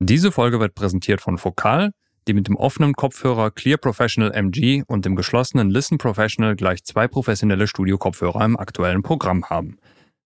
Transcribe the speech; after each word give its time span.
Diese 0.00 0.30
Folge 0.30 0.60
wird 0.60 0.76
präsentiert 0.76 1.20
von 1.20 1.38
Focal, 1.38 1.90
die 2.28 2.34
mit 2.34 2.46
dem 2.46 2.56
offenen 2.56 2.94
Kopfhörer 2.94 3.50
Clear 3.50 3.78
Professional 3.78 4.32
MG 4.32 4.84
und 4.86 5.04
dem 5.04 5.16
geschlossenen 5.16 5.70
Listen 5.70 5.98
Professional 5.98 6.54
gleich 6.54 6.84
zwei 6.84 7.08
professionelle 7.08 7.66
Studio-Kopfhörer 7.66 8.44
im 8.44 8.56
aktuellen 8.56 9.02
Programm 9.02 9.46
haben. 9.46 9.78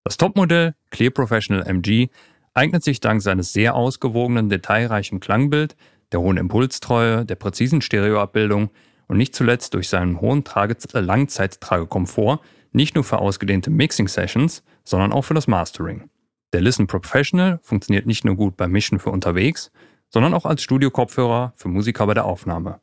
Das 0.04 0.18
Topmodell 0.18 0.74
Clear 0.90 1.10
Professional 1.10 1.66
MG 1.66 2.08
eignet 2.52 2.84
sich 2.84 3.00
dank 3.00 3.22
seines 3.22 3.54
sehr 3.54 3.74
ausgewogenen, 3.74 4.50
detailreichen 4.50 5.20
Klangbild, 5.20 5.74
der 6.12 6.20
hohen 6.20 6.36
Impulstreue, 6.36 7.24
der 7.24 7.36
präzisen 7.36 7.80
Stereoabbildung 7.80 8.70
und 9.08 9.16
nicht 9.16 9.34
zuletzt 9.34 9.72
durch 9.72 9.88
seinen 9.88 10.20
hohen 10.20 10.44
Trage 10.44 10.76
Langzeittragekomfort 10.92 12.40
nicht 12.72 12.94
nur 12.94 13.04
für 13.04 13.18
ausgedehnte 13.18 13.70
Mixing-Sessions, 13.70 14.62
sondern 14.84 15.12
auch 15.12 15.22
für 15.22 15.34
das 15.34 15.46
Mastering. 15.46 16.10
Der 16.52 16.60
Listen 16.60 16.86
Professional 16.86 17.58
funktioniert 17.62 18.06
nicht 18.06 18.24
nur 18.24 18.36
gut 18.36 18.56
beim 18.56 18.72
Mischen 18.72 18.98
für 18.98 19.10
unterwegs, 19.10 19.70
sondern 20.10 20.34
auch 20.34 20.44
als 20.44 20.62
Studio-Kopfhörer 20.62 21.54
für 21.56 21.68
Musiker 21.68 22.06
bei 22.06 22.14
der 22.14 22.26
Aufnahme. 22.26 22.80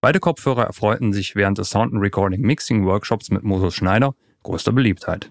Beide 0.00 0.18
Kopfhörer 0.18 0.64
erfreuten 0.64 1.12
sich 1.12 1.36
während 1.36 1.58
des 1.58 1.70
Sound 1.70 1.92
Recording 1.94 2.40
Mixing 2.40 2.84
Workshops 2.84 3.30
mit 3.30 3.44
Moses 3.44 3.74
Schneider 3.74 4.14
größter 4.42 4.72
Beliebtheit. 4.72 5.30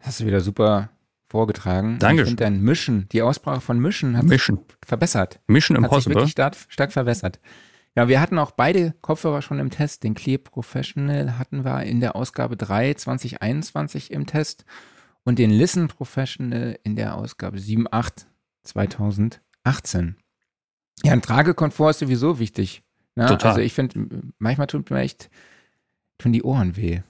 Hast 0.00 0.20
du 0.20 0.26
wieder 0.26 0.40
super 0.40 0.90
vorgetragen. 1.28 1.98
Danke. 1.98 2.22
Ich 2.22 2.28
finde 2.28 2.44
dein 2.44 2.60
Mischen, 2.60 3.08
die 3.12 3.22
Aussprache 3.22 3.60
von 3.60 3.78
Mischen 3.78 4.16
hat 4.16 4.24
Mischen. 4.24 4.56
sich 4.56 4.66
verbessert. 4.86 5.40
Mission 5.46 5.76
Hat 5.76 5.82
sich 5.82 5.90
Impossible. 5.90 6.14
wirklich 6.16 6.32
stark, 6.32 6.56
stark 6.68 6.92
verbessert. 6.92 7.40
Ja, 7.96 8.08
wir 8.08 8.20
hatten 8.20 8.38
auch 8.38 8.50
beide 8.50 8.94
Kopfhörer 9.00 9.40
schon 9.40 9.60
im 9.60 9.70
Test. 9.70 10.02
Den 10.02 10.14
Clear 10.14 10.38
Professional 10.38 11.38
hatten 11.38 11.64
wir 11.64 11.84
in 11.84 12.00
der 12.00 12.16
Ausgabe 12.16 12.56
3 12.56 12.94
2021 12.94 14.10
im 14.10 14.26
Test 14.26 14.64
und 15.24 15.38
den 15.38 15.50
Listen 15.50 15.88
Professional 15.88 16.78
in 16.82 16.96
der 16.96 17.16
Ausgabe 17.16 17.58
7.8 17.58 18.26
2018. 18.64 20.16
Ja, 21.02 21.12
ein 21.12 21.22
Tragekomfort 21.22 21.90
ist 21.90 21.98
sowieso 22.00 22.38
wichtig. 22.38 22.82
Ne? 23.14 23.26
Total. 23.26 23.50
Also 23.50 23.60
ich 23.60 23.72
finde, 23.72 24.22
manchmal 24.38 24.66
tut 24.66 24.90
mir 24.90 25.00
echt, 25.00 25.30
tun 26.18 26.32
die 26.32 26.42
Ohren 26.42 26.76
weh. 26.76 27.02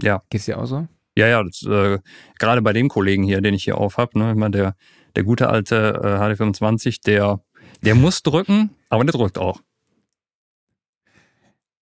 Ja. 0.00 0.22
Geht's 0.30 0.46
dir 0.46 0.58
auch 0.58 0.66
so? 0.66 0.88
Ja, 1.16 1.26
ja, 1.26 1.42
das, 1.42 1.62
äh, 1.62 1.98
gerade 2.38 2.62
bei 2.62 2.72
dem 2.72 2.88
Kollegen 2.88 3.24
hier, 3.24 3.40
den 3.40 3.54
ich 3.54 3.64
hier 3.64 3.78
auf 3.78 3.96
habe, 3.96 4.18
ne, 4.18 4.30
ich 4.30 4.36
meine, 4.36 4.56
der, 4.56 4.76
der 5.16 5.24
gute 5.24 5.48
alte 5.48 6.00
äh, 6.02 6.34
HD25, 6.34 7.02
der, 7.04 7.42
der 7.82 7.94
muss 7.96 8.22
drücken, 8.22 8.70
aber 8.88 9.04
der 9.04 9.12
drückt 9.12 9.36
auch. 9.36 9.60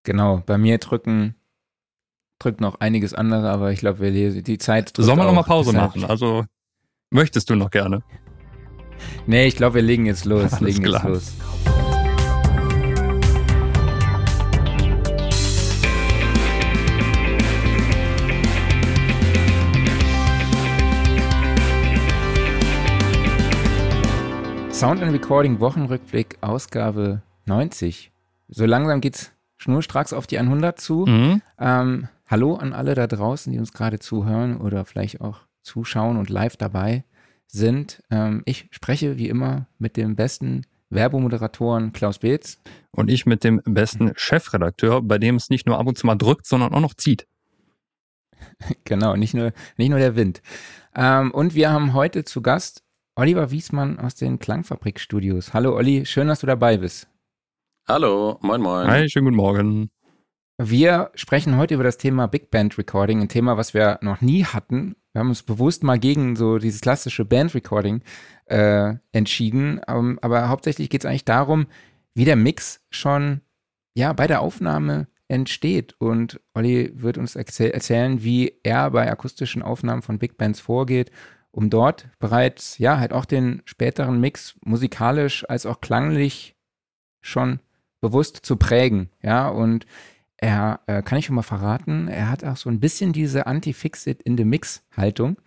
Genau, 0.05 0.43
bei 0.47 0.57
mir 0.57 0.79
drücken 0.79 1.35
drückt 2.39 2.61
noch 2.61 2.81
einiges 2.81 3.15
andere, 3.15 3.51
aber 3.51 3.73
ich 3.73 3.81
glaube, 3.81 4.01
wir 4.01 4.11
lesen 4.11 4.45
die 4.45 4.59
Zeit. 4.59 4.93
Sollen 4.97 5.19
wir 5.19 5.25
noch 5.25 5.33
mal 5.33 5.41
auch. 5.41 5.47
Pause 5.47 5.73
machen? 5.73 6.05
Also, 6.05 6.45
möchtest 7.11 7.51
du 7.51 7.57
noch 7.57 7.71
gerne? 7.71 8.03
Nee, 9.27 9.47
ich 9.47 9.57
glaube, 9.57 9.77
wir 9.77 9.83
legen 9.83 10.07
jetzt 10.07 10.25
los. 10.25 10.53
Alles 10.53 10.61
legen 10.61 10.85
klar. 10.85 11.09
jetzt 11.09 11.09
los. 11.09 11.33
Sound 24.77 25.03
and 25.03 25.11
Recording 25.11 25.59
Wochenrückblick 25.59 26.37
Ausgabe 26.43 27.23
90. 27.47 28.13
So 28.49 28.67
langsam 28.67 29.01
geht's 29.01 29.33
schnurstracks 29.57 30.13
auf 30.13 30.27
die 30.27 30.39
100 30.39 30.79
zu. 30.79 31.07
Mhm. 31.07 31.41
Ähm, 31.59 32.09
hallo 32.27 32.55
an 32.55 32.73
alle 32.73 32.95
da 32.95 33.07
draußen, 33.07 33.53
die 33.53 33.59
uns 33.59 33.73
gerade 33.73 33.99
zuhören 33.99 34.59
oder 34.59 34.85
vielleicht 34.85 35.21
auch 35.21 35.41
zuschauen 35.63 36.17
und 36.17 36.31
live 36.31 36.57
dabei 36.57 37.05
sind. 37.47 38.03
Ähm, 38.11 38.43
ich 38.45 38.69
spreche 38.71 39.19
wie 39.19 39.29
immer 39.29 39.67
mit 39.79 39.97
dem 39.97 40.17
besten 40.17 40.63
Werbemoderatoren 40.91 41.93
Klaus 41.93 42.19
Beetz. 42.19 42.59
Und 42.93 43.11
ich 43.11 43.27
mit 43.27 43.45
dem 43.45 43.61
besten 43.65 44.13
Chefredakteur, 44.17 45.03
bei 45.03 45.19
dem 45.19 45.37
es 45.37 45.51
nicht 45.51 45.67
nur 45.67 45.79
ab 45.79 45.87
und 45.87 45.99
zu 45.99 46.07
mal 46.07 46.15
drückt, 46.15 46.47
sondern 46.47 46.73
auch 46.75 46.81
noch 46.81 46.95
zieht. 46.95 47.27
Genau, 48.85 49.17
nicht 49.17 49.35
nur, 49.35 49.53
nicht 49.77 49.91
nur 49.91 49.99
der 49.99 50.17
Wind. 50.17 50.41
Ähm, 50.95 51.31
und 51.33 51.55
wir 51.55 51.71
haben 51.71 51.93
heute 51.93 52.25
zu 52.25 52.41
Gast 52.41 52.85
Oliver 53.15 53.51
Wiesmann 53.51 53.99
aus 53.99 54.15
den 54.15 54.39
Klangfabrik-Studios. 54.39 55.53
Hallo 55.53 55.75
Olli, 55.75 56.07
schön, 56.07 56.29
dass 56.29 56.41
du 56.41 56.47
dabei 56.47 56.79
bist. 56.79 57.09
Hallo, 57.89 58.39
moin 58.43 58.61
moin. 58.61 58.89
Hi, 58.89 59.09
schönen 59.09 59.27
guten 59.27 59.37
Morgen. 59.37 59.91
Wir 60.59 61.11
sprechen 61.15 61.59
heute 61.59 61.75
über 61.75 61.85
das 61.85 61.99
Thema 61.99 62.29
Big 62.29 62.51
Band 62.51 62.79
Recording, 62.79 63.21
ein 63.21 63.29
Thema, 63.29 63.59
was 63.59 63.75
wir 63.75 63.99
noch 64.01 64.23
nie 64.23 64.45
hatten. 64.45 64.97
Wir 65.13 65.21
haben 65.21 65.29
uns 65.29 65.43
bewusst 65.43 65.83
mal 65.83 65.99
gegen 65.99 66.35
so 66.35 66.57
dieses 66.57 66.81
klassische 66.81 67.27
Band 67.27 67.55
Recording 67.55 68.01
äh, 68.47 68.95
entschieden. 69.13 69.83
Ähm, 69.87 70.19
aber 70.23 70.49
hauptsächlich 70.49 70.89
geht 70.89 71.03
es 71.03 71.07
eigentlich 71.07 71.27
darum, 71.27 71.67
wie 72.15 72.25
der 72.25 72.37
Mix 72.37 72.81
schon 72.89 73.43
ja 73.95 74.15
bei 74.15 74.27
der 74.27 74.41
Aufnahme 74.41 75.09
entsteht. 75.29 75.95
Und 75.99 76.41
Olli 76.55 76.91
wird 76.95 77.19
uns 77.19 77.37
erzäh 77.37 77.69
erzählen, 77.69 78.25
wie 78.25 78.59
er 78.63 78.91
bei 78.93 79.11
akustischen 79.11 79.61
Aufnahmen 79.61 80.01
von 80.01 80.19
Big 80.19 80.39
Bands 80.39 80.61
vorgeht, 80.61 81.11
um 81.51 81.69
dort 81.69 82.09
bereits 82.19 82.79
ja 82.79 82.99
halt 82.99 83.13
auch 83.13 83.27
den 83.27 83.61
späteren 83.67 84.21
Mix 84.21 84.57
musikalisch 84.65 85.45
als 85.51 85.67
auch 85.67 85.83
klanglich 85.83 86.57
schon 87.21 87.61
bewusst 88.01 88.39
zu 88.43 88.57
prägen. 88.57 89.11
Ja, 89.23 89.49
und 89.49 89.85
er, 90.37 90.81
äh, 90.87 91.03
kann 91.03 91.19
ich 91.19 91.27
schon 91.27 91.37
mal 91.37 91.43
verraten, 91.43 92.09
er 92.09 92.31
hat 92.31 92.45
auch 92.45 92.57
so 92.57 92.69
ein 92.69 92.81
bisschen 92.81 93.13
diese 93.13 93.47
Anti-Fix-It 93.47 94.23
in 94.23 94.37
the 94.37 94.45
Mix-Haltung, 94.45 95.39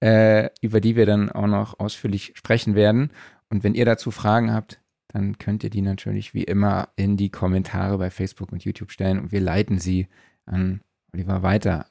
äh, 0.00 0.50
über 0.60 0.80
die 0.80 0.96
wir 0.96 1.06
dann 1.06 1.30
auch 1.30 1.46
noch 1.46 1.78
ausführlich 1.78 2.32
sprechen 2.36 2.74
werden. 2.74 3.10
Und 3.48 3.64
wenn 3.64 3.74
ihr 3.74 3.84
dazu 3.84 4.10
Fragen 4.10 4.52
habt, 4.52 4.80
dann 5.08 5.38
könnt 5.38 5.62
ihr 5.64 5.70
die 5.70 5.82
natürlich 5.82 6.34
wie 6.34 6.44
immer 6.44 6.88
in 6.96 7.16
die 7.16 7.30
Kommentare 7.30 7.98
bei 7.98 8.10
Facebook 8.10 8.52
und 8.52 8.64
YouTube 8.64 8.90
stellen 8.90 9.20
und 9.20 9.32
wir 9.32 9.40
leiten 9.40 9.78
sie 9.78 10.08
an 10.44 10.80
Oliver 11.12 11.42
weiter. 11.42 11.86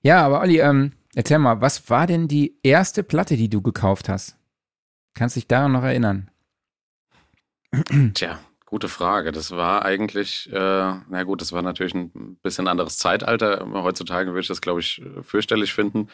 Ja, 0.00 0.24
aber 0.24 0.40
Olli, 0.40 0.60
ähm, 0.60 0.92
erzähl 1.14 1.38
mal, 1.38 1.60
was 1.60 1.90
war 1.90 2.06
denn 2.06 2.26
die 2.26 2.58
erste 2.62 3.02
Platte, 3.02 3.36
die 3.36 3.50
du 3.50 3.60
gekauft 3.60 4.08
hast? 4.08 4.38
Kannst 5.14 5.36
dich 5.36 5.46
daran 5.48 5.72
noch 5.72 5.82
erinnern? 5.82 6.30
Tja, 8.14 8.38
gute 8.68 8.88
Frage. 8.88 9.32
Das 9.32 9.50
war 9.50 9.84
eigentlich, 9.86 10.46
äh, 10.52 10.56
na 10.58 11.22
gut, 11.24 11.40
das 11.40 11.52
war 11.52 11.62
natürlich 11.62 11.94
ein 11.94 12.36
bisschen 12.42 12.68
anderes 12.68 12.98
Zeitalter. 12.98 13.66
Heutzutage 13.72 14.28
würde 14.28 14.40
ich 14.40 14.48
das, 14.48 14.60
glaube 14.60 14.80
ich, 14.80 15.02
fürchterlich 15.22 15.72
finden. 15.72 16.08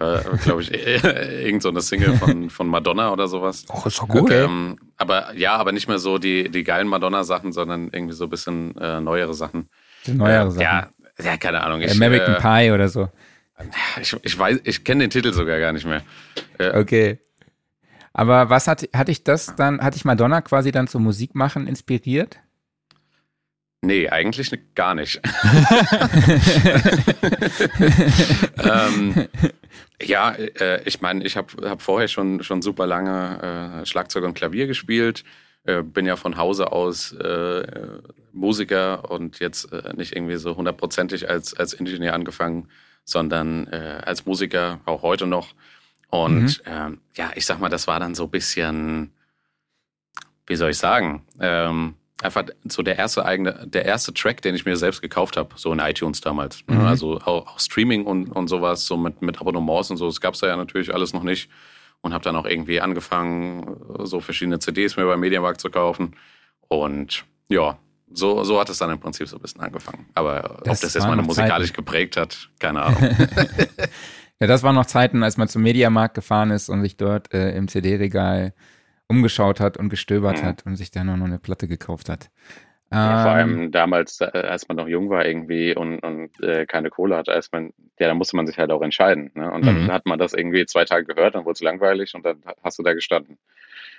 Äh, 0.00 0.18
glaube 0.42 0.62
ich, 0.62 0.72
irgend 1.04 1.62
so 1.62 1.68
eine 1.68 1.80
Single 1.80 2.16
von, 2.16 2.50
von 2.50 2.66
Madonna 2.66 3.12
oder 3.12 3.28
sowas. 3.28 3.64
Oh, 3.68 3.86
ist 3.86 4.00
doch 4.00 4.08
Okay. 4.08 4.42
Ähm, 4.42 4.76
aber 4.96 5.36
ja, 5.36 5.54
aber 5.54 5.70
nicht 5.70 5.86
mehr 5.86 6.00
so 6.00 6.18
die, 6.18 6.50
die 6.50 6.64
geilen 6.64 6.88
Madonna-Sachen, 6.88 7.52
sondern 7.52 7.90
irgendwie 7.92 8.14
so 8.14 8.24
ein 8.24 8.30
bisschen 8.30 8.76
äh, 8.76 9.00
neuere 9.00 9.34
Sachen. 9.34 9.68
Neuere 10.08 10.48
äh, 10.48 10.50
Sachen. 10.50 10.62
Ja, 10.62 10.88
ja, 11.22 11.36
keine 11.36 11.62
Ahnung. 11.62 11.80
Ich, 11.80 11.92
American 11.92 12.34
äh, 12.34 12.64
Pie 12.64 12.72
oder 12.72 12.88
so. 12.88 13.08
ich, 14.00 14.16
ich 14.22 14.36
weiß, 14.36 14.58
ich 14.64 14.82
kenne 14.82 15.04
den 15.04 15.10
Titel 15.10 15.32
sogar 15.32 15.60
gar 15.60 15.72
nicht 15.72 15.86
mehr. 15.86 16.02
Äh, 16.58 16.76
Okay. 16.76 17.20
Aber 18.12 18.50
was 18.50 18.66
hat, 18.66 18.88
hatte 18.94 19.12
ich 19.12 19.24
das 19.24 19.54
dann, 19.56 19.80
hatte 19.80 19.96
ich 19.96 20.04
Madonna 20.04 20.40
quasi 20.40 20.72
dann 20.72 20.88
zum 20.88 21.04
Musikmachen 21.04 21.66
inspiriert? 21.66 22.38
Nee, 23.82 24.10
eigentlich 24.10 24.52
gar 24.74 24.94
nicht. 24.94 25.22
ähm, 28.62 29.26
ja, 30.02 30.32
äh, 30.32 30.82
ich 30.84 31.00
meine, 31.00 31.24
ich 31.24 31.38
habe 31.38 31.70
hab 31.70 31.80
vorher 31.80 32.08
schon, 32.08 32.42
schon 32.42 32.60
super 32.60 32.86
lange 32.86 33.80
äh, 33.82 33.86
Schlagzeug 33.86 34.24
und 34.24 34.34
Klavier 34.34 34.66
gespielt. 34.66 35.24
Äh, 35.64 35.82
bin 35.82 36.04
ja 36.04 36.16
von 36.16 36.36
Hause 36.36 36.72
aus 36.72 37.12
äh, 37.12 37.62
Musiker 38.32 39.10
und 39.10 39.38
jetzt 39.40 39.72
äh, 39.72 39.94
nicht 39.94 40.14
irgendwie 40.14 40.36
so 40.36 40.56
hundertprozentig 40.56 41.30
als, 41.30 41.54
als 41.54 41.72
Ingenieur 41.72 42.12
angefangen, 42.12 42.68
sondern 43.04 43.66
äh, 43.68 44.02
als 44.04 44.26
Musiker 44.26 44.80
auch 44.84 45.00
heute 45.00 45.26
noch. 45.26 45.54
Und 46.10 46.62
ähm, 46.66 47.00
ja, 47.14 47.30
ich 47.34 47.46
sag 47.46 47.60
mal, 47.60 47.68
das 47.68 47.86
war 47.86 48.00
dann 48.00 48.14
so 48.14 48.24
ein 48.24 48.30
bisschen, 48.30 49.12
wie 50.46 50.56
soll 50.56 50.70
ich 50.70 50.78
sagen, 50.78 51.22
ähm, 51.40 51.94
einfach 52.22 52.44
so 52.64 52.82
der 52.82 52.98
erste 52.98 53.24
eigene, 53.24 53.66
der 53.66 53.84
erste 53.84 54.12
Track, 54.12 54.42
den 54.42 54.54
ich 54.54 54.64
mir 54.64 54.76
selbst 54.76 55.00
gekauft 55.02 55.36
habe, 55.36 55.50
so 55.56 55.72
in 55.72 55.78
iTunes 55.78 56.20
damals. 56.20 56.64
ne? 56.66 56.76
Mhm. 56.76 56.86
Also 56.86 57.18
auch, 57.18 57.46
auch 57.46 57.60
Streaming 57.60 58.04
und, 58.04 58.28
und 58.28 58.48
sowas, 58.48 58.86
so 58.86 58.96
mit, 58.96 59.22
mit 59.22 59.40
Abonnements 59.40 59.90
und 59.90 59.96
so, 59.96 60.06
das 60.06 60.20
gab's 60.20 60.40
da 60.40 60.48
ja 60.48 60.56
natürlich 60.56 60.92
alles 60.92 61.12
noch 61.12 61.22
nicht. 61.22 61.48
Und 62.02 62.14
habe 62.14 62.24
dann 62.24 62.34
auch 62.34 62.46
irgendwie 62.46 62.80
angefangen, 62.80 63.76
so 63.98 64.20
verschiedene 64.20 64.58
CDs 64.58 64.96
mir 64.96 65.04
beim 65.04 65.20
Mediamarkt 65.20 65.60
zu 65.60 65.68
kaufen. 65.68 66.16
Und 66.68 67.24
ja, 67.48 67.78
so, 68.10 68.42
so 68.42 68.58
hat 68.58 68.70
es 68.70 68.78
dann 68.78 68.90
im 68.90 68.98
Prinzip 68.98 69.28
so 69.28 69.36
ein 69.36 69.42
bisschen 69.42 69.60
angefangen. 69.60 70.06
Aber 70.14 70.60
Das 70.64 70.78
ob 70.78 70.80
das 70.80 70.94
jetzt 70.94 71.06
meine 71.06 71.20
musikalisch 71.20 71.74
geprägt 71.74 72.16
hat, 72.16 72.48
keine 72.58 72.82
Ahnung. 72.82 73.02
Ja, 74.40 74.46
das 74.46 74.62
waren 74.62 74.74
noch 74.74 74.86
Zeiten, 74.86 75.22
als 75.22 75.36
man 75.36 75.48
zum 75.48 75.62
Mediamarkt 75.62 76.14
gefahren 76.14 76.50
ist 76.50 76.68
und 76.70 76.82
sich 76.82 76.96
dort 76.96 77.32
äh, 77.34 77.54
im 77.54 77.68
CD-Regal 77.68 78.54
umgeschaut 79.06 79.60
hat 79.60 79.76
und 79.76 79.90
gestöbert 79.90 80.42
Mhm. 80.42 80.46
hat 80.46 80.66
und 80.66 80.76
sich 80.76 80.90
dann 80.90 81.06
noch 81.06 81.14
eine 81.14 81.38
Platte 81.38 81.68
gekauft 81.68 82.08
hat. 82.08 82.30
Ja, 82.92 83.22
vor 83.22 83.32
allem 83.32 83.64
ähm. 83.64 83.70
damals, 83.70 84.20
äh, 84.20 84.26
als 84.26 84.66
man 84.66 84.76
noch 84.76 84.88
jung 84.88 85.10
war 85.10 85.24
irgendwie 85.24 85.76
und, 85.76 86.00
und 86.00 86.40
äh, 86.42 86.66
keine 86.66 86.90
Kohle 86.90 87.16
hatte, 87.16 87.32
als 87.32 87.52
man, 87.52 87.72
ja, 88.00 88.08
da 88.08 88.14
musste 88.14 88.34
man 88.34 88.48
sich 88.48 88.58
halt 88.58 88.72
auch 88.72 88.82
entscheiden. 88.82 89.30
Ne? 89.34 89.50
Und 89.52 89.64
dann 89.64 89.84
mhm. 89.84 89.92
hat 89.92 90.06
man 90.06 90.18
das 90.18 90.32
irgendwie 90.32 90.66
zwei 90.66 90.84
Tage 90.84 91.04
gehört, 91.04 91.36
dann 91.36 91.44
wurde 91.44 91.52
es 91.52 91.60
langweilig 91.60 92.14
und 92.16 92.24
dann 92.26 92.42
hast 92.64 92.78
du 92.80 92.82
da 92.82 92.92
gestanden. 92.92 93.38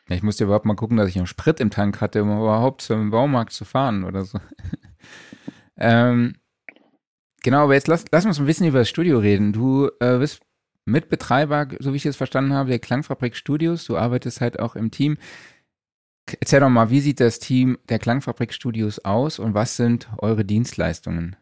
Ja, 0.10 0.16
ich 0.16 0.24
musste 0.24 0.44
überhaupt 0.44 0.66
mal 0.66 0.76
gucken, 0.76 0.98
dass 0.98 1.08
ich 1.08 1.16
noch 1.16 1.28
Sprit 1.28 1.62
im 1.62 1.70
Tank 1.70 2.02
hatte, 2.02 2.24
um 2.24 2.32
überhaupt 2.32 2.82
zum 2.82 3.12
Baumarkt 3.12 3.54
zu 3.54 3.64
fahren 3.64 4.04
oder 4.04 4.26
so. 4.26 4.40
ähm, 5.78 6.36
genau, 7.44 7.64
aber 7.64 7.74
jetzt 7.74 7.88
lass, 7.88 8.06
lass 8.12 8.26
uns 8.26 8.40
ein 8.40 8.46
bisschen 8.46 8.68
über 8.68 8.80
das 8.80 8.90
Studio 8.90 9.20
reden. 9.20 9.54
Du 9.54 9.90
äh, 10.00 10.18
bist 10.18 10.42
Mitbetreiber, 10.86 11.68
so 11.80 11.94
wie 11.94 11.98
ich 11.98 12.06
es 12.06 12.18
verstanden 12.18 12.54
habe, 12.54 12.70
der 12.70 12.80
Klangfabrik 12.80 13.36
Studios. 13.36 13.86
Du 13.86 13.98
arbeitest 13.98 14.42
halt 14.42 14.60
auch 14.60 14.76
im 14.76 14.92
Team. 14.92 15.18
Erzähl 16.40 16.60
doch 16.60 16.70
mal, 16.70 16.90
wie 16.90 17.00
sieht 17.00 17.20
das 17.20 17.40
Team 17.40 17.78
der 17.90 18.00
Klangfabrik 18.00 18.54
Studios 18.54 19.00
aus 19.00 19.40
und 19.40 19.54
was 19.54 19.76
sind 19.76 20.08
eure 20.20 20.46
Dienstleistungen? 20.46 21.36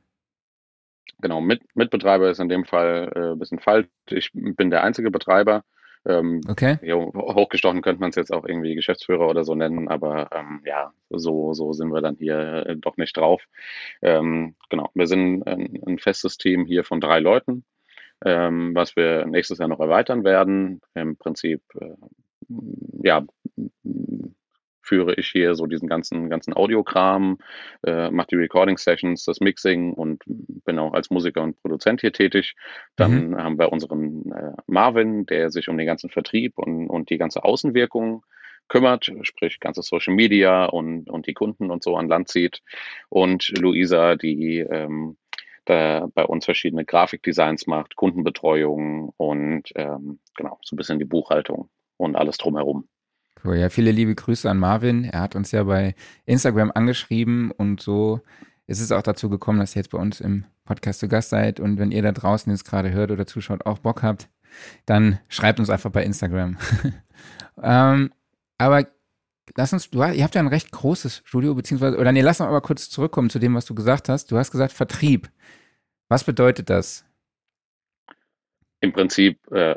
Genau, 1.22 1.42
mit, 1.42 1.62
Mitbetreiber 1.76 2.30
ist 2.30 2.40
in 2.40 2.50
dem 2.50 2.66
Fall 2.66 3.12
äh, 3.14 3.32
ein 3.34 3.40
bisschen 3.40 3.60
falsch. 3.60 3.88
Ich 4.10 4.32
bin 4.34 4.70
der 4.70 4.84
einzige 4.84 5.12
Betreiber. 5.12 5.64
Ähm, 6.06 6.42
okay. 6.48 6.78
Ja, 6.82 6.96
hochgestochen 6.96 7.82
könnte 7.82 8.00
man 8.00 8.10
es 8.10 8.16
jetzt 8.16 8.32
auch 8.32 8.46
irgendwie 8.46 8.76
Geschäftsführer 8.76 9.28
oder 9.28 9.44
so 9.44 9.54
nennen, 9.56 9.88
aber 9.90 10.30
ähm, 10.32 10.62
ja, 10.66 10.94
so, 11.10 11.54
so 11.54 11.74
sind 11.74 11.92
wir 11.92 12.02
dann 12.02 12.16
hier 12.16 12.66
äh, 12.66 12.76
doch 12.78 12.98
nicht 12.98 13.18
drauf. 13.18 13.44
Ähm, 14.02 14.56
genau, 14.70 14.90
wir 14.94 15.08
sind 15.08 15.46
ein, 15.46 15.80
ein, 15.86 16.00
festes 16.00 16.38
Team 16.38 16.66
hier 16.66 16.84
von 16.84 17.02
drei 17.02 17.20
Leuten, 17.20 17.66
ähm, 18.24 18.74
was 18.76 18.96
wir 18.96 19.26
nächstes 19.26 19.60
Jahr 19.60 19.68
noch 19.68 19.82
erweitern 19.82 20.24
werden. 20.24 20.82
Im 20.94 21.18
Prinzip, 21.18 21.62
äh, 21.80 21.96
ja, 23.04 23.26
führe 24.90 25.14
ich 25.16 25.28
hier 25.28 25.54
so 25.54 25.68
diesen 25.68 25.88
ganzen, 25.88 26.30
ganzen 26.30 26.54
Audiokram, 26.54 27.38
äh, 27.86 28.10
mache 28.10 28.30
die 28.32 28.36
Recording-Sessions, 28.36 29.24
das 29.24 29.40
Mixing 29.40 29.94
und 29.94 30.24
bin 30.26 30.80
auch 30.80 30.94
als 30.94 31.12
Musiker 31.12 31.44
und 31.44 31.62
Produzent 31.62 32.02
hier 32.02 32.12
tätig. 32.12 32.56
Dann 32.96 33.30
mhm. 33.30 33.38
haben 33.38 33.60
wir 33.60 33.72
unseren 33.72 34.32
äh, 34.32 34.54
Marvin, 34.66 35.28
der 35.28 35.52
sich 35.52 35.70
um 35.70 35.78
den 35.78 35.86
ganzen 35.86 36.10
Vertrieb 36.10 36.58
und, 36.58 36.88
und 36.88 37.12
die 37.12 37.20
ganze 37.20 37.44
Außenwirkung 37.44 38.26
kümmert, 38.68 39.12
sprich 39.22 39.60
ganze 39.60 39.84
Social 39.84 40.16
Media 40.16 40.66
und, 40.66 41.10
und 41.10 41.28
die 41.28 41.34
Kunden 41.34 41.70
und 41.70 41.84
so 41.84 41.96
an 41.96 42.08
Land 42.08 42.30
zieht. 42.30 42.62
Und 43.10 43.52
Luisa, 43.60 44.16
die 44.16 44.60
ähm, 44.60 45.18
da 45.66 46.08
bei 46.16 46.26
uns 46.26 46.46
verschiedene 46.46 46.84
Grafikdesigns 46.84 47.68
macht, 47.68 47.96
Kundenbetreuung 47.96 49.14
und 49.18 49.70
ähm, 49.76 50.20
genau, 50.36 50.58
so 50.64 50.76
ein 50.76 50.78
bisschen 50.78 50.98
die 50.98 51.06
Buchhaltung 51.06 51.70
und 51.98 52.16
alles 52.16 52.38
drumherum. 52.38 52.88
Cool, 53.44 53.58
ja, 53.58 53.70
viele 53.70 53.92
liebe 53.92 54.16
Grüße 54.16 54.50
an 54.50 54.58
Marvin. 54.58 55.06
Er 55.06 55.22
hat 55.22 55.36
uns 55.36 55.52
ja 55.52 55.64
bei 55.64 55.96
Instagram 56.26 56.72
angeschrieben 56.74 57.52
und 57.52 57.82
so 57.82 58.22
ist 58.68 58.82
es 58.82 58.92
auch 58.92 59.02
dazu 59.02 59.30
gekommen, 59.30 59.60
dass 59.60 59.76
ihr 59.76 59.80
jetzt 59.80 59.92
bei 59.92 59.98
uns 59.98 60.20
im 60.20 60.46
Podcast 60.66 61.00
zu 61.00 61.08
Gast 61.08 61.30
seid. 61.30 61.60
Und 61.60 61.80
wenn 61.80 61.92
ihr 61.92 62.02
da 62.02 62.12
draußen 62.12 62.52
jetzt 62.52 62.66
gerade 62.66 62.92
hört 62.92 63.12
oder 63.12 63.26
zuschaut, 63.26 63.66
auch 63.66 63.80
Bock 63.80 64.04
habt, 64.04 64.30
dann 64.86 65.20
schreibt 65.28 65.60
uns 65.60 65.70
einfach 65.70 65.90
bei 65.90 66.04
Instagram. 66.04 66.58
ähm, 67.64 68.12
aber 68.58 68.88
lass 69.56 69.74
uns, 69.74 69.90
du, 69.90 70.04
ihr 70.04 70.24
habt 70.24 70.36
ja 70.36 70.42
ein 70.42 70.48
recht 70.48 70.72
großes 70.72 71.24
Studio, 71.26 71.56
beziehungsweise, 71.56 71.98
oder 71.98 72.12
nee, 72.12 72.22
lass 72.22 72.42
uns 72.42 72.48
aber 72.48 72.62
kurz 72.62 72.90
zurückkommen 72.90 73.30
zu 73.30 73.40
dem, 73.40 73.56
was 73.56 73.66
du 73.66 73.74
gesagt 73.74 74.10
hast. 74.10 74.32
Du 74.32 74.38
hast 74.38 74.52
gesagt 74.52 74.74
Vertrieb. 74.74 75.32
Was 76.08 76.24
bedeutet 76.24 76.70
das? 76.70 77.06
Im 78.82 78.94
Prinzip 78.94 79.40
äh, 79.52 79.76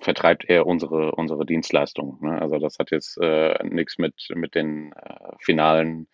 vertreibt 0.00 0.44
er 0.46 0.66
unsere, 0.66 1.12
unsere 1.12 1.46
Dienstleistung. 1.46 2.18
Ne? 2.20 2.40
Also 2.40 2.58
das 2.58 2.78
hat 2.78 2.90
jetzt 2.90 3.18
äh, 3.20 3.58
nichts 3.64 3.98
mit, 3.98 4.14
mit 4.34 4.54
den 4.54 4.92
äh, 4.92 5.14
finalen 5.40 6.06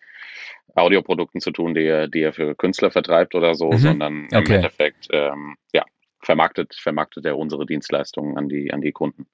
Audioprodukten 0.75 1.41
zu 1.41 1.51
tun, 1.51 1.73
die 1.73 1.85
er, 1.85 2.07
die 2.07 2.21
er 2.21 2.33
für 2.33 2.55
Künstler 2.55 2.91
vertreibt 2.91 3.35
oder 3.35 3.55
so, 3.55 3.71
mhm. 3.71 3.77
sondern 3.77 4.25
okay. 4.25 4.37
im 4.37 4.51
Endeffekt 4.51 5.07
ähm, 5.11 5.57
ja, 5.73 5.83
vermarktet, 6.21 6.75
vermarktet 6.75 7.25
er 7.25 7.37
unsere 7.37 7.65
Dienstleistungen 7.65 8.37
an 8.37 8.47
die, 8.47 8.71
an 8.71 8.81
die 8.81 8.91
Kunden. 8.91 9.27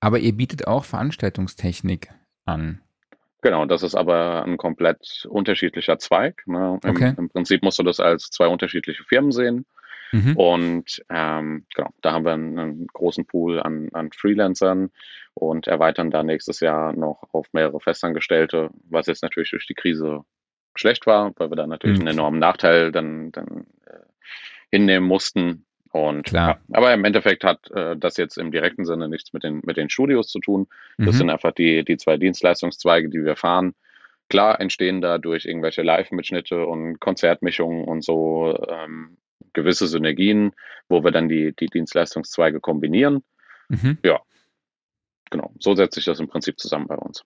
Aber 0.00 0.18
ihr 0.18 0.32
bietet 0.32 0.66
auch 0.66 0.84
Veranstaltungstechnik 0.84 2.08
an. 2.44 2.80
Genau, 3.42 3.66
das 3.66 3.82
ist 3.82 3.94
aber 3.94 4.44
ein 4.44 4.56
komplett 4.56 5.26
unterschiedlicher 5.28 5.98
Zweig. 5.98 6.42
Ne? 6.46 6.80
Im, 6.82 6.90
okay. 6.90 7.14
Im 7.16 7.28
Prinzip 7.28 7.62
musst 7.62 7.78
du 7.78 7.82
das 7.84 8.00
als 8.00 8.30
zwei 8.30 8.48
unterschiedliche 8.48 9.04
Firmen 9.04 9.32
sehen. 9.32 9.66
Mhm. 10.12 10.36
Und 10.36 11.02
ähm, 11.08 11.64
genau, 11.74 11.90
da 12.02 12.12
haben 12.12 12.24
wir 12.24 12.32
einen, 12.32 12.58
einen 12.58 12.86
großen 12.86 13.26
Pool 13.26 13.60
an, 13.60 13.88
an, 13.92 14.12
Freelancern 14.12 14.90
und 15.34 15.66
erweitern 15.66 16.10
da 16.10 16.22
nächstes 16.22 16.60
Jahr 16.60 16.92
noch 16.92 17.22
auf 17.32 17.46
mehrere 17.52 17.80
Festangestellte, 17.80 18.70
was 18.88 19.06
jetzt 19.06 19.22
natürlich 19.22 19.50
durch 19.50 19.66
die 19.66 19.74
Krise 19.74 20.24
schlecht 20.74 21.06
war, 21.06 21.32
weil 21.36 21.50
wir 21.50 21.56
da 21.56 21.66
natürlich 21.66 21.98
mhm. 21.98 22.08
einen 22.08 22.18
enormen 22.18 22.40
Nachteil 22.40 22.92
dann, 22.92 23.32
dann 23.32 23.66
äh, 23.86 23.98
hinnehmen 24.70 25.08
mussten. 25.08 25.64
Und 25.90 26.24
Klar. 26.24 26.60
Ja, 26.68 26.78
aber 26.78 26.94
im 26.94 27.04
Endeffekt 27.04 27.44
hat 27.44 27.70
äh, 27.70 27.96
das 27.96 28.16
jetzt 28.16 28.38
im 28.38 28.50
direkten 28.50 28.86
Sinne 28.86 29.08
nichts 29.08 29.32
mit 29.32 29.42
den, 29.44 29.60
mit 29.64 29.76
den 29.76 29.90
Studios 29.90 30.28
zu 30.28 30.40
tun. 30.40 30.66
Das 30.96 31.14
mhm. 31.14 31.18
sind 31.18 31.30
einfach 31.30 31.52
die, 31.52 31.84
die 31.84 31.98
zwei 31.98 32.16
Dienstleistungszweige, 32.16 33.10
die 33.10 33.24
wir 33.24 33.36
fahren. 33.36 33.74
Klar 34.30 34.58
entstehen 34.60 35.02
da 35.02 35.18
durch 35.18 35.44
irgendwelche 35.44 35.82
Live-Mitschnitte 35.82 36.64
und 36.64 36.98
Konzertmischungen 37.00 37.84
und 37.84 38.02
so 38.02 38.58
ähm, 38.66 39.18
gewisse 39.52 39.86
Synergien, 39.86 40.52
wo 40.88 41.04
wir 41.04 41.10
dann 41.10 41.28
die, 41.28 41.54
die 41.54 41.66
Dienstleistungszweige 41.66 42.60
kombinieren. 42.60 43.22
Mhm. 43.68 43.98
Ja, 44.04 44.20
genau. 45.30 45.52
So 45.58 45.74
setzt 45.74 45.94
sich 45.94 46.04
das 46.04 46.20
im 46.20 46.28
Prinzip 46.28 46.58
zusammen 46.58 46.86
bei 46.86 46.96
uns. 46.96 47.24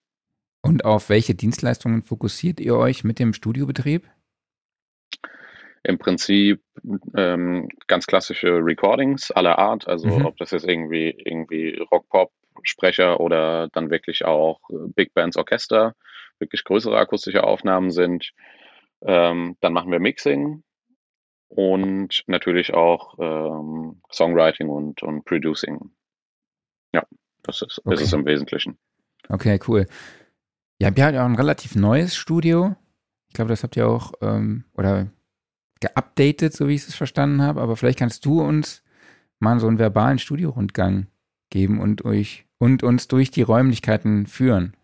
Und 0.62 0.84
auf 0.84 1.10
welche 1.10 1.34
Dienstleistungen 1.34 2.02
fokussiert 2.02 2.60
ihr 2.60 2.76
euch 2.76 3.04
mit 3.04 3.18
dem 3.18 3.32
Studiobetrieb? 3.32 4.08
Im 5.84 5.98
Prinzip 5.98 6.60
ähm, 7.14 7.68
ganz 7.86 8.06
klassische 8.06 8.48
Recordings 8.48 9.30
aller 9.30 9.58
Art, 9.58 9.86
also 9.86 10.08
mhm. 10.08 10.26
ob 10.26 10.36
das 10.38 10.50
jetzt 10.50 10.66
irgendwie 10.66 11.14
irgendwie 11.24 11.78
Rock-Pop 11.92 12.32
Sprecher 12.64 13.20
oder 13.20 13.68
dann 13.68 13.90
wirklich 13.90 14.24
auch 14.24 14.60
Big 14.68 15.14
Bands 15.14 15.36
Orchester, 15.36 15.94
wirklich 16.38 16.64
größere 16.64 16.98
akustische 16.98 17.44
Aufnahmen 17.44 17.90
sind. 17.90 18.32
Ähm, 19.02 19.56
dann 19.60 19.72
machen 19.72 19.92
wir 19.92 20.00
Mixing, 20.00 20.64
und 21.48 22.24
natürlich 22.26 22.74
auch 22.74 23.18
ähm, 23.18 24.00
Songwriting 24.10 24.68
und, 24.68 25.02
und 25.02 25.24
Producing. 25.24 25.90
Ja, 26.92 27.04
das 27.42 27.62
ist, 27.62 27.80
okay. 27.84 27.94
ist 27.94 28.02
es 28.02 28.12
im 28.12 28.24
Wesentlichen. 28.24 28.78
Okay, 29.28 29.58
cool. 29.66 29.86
Ja, 30.78 30.88
ihr 30.88 31.04
habt 31.04 31.14
ja 31.14 31.22
auch 31.22 31.28
ein 31.28 31.36
relativ 31.36 31.74
neues 31.74 32.16
Studio. 32.16 32.76
Ich 33.28 33.34
glaube, 33.34 33.48
das 33.48 33.62
habt 33.62 33.76
ihr 33.76 33.88
auch 33.88 34.12
ähm, 34.20 34.64
oder 34.74 35.08
geupdatet, 35.80 36.52
so 36.52 36.68
wie 36.68 36.74
ich 36.74 36.86
es 36.86 36.94
verstanden 36.94 37.42
habe. 37.42 37.60
Aber 37.60 37.76
vielleicht 37.76 37.98
kannst 37.98 38.24
du 38.24 38.40
uns 38.40 38.82
mal 39.38 39.58
so 39.60 39.66
einen 39.66 39.78
verbalen 39.78 40.18
Studiorundgang 40.18 41.06
geben 41.50 41.80
und, 41.80 42.04
euch, 42.04 42.46
und 42.58 42.82
uns 42.82 43.08
durch 43.08 43.30
die 43.30 43.42
Räumlichkeiten 43.42 44.26
führen. 44.26 44.76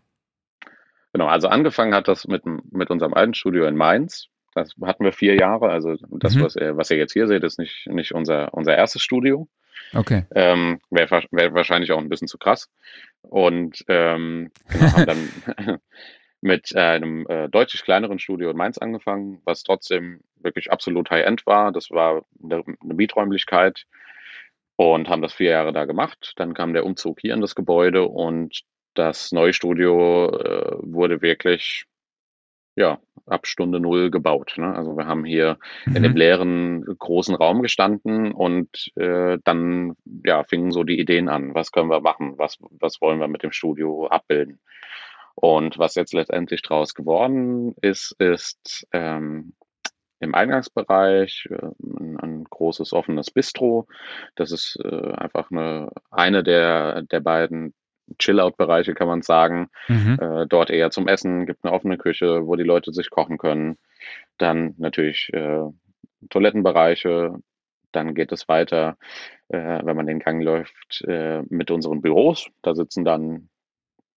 Genau, 1.13 1.27
also 1.27 1.49
angefangen 1.49 1.95
hat 1.95 2.09
das 2.09 2.27
mit, 2.27 2.45
mit 2.47 2.91
unserem 2.91 3.13
alten 3.15 3.35
Studio 3.35 3.67
in 3.67 3.77
Mainz. 3.77 4.29
Das 4.55 4.75
hatten 4.83 5.05
wir 5.05 5.13
vier 5.13 5.35
Jahre. 5.35 5.71
Also 5.71 5.97
das, 6.11 6.35
mhm. 6.35 6.43
was, 6.43 6.57
ihr, 6.57 6.77
was 6.77 6.91
ihr 6.91 6.97
jetzt 6.97 7.13
hier 7.13 7.27
seht, 7.27 7.45
ist 7.45 7.59
nicht, 7.59 7.87
nicht 7.89 8.15
unser, 8.15 8.53
unser 8.55 8.77
erstes 8.77 9.03
Studio. 9.03 9.49
Okay. 9.95 10.25
Ähm, 10.35 10.81
Wäre 10.91 11.23
wär 11.31 11.55
wahrscheinlich 11.55 11.93
auch 11.93 11.99
ein 11.99 12.09
bisschen 12.09 12.29
zu 12.29 12.39
krass. 12.39 12.71
Und 13.23 13.85
ähm, 13.89 14.51
genau, 14.69 14.93
haben 14.93 15.07
dann 15.07 15.79
mit 16.43 16.75
einem 16.75 17.27
äh, 17.29 17.49
deutlich 17.49 17.83
kleineren 17.83 18.19
Studio 18.19 18.51
in 18.51 18.57
Mainz 18.57 18.77
angefangen, 18.77 19.41
was 19.45 19.63
trotzdem 19.63 20.21
wirklich 20.37 20.71
absolut 20.71 21.11
High-End 21.11 21.47
war. 21.47 21.73
Das 21.73 21.91
war 21.91 22.25
eine, 22.43 22.65
eine 22.83 22.95
Mieträumlichkeit 22.95 23.87
und 24.77 25.09
haben 25.09 25.23
das 25.23 25.33
vier 25.35 25.51
Jahre 25.51 25.73
da 25.73 25.85
gemacht. 25.85 26.33
Dann 26.37 26.53
kam 26.53 26.73
der 26.73 26.85
Umzug 26.85 27.21
hier 27.21 27.35
in 27.35 27.41
das 27.41 27.55
Gebäude 27.55 28.05
und 28.09 28.63
das 28.95 29.33
neue 29.33 29.53
Studio 29.53 30.37
äh, 30.37 30.77
wurde 30.81 31.23
wirklich 31.23 31.87
ja, 32.75 32.99
ab 33.27 33.47
Stunde 33.47 33.81
Null 33.81 34.11
gebaut. 34.11 34.55
Ne? 34.57 34.75
Also 34.75 34.97
wir 34.97 35.07
haben 35.07 35.25
hier 35.25 35.59
mhm. 35.87 35.97
in 35.97 36.03
dem 36.03 36.17
leeren 36.17 36.85
großen 36.85 37.35
Raum 37.35 37.63
gestanden 37.63 38.33
und 38.33 38.93
äh, 38.97 39.39
dann 39.45 39.95
ja, 40.25 40.45
fingen 40.45 40.73
so 40.73 40.85
die 40.85 40.99
Ideen 40.99 41.29
an. 41.29 41.55
Was 41.55 41.73
können 41.73 41.91
wir 41.91 42.01
machen? 42.01 42.35
Was, 42.39 42.59
was 42.79 43.01
wollen 43.01 43.21
wir 43.21 43.29
mit 43.29 43.43
dem 43.43 43.53
Studio 43.53 44.07
abbilden? 44.07 44.61
Und 45.35 45.79
was 45.79 45.95
jetzt 45.95 46.13
letztendlich 46.13 46.63
draus 46.63 46.95
geworden 46.95 47.75
ist, 47.81 48.15
ist 48.19 48.87
ähm, 48.93 49.55
im 50.21 50.35
Eingangsbereich 50.35 51.49
äh, 51.51 51.69
ein, 51.83 52.19
ein, 52.21 52.45
großes 52.45 52.93
offenes 52.93 53.31
Bistro. 53.31 53.89
Das 54.37 54.53
ist 54.53 54.79
äh, 54.85 55.13
einfach 55.13 55.51
eine, 55.51 55.91
eine 56.11 56.43
der, 56.43 57.03
der 57.03 57.21
beiden 57.21 57.75
Chill-Out-Bereiche, 58.19 58.95
kann 58.95 59.09
man 59.09 59.23
sagen. 59.23 59.69
Mhm. 59.89 60.19
Äh, 60.21 60.47
dort 60.47 60.71
eher 60.71 60.91
zum 60.91 61.09
Essen, 61.09 61.47
gibt 61.47 61.65
eine 61.65 61.73
offene 61.73 61.99
Küche, 61.99 62.47
wo 62.47 62.57
die 62.57 62.65
Leute 62.65 62.93
sich 62.93 63.11
kochen 63.11 63.39
können. 63.39 63.79
Dann 64.39 64.75
natürlich 64.79 65.31
äh, 65.33 65.63
Toilettenbereiche. 66.31 67.35
Dann 67.93 68.15
geht 68.15 68.33
es 68.33 68.49
weiter, 68.49 68.97
äh, 69.49 69.81
wenn 69.85 69.97
man 69.97 70.07
den 70.07 70.19
Gang 70.19 70.43
läuft, 70.43 71.03
äh, 71.07 71.43
mit 71.49 71.71
unseren 71.71 72.01
Büros. 72.01 72.49
Da 72.63 72.75
sitzen 72.75 73.05
dann 73.05 73.49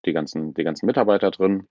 die 0.06 0.12
ganzen, 0.12 0.54
die 0.54 0.64
ganzen 0.64 0.86
Mitarbeiter 0.86 1.30
drin. 1.30 1.66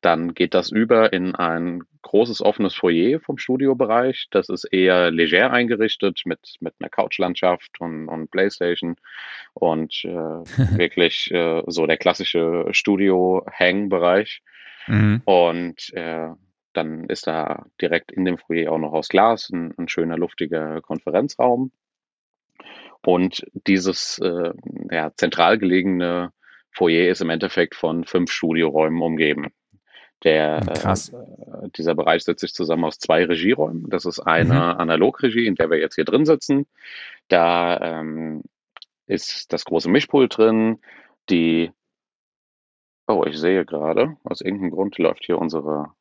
Dann 0.00 0.34
geht 0.34 0.54
das 0.54 0.70
über 0.70 1.12
in 1.12 1.34
ein 1.34 1.82
großes 2.02 2.42
offenes 2.42 2.74
Foyer 2.74 3.20
vom 3.20 3.38
Studiobereich. 3.38 4.28
Das 4.30 4.48
ist 4.48 4.64
eher 4.64 5.10
leger 5.10 5.50
eingerichtet 5.52 6.22
mit, 6.24 6.56
mit 6.60 6.74
einer 6.78 6.88
Couchlandschaft 6.88 7.80
und, 7.80 8.08
und 8.08 8.30
Playstation 8.30 8.96
und 9.54 10.04
äh, 10.04 10.08
wirklich 10.78 11.30
äh, 11.30 11.62
so 11.66 11.86
der 11.86 11.98
klassische 11.98 12.66
Studio-Hang-Bereich. 12.70 14.42
Mhm. 14.86 15.22
Und 15.24 15.92
äh, 15.94 16.30
dann 16.72 17.04
ist 17.04 17.26
da 17.26 17.66
direkt 17.80 18.12
in 18.12 18.24
dem 18.24 18.38
Foyer 18.38 18.72
auch 18.72 18.78
noch 18.78 18.92
aus 18.92 19.08
Glas 19.08 19.50
ein, 19.50 19.74
ein 19.76 19.88
schöner, 19.88 20.16
luftiger 20.16 20.80
Konferenzraum. 20.80 21.72
Und 23.02 23.44
dieses 23.66 24.18
äh, 24.18 24.52
ja, 24.90 25.10
zentral 25.16 25.58
gelegene 25.58 26.32
Foyer 26.72 27.08
ist 27.08 27.22
im 27.22 27.30
Endeffekt 27.30 27.74
von 27.74 28.04
fünf 28.04 28.30
Studioräumen 28.30 29.02
umgeben. 29.02 29.52
Der, 30.22 30.60
hm, 30.60 30.68
äh, 30.68 31.68
dieser 31.76 31.94
Bereich 31.94 32.24
setzt 32.24 32.40
sich 32.40 32.52
zusammen 32.52 32.84
aus 32.84 32.98
zwei 32.98 33.24
Regieräumen. 33.24 33.88
Das 33.88 34.04
ist 34.04 34.20
eine 34.20 34.54
mhm. 34.54 34.80
Analogregie, 34.80 35.46
in 35.46 35.54
der 35.54 35.70
wir 35.70 35.78
jetzt 35.78 35.94
hier 35.94 36.04
drin 36.04 36.26
sitzen. 36.26 36.66
Da 37.28 37.80
ähm, 37.80 38.42
ist 39.06 39.52
das 39.52 39.64
große 39.64 39.88
Mischpult 39.88 40.36
drin. 40.36 40.80
Die, 41.30 41.72
oh, 43.06 43.24
ich 43.26 43.38
sehe 43.38 43.64
gerade, 43.64 44.16
aus 44.24 44.40
irgendeinem 44.40 44.72
Grund 44.72 44.98
läuft 44.98 45.24
hier 45.24 45.38
unsere, 45.38 45.92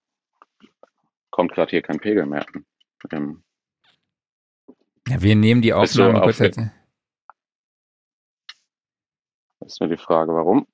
kommt 1.30 1.54
gerade 1.54 1.70
hier 1.70 1.82
kein 1.82 2.00
Pegel 2.00 2.26
mehr. 2.26 2.46
Im, 3.12 3.44
ja, 5.08 5.22
wir 5.22 5.36
nehmen 5.36 5.62
die 5.62 5.74
Aufnahme 5.74 6.22
kurz. 6.22 6.42
Auf, 6.42 6.50
ist 9.70 9.80
nur 9.80 9.90
die 9.90 9.98
Frage, 9.98 10.34
warum. 10.34 10.68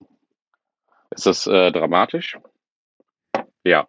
Ist 1.11 1.25
das 1.25 1.47
äh, 1.47 1.71
dramatisch? 1.71 2.37
Ja. 3.65 3.88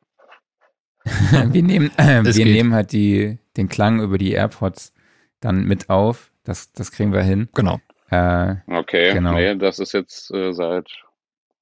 wir 1.04 1.62
nehmen, 1.62 1.90
äh, 1.98 2.24
wir 2.24 2.44
nehmen 2.44 2.74
halt 2.74 2.92
die, 2.92 3.38
den 3.56 3.68
Klang 3.68 4.00
über 4.00 4.18
die 4.18 4.32
AirPods 4.32 4.92
dann 5.40 5.64
mit 5.64 5.88
auf. 5.88 6.32
Das, 6.42 6.72
das 6.72 6.90
kriegen 6.90 7.12
wir 7.12 7.22
hin. 7.22 7.48
Genau. 7.54 7.80
Äh, 8.10 8.56
okay, 8.68 9.12
genau. 9.12 9.34
nee, 9.34 9.54
das 9.56 9.78
ist 9.78 9.92
jetzt 9.92 10.32
äh, 10.32 10.52
seit 10.52 10.88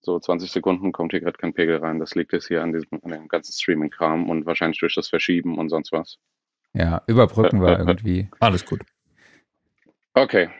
so 0.01 0.19
20 0.19 0.51
Sekunden 0.51 0.93
kommt 0.93 1.13
hier 1.13 1.21
gerade 1.21 1.39
kein 1.39 1.55
Pegel 1.55 1.79
rein. 1.79 1.99
Das 1.99 2.15
liegt 2.15 2.33
jetzt 2.33 2.49
hier 2.49 2.63
an 2.63 2.73
diesem 2.73 3.01
an 3.03 3.11
dem 3.11 3.29
ganzen 3.29 3.53
Streaming-Kram 3.53 4.29
und 4.29 4.45
wahrscheinlich 4.45 4.79
durch 4.79 4.95
das 4.95 5.09
Verschieben 5.09 5.59
und 5.59 5.71
sonst 5.71 5.93
was. 5.93 6.19
Ja, 6.75 7.03
überbrücken 7.07 7.63
wir 7.63 7.79
irgendwie. 7.79 8.29
Alles 8.41 8.67
gut. 8.67 8.83
Okay. 10.13 10.51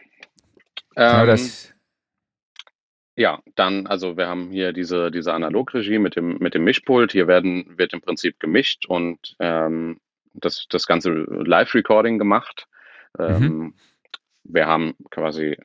Genau 0.95 1.23
ähm, 1.23 1.27
das, 1.27 1.74
ja, 3.17 3.41
dann, 3.55 3.87
also 3.87 4.17
wir 4.17 4.27
haben 4.27 4.51
hier 4.51 4.73
diese, 4.73 5.11
diese 5.11 5.33
Analogregie 5.33 5.99
mit 5.99 6.17
dem, 6.17 6.39
mit 6.39 6.55
dem 6.55 6.65
Mischpult. 6.65 7.13
Hier 7.13 7.29
werden, 7.29 7.79
wird 7.79 7.93
im 7.93 8.01
Prinzip 8.01 8.41
gemischt 8.41 8.87
und 8.87 9.37
ähm, 9.39 10.01
das, 10.33 10.67
das 10.69 10.87
ganze 10.87 11.11
Live-Recording 11.11 12.19
gemacht. 12.19 12.67
Ähm, 13.19 13.43
mhm. 13.43 13.75
Wir 14.43 14.67
haben 14.67 14.95
quasi 15.11 15.57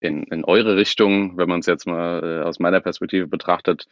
in, 0.00 0.24
in 0.24 0.44
eure 0.44 0.76
Richtung, 0.76 1.36
wenn 1.36 1.48
man 1.48 1.60
es 1.60 1.66
jetzt 1.66 1.86
mal 1.86 2.22
äh, 2.22 2.44
aus 2.44 2.58
meiner 2.58 2.80
Perspektive 2.80 3.26
betrachtet, 3.26 3.86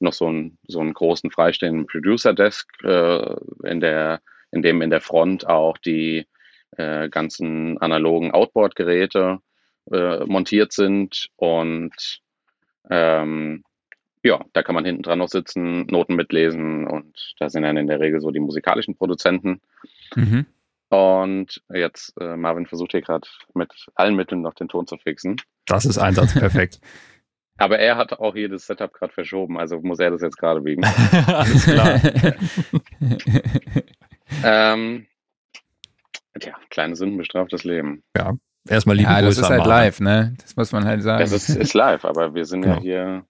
noch 0.00 0.12
so 0.12 0.26
einen, 0.26 0.58
so 0.66 0.80
einen 0.80 0.94
großen 0.94 1.30
freistehenden 1.30 1.86
Producer-Desk, 1.86 2.68
äh, 2.82 3.36
in, 3.64 3.80
der, 3.80 4.20
in 4.50 4.62
dem 4.62 4.82
in 4.82 4.90
der 4.90 5.00
Front 5.00 5.46
auch 5.46 5.78
die 5.78 6.26
äh, 6.76 7.08
ganzen 7.08 7.78
analogen 7.78 8.32
Outboard-Geräte 8.32 9.38
äh, 9.92 10.24
montiert 10.24 10.72
sind 10.72 11.28
und 11.36 12.22
ähm, 12.90 13.64
ja, 14.22 14.44
da 14.52 14.62
kann 14.62 14.74
man 14.74 14.84
hinten 14.84 15.02
dran 15.02 15.18
noch 15.18 15.28
sitzen, 15.28 15.86
Noten 15.86 16.16
mitlesen 16.16 16.86
und 16.86 17.34
da 17.38 17.48
sind 17.48 17.62
dann 17.62 17.76
in 17.76 17.86
der 17.86 18.00
Regel 18.00 18.20
so 18.20 18.30
die 18.30 18.40
musikalischen 18.40 18.96
Produzenten. 18.96 19.60
Mhm. 20.14 20.46
Und 20.88 21.62
jetzt, 21.72 22.14
äh, 22.20 22.36
Marvin 22.36 22.66
versucht 22.66 22.92
hier 22.92 23.02
gerade 23.02 23.26
mit 23.54 23.72
allen 23.94 24.14
Mitteln 24.14 24.42
noch 24.42 24.54
den 24.54 24.68
Ton 24.68 24.86
zu 24.86 24.96
fixen. 24.98 25.36
Das 25.66 25.84
ist 25.84 25.98
Einsatz 25.98 26.34
perfekt. 26.34 26.80
Aber 27.58 27.78
er 27.78 27.96
hat 27.96 28.12
auch 28.12 28.36
jedes 28.36 28.66
Setup 28.66 28.92
gerade 28.92 29.12
verschoben, 29.12 29.58
also 29.58 29.80
muss 29.80 29.98
er 29.98 30.10
das 30.10 30.20
jetzt 30.20 30.36
gerade 30.36 30.60
biegen. 30.60 30.84
Alles 31.26 31.64
klar. 31.64 32.00
ähm, 34.44 35.06
tja, 36.38 36.54
kleine 36.68 36.96
Sünden 36.96 37.16
bestraft 37.16 37.52
das 37.52 37.64
Leben. 37.64 38.02
Ja, 38.14 38.34
Erstmal 38.68 38.96
liebe 38.96 39.10
ja, 39.10 39.20
Grüße. 39.20 39.40
Das 39.40 39.50
ist 39.50 39.56
halt 39.56 39.66
live, 39.66 40.00
ne? 40.00 40.34
Das 40.40 40.56
muss 40.56 40.72
man 40.72 40.84
halt 40.84 41.02
sagen. 41.02 41.22
Es 41.22 41.32
ist, 41.32 41.48
ist 41.48 41.74
live, 41.74 42.04
aber 42.04 42.34
wir 42.34 42.44
sind 42.44 42.62
genau. 42.62 42.76
ja 42.76 42.80
hier, 42.80 43.24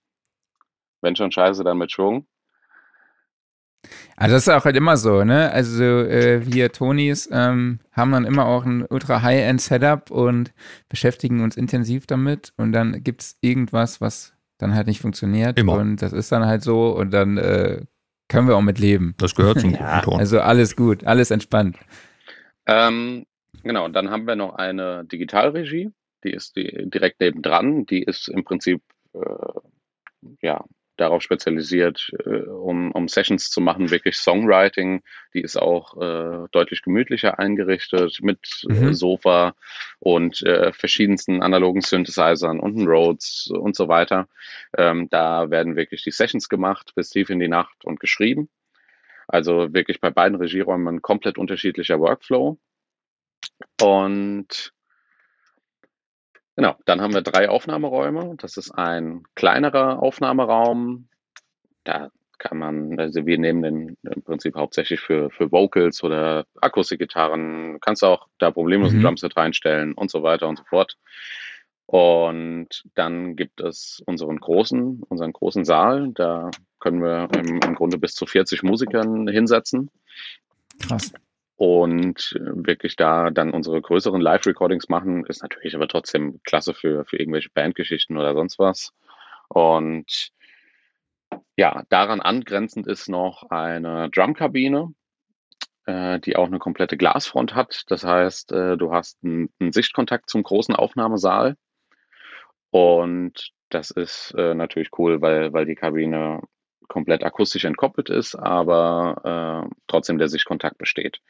wenn 1.02 1.16
schon 1.16 1.32
scheiße, 1.32 1.64
dann 1.64 1.78
mit 1.78 1.92
Schwung. 1.92 2.26
Also 4.16 4.34
das 4.34 4.46
ist 4.46 4.52
auch 4.52 4.64
halt 4.64 4.76
immer 4.76 4.96
so, 4.96 5.24
ne? 5.24 5.50
Also 5.52 5.82
äh, 5.84 6.40
wir 6.44 6.72
Tonys 6.72 7.28
ähm, 7.30 7.80
haben 7.92 8.12
dann 8.12 8.24
immer 8.24 8.46
auch 8.46 8.64
ein 8.64 8.84
ultra 8.88 9.22
High-End-Setup 9.22 10.10
und 10.10 10.52
beschäftigen 10.88 11.42
uns 11.42 11.56
intensiv 11.56 12.06
damit 12.06 12.52
und 12.56 12.72
dann 12.72 13.04
gibt 13.04 13.22
es 13.22 13.36
irgendwas, 13.42 14.00
was 14.00 14.34
dann 14.58 14.74
halt 14.74 14.86
nicht 14.86 15.00
funktioniert 15.00 15.58
immer. 15.58 15.74
und 15.74 15.96
das 15.96 16.14
ist 16.14 16.32
dann 16.32 16.46
halt 16.46 16.62
so 16.62 16.96
und 16.96 17.10
dann 17.10 17.36
äh, 17.36 17.82
können 18.28 18.48
wir 18.48 18.56
auch 18.56 18.62
mit 18.62 18.78
leben. 18.78 19.14
Das 19.18 19.34
gehört 19.34 19.60
zum 19.60 19.70
ja, 19.74 20.00
Ton. 20.00 20.18
Also 20.18 20.40
alles 20.40 20.76
gut, 20.76 21.04
alles 21.04 21.30
entspannt. 21.30 21.76
Ähm, 22.66 23.26
Genau, 23.66 23.88
dann 23.88 24.10
haben 24.10 24.26
wir 24.26 24.36
noch 24.36 24.54
eine 24.54 25.04
Digitalregie, 25.04 25.90
die 26.22 26.30
ist 26.30 26.56
die, 26.56 26.88
direkt 26.88 27.20
nebendran. 27.20 27.84
Die 27.86 28.02
ist 28.02 28.28
im 28.28 28.44
Prinzip 28.44 28.80
äh, 29.12 29.20
ja, 30.40 30.64
darauf 30.96 31.22
spezialisiert, 31.22 32.10
äh, 32.24 32.48
um, 32.48 32.92
um 32.92 33.08
Sessions 33.08 33.50
zu 33.50 33.60
machen, 33.60 33.90
wirklich 33.90 34.16
Songwriting. 34.16 35.02
Die 35.34 35.40
ist 35.40 35.56
auch 35.56 36.00
äh, 36.00 36.48
deutlich 36.52 36.82
gemütlicher 36.82 37.38
eingerichtet 37.38 38.18
mit 38.22 38.64
äh, 38.68 38.72
mhm. 38.72 38.94
Sofa 38.94 39.54
und 39.98 40.42
äh, 40.42 40.72
verschiedensten 40.72 41.42
analogen 41.42 41.80
Synthesizern 41.80 42.60
und 42.60 42.86
Rhodes 42.86 43.50
und 43.50 43.76
so 43.76 43.88
weiter. 43.88 44.28
Ähm, 44.76 45.08
da 45.10 45.50
werden 45.50 45.76
wirklich 45.76 46.02
die 46.02 46.12
Sessions 46.12 46.48
gemacht 46.48 46.92
bis 46.94 47.10
tief 47.10 47.30
in 47.30 47.40
die 47.40 47.48
Nacht 47.48 47.84
und 47.84 48.00
geschrieben. 48.00 48.48
Also 49.28 49.74
wirklich 49.74 50.00
bei 50.00 50.10
beiden 50.10 50.38
Regieräumen 50.38 51.02
komplett 51.02 51.36
unterschiedlicher 51.36 51.98
Workflow. 51.98 52.58
Und 53.80 54.72
genau, 56.56 56.76
dann 56.84 57.00
haben 57.00 57.14
wir 57.14 57.22
drei 57.22 57.48
Aufnahmeräume. 57.48 58.34
Das 58.38 58.56
ist 58.56 58.70
ein 58.70 59.24
kleinerer 59.34 60.02
Aufnahmeraum. 60.02 61.08
Da 61.84 62.10
kann 62.38 62.58
man, 62.58 62.98
also 62.98 63.24
wir 63.24 63.38
nehmen 63.38 63.62
den 63.62 63.96
im 64.02 64.22
Prinzip 64.22 64.56
hauptsächlich 64.56 65.00
für, 65.00 65.30
für 65.30 65.50
Vocals 65.52 66.02
oder 66.02 66.46
Akustikgitarren. 66.60 67.78
Kannst 67.80 68.04
auch 68.04 68.28
da 68.38 68.50
problemlos 68.50 68.92
ein 68.92 68.98
mhm. 68.98 69.04
Drumset 69.04 69.36
reinstellen 69.36 69.92
und 69.94 70.10
so 70.10 70.22
weiter 70.22 70.48
und 70.48 70.58
so 70.58 70.64
fort. 70.64 70.96
Und 71.86 72.84
dann 72.94 73.36
gibt 73.36 73.60
es 73.60 74.02
unseren 74.06 74.38
großen, 74.38 75.04
unseren 75.04 75.32
großen 75.32 75.64
Saal. 75.64 76.10
Da 76.14 76.50
können 76.80 77.00
wir 77.00 77.28
im, 77.36 77.60
im 77.60 77.74
Grunde 77.74 77.96
bis 77.96 78.14
zu 78.14 78.26
40 78.26 78.64
Musikern 78.64 79.28
hinsetzen. 79.28 79.90
Krass 80.80 81.12
und 81.56 82.34
äh, 82.36 82.66
wirklich 82.66 82.96
da 82.96 83.30
dann 83.30 83.50
unsere 83.50 83.80
größeren 83.80 84.20
Live-Recordings 84.20 84.88
machen, 84.88 85.24
ist 85.24 85.42
natürlich 85.42 85.74
aber 85.74 85.88
trotzdem 85.88 86.40
klasse 86.44 86.74
für, 86.74 87.04
für 87.06 87.18
irgendwelche 87.18 87.50
Bandgeschichten 87.50 88.16
oder 88.16 88.34
sonst 88.34 88.58
was. 88.58 88.92
Und 89.48 90.30
ja, 91.56 91.82
daran 91.88 92.20
angrenzend 92.20 92.86
ist 92.86 93.08
noch 93.08 93.44
eine 93.50 94.10
Drumkabine, 94.10 94.92
äh, 95.86 96.20
die 96.20 96.36
auch 96.36 96.46
eine 96.46 96.58
komplette 96.58 96.98
Glasfront 96.98 97.54
hat. 97.54 97.84
Das 97.88 98.04
heißt, 98.04 98.52
äh, 98.52 98.76
du 98.76 98.92
hast 98.92 99.18
einen, 99.24 99.48
einen 99.58 99.72
Sichtkontakt 99.72 100.28
zum 100.28 100.42
großen 100.42 100.76
Aufnahmesaal. 100.76 101.56
Und 102.70 103.52
das 103.70 103.90
ist 103.90 104.34
äh, 104.36 104.54
natürlich 104.54 104.90
cool, 104.98 105.22
weil, 105.22 105.54
weil 105.54 105.64
die 105.64 105.74
Kabine 105.74 106.42
komplett 106.88 107.24
akustisch 107.24 107.64
entkoppelt 107.64 108.10
ist, 108.10 108.34
aber 108.34 109.64
äh, 109.64 109.74
trotzdem 109.86 110.18
der 110.18 110.28
Sichtkontakt 110.28 110.78
besteht. 110.78 111.20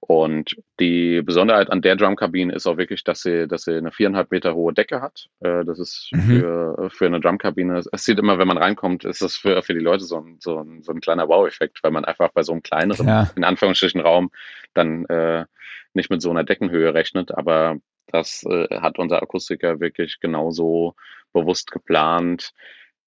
Und 0.00 0.56
die 0.78 1.22
Besonderheit 1.22 1.70
an 1.70 1.82
der 1.82 1.96
Drumkabine 1.96 2.54
ist 2.54 2.66
auch 2.66 2.76
wirklich, 2.76 3.02
dass 3.02 3.22
sie, 3.22 3.48
dass 3.48 3.64
sie 3.64 3.76
eine 3.76 3.90
viereinhalb 3.90 4.30
Meter 4.30 4.54
hohe 4.54 4.72
Decke 4.72 5.00
hat. 5.00 5.28
Äh, 5.40 5.64
das 5.64 5.78
ist 5.78 6.10
mhm. 6.12 6.20
für, 6.20 6.90
für 6.90 7.06
eine 7.06 7.20
Drumkabine. 7.20 7.82
Es 7.90 8.04
sieht 8.04 8.18
immer, 8.18 8.38
wenn 8.38 8.48
man 8.48 8.58
reinkommt, 8.58 9.04
ist 9.04 9.22
das 9.22 9.36
für, 9.36 9.62
für 9.62 9.74
die 9.74 9.80
Leute 9.80 10.04
so 10.04 10.18
ein, 10.18 10.36
so 10.40 10.60
ein, 10.60 10.82
so 10.82 10.92
ein 10.92 11.00
kleiner 11.00 11.28
Wow-Effekt, 11.28 11.82
weil 11.82 11.90
man 11.90 12.04
einfach 12.04 12.30
bei 12.30 12.42
so 12.42 12.52
einem 12.52 12.62
kleineren, 12.62 13.08
ja. 13.08 13.30
in 13.34 13.44
Anführungsstrichen, 13.44 14.00
Raum 14.00 14.30
dann 14.74 15.04
äh, 15.06 15.46
nicht 15.94 16.10
mit 16.10 16.22
so 16.22 16.30
einer 16.30 16.44
Deckenhöhe 16.44 16.94
rechnet. 16.94 17.36
Aber 17.36 17.78
das 18.06 18.44
äh, 18.44 18.68
hat 18.80 18.98
unser 18.98 19.20
Akustiker 19.20 19.80
wirklich 19.80 20.20
genauso 20.20 20.94
bewusst 21.32 21.72
geplant 21.72 22.52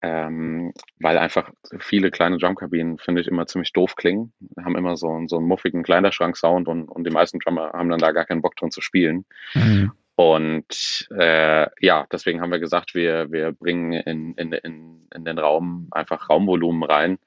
ähm, 0.02 0.74
weil 1.00 1.18
einfach 1.18 1.52
viele 1.80 2.12
kleine 2.12 2.38
Drumkabinen, 2.38 2.98
finde 2.98 3.22
ich, 3.22 3.28
immer 3.28 3.46
ziemlich 3.46 3.72
doof 3.74 3.96
klingen. 3.96 4.34
Haben 4.64 4.76
immer 4.76 4.98
so, 4.98 5.22
so 5.28 5.38
einen 5.38 5.48
muffigen 5.48 5.84
Kleiderschrank-Sound 5.84 6.68
und, 6.68 6.90
und 6.90 7.06
die 7.06 7.12
meisten 7.12 7.40
Drummer 7.40 7.72
haben 7.74 7.90
dann 7.90 8.00
da 8.00 8.12
gar 8.12 8.26
keinen 8.26 8.42
Bock 8.42 8.56
drin 8.56 8.72
zu 8.72 8.82
spielen. 8.82 9.26
Mhm. 9.54 9.92
Und 10.16 11.08
äh, 11.18 11.68
ja, 11.84 12.06
deswegen 12.12 12.42
haben 12.42 12.52
wir 12.52 12.60
gesagt, 12.60 12.94
wir, 12.94 13.32
wir 13.32 13.54
bringen 13.54 13.94
in, 13.94 14.34
in, 14.36 14.52
in, 14.52 15.08
in 15.14 15.26
den 15.26 15.40
Raum 15.40 15.88
einfach 15.92 16.30
Raumvolumen 16.30 16.84
rein. 16.84 17.18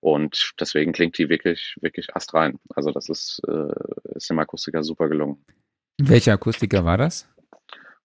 Und 0.00 0.52
deswegen 0.58 0.92
klingt 0.92 1.18
die 1.18 1.28
wirklich, 1.28 1.76
wirklich 1.80 2.16
astrein. 2.16 2.58
Also 2.74 2.90
das 2.90 3.08
ist, 3.08 3.40
äh, 3.46 4.16
ist 4.16 4.30
dem 4.30 4.38
Akustiker 4.38 4.82
super 4.82 5.08
gelungen. 5.08 5.44
Welcher 5.98 6.32
Akustiker 6.32 6.84
war 6.84 6.96
das? 6.96 7.28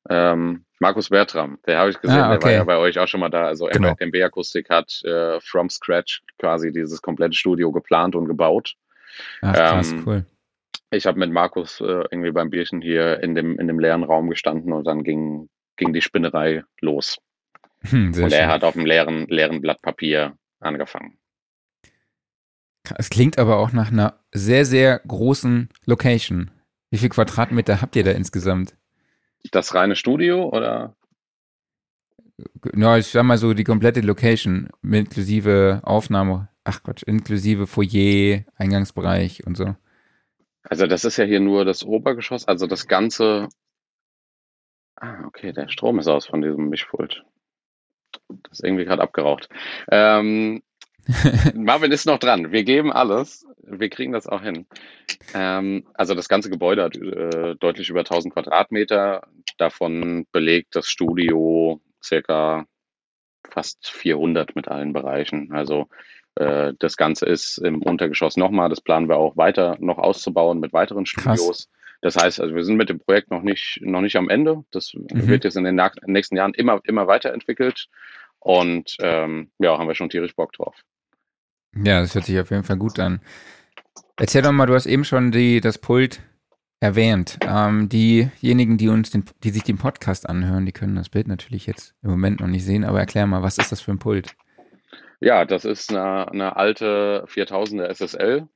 Ähm, 0.10 0.66
Markus 0.80 1.10
Bertram, 1.10 1.58
der 1.66 1.80
habe 1.80 1.90
ich 1.90 2.00
gesehen, 2.00 2.20
ah, 2.20 2.34
okay. 2.34 2.40
der 2.40 2.44
war 2.44 2.52
ja 2.52 2.64
bei 2.64 2.78
euch 2.78 3.00
auch 3.00 3.08
schon 3.08 3.22
mal 3.22 3.30
da. 3.30 3.46
Also 3.46 3.68
genau. 3.68 3.96
MB 3.98 4.16
Akustik 4.24 4.70
hat 4.70 5.02
äh, 5.04 5.40
from 5.40 5.70
scratch 5.70 6.22
quasi 6.38 6.72
dieses 6.72 7.02
komplette 7.02 7.36
Studio 7.36 7.72
geplant 7.72 8.16
und 8.16 8.26
gebaut. 8.28 8.76
Ach, 9.42 9.54
krass, 9.54 9.92
ähm, 9.92 10.04
cool. 10.06 10.26
Ich 10.92 11.06
habe 11.06 11.20
mit 11.20 11.32
Markus 11.32 11.82
äh, 11.82 12.04
irgendwie 12.12 12.32
beim 12.32 12.50
Bierchen 12.50 12.82
hier 12.82 13.24
in 13.24 13.36
dem, 13.36 13.58
in 13.58 13.68
dem 13.68 13.80
leeren 13.80 14.04
Raum 14.04 14.30
gestanden 14.30 14.74
und 14.74 14.86
dann 14.86 15.04
ging, 15.04 15.50
ging 15.78 15.94
die 15.94 16.02
Spinnerei 16.02 16.64
los. 16.82 17.18
Hm, 17.82 18.08
und 18.08 18.18
er 18.18 18.30
schön. 18.30 18.48
hat 18.48 18.64
auf 18.64 18.74
dem 18.74 18.86
leeren, 18.86 19.28
leeren 19.28 19.62
Blatt 19.62 19.82
Papier 19.82 20.38
angefangen. 20.60 21.18
Es 22.98 23.10
klingt 23.10 23.40
aber 23.40 23.58
auch 23.58 23.72
nach 23.72 23.92
einer 23.92 24.20
sehr, 24.32 24.66
sehr 24.66 25.00
großen 25.08 25.70
Location. 25.86 26.52
Wie 26.92 26.98
viel 26.98 27.10
Quadratmeter 27.10 27.82
habt 27.82 27.96
ihr 27.96 28.04
da 28.04 28.12
insgesamt? 28.12 28.76
Das 29.52 29.74
reine 29.74 29.96
Studio 29.96 30.50
oder? 30.50 30.96
Ja, 32.76 32.98
ich 32.98 33.08
sag 33.08 33.24
mal 33.24 33.38
so 33.38 33.54
die 33.54 33.64
komplette 33.64 34.02
Location, 34.02 34.70
inklusive 34.84 35.82
Aufnahme, 35.84 36.50
ach 36.64 36.84
Gott, 36.84 37.04
inklusive 37.04 37.68
Foyer, 37.68 38.44
Eingangsbereich 38.58 39.46
und 39.46 39.56
so. 39.56 39.76
Also 40.64 40.88
das 40.88 41.06
ist 41.06 41.18
ja 41.18 41.26
hier 41.26 41.40
nur 41.40 41.64
das 41.64 41.84
Obergeschoss, 41.84 42.48
also 42.48 42.68
das 42.68 42.88
ganze. 42.88 43.50
Ah, 44.96 45.26
okay, 45.28 45.54
der 45.54 45.70
Strom 45.70 46.00
ist 46.00 46.08
aus 46.08 46.26
von 46.26 46.42
diesem 46.42 46.70
Mischpult. 46.70 47.24
Das 48.28 48.60
ist 48.60 48.64
irgendwie 48.64 48.86
gerade 48.86 49.04
abgeraucht. 49.04 49.50
Ähm, 49.92 50.64
Marvin 51.54 51.92
ist 51.92 52.06
noch 52.06 52.18
dran. 52.18 52.52
Wir 52.52 52.64
geben 52.64 52.92
alles. 52.92 53.46
Wir 53.68 53.90
kriegen 53.90 54.12
das 54.12 54.28
auch 54.28 54.42
hin. 54.42 54.68
Ähm, 55.34 55.88
also 55.94 56.14
das 56.14 56.30
ganze 56.30 56.50
Gebäude 56.50 56.84
hat 56.84 56.96
äh, 56.96 57.56
deutlich 57.56 57.90
über 57.90 58.02
1000 58.02 58.34
Quadratmeter. 58.34 59.28
Davon 59.58 60.28
belegt 60.32 60.76
das 60.76 60.88
Studio 60.88 61.82
circa 62.04 62.66
fast 63.50 63.90
400 63.90 64.56
mit 64.56 64.68
allen 64.68 64.94
Bereichen. 64.94 65.52
Also 65.54 65.88
äh, 66.36 66.74
das 66.80 66.98
Ganze 66.98 67.26
ist 67.26 67.58
im 67.58 67.82
Untergeschoss 67.82 68.38
nochmal. 68.38 68.70
Das 68.70 68.82
planen 68.82 69.10
wir 69.10 69.18
auch 69.18 69.38
weiter 69.38 69.78
noch 69.80 69.98
auszubauen 69.98 70.60
mit 70.60 70.74
weiteren 70.74 71.06
Studios. 71.06 71.48
Krass. 71.48 71.70
Das 72.02 72.18
heißt, 72.18 72.40
also 72.40 72.54
wir 72.54 72.64
sind 72.64 72.78
mit 72.78 72.90
dem 72.90 73.00
Projekt 73.00 73.32
noch 73.32 73.42
nicht, 73.42 73.80
noch 73.82 74.02
nicht 74.02 74.16
am 74.16 74.30
Ende. 74.30 74.64
Das 74.72 74.94
mhm. 74.94 75.28
wird 75.28 75.44
jetzt 75.44 75.58
in 75.58 75.64
den 75.64 75.82
nächsten 76.06 76.36
Jahren 76.36 76.54
immer, 76.54 76.80
immer 76.84 77.08
weiterentwickelt. 77.08 77.88
Und 78.40 78.98
ähm, 79.00 79.50
ja, 79.58 79.78
haben 79.78 79.88
wir 79.88 79.96
schon 79.96 80.10
tierisch 80.10 80.36
Bock 80.36 80.54
drauf. 80.54 80.76
Ja, 81.84 82.02
das 82.02 82.16
hört 82.16 82.26
sich 82.26 82.40
auf 82.40 82.52
jeden 82.52 82.64
Fall 82.64 82.78
gut 82.78 83.00
an. 83.00 83.22
Erzähl 84.18 84.42
doch 84.42 84.52
mal, 84.52 84.66
du 84.66 84.74
hast 84.74 84.86
eben 84.86 85.04
schon 85.04 85.32
die, 85.32 85.60
das 85.60 85.78
Pult 85.78 86.22
erwähnt. 86.80 87.38
Ähm, 87.42 87.90
diejenigen, 87.90 88.78
die 88.78 88.88
uns 88.88 89.12
den, 89.12 89.26
die 89.44 89.50
sich 89.50 89.64
den 89.64 89.78
Podcast 89.78 90.30
anhören, 90.30 90.66
die 90.66 90.72
können 90.72 90.96
das 90.96 91.10
Bild 91.10 91.28
natürlich 91.28 91.66
jetzt 91.66 91.96
im 92.02 92.12
Moment 92.12 92.40
noch 92.40 92.48
nicht 92.48 92.64
sehen, 92.64 92.84
aber 92.84 93.00
erklär 93.00 93.28
mal, 93.28 93.44
was 93.44 93.58
ist 93.58 93.72
das 93.72 93.82
für 93.82 93.92
ein 93.92 94.00
Pult? 94.00 94.36
Ja, 95.20 95.46
das 95.46 95.66
ist 95.66 95.92
eine, 95.92 96.30
eine 96.30 96.56
alte 96.56 97.26
4000er 97.28 97.94
SSL. 97.94 98.48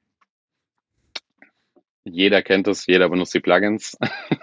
Jeder 2.05 2.41
kennt 2.41 2.67
es, 2.67 2.85
jeder 2.85 3.09
benutzt 3.09 3.33
die 3.33 3.39
Plugins 3.39 3.97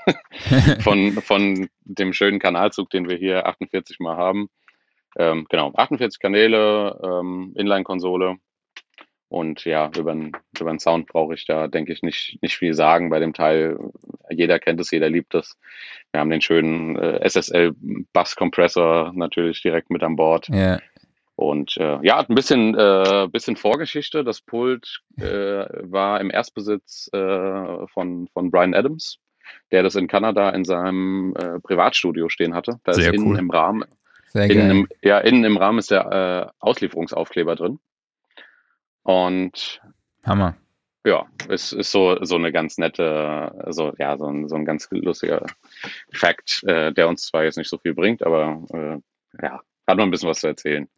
von, 0.80 1.12
von 1.23 1.68
dem 1.85 2.12
schönen 2.12 2.38
Kanalzug, 2.38 2.90
den 2.90 3.09
wir 3.09 3.16
hier 3.16 3.47
48 3.47 3.99
mal 4.00 4.16
haben. 4.16 4.49
Ähm, 5.16 5.47
genau, 5.49 5.73
48 5.75 6.21
Kanäle, 6.21 6.99
ähm, 7.02 7.52
Inline-Konsole. 7.56 8.37
Und 9.28 9.64
ja, 9.64 9.90
über 9.97 10.12
den, 10.12 10.33
über 10.59 10.71
den 10.71 10.78
Sound 10.78 11.09
brauche 11.09 11.35
ich 11.35 11.47
da, 11.47 11.66
denke 11.66 11.92
ich, 11.92 12.02
nicht, 12.02 12.38
nicht 12.42 12.56
viel 12.56 12.75
sagen 12.75 13.11
bei 13.11 13.18
dem 13.18 13.33
Teil. 13.33 13.76
Jeder 14.30 14.59
kennt 14.61 14.80
es, 14.80 14.90
jeder 14.90 15.11
liebt 15.11 15.35
es. 15.35 15.59
Wir 16.12 16.21
haben 16.21 16.30
den 16.30 16.40
schönen 16.40 16.97
äh, 16.97 17.28
SSL-Bass-Kompressor 17.28 19.12
natürlich 19.14 19.62
direkt 19.62 19.90
mit 19.90 20.02
an 20.04 20.16
Bord. 20.16 20.49
Ja. 20.49 20.78
Und 21.35 21.76
äh, 21.76 21.99
ja, 22.02 22.16
hat 22.16 22.30
ein 22.30 22.35
bisschen, 22.35 22.75
äh, 22.76 23.28
bisschen 23.30 23.56
Vorgeschichte. 23.56 24.25
Das 24.25 24.40
Pult 24.40 25.02
äh, 25.18 25.25
war 25.25 26.21
im 26.21 26.30
Erstbesitz 26.30 27.10
äh, 27.12 27.86
von, 27.89 28.28
von 28.32 28.50
Brian 28.50 28.75
Adams, 28.75 29.19
der 29.71 29.82
das 29.82 29.97
in 29.97 30.06
Kanada 30.06 30.50
in 30.50 30.65
seinem 30.65 31.34
äh, 31.36 31.60
Privatstudio 31.60 32.28
stehen 32.28 32.54
hatte. 32.54 32.80
Da 32.84 32.95
Sehr 32.95 33.08
ist 33.08 33.15
innen 33.15 33.26
cool. 33.32 33.39
im 33.39 33.50
Rahmen, 33.50 33.84
innen 34.32 34.71
im, 34.71 34.89
ja, 35.02 35.19
innen 35.19 35.45
im 35.45 35.56
Rahmen 35.56 35.78
ist 35.78 35.91
der 35.91 36.52
äh, 36.52 36.52
Auslieferungsaufkleber 36.60 37.56
drin. 37.56 37.80
Und 39.06 39.80
Hammer. 40.25 40.56
Ja, 41.04 41.26
es 41.49 41.73
ist 41.73 41.92
so, 41.92 42.19
so 42.25 42.34
eine 42.34 42.50
ganz 42.50 42.76
nette, 42.76 43.52
so, 43.69 43.92
ja, 43.99 44.19
so 44.19 44.26
ein, 44.26 44.49
so 44.49 44.56
ein 44.56 44.64
ganz 44.64 44.88
lustiger 44.90 45.47
Fact, 46.12 46.64
äh, 46.66 46.92
der 46.92 47.08
uns 47.08 47.26
zwar 47.26 47.45
jetzt 47.45 47.56
nicht 47.56 47.71
so 47.71 47.78
viel 47.78 47.95
bringt, 47.95 48.26
aber 48.26 48.64
äh, 48.73 48.99
ja, 49.40 49.60
hat 49.86 49.97
man 49.97 50.00
ein 50.00 50.10
bisschen 50.10 50.28
was 50.28 50.40
zu 50.40 50.49
erzählen. 50.49 50.88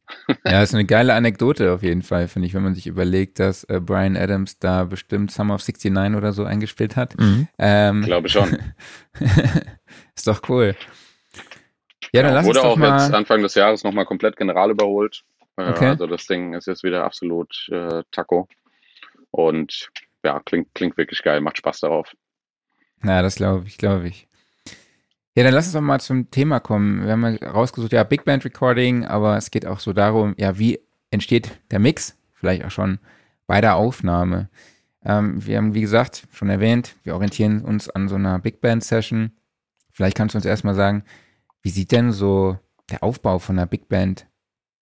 Ja, 0.47 0.63
ist 0.63 0.73
eine 0.73 0.87
geile 0.87 1.13
Anekdote 1.13 1.71
auf 1.75 1.83
jeden 1.83 2.01
Fall, 2.01 2.29
finde 2.29 2.49
ich, 2.49 2.55
wenn 2.55 2.63
man 2.63 2.75
sich 2.75 2.87
überlegt, 2.87 3.41
dass 3.41 3.65
äh, 3.65 3.79
Brian 3.79 4.17
Adams 4.17 4.59
da 4.59 4.85
bestimmt 4.85 5.31
Summer 5.31 5.57
of 5.57 5.69
69 5.69 6.17
oder 6.17 6.33
so 6.33 6.45
eingespielt 6.45 6.97
hat. 6.97 7.19
Mhm. 7.19 7.47
Ähm, 7.59 8.01
Glaube 8.01 8.31
schon. 8.31 8.57
ist 10.17 10.27
doch 10.27 10.49
cool. 10.49 10.75
Ja, 12.15 12.23
dann 12.23 12.31
ja, 12.31 12.37
lass 12.37 12.47
wurde 12.47 12.61
uns 12.61 12.65
doch 12.65 12.73
auch 12.73 12.77
mal 12.79 12.99
jetzt 13.03 13.13
Anfang 13.13 13.43
des 13.43 13.55
Jahres 13.55 13.85
nochmal 13.85 14.07
komplett 14.07 14.39
general 14.39 14.71
überholt. 14.71 15.25
Äh, 15.59 15.71
okay. 15.71 15.89
Also 15.89 16.07
das 16.07 16.27
Ding 16.27 16.55
ist 16.55 16.67
jetzt 16.67 16.85
wieder 16.85 17.05
absolut 17.05 17.69
äh, 17.71 18.03
Taco. 18.13 18.49
Und 19.31 19.91
ja, 20.25 20.41
klingt, 20.41 20.75
klingt 20.75 20.97
wirklich 20.97 21.23
geil, 21.23 21.41
macht 21.41 21.59
Spaß 21.59 21.81
darauf. 21.81 22.15
Na, 23.01 23.23
das 23.23 23.37
glaube 23.37 23.67
ich, 23.67 23.77
glaube 23.77 24.09
ich. 24.09 24.29
Ja, 25.35 25.45
dann 25.45 25.55
lass 25.55 25.67
uns 25.67 25.75
doch 25.75 25.81
mal 25.81 26.01
zum 26.01 26.31
Thema 26.31 26.59
kommen. 26.59 27.05
Wir 27.05 27.13
haben 27.13 27.39
ja 27.41 27.51
rausgesucht, 27.51 27.93
ja, 27.93 28.03
Big 28.03 28.25
Band 28.25 28.45
Recording, 28.45 29.05
aber 29.05 29.37
es 29.37 29.51
geht 29.51 29.67
auch 29.67 29.79
so 29.79 29.93
darum, 29.93 30.35
ja, 30.37 30.59
wie 30.59 30.81
entsteht 31.11 31.61
der 31.71 31.79
Mix? 31.79 32.17
Vielleicht 32.35 32.65
auch 32.65 32.71
schon 32.71 32.99
bei 33.47 33.61
der 33.61 33.77
Aufnahme. 33.77 34.49
Ähm, 35.05 35.45
wir 35.45 35.59
haben, 35.59 35.75
wie 35.75 35.81
gesagt, 35.81 36.27
schon 36.33 36.51
erwähnt, 36.51 36.97
wir 37.05 37.15
orientieren 37.15 37.63
uns 37.63 37.89
an 37.89 38.09
so 38.09 38.17
einer 38.17 38.39
Big 38.39 38.61
Band 38.61 38.83
Session. 38.83 39.33
Vielleicht 39.93 40.17
kannst 40.17 40.35
du 40.35 40.39
uns 40.39 40.45
erstmal 40.45 40.75
sagen, 40.75 41.05
wie 41.63 41.71
sieht 41.71 41.93
denn 41.93 42.13
so 42.13 42.59
der 42.91 43.03
Aufbau 43.03 43.39
von 43.39 43.59
einer 43.59 43.67
Big 43.67 43.89
Band 43.89 44.28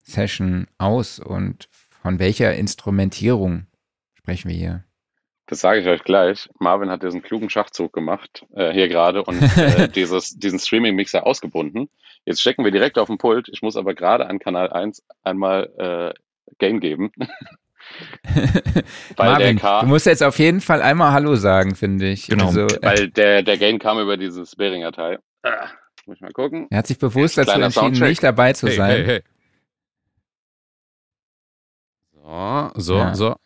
Session 0.07 0.69
aus 0.79 1.19
und 1.19 1.69
von 2.03 2.19
welcher 2.19 2.55
Instrumentierung 2.55 3.67
sprechen 4.15 4.49
wir 4.49 4.57
hier? 4.57 4.85
Das 5.47 5.61
sage 5.61 5.81
ich 5.81 5.87
euch 5.87 6.03
gleich. 6.03 6.49
Marvin 6.59 6.91
hat 6.91 7.03
diesen 7.03 7.23
klugen 7.23 7.51
Schachzug 7.51 7.93
gemacht, 7.93 8.45
äh, 8.55 8.73
hier 8.73 8.89
gerade, 8.89 9.23
und 9.23 9.41
äh, 9.57 9.89
dieses, 9.95 10.37
diesen 10.39 10.59
Streaming-Mixer 10.59 11.25
ausgebunden. 11.25 11.89
Jetzt 12.25 12.41
stecken 12.41 12.65
wir 12.65 12.73
direkt 12.73 12.99
auf 12.99 13.07
den 13.07 13.19
Pult. 13.19 13.49
Ich 13.49 13.63
muss 13.63 13.77
aber 13.77 13.95
gerade 13.95 14.27
an 14.27 14.41
Kanal 14.41 14.73
1 14.73 15.05
einmal 15.23 15.73
äh, 15.79 16.15
Game 16.59 16.81
geben. 16.81 17.13
weil 19.17 19.31
Marvin, 19.31 19.59
der 19.59 19.81
du 19.83 19.87
musst 19.87 20.07
jetzt 20.07 20.23
auf 20.23 20.39
jeden 20.41 20.61
Fall 20.61 20.83
einmal 20.83 21.13
Hallo 21.13 21.37
sagen, 21.37 21.77
finde 21.77 22.09
ich. 22.09 22.27
Genau. 22.27 22.47
Also, 22.47 22.67
äh, 22.67 22.83
weil 22.83 23.09
der, 23.11 23.43
der 23.43 23.57
Game 23.57 23.79
kam 23.79 24.01
über 24.01 24.17
dieses 24.17 24.57
Beringer-Teil. 24.57 25.21
Ah, 25.45 25.69
muss 26.07 26.17
ich 26.17 26.21
mal 26.21 26.33
gucken. 26.33 26.67
Er 26.71 26.79
hat 26.79 26.89
sich 26.89 26.99
bewusst 26.99 27.39
dazu 27.39 27.53
entschieden, 27.53 27.73
Soundcheck. 27.73 28.09
nicht 28.09 28.23
dabei 28.25 28.53
zu 28.53 28.67
hey, 28.67 28.77
sein. 28.77 28.91
Hey, 28.91 29.05
hey. 29.05 29.23
So, 32.27 32.71
so, 32.75 32.97
ja. 32.97 33.15
so. 33.15 33.37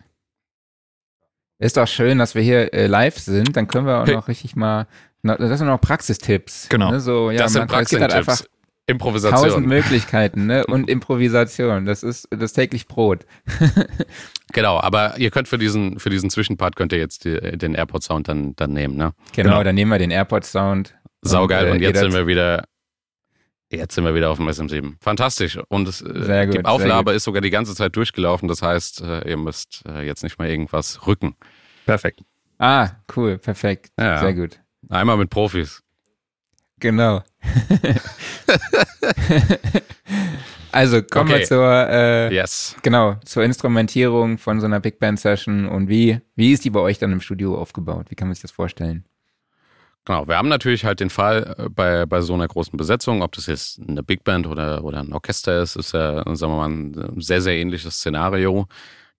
Ist 1.58 1.76
doch 1.76 1.86
schön, 1.86 2.18
dass 2.18 2.34
wir 2.34 2.42
hier 2.42 2.72
äh, 2.72 2.86
live 2.86 3.18
sind. 3.18 3.54
Dann 3.54 3.68
können 3.68 3.86
wir 3.86 4.00
auch 4.00 4.06
hey. 4.06 4.14
noch 4.14 4.28
richtig 4.28 4.56
mal. 4.56 4.86
Das 5.22 5.58
sind 5.58 5.68
noch 5.68 5.80
Praxistipps. 5.80 6.68
Genau. 6.70 6.90
Ne? 6.92 7.00
So, 7.00 7.30
ja, 7.30 7.42
das 7.42 7.52
sind 7.52 7.60
halt 7.60 7.70
Praxistipps. 7.70 8.48
Improvisation. 8.86 9.48
Tausend 9.48 9.66
Möglichkeiten, 9.66 10.46
ne? 10.46 10.66
Und 10.66 10.88
Improvisation. 10.90 11.84
Das 11.84 12.02
ist 12.02 12.26
das 12.30 12.54
täglich 12.54 12.88
Brot. 12.88 13.26
genau, 14.52 14.80
aber 14.80 15.18
ihr 15.18 15.30
könnt 15.30 15.46
für 15.46 15.58
diesen, 15.58 16.00
für 16.00 16.10
diesen 16.10 16.30
Zwischenpart 16.30 16.74
könnt 16.74 16.92
ihr 16.92 16.98
jetzt 16.98 17.24
die, 17.24 17.38
den 17.56 17.74
AirPod-Sound 17.74 18.26
dann, 18.26 18.56
dann 18.56 18.72
nehmen, 18.72 18.96
ne? 18.96 19.12
Genau, 19.32 19.50
genau. 19.50 19.62
dann 19.62 19.74
nehmen 19.74 19.92
wir 19.92 19.98
den 19.98 20.10
AirPod-Sound. 20.10 20.96
Saugeil. 21.22 21.66
Und, 21.66 21.70
äh, 21.70 21.74
und 21.74 21.80
jetzt 21.82 22.00
sind 22.00 22.14
wir 22.14 22.26
wieder 22.26 22.64
Jetzt 23.72 23.94
sind 23.94 24.04
wir 24.04 24.14
wieder 24.14 24.30
auf 24.30 24.38
dem 24.38 24.48
SM7. 24.48 24.94
Fantastisch. 25.00 25.58
Und 25.68 25.86
es, 25.86 26.02
äh, 26.02 26.46
gut, 26.46 26.54
die 26.54 26.64
Aufnahme 26.64 27.12
ist 27.12 27.22
sogar 27.24 27.40
die 27.40 27.50
ganze 27.50 27.74
Zeit 27.74 27.94
durchgelaufen. 27.94 28.48
Das 28.48 28.62
heißt, 28.62 29.02
äh, 29.02 29.30
ihr 29.30 29.36
müsst 29.36 29.84
äh, 29.86 30.04
jetzt 30.04 30.24
nicht 30.24 30.38
mal 30.38 30.48
irgendwas 30.48 31.06
rücken. 31.06 31.36
Perfekt. 31.86 32.20
Ah, 32.58 32.90
cool. 33.16 33.38
Perfekt. 33.38 33.92
Ja. 33.98 34.18
Sehr 34.18 34.34
gut. 34.34 34.60
Einmal 34.88 35.16
mit 35.16 35.30
Profis. 35.30 35.82
Genau. 36.80 37.22
also 40.72 41.02
kommen 41.02 41.30
okay. 41.30 41.40
wir 41.40 41.46
zur, 41.46 41.88
äh, 41.88 42.34
yes. 42.34 42.74
genau, 42.82 43.16
zur 43.24 43.44
Instrumentierung 43.44 44.38
von 44.38 44.60
so 44.60 44.66
einer 44.66 44.80
Big 44.80 44.98
Band 44.98 45.20
Session 45.20 45.68
und 45.68 45.88
wie, 45.88 46.20
wie 46.34 46.52
ist 46.52 46.64
die 46.64 46.70
bei 46.70 46.80
euch 46.80 46.98
dann 46.98 47.12
im 47.12 47.20
Studio 47.20 47.56
aufgebaut? 47.56 48.06
Wie 48.08 48.14
kann 48.14 48.28
man 48.28 48.34
sich 48.34 48.42
das 48.42 48.50
vorstellen? 48.50 49.04
Genau, 50.10 50.26
wir 50.26 50.38
haben 50.38 50.48
natürlich 50.48 50.84
halt 50.84 50.98
den 50.98 51.08
Fall 51.08 51.54
äh, 51.56 51.68
bei, 51.68 52.04
bei 52.04 52.20
so 52.20 52.34
einer 52.34 52.48
großen 52.48 52.76
Besetzung, 52.76 53.22
ob 53.22 53.30
das 53.30 53.46
jetzt 53.46 53.80
eine 53.86 54.02
Big 54.02 54.24
Band 54.24 54.48
oder, 54.48 54.82
oder 54.82 54.98
ein 54.98 55.12
Orchester 55.12 55.62
ist, 55.62 55.76
ist 55.76 55.92
ja, 55.92 56.24
sagen 56.34 56.52
wir 56.52 56.56
mal, 56.56 56.68
ein 56.68 57.20
sehr, 57.20 57.40
sehr 57.40 57.56
ähnliches 57.56 57.94
Szenario, 57.94 58.66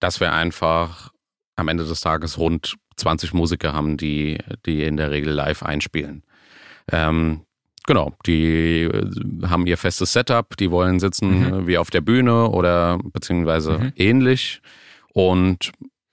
dass 0.01 0.19
wir 0.19 0.33
einfach 0.33 1.13
am 1.55 1.69
Ende 1.69 1.85
des 1.85 2.01
Tages 2.01 2.37
rund 2.37 2.75
20 2.97 3.33
Musiker 3.33 3.71
haben, 3.71 3.95
die, 3.95 4.39
die 4.65 4.83
in 4.83 4.97
der 4.97 5.11
Regel 5.11 5.31
live 5.31 5.63
einspielen. 5.63 6.23
Ähm, 6.91 7.45
genau, 7.87 8.13
die 8.25 8.81
äh, 8.81 9.47
haben 9.47 9.67
ihr 9.67 9.77
festes 9.77 10.11
Setup, 10.11 10.57
die 10.57 10.71
wollen 10.71 10.99
sitzen 10.99 11.61
mhm. 11.61 11.67
wie 11.67 11.77
auf 11.77 11.89
der 11.89 12.01
Bühne 12.01 12.49
oder 12.49 12.99
beziehungsweise 13.01 13.79
mhm. 13.79 13.93
ähnlich 13.95 14.61
und 15.13 15.71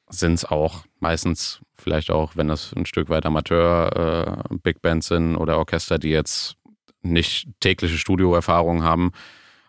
sind 0.09 0.35
es 0.35 0.45
auch 0.45 0.85
meistens 1.01 1.62
vielleicht 1.81 2.11
auch, 2.11 2.37
wenn 2.37 2.49
das 2.49 2.73
ein 2.75 2.87
Stück 2.87 3.09
weit 3.09 3.27
Amateur 3.27 4.41
äh, 4.51 4.55
Big 4.62 4.83
Bands 4.83 5.09
sind 5.09 5.37
oder 5.37 5.59
Orchester, 5.59 5.99
die 5.99 6.11
jetzt 6.11 6.57
nicht 7.03 7.49
tägliche 7.61 7.97
Studioerfahrungen 7.97 8.83
haben, 8.83 9.12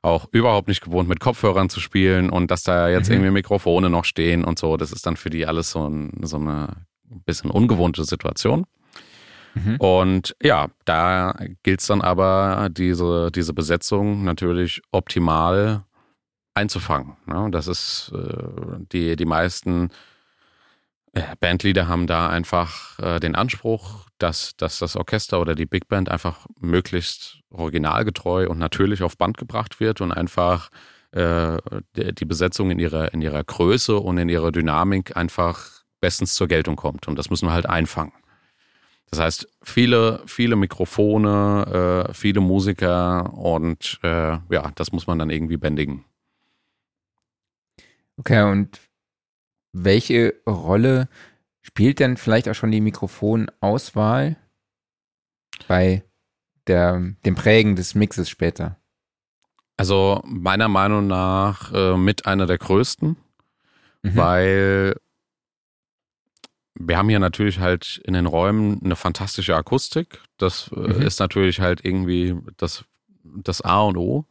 auch 0.02 0.28
überhaupt 0.32 0.68
nicht 0.68 0.82
gewohnt, 0.82 1.10
mit 1.10 1.20
Kopfhörern 1.20 1.70
zu 1.70 1.80
spielen 1.80 2.30
und 2.30 2.52
dass 2.52 2.64
da 2.64 2.90
jetzt 2.90 3.10
mhm. 3.10 3.16
irgendwie 3.16 3.32
Mikrofone 3.32 3.90
noch 3.90 4.06
stehen 4.06 4.44
und 4.44 4.58
so. 4.58 4.78
Das 4.78 4.92
ist 4.92 5.06
dann 5.06 5.18
für 5.18 5.30
die 5.30 5.46
alles 5.46 5.72
so, 5.72 5.88
ein, 5.88 6.12
so 6.24 6.38
eine 6.38 6.70
bisschen 7.26 7.52
ungewohnte 7.52 8.04
Situation. 8.04 8.66
Mhm. 9.56 9.76
Und 9.78 10.36
ja, 10.42 10.68
da 10.86 11.36
gilt 11.64 11.82
es 11.82 11.88
dann 11.88 12.02
aber, 12.02 12.70
diese, 12.72 13.32
diese 13.32 13.54
Besetzung 13.54 14.24
natürlich 14.24 14.82
optimal 14.92 15.84
einzufangen. 16.54 17.18
Ne? 17.26 17.50
Das 17.52 17.68
ist 17.68 18.12
äh, 18.14 18.44
die, 18.92 19.16
die 19.16 19.26
meisten 19.26 19.90
Bandleader 21.40 21.88
haben 21.88 22.08
da 22.08 22.30
einfach 22.30 23.00
äh, 23.00 23.20
den 23.20 23.36
Anspruch, 23.36 24.06
dass, 24.18 24.56
dass 24.58 24.80
das 24.80 24.96
Orchester 24.96 25.40
oder 25.40 25.56
die 25.56 25.66
Big 25.66 25.88
Band 25.88 26.10
einfach 26.10 26.46
möglichst 26.60 27.40
originalgetreu 27.50 28.48
und 28.48 28.58
natürlich 28.58 29.02
auf 29.04 29.18
Band 29.18 29.38
gebracht 29.38 29.80
wird 29.80 30.02
und 30.02 30.12
einfach 30.12 30.70
äh, 31.12 31.58
die 31.96 32.26
Besetzung 32.26 32.72
in 32.72 32.80
ihrer, 32.80 33.14
in 33.14 33.22
ihrer 33.22 33.44
Größe 33.44 33.98
und 33.98 34.18
in 34.18 34.30
ihrer 34.30 34.52
Dynamik 34.52 35.18
einfach 35.18 35.84
bestens 36.00 36.34
zur 36.36 36.48
Geltung 36.48 36.76
kommt. 36.76 37.08
Und 37.08 37.18
das 37.18 37.30
müssen 37.30 37.48
wir 37.48 37.54
halt 37.54 37.68
einfangen. 37.68 38.14
Das 39.10 39.20
heißt, 39.20 39.48
viele, 39.64 40.22
viele 40.28 40.56
Mikrofone, 40.56 42.06
äh, 42.10 42.14
viele 42.14 42.42
Musiker 42.42 43.34
und 43.34 44.00
äh, 44.04 44.38
ja, 44.50 44.72
das 44.76 44.92
muss 44.92 45.08
man 45.08 45.18
dann 45.18 45.32
irgendwie 45.32 45.58
bändigen. 45.58 46.06
Okay, 48.18 48.44
und 48.44 48.80
welche 49.72 50.36
Rolle 50.48 51.08
spielt 51.62 52.00
denn 52.00 52.18
vielleicht 52.18 52.50
auch 52.50 52.56
schon 52.56 52.72
die 52.72 52.82
Mikrofonauswahl 52.82 54.38
bei 55.68 56.04
der, 56.68 57.14
dem 57.26 57.36
Prägen 57.36 57.76
des 57.76 57.96
Mixes 57.96 58.30
später? 58.30 58.78
Also 59.78 60.22
meiner 60.26 60.68
Meinung 60.68 61.08
nach 61.08 61.72
äh, 61.74 61.96
mit 61.96 62.26
einer 62.26 62.46
der 62.46 62.58
größten, 62.58 63.16
mhm. 64.04 64.16
weil 64.16 64.96
wir 66.76 66.98
haben 66.98 67.10
hier 67.10 67.20
natürlich 67.20 67.60
halt 67.60 68.02
in 68.06 68.14
den 68.14 68.26
Räumen 68.26 68.82
eine 68.84 68.96
fantastische 68.96 69.56
Akustik. 69.56 70.22
Das 70.38 70.70
äh, 70.74 70.80
mhm. 70.80 71.02
ist 71.02 71.20
natürlich 71.20 71.60
halt 71.60 71.84
irgendwie 71.84 72.36
das, 72.58 72.86
das 73.24 73.62
A 73.62 73.82
und 73.82 73.98
O. 73.98 74.26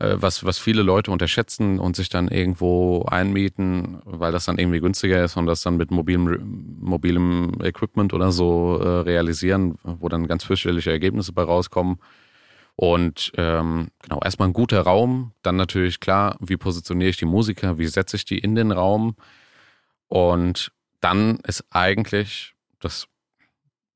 Äh, 0.00 0.16
was, 0.22 0.44
was 0.44 0.58
viele 0.58 0.82
Leute 0.82 1.10
unterschätzen 1.10 1.78
und 1.78 1.94
sich 1.94 2.08
dann 2.08 2.28
irgendwo 2.28 3.04
einmieten, 3.04 4.00
weil 4.04 4.32
das 4.32 4.46
dann 4.46 4.58
irgendwie 4.58 4.80
günstiger 4.80 5.22
ist 5.22 5.36
und 5.36 5.44
das 5.44 5.60
dann 5.60 5.76
mit 5.76 5.90
mobilem, 5.90 6.78
mobilem 6.80 7.58
Equipment 7.62 8.14
oder 8.14 8.32
so 8.32 8.78
äh, 8.78 8.88
realisieren, 9.02 9.78
wo 9.82 10.08
dann 10.08 10.26
ganz 10.26 10.44
fürchterliche 10.44 10.90
Ergebnisse 10.90 11.32
bei 11.32 11.42
rauskommen. 11.42 11.98
Und 12.76 13.32
ähm, 13.36 13.88
genau, 14.02 14.20
erstmal 14.24 14.48
ein 14.48 14.54
guter 14.54 14.80
Raum, 14.80 15.32
dann 15.42 15.56
natürlich 15.56 16.00
klar, 16.00 16.38
wie 16.40 16.56
positioniere 16.56 17.10
ich 17.10 17.18
die 17.18 17.26
Musiker, 17.26 17.76
wie 17.76 17.86
setze 17.86 18.16
ich 18.16 18.24
die 18.24 18.38
in 18.38 18.54
den 18.54 18.72
Raum. 18.72 19.16
Und 20.08 20.72
dann 21.00 21.40
ist 21.46 21.66
eigentlich 21.68 22.54
das 22.78 23.06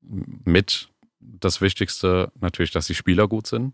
mit 0.01 0.89
das 1.19 1.61
Wichtigste 1.61 2.31
natürlich, 2.39 2.69
dass 2.69 2.85
die 2.85 2.93
Spieler 2.93 3.27
gut 3.27 3.47
sind. 3.47 3.73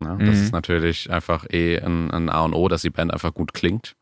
Ne? 0.00 0.16
Das 0.18 0.36
mhm. 0.36 0.44
ist 0.44 0.52
natürlich 0.52 1.10
einfach 1.10 1.46
eh 1.50 1.78
ein, 1.78 2.10
ein, 2.10 2.28
A 2.28 2.44
und 2.44 2.54
O, 2.54 2.68
dass 2.68 2.82
die 2.82 2.90
Band 2.90 3.12
einfach 3.12 3.34
gut 3.34 3.54
klingt. 3.54 3.94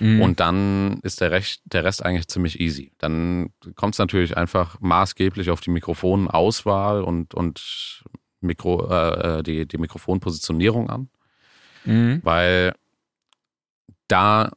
Mhm. 0.00 0.20
Und 0.20 0.40
dann 0.40 1.00
ist 1.02 1.20
der, 1.20 1.30
Rest, 1.30 1.62
der 1.64 1.84
Rest 1.84 2.04
eigentlich 2.04 2.28
ziemlich 2.28 2.60
easy. 2.60 2.92
Dann 2.98 3.50
kommt 3.74 3.94
es 3.94 3.98
natürlich 3.98 4.36
einfach 4.36 4.80
maßgeblich 4.80 5.50
auf 5.50 5.60
die 5.60 5.70
Mikrofonauswahl 5.70 7.02
und, 7.02 7.34
und 7.34 8.02
Mikro, 8.40 8.88
äh, 8.90 9.42
die, 9.42 9.66
die 9.66 9.78
Mikrofonpositionierung 9.78 10.90
an. 10.90 11.08
Mhm. 11.84 12.20
Weil 12.22 12.74
da 14.08 14.50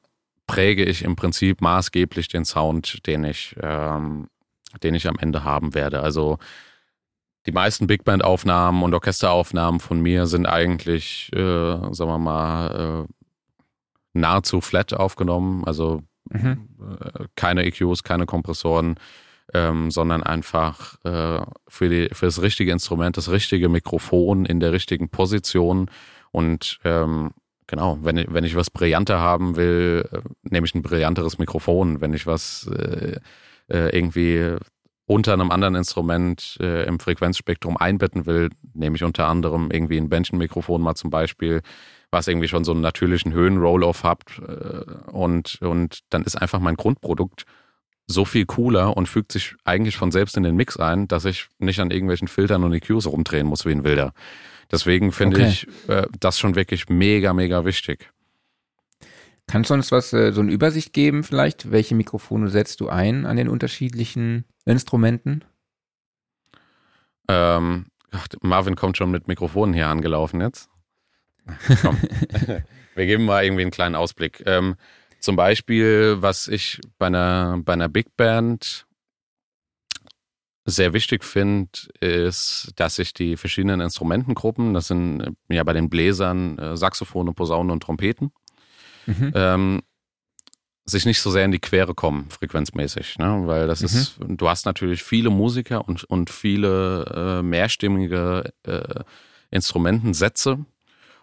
präge 0.47 0.83
ich 0.83 1.03
im 1.03 1.15
Prinzip 1.15 1.61
maßgeblich 1.61 2.27
den 2.27 2.45
Sound, 2.45 3.05
den 3.05 3.23
ich, 3.23 3.55
ähm, 3.61 4.29
den 4.83 4.95
ich 4.95 5.07
am 5.07 5.17
Ende 5.19 5.43
haben 5.43 5.73
werde. 5.73 6.01
Also 6.01 6.37
die 7.45 7.51
meisten 7.51 7.87
Big 7.87 8.03
Band 8.03 8.23
Aufnahmen 8.23 8.83
und 8.83 8.93
Orchesteraufnahmen 8.93 9.79
von 9.79 10.01
mir 10.01 10.27
sind 10.27 10.45
eigentlich, 10.45 11.31
äh, 11.33 11.39
sagen 11.39 12.11
wir 12.11 12.17
mal, 12.17 13.07
äh, 13.07 13.13
nahezu 14.13 14.61
flat 14.61 14.93
aufgenommen. 14.93 15.63
Also 15.65 16.01
mhm. 16.29 16.69
äh, 16.99 17.25
keine 17.35 17.65
EQs, 17.65 18.03
keine 18.03 18.25
Kompressoren, 18.25 18.95
ähm, 19.53 19.89
sondern 19.89 20.21
einfach 20.23 20.95
äh, 21.05 21.43
für, 21.67 21.89
die, 21.89 22.09
für 22.11 22.25
das 22.25 22.41
richtige 22.41 22.71
Instrument, 22.71 23.17
das 23.17 23.31
richtige 23.31 23.69
Mikrofon 23.69 24.45
in 24.45 24.59
der 24.59 24.73
richtigen 24.73 25.09
Position. 25.09 25.89
Und 26.31 26.79
ähm, 26.83 27.31
genau, 27.67 27.99
wenn 28.01 28.17
ich, 28.17 28.27
wenn 28.31 28.43
ich 28.43 28.55
was 28.55 28.69
brillanter 28.69 29.19
haben 29.19 29.55
will, 29.55 30.07
äh, 30.11 30.19
nehme 30.43 30.67
ich 30.67 30.75
ein 30.75 30.81
brillanteres 30.81 31.37
Mikrofon. 31.37 32.01
Wenn 32.01 32.13
ich 32.13 32.27
was 32.27 32.67
äh 32.67 33.19
irgendwie 33.71 34.57
unter 35.09 35.33
einem 35.33 35.49
anderen 35.49 35.73
Instrument 35.73 36.57
äh, 36.61 36.85
im 36.85 36.99
Frequenzspektrum 36.99 37.77
einbetten 37.77 38.27
will, 38.27 38.51
nehme 38.75 38.95
ich 38.95 39.03
unter 39.03 39.27
anderem 39.27 39.71
irgendwie 39.71 39.97
ein 39.97 40.07
Bändchenmikrofon 40.07 40.83
mal 40.83 40.93
zum 40.93 41.09
Beispiel, 41.09 41.63
was 42.11 42.27
irgendwie 42.27 42.47
schon 42.47 42.63
so 42.63 42.73
einen 42.73 42.81
natürlichen 42.81 43.33
Höhen-Roll-Off 43.33 44.03
hat 44.03 44.21
äh, 44.37 45.09
und, 45.11 45.57
und 45.61 46.01
dann 46.11 46.21
ist 46.21 46.39
einfach 46.39 46.59
mein 46.59 46.75
Grundprodukt 46.75 47.45
so 48.05 48.23
viel 48.23 48.45
cooler 48.45 48.95
und 48.95 49.09
fügt 49.09 49.31
sich 49.31 49.55
eigentlich 49.65 49.97
von 49.97 50.11
selbst 50.11 50.37
in 50.37 50.43
den 50.43 50.55
Mix 50.55 50.77
ein, 50.77 51.07
dass 51.07 51.25
ich 51.25 51.47
nicht 51.57 51.79
an 51.79 51.89
irgendwelchen 51.89 52.27
Filtern 52.27 52.63
und 52.63 52.73
EQs 52.73 53.07
rumdrehen 53.07 53.47
muss 53.47 53.65
wie 53.65 53.71
ein 53.71 53.83
Wilder. 53.83 54.13
Deswegen 54.71 55.11
finde 55.11 55.37
okay. 55.37 55.47
ich 55.47 55.67
äh, 55.87 56.05
das 56.19 56.37
schon 56.37 56.53
wirklich 56.53 56.87
mega, 56.87 57.33
mega 57.33 57.65
wichtig. 57.65 58.11
Kannst 59.49 59.71
du 59.71 59.73
uns 59.73 59.91
was, 59.91 60.13
äh, 60.13 60.31
so 60.31 60.41
eine 60.41 60.51
Übersicht 60.51 60.93
geben 60.93 61.23
vielleicht? 61.23 61.71
Welche 61.71 61.95
Mikrofone 61.95 62.49
setzt 62.49 62.81
du 62.81 62.89
ein 62.89 63.25
an 63.25 63.35
den 63.35 63.49
unterschiedlichen 63.49 64.45
Instrumenten? 64.65 65.43
Ähm, 67.27 67.87
ach, 68.11 68.27
Marvin 68.41 68.75
kommt 68.75 68.97
schon 68.97 69.09
mit 69.09 69.27
Mikrofonen 69.27 69.73
hier 69.73 69.87
angelaufen 69.87 70.39
jetzt. 70.39 70.69
Komm. 71.81 71.97
Wir 72.93 73.05
geben 73.07 73.25
mal 73.25 73.43
irgendwie 73.43 73.63
einen 73.63 73.71
kleinen 73.71 73.95
Ausblick. 73.95 74.43
Ähm, 74.45 74.75
zum 75.19 75.35
Beispiel, 75.35 76.17
was 76.19 76.47
ich 76.47 76.79
bei 76.99 77.07
einer, 77.07 77.59
bei 77.65 77.73
einer 77.73 77.89
Big 77.89 78.15
Band 78.15 78.85
sehr 80.65 80.93
wichtig 80.93 81.23
finde, 81.23 81.71
ist, 82.01 82.71
dass 82.75 82.99
ich 82.99 83.15
die 83.15 83.35
verschiedenen 83.35 83.81
Instrumentengruppen, 83.81 84.75
das 84.75 84.89
sind 84.89 85.21
äh, 85.21 85.55
ja 85.55 85.63
bei 85.63 85.73
den 85.73 85.89
Bläsern 85.89 86.59
äh, 86.59 86.77
Saxophone, 86.77 87.33
Posaunen 87.33 87.71
und 87.71 87.81
Trompeten, 87.81 88.31
mhm. 89.05 89.31
ähm, 89.35 89.81
sich 90.85 91.05
nicht 91.05 91.21
so 91.21 91.29
sehr 91.31 91.45
in 91.45 91.51
die 91.51 91.59
Quere 91.59 91.93
kommen, 91.93 92.29
frequenzmäßig. 92.29 93.17
Ne? 93.19 93.43
Weil 93.45 93.67
das 93.67 93.81
mhm. 93.81 93.85
ist, 93.85 94.15
du 94.19 94.49
hast 94.49 94.65
natürlich 94.65 95.03
viele 95.03 95.29
Musiker 95.29 95.87
und, 95.87 96.03
und 96.05 96.29
viele 96.29 97.39
äh, 97.39 97.43
mehrstimmige 97.43 98.51
äh, 98.63 99.03
Instrumentensätze. 99.51 100.65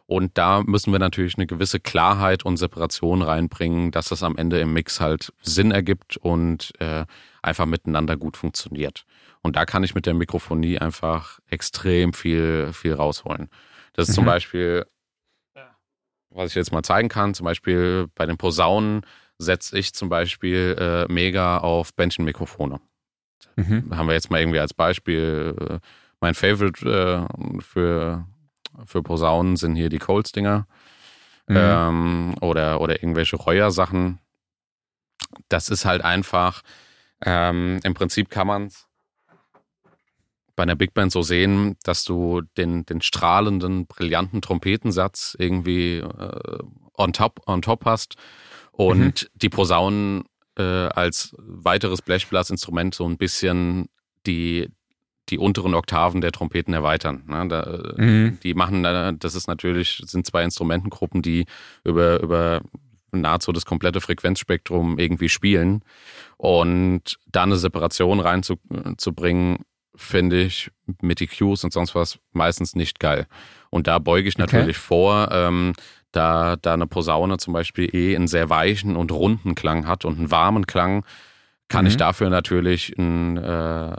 Und 0.07 0.39
da 0.39 0.63
müssen 0.63 0.93
wir 0.93 1.01
natürlich 1.01 1.37
eine 1.37 1.49
gewisse 1.49 1.81
Klarheit 1.81 2.45
und 2.45 2.59
Separation 2.59 3.23
reinbringen, 3.23 3.91
dass 3.91 4.09
das 4.09 4.23
am 4.23 4.37
Ende 4.37 4.61
im 4.61 4.73
Mix 4.73 5.01
halt 5.01 5.33
Sinn 5.43 5.73
ergibt 5.73 6.17
und 6.17 6.73
äh, 6.79 7.05
einfach 7.43 7.67
miteinander 7.67 8.17
gut 8.17 8.37
funktioniert. 8.37 9.05
Und 9.43 9.57
da 9.57 9.65
kann 9.65 9.83
ich 9.83 9.97
mit 9.97 10.07
der 10.07 10.15
Mikrofonie 10.15 10.79
einfach 10.79 11.41
extrem 11.49 12.13
viel, 12.13 12.73
viel 12.73 12.95
rausholen. 12.95 13.49
Das 13.95 14.09
ist 14.09 14.13
mhm. 14.13 14.17
zum 14.17 14.25
Beispiel 14.27 14.87
was 16.37 16.51
ich 16.51 16.55
jetzt 16.57 16.73
mal 16.73 16.83
zeigen 16.83 17.09
kann, 17.09 17.35
zum 17.35 17.45
Beispiel 17.45 18.09
bei 18.15 18.27
den 18.27 18.37
Posaunen 18.37 19.03
setze 19.39 19.79
ich 19.79 19.93
zum 19.93 20.09
Beispiel 20.09 20.77
äh, 20.79 21.13
mega 21.13 21.59
auf 21.59 21.95
Bändchenmikrofone. 21.95 22.81
Mhm. 23.57 23.97
Haben 23.97 24.07
wir 24.09 24.15
jetzt 24.15 24.31
mal 24.31 24.41
irgendwie 24.41 24.61
als 24.61 24.75
Beispiel. 24.75 25.55
Äh, 25.59 25.79
mein 26.21 26.35
Favorite 26.35 27.29
äh, 27.29 27.61
für, 27.61 28.27
für 28.85 29.03
Posaunen 29.03 29.57
sind 29.57 29.77
hier 29.77 29.89
die 29.89 29.99
Colts-Dinger 29.99 30.67
mhm. 31.47 31.57
ähm, 31.57 32.35
oder, 32.41 32.81
oder 32.81 33.03
irgendwelche 33.03 33.37
Reuer-Sachen. 33.37 34.19
Das 35.49 35.69
ist 35.69 35.85
halt 35.85 36.03
einfach, 36.03 36.63
ähm, 37.25 37.81
im 37.83 37.95
Prinzip 37.95 38.31
kann 38.31 38.47
man 38.47 38.67
es 38.67 38.86
bei 40.57 40.63
einer 40.63 40.75
Big 40.75 40.95
Band 40.95 41.13
so 41.13 41.23
sehen, 41.23 41.77
dass 41.85 42.05
du 42.05 42.41
den, 42.57 42.85
den 42.87 43.03
strahlenden, 43.03 43.87
brillanten 43.87 44.41
Trompetensatz 44.43 45.37
irgendwie 45.39 45.99
äh, 45.99 46.59
on, 46.97 47.13
top, 47.13 47.43
on 47.47 47.63
top 47.63 47.85
hast 47.85 48.17
und 48.73 49.23
mhm. 49.23 49.29
die 49.35 49.49
Posaunen 49.51 50.25
äh, 50.59 50.63
als 50.63 51.35
weiteres 51.39 52.03
Blechblasinstrument 52.03 52.95
so 52.95 53.07
ein 53.07 53.19
bisschen 53.19 53.89
die, 54.27 54.69
die 55.29 55.39
unteren 55.39 55.75
Oktaven 55.75 56.21
der 56.21 56.33
Trompeten 56.33 56.73
erweitern. 56.73 57.25
Ne? 57.27 57.47
Da, 57.49 57.95
mhm. 57.97 58.39
Die 58.43 58.55
machen, 58.55 58.83
das 59.19 59.35
ist 59.35 59.49
natürlich, 59.49 60.03
sind 60.07 60.27
zwei 60.27 60.43
Instrumentengruppen, 60.43 61.21
die 61.21 61.45
über, 61.85 62.21
über 62.23 62.63
nahezu 63.13 63.53
das 63.53 63.67
komplette 63.67 64.01
Frequenzspektrum 64.01 64.99
irgendwie 64.99 65.29
spielen. 65.29 65.83
Und 66.37 67.19
da 67.31 67.43
eine 67.43 67.57
Separation 67.57 68.21
reinzubringen, 68.21 69.65
finde 69.97 70.43
ich 70.43 70.71
mit 71.01 71.21
EQs 71.21 71.65
und 71.65 71.73
sonst 71.73 71.95
was 71.95 72.19
meistens 72.33 72.75
nicht 72.75 73.01
geil. 73.01 73.27
Und 73.71 73.87
da 73.87 73.99
beuge 73.99 74.29
ich 74.29 74.39
natürlich 74.39 74.77
okay. 74.77 74.87
vor, 74.87 75.29
ähm, 75.33 75.73
da, 76.13 76.57
da 76.57 76.75
eine 76.75 76.87
Posaune 76.87 77.37
zum 77.39 77.53
Beispiel 77.53 77.95
eh 77.95 78.17
einen 78.17 78.29
sehr 78.29 78.49
weichen 78.49 78.97
und 78.97 79.13
runden 79.13 79.55
Klang 79.55 79.87
hat 79.87 80.05
und 80.05 80.19
einen 80.19 80.31
warmen 80.31 80.67
Klang, 80.67 81.05
kann 81.69 81.85
mhm. 81.85 81.89
ich 81.91 81.97
dafür 81.97 82.31
natürlich 82.31 82.97
ein, 82.97 83.37
äh, 83.37 83.97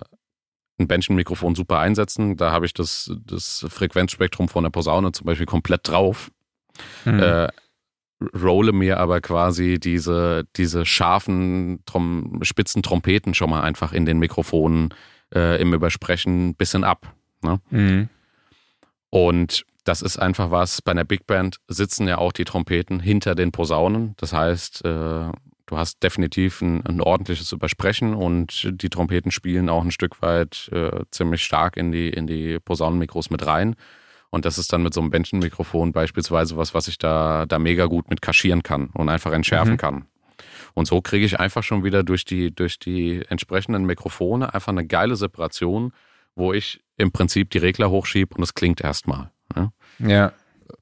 ein 0.79 0.87
Bändchenmikrofon 0.87 1.55
super 1.55 1.79
einsetzen. 1.79 2.37
Da 2.37 2.51
habe 2.51 2.65
ich 2.65 2.73
das, 2.73 3.11
das 3.25 3.65
Frequenzspektrum 3.69 4.47
von 4.47 4.63
der 4.63 4.71
Posaune 4.71 5.11
zum 5.11 5.25
Beispiel 5.25 5.45
komplett 5.45 5.87
drauf. 5.87 6.31
Mhm. 7.05 7.19
Äh, 7.19 7.47
rolle 8.35 8.71
mir 8.71 8.99
aber 8.99 9.21
quasi 9.21 9.79
diese, 9.79 10.45
diese 10.55 10.85
scharfen, 10.85 11.83
Trom 11.85 12.39
spitzen 12.41 12.81
Trompeten 12.81 13.33
schon 13.33 13.49
mal 13.49 13.61
einfach 13.61 13.93
in 13.93 14.05
den 14.05 14.17
Mikrofonen 14.17 14.89
äh, 15.33 15.61
im 15.61 15.73
Übersprechen 15.73 16.49
ein 16.49 16.55
bisschen 16.55 16.83
ab. 16.83 17.13
Ne? 17.41 17.59
Mhm. 17.69 18.09
Und 19.09 19.65
das 19.83 20.01
ist 20.01 20.17
einfach 20.17 20.51
was, 20.51 20.81
bei 20.81 20.91
einer 20.91 21.05
Big 21.05 21.27
Band 21.27 21.57
sitzen 21.67 22.07
ja 22.07 22.17
auch 22.17 22.33
die 22.33 22.43
Trompeten 22.43 22.99
hinter 22.99 23.35
den 23.35 23.51
Posaunen. 23.51 24.15
Das 24.17 24.33
heißt, 24.33 24.83
äh, 24.83 25.31
du 25.67 25.77
hast 25.77 26.03
definitiv 26.03 26.61
ein, 26.61 26.85
ein, 26.85 27.01
ordentliches 27.01 27.51
Übersprechen 27.51 28.13
und 28.13 28.69
die 28.81 28.89
Trompeten 28.89 29.31
spielen 29.31 29.69
auch 29.69 29.83
ein 29.83 29.91
Stück 29.91 30.21
weit 30.21 30.69
äh, 30.73 31.03
ziemlich 31.11 31.43
stark 31.43 31.77
in 31.77 31.91
die, 31.91 32.09
in 32.09 32.27
die 32.27 32.59
Posaunenmikros 32.59 33.29
mit 33.29 33.45
rein. 33.45 33.75
Und 34.29 34.43
das 34.43 34.57
ist 34.57 34.73
dann 34.73 34.83
mit 34.83 34.93
so 34.93 34.99
einem 34.99 35.09
Bändchenmikrofon 35.09 35.93
beispielsweise 35.93 36.57
was, 36.57 36.73
was 36.73 36.89
ich 36.89 36.97
da, 36.97 37.45
da 37.45 37.59
mega 37.59 37.85
gut 37.85 38.09
mit 38.09 38.21
kaschieren 38.21 38.63
kann 38.63 38.89
und 38.93 39.07
einfach 39.07 39.31
entschärfen 39.31 39.73
mhm. 39.73 39.77
kann. 39.77 40.05
Und 40.77 40.85
so 40.85 41.01
kriege 41.01 41.25
ich 41.25 41.39
einfach 41.39 41.63
schon 41.63 41.83
wieder 41.83 42.03
durch 42.03 42.23
die, 42.23 42.53
durch 42.53 42.77
die 42.77 43.23
entsprechenden 43.29 43.85
Mikrofone 43.85 44.53
einfach 44.53 44.71
eine 44.71 44.85
geile 44.85 45.15
Separation, 45.15 45.91
wo 46.35 46.53
ich 46.53 46.83
im 46.97 47.11
Prinzip 47.11 47.49
die 47.49 47.57
Regler 47.57 47.89
hochschiebe 47.89 48.35
und 48.35 48.43
es 48.43 48.53
klingt 48.53 48.81
erstmal. 48.81 49.31
Ne? 49.55 49.71
Ja. 49.97 50.33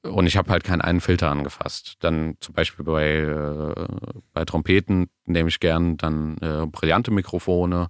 Und 0.02 0.26
ich 0.26 0.36
habe 0.36 0.50
halt 0.50 0.64
keinen 0.64 0.82
einen 0.82 1.00
Filter 1.00 1.30
angefasst. 1.30 1.94
Dann 2.00 2.34
zum 2.40 2.54
Beispiel 2.54 2.84
bei, 2.84 3.06
äh, 3.20 3.86
bei 4.34 4.44
Trompeten 4.44 5.08
nehme 5.24 5.48
ich 5.48 5.60
gern 5.60 5.96
dann 5.96 6.36
äh, 6.42 6.66
brillante 6.66 7.10
Mikrofone, 7.10 7.88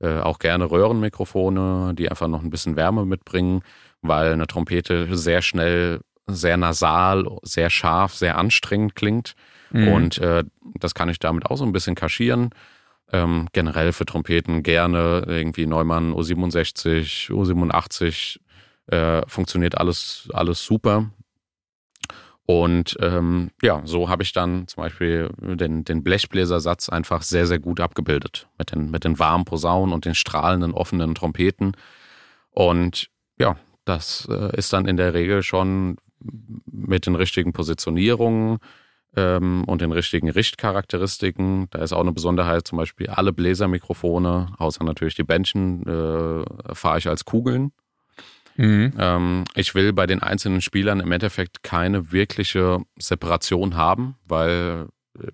äh, 0.00 0.18
auch 0.18 0.38
gerne 0.38 0.70
Röhrenmikrofone, 0.70 1.94
die 1.94 2.10
einfach 2.10 2.28
noch 2.28 2.42
ein 2.42 2.50
bisschen 2.50 2.76
Wärme 2.76 3.06
mitbringen, 3.06 3.62
weil 4.02 4.34
eine 4.34 4.46
Trompete 4.46 5.16
sehr 5.16 5.40
schnell, 5.40 6.02
sehr 6.26 6.58
nasal, 6.58 7.24
sehr 7.44 7.70
scharf, 7.70 8.14
sehr 8.14 8.36
anstrengend 8.36 8.94
klingt. 8.94 9.34
Mhm. 9.70 9.88
Und 9.88 10.18
äh, 10.18 10.44
das 10.78 10.94
kann 10.94 11.08
ich 11.08 11.18
damit 11.18 11.46
auch 11.46 11.56
so 11.56 11.64
ein 11.64 11.72
bisschen 11.72 11.94
kaschieren. 11.94 12.50
Ähm, 13.12 13.48
generell 13.52 13.92
für 13.92 14.04
Trompeten 14.04 14.62
gerne 14.62 15.24
irgendwie 15.26 15.66
Neumann 15.66 16.12
U67, 16.12 17.30
U87 17.30 18.40
äh, 18.88 19.22
funktioniert 19.28 19.78
alles, 19.78 20.28
alles 20.32 20.64
super. 20.64 21.10
Und 22.46 22.96
ähm, 23.00 23.50
ja, 23.60 23.82
so 23.84 24.08
habe 24.08 24.22
ich 24.22 24.32
dann 24.32 24.68
zum 24.68 24.82
Beispiel 24.84 25.30
den, 25.38 25.84
den 25.84 26.04
Blechbläsersatz 26.04 26.88
einfach 26.88 27.22
sehr, 27.22 27.46
sehr 27.46 27.58
gut 27.58 27.80
abgebildet. 27.80 28.48
Mit 28.56 28.70
den, 28.70 28.90
mit 28.90 29.02
den 29.02 29.18
warmen 29.18 29.44
Posaunen 29.44 29.92
und 29.92 30.04
den 30.04 30.14
strahlenden, 30.14 30.72
offenen 30.72 31.16
Trompeten. 31.16 31.76
Und 32.50 33.10
ja, 33.38 33.56
das 33.84 34.28
äh, 34.30 34.56
ist 34.56 34.72
dann 34.72 34.86
in 34.86 34.96
der 34.96 35.12
Regel 35.12 35.42
schon 35.42 35.96
mit 36.66 37.06
den 37.06 37.16
richtigen 37.16 37.52
Positionierungen 37.52 38.58
ähm, 39.16 39.64
und 39.64 39.80
den 39.80 39.92
richtigen 39.92 40.30
Richtcharakteristiken. 40.30 41.68
Da 41.70 41.80
ist 41.80 41.92
auch 41.92 42.00
eine 42.00 42.12
Besonderheit, 42.12 42.66
zum 42.66 42.78
Beispiel 42.78 43.08
alle 43.08 43.32
Bläsermikrofone, 43.32 44.54
außer 44.58 44.84
natürlich 44.84 45.14
die 45.14 45.24
Bändchen, 45.24 45.82
äh, 45.86 46.74
fahre 46.74 46.98
ich 46.98 47.08
als 47.08 47.24
Kugeln. 47.24 47.72
Mhm. 48.56 48.92
Ähm, 48.98 49.44
ich 49.54 49.74
will 49.74 49.92
bei 49.92 50.06
den 50.06 50.22
einzelnen 50.22 50.60
Spielern 50.60 51.00
im 51.00 51.12
Endeffekt 51.12 51.62
keine 51.62 52.12
wirkliche 52.12 52.80
Separation 52.98 53.76
haben, 53.76 54.16
weil 54.26 54.86
äh, 55.18 55.28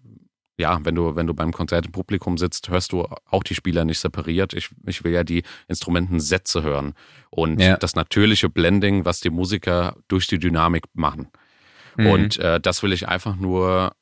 ja, 0.58 0.78
wenn 0.84 0.94
du, 0.94 1.16
wenn 1.16 1.26
du 1.26 1.34
beim 1.34 1.50
Konzert 1.50 1.86
im 1.86 1.92
Publikum 1.92 2.38
sitzt, 2.38 2.68
hörst 2.68 2.92
du 2.92 3.06
auch 3.30 3.42
die 3.42 3.54
Spieler 3.54 3.84
nicht 3.84 3.98
separiert. 3.98 4.52
Ich, 4.52 4.70
ich 4.86 5.02
will 5.02 5.12
ja 5.12 5.24
die 5.24 5.42
Instrumentensätze 5.66 6.62
hören 6.62 6.94
und 7.30 7.60
ja. 7.60 7.76
das 7.76 7.96
natürliche 7.96 8.48
Blending, 8.48 9.04
was 9.04 9.20
die 9.20 9.30
Musiker 9.30 9.96
durch 10.08 10.26
die 10.26 10.38
Dynamik 10.38 10.84
machen. 10.94 11.28
Mhm. 11.96 12.06
Und 12.06 12.38
äh, 12.38 12.60
das 12.60 12.82
will 12.82 12.92
ich 12.92 13.08
einfach 13.08 13.36
nur 13.36 13.92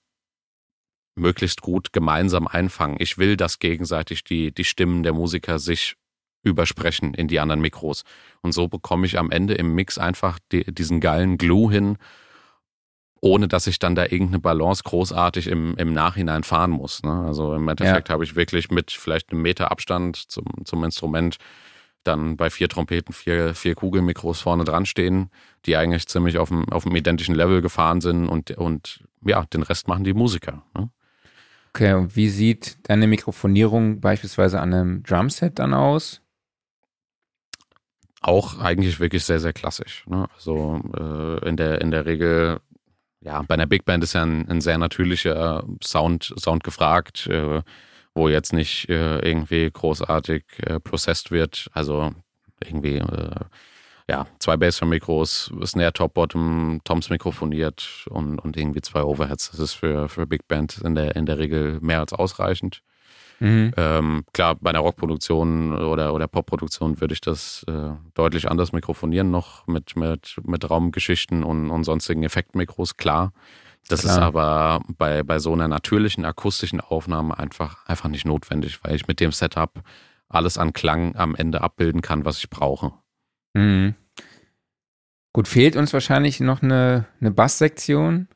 möglichst 1.16 1.60
gut 1.60 1.92
gemeinsam 1.92 2.46
einfangen. 2.46 2.96
Ich 2.98 3.18
will, 3.18 3.36
dass 3.36 3.58
gegenseitig 3.58 4.24
die, 4.24 4.52
die 4.52 4.64
Stimmen 4.64 5.02
der 5.02 5.12
Musiker 5.12 5.58
sich 5.58 5.96
übersprechen 6.42 7.14
in 7.14 7.28
die 7.28 7.40
anderen 7.40 7.60
Mikros. 7.60 8.02
Und 8.42 8.52
so 8.52 8.68
bekomme 8.68 9.06
ich 9.06 9.18
am 9.18 9.30
Ende 9.30 9.54
im 9.54 9.74
Mix 9.74 9.98
einfach 9.98 10.38
die, 10.52 10.64
diesen 10.72 11.00
geilen 11.00 11.36
Glue 11.36 11.70
hin, 11.70 11.98
ohne 13.20 13.48
dass 13.48 13.66
ich 13.66 13.78
dann 13.78 13.94
da 13.94 14.04
irgendeine 14.04 14.38
Balance 14.38 14.82
großartig 14.82 15.48
im, 15.48 15.76
im 15.76 15.92
Nachhinein 15.92 16.42
fahren 16.42 16.70
muss. 16.70 17.02
Ne? 17.02 17.12
Also 17.26 17.54
im 17.54 17.68
Endeffekt 17.68 18.08
ja. 18.08 18.14
habe 18.14 18.24
ich 18.24 18.36
wirklich 18.36 18.70
mit 18.70 18.90
vielleicht 18.90 19.30
einem 19.30 19.42
Meter 19.42 19.70
Abstand 19.70 20.16
zum, 20.16 20.46
zum 20.64 20.82
Instrument 20.84 21.36
dann 22.04 22.36
bei 22.36 22.50
vier 22.50 22.68
Trompeten 22.68 23.12
vier, 23.12 23.54
vier 23.54 23.74
Kugelmikros 23.74 24.40
vorne 24.40 24.64
dran 24.64 24.86
stehen, 24.86 25.30
die 25.66 25.76
eigentlich 25.76 26.06
ziemlich 26.08 26.38
auf 26.38 26.48
dem, 26.48 26.68
auf 26.70 26.84
dem 26.84 26.96
identischen 26.96 27.34
Level 27.34 27.62
gefahren 27.62 28.00
sind 28.00 28.28
und, 28.28 28.50
und 28.52 29.04
ja, 29.24 29.44
den 29.44 29.62
Rest 29.62 29.88
machen 29.88 30.04
die 30.04 30.14
Musiker. 30.14 30.62
Ne? 30.76 30.90
Okay, 31.70 31.92
und 31.92 32.16
wie 32.16 32.28
sieht 32.28 32.78
deine 32.84 33.06
Mikrofonierung 33.06 34.00
beispielsweise 34.00 34.60
an 34.60 34.72
einem 34.74 35.02
Drumset 35.02 35.58
dann 35.58 35.74
aus? 35.74 36.22
auch 38.20 38.58
eigentlich 38.58 39.00
wirklich 39.00 39.24
sehr, 39.24 39.40
sehr 39.40 39.52
klassisch. 39.52 40.04
Ne? 40.06 40.28
Also 40.34 40.80
äh, 40.96 41.48
in, 41.48 41.56
der, 41.56 41.80
in 41.80 41.90
der 41.90 42.06
Regel, 42.06 42.60
ja, 43.20 43.42
bei 43.42 43.54
einer 43.54 43.66
Big 43.66 43.84
Band 43.84 44.04
ist 44.04 44.12
ja 44.12 44.22
ein, 44.22 44.48
ein 44.48 44.60
sehr 44.60 44.78
natürlicher 44.78 45.64
Sound, 45.82 46.34
Sound 46.38 46.64
gefragt, 46.64 47.26
äh, 47.28 47.62
wo 48.14 48.28
jetzt 48.28 48.52
nicht 48.52 48.88
äh, 48.88 49.18
irgendwie 49.20 49.70
großartig 49.70 50.44
äh, 50.66 50.80
processed 50.80 51.30
wird. 51.30 51.68
Also 51.72 52.12
irgendwie, 52.64 52.96
äh, 52.96 53.40
ja, 54.08 54.26
zwei 54.38 54.56
Bassdrum-Mikros, 54.56 55.52
Snare, 55.64 55.92
Top, 55.92 56.14
Bottom, 56.14 56.80
Toms 56.84 57.10
mikrofoniert 57.10 58.06
und, 58.10 58.38
und 58.38 58.56
irgendwie 58.56 58.80
zwei 58.80 59.02
Overheads. 59.02 59.52
Das 59.52 59.60
ist 59.60 59.74
für, 59.74 60.08
für 60.08 60.26
Big 60.26 60.48
Band 60.48 60.78
in 60.78 60.94
der, 60.94 61.14
in 61.14 61.26
der 61.26 61.38
Regel 61.38 61.78
mehr 61.80 62.00
als 62.00 62.12
ausreichend. 62.12 62.82
Mhm. 63.40 63.72
Ähm, 63.76 64.24
klar, 64.34 64.56
bei 64.60 64.70
einer 64.70 64.80
Rockproduktion 64.80 65.74
oder, 65.74 66.12
oder 66.12 66.28
Popproduktion 66.28 67.00
würde 67.00 67.14
ich 67.14 67.22
das 67.22 67.64
äh, 67.68 67.92
deutlich 68.14 68.50
anders 68.50 68.72
mikrofonieren, 68.72 69.30
noch 69.30 69.66
mit, 69.66 69.96
mit, 69.96 70.36
mit 70.44 70.68
Raumgeschichten 70.68 71.42
und, 71.42 71.70
und 71.70 71.84
sonstigen 71.84 72.22
Effektmikros, 72.22 72.98
klar. 72.98 73.32
Das 73.88 74.02
klar. 74.02 74.12
ist 74.12 74.22
aber 74.22 74.82
bei, 74.98 75.22
bei 75.22 75.38
so 75.38 75.52
einer 75.52 75.68
natürlichen 75.68 76.24
akustischen 76.24 76.80
Aufnahme 76.80 77.38
einfach, 77.38 77.84
einfach 77.86 78.08
nicht 78.08 78.24
notwendig, 78.24 78.78
weil 78.82 78.94
ich 78.94 79.08
mit 79.08 79.20
dem 79.20 79.32
Setup 79.32 79.82
alles 80.28 80.58
an 80.58 80.72
Klang 80.72 81.16
am 81.16 81.34
Ende 81.34 81.60
abbilden 81.60 82.02
kann, 82.02 82.24
was 82.24 82.38
ich 82.38 82.50
brauche. 82.50 82.92
Mhm. 83.54 83.94
Gut, 85.32 85.48
fehlt 85.48 85.76
uns 85.76 85.92
wahrscheinlich 85.92 86.40
noch 86.40 86.62
eine, 86.62 87.06
eine 87.20 87.30
Basssektion, 87.30 88.28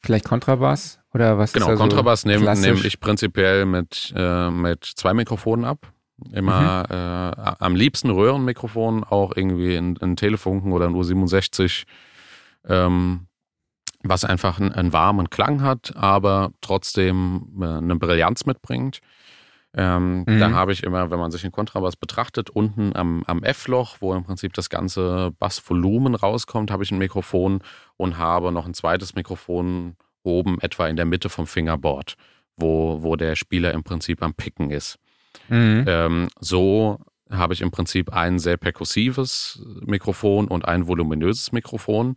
vielleicht 0.00 0.24
Kontrabass. 0.24 1.00
Oder 1.12 1.38
was 1.38 1.52
genau, 1.52 1.72
ist 1.72 1.78
Kontrabass 1.78 2.24
nehme 2.24 2.54
nehm 2.54 2.80
ich 2.84 3.00
prinzipiell 3.00 3.66
mit, 3.66 4.12
äh, 4.16 4.50
mit 4.50 4.84
zwei 4.84 5.12
Mikrofonen 5.12 5.64
ab. 5.64 5.92
Immer 6.32 6.84
mhm. 6.88 6.94
äh, 7.42 7.54
am 7.58 7.74
liebsten 7.74 8.10
Röhrenmikrofon, 8.10 9.04
auch 9.04 9.34
irgendwie 9.34 9.76
ein 9.76 10.16
Telefunken 10.16 10.72
oder 10.72 10.86
ein 10.86 10.94
U67, 10.94 11.84
ähm, 12.68 13.26
was 14.02 14.24
einfach 14.24 14.60
einen, 14.60 14.92
warmen 14.92 15.30
Klang 15.30 15.62
hat, 15.62 15.94
aber 15.96 16.52
trotzdem 16.60 17.48
äh, 17.60 17.66
eine 17.66 17.96
Brillanz 17.96 18.46
mitbringt. 18.46 19.00
Ähm, 19.72 20.24
mhm. 20.26 20.40
Da 20.40 20.50
habe 20.50 20.72
ich 20.72 20.82
immer, 20.82 21.10
wenn 21.10 21.18
man 21.18 21.30
sich 21.30 21.42
den 21.42 21.52
Kontrabass 21.52 21.96
betrachtet, 21.96 22.50
unten 22.50 22.96
am, 22.96 23.22
am 23.26 23.42
F-Loch, 23.44 23.98
wo 24.00 24.14
im 24.14 24.24
Prinzip 24.24 24.52
das 24.54 24.68
ganze 24.68 25.30
Bassvolumen 25.38 26.14
rauskommt, 26.14 26.70
habe 26.70 26.82
ich 26.82 26.90
ein 26.90 26.98
Mikrofon 26.98 27.62
und 27.96 28.18
habe 28.18 28.50
noch 28.50 28.66
ein 28.66 28.74
zweites 28.74 29.14
Mikrofon 29.14 29.96
oben 30.22 30.60
etwa 30.60 30.88
in 30.88 30.96
der 30.96 31.04
Mitte 31.04 31.28
vom 31.28 31.46
Fingerboard, 31.46 32.14
wo, 32.56 33.02
wo 33.02 33.16
der 33.16 33.36
Spieler 33.36 33.72
im 33.72 33.84
Prinzip 33.84 34.22
am 34.22 34.34
Picken 34.34 34.70
ist. 34.70 34.98
Mhm. 35.48 35.84
Ähm, 35.86 36.28
so 36.40 36.98
habe 37.30 37.54
ich 37.54 37.60
im 37.60 37.70
Prinzip 37.70 38.12
ein 38.12 38.40
sehr 38.40 38.56
perkussives 38.56 39.64
Mikrofon 39.86 40.48
und 40.48 40.66
ein 40.66 40.88
voluminöses 40.88 41.52
Mikrofon. 41.52 42.14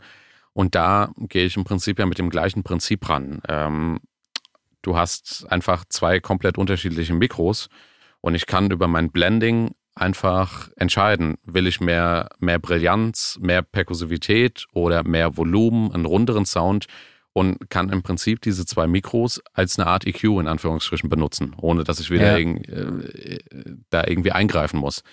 Und 0.54 0.76
da 0.76 1.12
gehe 1.18 1.46
ich 1.46 1.58
im 1.58 1.64
Prinzip 1.64 2.00
ja 2.00 2.06
mit 2.06 2.20
dem 2.20 2.30
gleichen 2.30 2.64
Prinzip 2.64 3.10
ran. 3.10 3.42
Ähm, 3.48 4.00
du 4.82 4.96
hast 4.96 5.46
einfach 5.50 5.86
zwei 5.90 6.20
komplett 6.20 6.58
unterschiedliche 6.58 7.14
Mikros 7.14 7.70
und 8.22 8.36
ich 8.36 8.46
kann 8.46 8.72
über 8.72 8.88
mein 8.88 9.12
Blending 9.12 9.72
einfach 9.96 10.70
entscheiden, 10.76 11.36
will 11.44 11.68
ich 11.68 11.80
mehr, 11.80 12.30
mehr 12.40 12.60
Brillanz, 12.60 13.38
mehr 13.42 13.62
Perkussivität 13.62 14.66
oder 14.74 15.04
mehr 15.04 15.38
Volumen, 15.38 15.92
einen 15.92 16.06
runderen 16.06 16.46
Sound 16.46 16.88
und 17.34 17.70
kann 17.70 17.90
im 17.90 18.04
Prinzip 18.04 18.42
diese 18.42 18.66
zwei 18.66 18.88
Mikros 18.88 19.42
als 19.54 19.78
eine 19.78 19.88
Art 19.88 20.06
EQ 20.06 20.24
in 20.24 20.48
Anführungsstrichen 20.48 21.10
benutzen, 21.10 21.56
ohne 21.58 21.84
dass 21.84 22.00
ich 22.00 22.12
wieder 22.12 22.38
ja. 22.38 22.50
äh, 22.50 23.40
da 23.90 24.04
irgendwie 24.06 24.32
eingreifen 24.32 24.80
muss. 24.80 25.04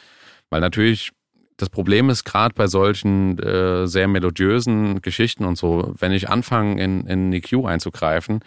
Weil 0.50 0.61
natürlich 0.61 1.12
das 1.60 1.68
Problem 1.68 2.08
ist 2.08 2.24
gerade 2.24 2.54
bei 2.54 2.66
solchen 2.66 3.38
äh, 3.38 3.86
sehr 3.86 4.08
melodiösen 4.08 5.02
Geschichten 5.02 5.44
und 5.44 5.58
so, 5.58 5.94
wenn 5.98 6.10
ich 6.12 6.30
anfange 6.30 6.82
in, 6.82 7.06
in 7.06 7.32
EQ 7.32 7.66
einzugreifen 7.66 8.40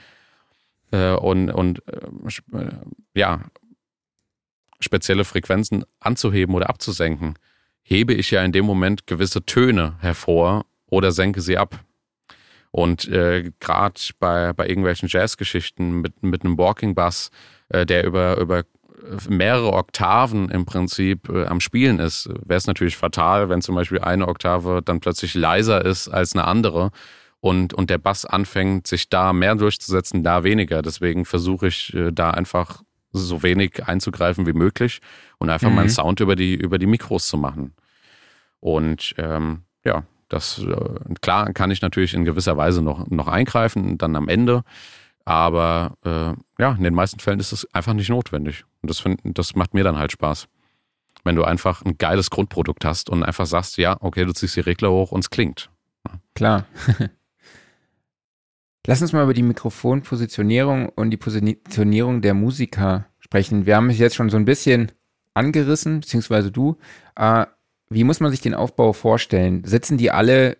äh, 0.91 1.11
und, 1.11 1.51
und 1.51 1.87
äh, 1.87 2.71
ja, 3.13 3.41
spezielle 4.79 5.25
Frequenzen 5.25 5.85
anzuheben 5.99 6.55
oder 6.55 6.69
abzusenken, 6.69 7.35
hebe 7.83 8.13
ich 8.13 8.31
ja 8.31 8.43
in 8.43 8.51
dem 8.51 8.65
Moment 8.65 9.05
gewisse 9.05 9.45
Töne 9.45 9.95
hervor 9.99 10.65
oder 10.87 11.11
senke 11.11 11.41
sie 11.41 11.57
ab. 11.57 11.79
Und 12.71 13.07
äh, 13.09 13.51
gerade 13.59 14.01
bei, 14.19 14.53
bei 14.53 14.67
irgendwelchen 14.67 15.07
Jazzgeschichten 15.07 16.01
mit, 16.01 16.23
mit 16.23 16.43
einem 16.43 16.57
Walking 16.57 16.95
Bass, 16.95 17.29
äh, 17.69 17.85
der 17.85 18.05
über, 18.05 18.37
über 18.37 18.63
mehrere 19.29 19.73
Oktaven 19.73 20.49
im 20.49 20.65
Prinzip 20.65 21.29
äh, 21.29 21.45
am 21.45 21.59
Spielen 21.59 21.99
ist, 21.99 22.29
wäre 22.45 22.57
es 22.57 22.67
natürlich 22.67 22.97
fatal, 22.97 23.49
wenn 23.49 23.61
zum 23.61 23.75
Beispiel 23.75 23.99
eine 23.99 24.27
Oktave 24.27 24.81
dann 24.83 24.99
plötzlich 24.99 25.33
leiser 25.33 25.83
ist 25.83 26.07
als 26.07 26.33
eine 26.33 26.45
andere 26.45 26.91
und, 27.39 27.73
und 27.73 27.89
der 27.89 27.97
Bass 27.97 28.25
anfängt, 28.25 28.87
sich 28.87 29.09
da 29.09 29.33
mehr 29.33 29.55
durchzusetzen, 29.55 30.23
da 30.23 30.43
weniger. 30.43 30.81
Deswegen 30.81 31.25
versuche 31.25 31.67
ich 31.67 31.93
äh, 31.93 32.11
da 32.11 32.31
einfach 32.31 32.81
so 33.11 33.43
wenig 33.43 33.85
einzugreifen 33.85 34.47
wie 34.47 34.53
möglich 34.53 35.01
und 35.37 35.49
einfach 35.49 35.69
mhm. 35.69 35.75
meinen 35.75 35.89
Sound 35.89 36.19
über 36.19 36.35
die, 36.35 36.55
über 36.55 36.79
die 36.79 36.87
Mikros 36.87 37.27
zu 37.27 37.37
machen. 37.37 37.73
Und 38.59 39.13
ähm, 39.17 39.63
ja, 39.83 40.03
das 40.29 40.59
äh, 40.59 41.13
klar 41.21 41.51
kann 41.53 41.69
ich 41.69 41.81
natürlich 41.81 42.13
in 42.13 42.25
gewisser 42.25 42.57
Weise 42.57 42.81
noch, 42.81 43.07
noch 43.09 43.27
eingreifen, 43.27 43.97
dann 43.97 44.15
am 44.15 44.29
Ende. 44.29 44.63
Aber 45.25 45.95
äh, 46.03 46.33
ja, 46.61 46.71
in 46.77 46.83
den 46.83 46.95
meisten 46.95 47.19
Fällen 47.19 47.39
ist 47.39 47.51
es 47.51 47.71
einfach 47.73 47.93
nicht 47.93 48.09
notwendig. 48.09 48.65
Und 48.83 48.89
das, 48.89 48.99
find, 48.99 49.19
das 49.23 49.55
macht 49.55 49.73
mir 49.73 49.83
dann 49.83 49.97
halt 49.97 50.11
Spaß. 50.11 50.47
Wenn 51.23 51.35
du 51.35 51.43
einfach 51.45 51.83
ein 51.83 51.97
geiles 51.97 52.29
Grundprodukt 52.29 52.83
hast 52.83 53.09
und 53.09 53.23
einfach 53.23 53.45
sagst, 53.45 53.77
ja, 53.77 53.97
okay, 54.01 54.25
du 54.25 54.33
ziehst 54.33 54.57
die 54.57 54.61
Regler 54.61 54.91
hoch 54.91 55.11
und 55.11 55.21
es 55.21 55.29
klingt. 55.29 55.71
Klar. 56.35 56.65
Lass 58.85 59.01
uns 59.01 59.13
mal 59.13 59.23
über 59.23 59.33
die 59.33 59.43
Mikrofonpositionierung 59.43 60.89
und 60.89 61.11
die 61.11 61.17
Positionierung 61.17 62.21
der 62.21 62.33
Musiker 62.33 63.05
sprechen. 63.19 63.65
Wir 63.65 63.77
haben 63.77 63.89
es 63.89 63.97
jetzt 63.97 64.15
schon 64.15 64.29
so 64.29 64.35
ein 64.35 64.43
bisschen 64.43 64.91
angerissen, 65.33 66.01
beziehungsweise 66.01 66.51
du. 66.51 66.77
Äh, 67.15 67.45
wie 67.89 68.03
muss 68.03 68.19
man 68.19 68.31
sich 68.31 68.41
den 68.41 68.53
Aufbau 68.53 68.91
vorstellen? 68.91 69.63
Sitzen 69.63 69.97
die 69.97 70.11
alle 70.11 70.57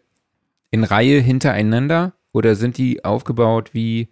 in 0.72 0.86
Reihe 0.86 1.20
hintereinander 1.20 2.14
oder 2.32 2.56
sind 2.56 2.78
die 2.78 3.04
aufgebaut 3.04 3.74
wie 3.74 4.08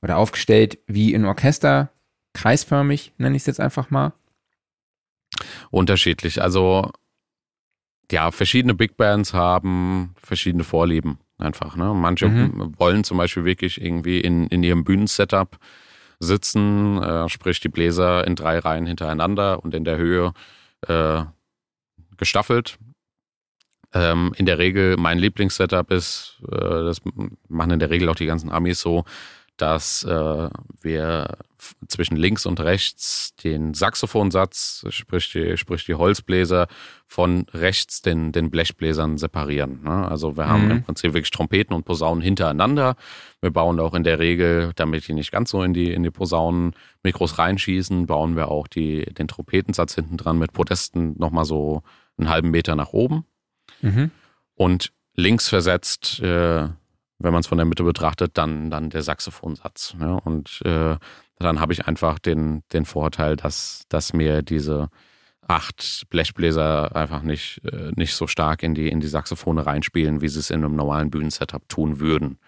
oder 0.00 0.16
aufgestellt 0.16 0.78
wie 0.86 1.14
ein 1.14 1.26
Orchester, 1.26 1.90
kreisförmig, 2.34 3.12
nenne 3.18 3.36
ich 3.36 3.42
es 3.42 3.46
jetzt 3.46 3.60
einfach 3.60 3.90
mal? 3.90 4.12
Unterschiedlich. 5.70 6.42
Also 6.42 6.90
ja, 8.10 8.30
verschiedene 8.30 8.74
Big 8.74 8.96
Bands 8.96 9.34
haben 9.34 10.14
verschiedene 10.20 10.64
Vorlieben 10.64 11.18
einfach. 11.38 11.76
Ne? 11.76 11.94
Manche 11.94 12.28
mhm. 12.28 12.74
wollen 12.78 13.04
zum 13.04 13.18
Beispiel 13.18 13.44
wirklich 13.44 13.80
irgendwie 13.80 14.20
in, 14.20 14.46
in 14.48 14.62
ihrem 14.62 14.84
Bühnensetup 14.84 15.58
sitzen, 16.18 17.02
äh, 17.02 17.28
sprich 17.28 17.60
die 17.60 17.68
Bläser 17.68 18.26
in 18.26 18.36
drei 18.36 18.58
Reihen 18.58 18.86
hintereinander 18.86 19.62
und 19.62 19.74
in 19.74 19.84
der 19.84 19.96
Höhe 19.96 20.32
äh, 20.86 21.24
gestaffelt. 22.16 22.78
Ähm, 23.92 24.32
in 24.36 24.46
der 24.46 24.58
Regel, 24.58 24.96
mein 24.98 25.18
Lieblingssetup 25.18 25.90
ist, 25.90 26.40
äh, 26.46 26.84
das 26.84 27.00
machen 27.48 27.72
in 27.72 27.78
der 27.80 27.90
Regel 27.90 28.08
auch 28.08 28.14
die 28.14 28.26
ganzen 28.26 28.50
Amis 28.50 28.80
so, 28.80 29.04
dass 29.60 30.04
äh, 30.04 30.48
wir 30.80 31.36
zwischen 31.88 32.16
links 32.16 32.46
und 32.46 32.60
rechts 32.60 33.34
den 33.36 33.74
Saxophonsatz, 33.74 34.84
sprich 34.88 35.30
die, 35.32 35.56
sprich 35.56 35.84
die 35.84 35.94
Holzbläser, 35.94 36.68
von 37.06 37.46
rechts 37.52 38.02
den, 38.02 38.32
den 38.32 38.50
Blechbläsern 38.50 39.18
separieren. 39.18 39.82
Ne? 39.82 40.08
Also 40.08 40.36
wir 40.36 40.48
haben 40.48 40.66
mhm. 40.66 40.70
im 40.70 40.82
Prinzip 40.84 41.12
wirklich 41.12 41.30
Trompeten 41.30 41.74
und 41.74 41.84
Posaunen 41.84 42.22
hintereinander. 42.22 42.96
Wir 43.40 43.50
bauen 43.50 43.80
auch 43.80 43.94
in 43.94 44.04
der 44.04 44.18
Regel, 44.18 44.72
damit 44.76 45.06
die 45.06 45.12
nicht 45.12 45.32
ganz 45.32 45.50
so 45.50 45.62
in 45.62 45.74
die, 45.74 45.92
in 45.92 46.02
die 46.02 46.10
Posaunen 46.10 46.74
Mikros 47.02 47.38
reinschießen, 47.38 48.06
bauen 48.06 48.36
wir 48.36 48.48
auch 48.48 48.68
die, 48.68 49.04
den 49.04 49.28
Trompetensatz 49.28 49.94
hinten 49.94 50.16
dran 50.16 50.38
mit 50.38 50.52
Podesten 50.52 51.14
nochmal 51.18 51.44
so 51.44 51.82
einen 52.16 52.28
halben 52.28 52.50
Meter 52.50 52.76
nach 52.76 52.92
oben. 52.92 53.24
Mhm. 53.82 54.10
Und 54.54 54.92
links 55.14 55.48
versetzt 55.48 56.20
äh, 56.20 56.68
wenn 57.20 57.32
man 57.32 57.40
es 57.40 57.46
von 57.46 57.58
der 57.58 57.66
Mitte 57.66 57.84
betrachtet, 57.84 58.32
dann, 58.34 58.70
dann 58.70 58.90
der 58.90 59.02
Saxophonsatz. 59.02 59.94
Ne? 59.98 60.18
Und 60.24 60.60
äh, 60.64 60.96
dann 61.38 61.60
habe 61.60 61.72
ich 61.72 61.86
einfach 61.86 62.18
den, 62.18 62.62
den 62.72 62.84
Vorteil, 62.84 63.36
dass, 63.36 63.84
dass 63.88 64.12
mir 64.12 64.42
diese 64.42 64.88
acht 65.46 66.04
Blechbläser 66.10 66.94
einfach 66.94 67.22
nicht, 67.22 67.60
äh, 67.64 67.92
nicht 67.96 68.14
so 68.14 68.26
stark 68.26 68.62
in 68.62 68.74
die, 68.74 68.88
in 68.88 69.00
die 69.00 69.08
Saxophone 69.08 69.58
reinspielen, 69.58 70.20
wie 70.20 70.28
sie 70.28 70.38
es 70.38 70.50
in 70.50 70.64
einem 70.64 70.76
normalen 70.76 71.10
Bühnensetup 71.10 71.68
tun 71.68 72.00
würden. 72.00 72.38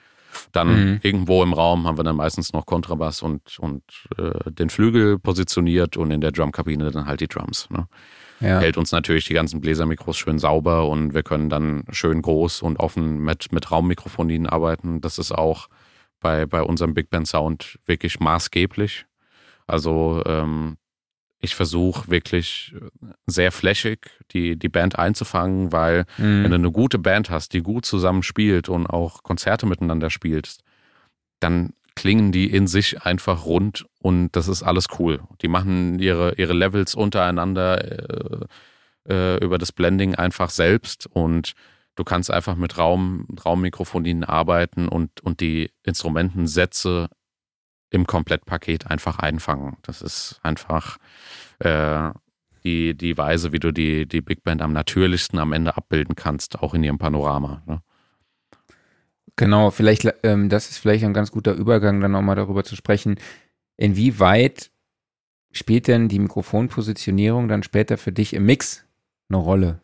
Dann 0.52 0.68
mhm. 0.68 1.00
irgendwo 1.02 1.42
im 1.42 1.52
Raum 1.52 1.86
haben 1.86 1.98
wir 1.98 2.04
dann 2.04 2.16
meistens 2.16 2.52
noch 2.52 2.64
Kontrabass 2.64 3.22
und, 3.22 3.58
und 3.58 3.82
äh, 4.16 4.50
den 4.50 4.70
Flügel 4.70 5.18
positioniert 5.18 5.96
und 5.96 6.10
in 6.10 6.20
der 6.20 6.32
Drumkabine 6.32 6.90
dann 6.90 7.06
halt 7.06 7.20
die 7.20 7.28
Drums. 7.28 7.68
Ne? 7.70 7.86
Ja. 8.42 8.60
hält 8.60 8.76
uns 8.76 8.92
natürlich 8.92 9.24
die 9.26 9.34
ganzen 9.34 9.60
Bläsermikros 9.60 10.18
schön 10.18 10.38
sauber 10.38 10.88
und 10.88 11.14
wir 11.14 11.22
können 11.22 11.48
dann 11.48 11.84
schön 11.90 12.22
groß 12.22 12.62
und 12.62 12.78
offen 12.78 13.18
mit, 13.18 13.52
mit 13.52 13.70
Raummikrofonien 13.70 14.46
arbeiten. 14.46 15.00
Das 15.00 15.18
ist 15.18 15.32
auch 15.32 15.68
bei, 16.20 16.46
bei 16.46 16.62
unserem 16.62 16.94
Big 16.94 17.10
Band 17.10 17.26
Sound 17.26 17.78
wirklich 17.86 18.20
maßgeblich. 18.20 19.06
Also 19.66 20.22
ähm, 20.26 20.76
ich 21.40 21.54
versuche 21.56 22.08
wirklich 22.08 22.74
sehr 23.26 23.50
flächig 23.50 24.10
die, 24.30 24.56
die 24.56 24.68
Band 24.68 24.98
einzufangen, 24.98 25.72
weil 25.72 26.04
mhm. 26.16 26.44
wenn 26.44 26.50
du 26.50 26.56
eine 26.56 26.70
gute 26.70 26.98
Band 26.98 27.30
hast, 27.30 27.52
die 27.52 27.62
gut 27.62 27.84
zusammen 27.84 28.22
spielt 28.22 28.68
und 28.68 28.86
auch 28.86 29.24
Konzerte 29.24 29.66
miteinander 29.66 30.08
spielst, 30.08 30.62
dann 31.40 31.72
klingen 31.96 32.32
die 32.32 32.50
in 32.50 32.68
sich 32.68 33.02
einfach 33.02 33.44
rund 33.44 33.86
und 34.02 34.32
das 34.32 34.48
ist 34.48 34.62
alles 34.62 34.86
cool. 34.98 35.20
Die 35.40 35.48
machen 35.48 35.98
ihre, 35.98 36.34
ihre 36.34 36.52
Levels 36.52 36.94
untereinander 36.94 37.84
äh, 37.84 38.46
äh, 39.08 39.44
über 39.44 39.58
das 39.58 39.72
Blending 39.72 40.14
einfach 40.14 40.50
selbst 40.50 41.06
und 41.06 41.52
du 41.94 42.04
kannst 42.04 42.30
einfach 42.30 42.56
mit 42.56 42.78
Raum, 42.78 43.26
Raummikrofonien 43.44 44.24
arbeiten 44.24 44.88
und, 44.88 45.20
und 45.22 45.40
die 45.40 45.70
Instrumentensätze 45.84 47.08
im 47.90 48.06
Komplettpaket 48.06 48.86
einfach 48.90 49.18
einfangen. 49.18 49.76
Das 49.82 50.02
ist 50.02 50.40
einfach 50.42 50.98
äh, 51.58 52.10
die, 52.64 52.94
die 52.94 53.16
Weise, 53.18 53.52
wie 53.52 53.58
du 53.58 53.72
die, 53.72 54.06
die 54.06 54.20
Big 54.20 54.42
Band 54.42 54.62
am 54.62 54.72
natürlichsten 54.72 55.38
am 55.38 55.52
Ende 55.52 55.76
abbilden 55.76 56.14
kannst, 56.14 56.60
auch 56.60 56.74
in 56.74 56.84
ihrem 56.84 56.98
Panorama. 56.98 57.62
Ne? 57.66 57.82
Genau, 59.36 59.70
vielleicht, 59.70 60.06
ähm, 60.22 60.48
das 60.48 60.70
ist 60.70 60.78
vielleicht 60.78 61.04
ein 61.04 61.14
ganz 61.14 61.32
guter 61.32 61.54
Übergang, 61.54 62.00
dann 62.00 62.12
nochmal 62.12 62.36
darüber 62.36 62.64
zu 62.64 62.76
sprechen, 62.76 63.16
inwieweit 63.76 64.70
spielt 65.52 65.88
denn 65.88 66.08
die 66.08 66.18
Mikrofonpositionierung 66.18 67.48
dann 67.48 67.62
später 67.62 67.98
für 67.98 68.12
dich 68.12 68.34
im 68.34 68.46
Mix 68.46 68.86
eine 69.28 69.38
Rolle? 69.38 69.80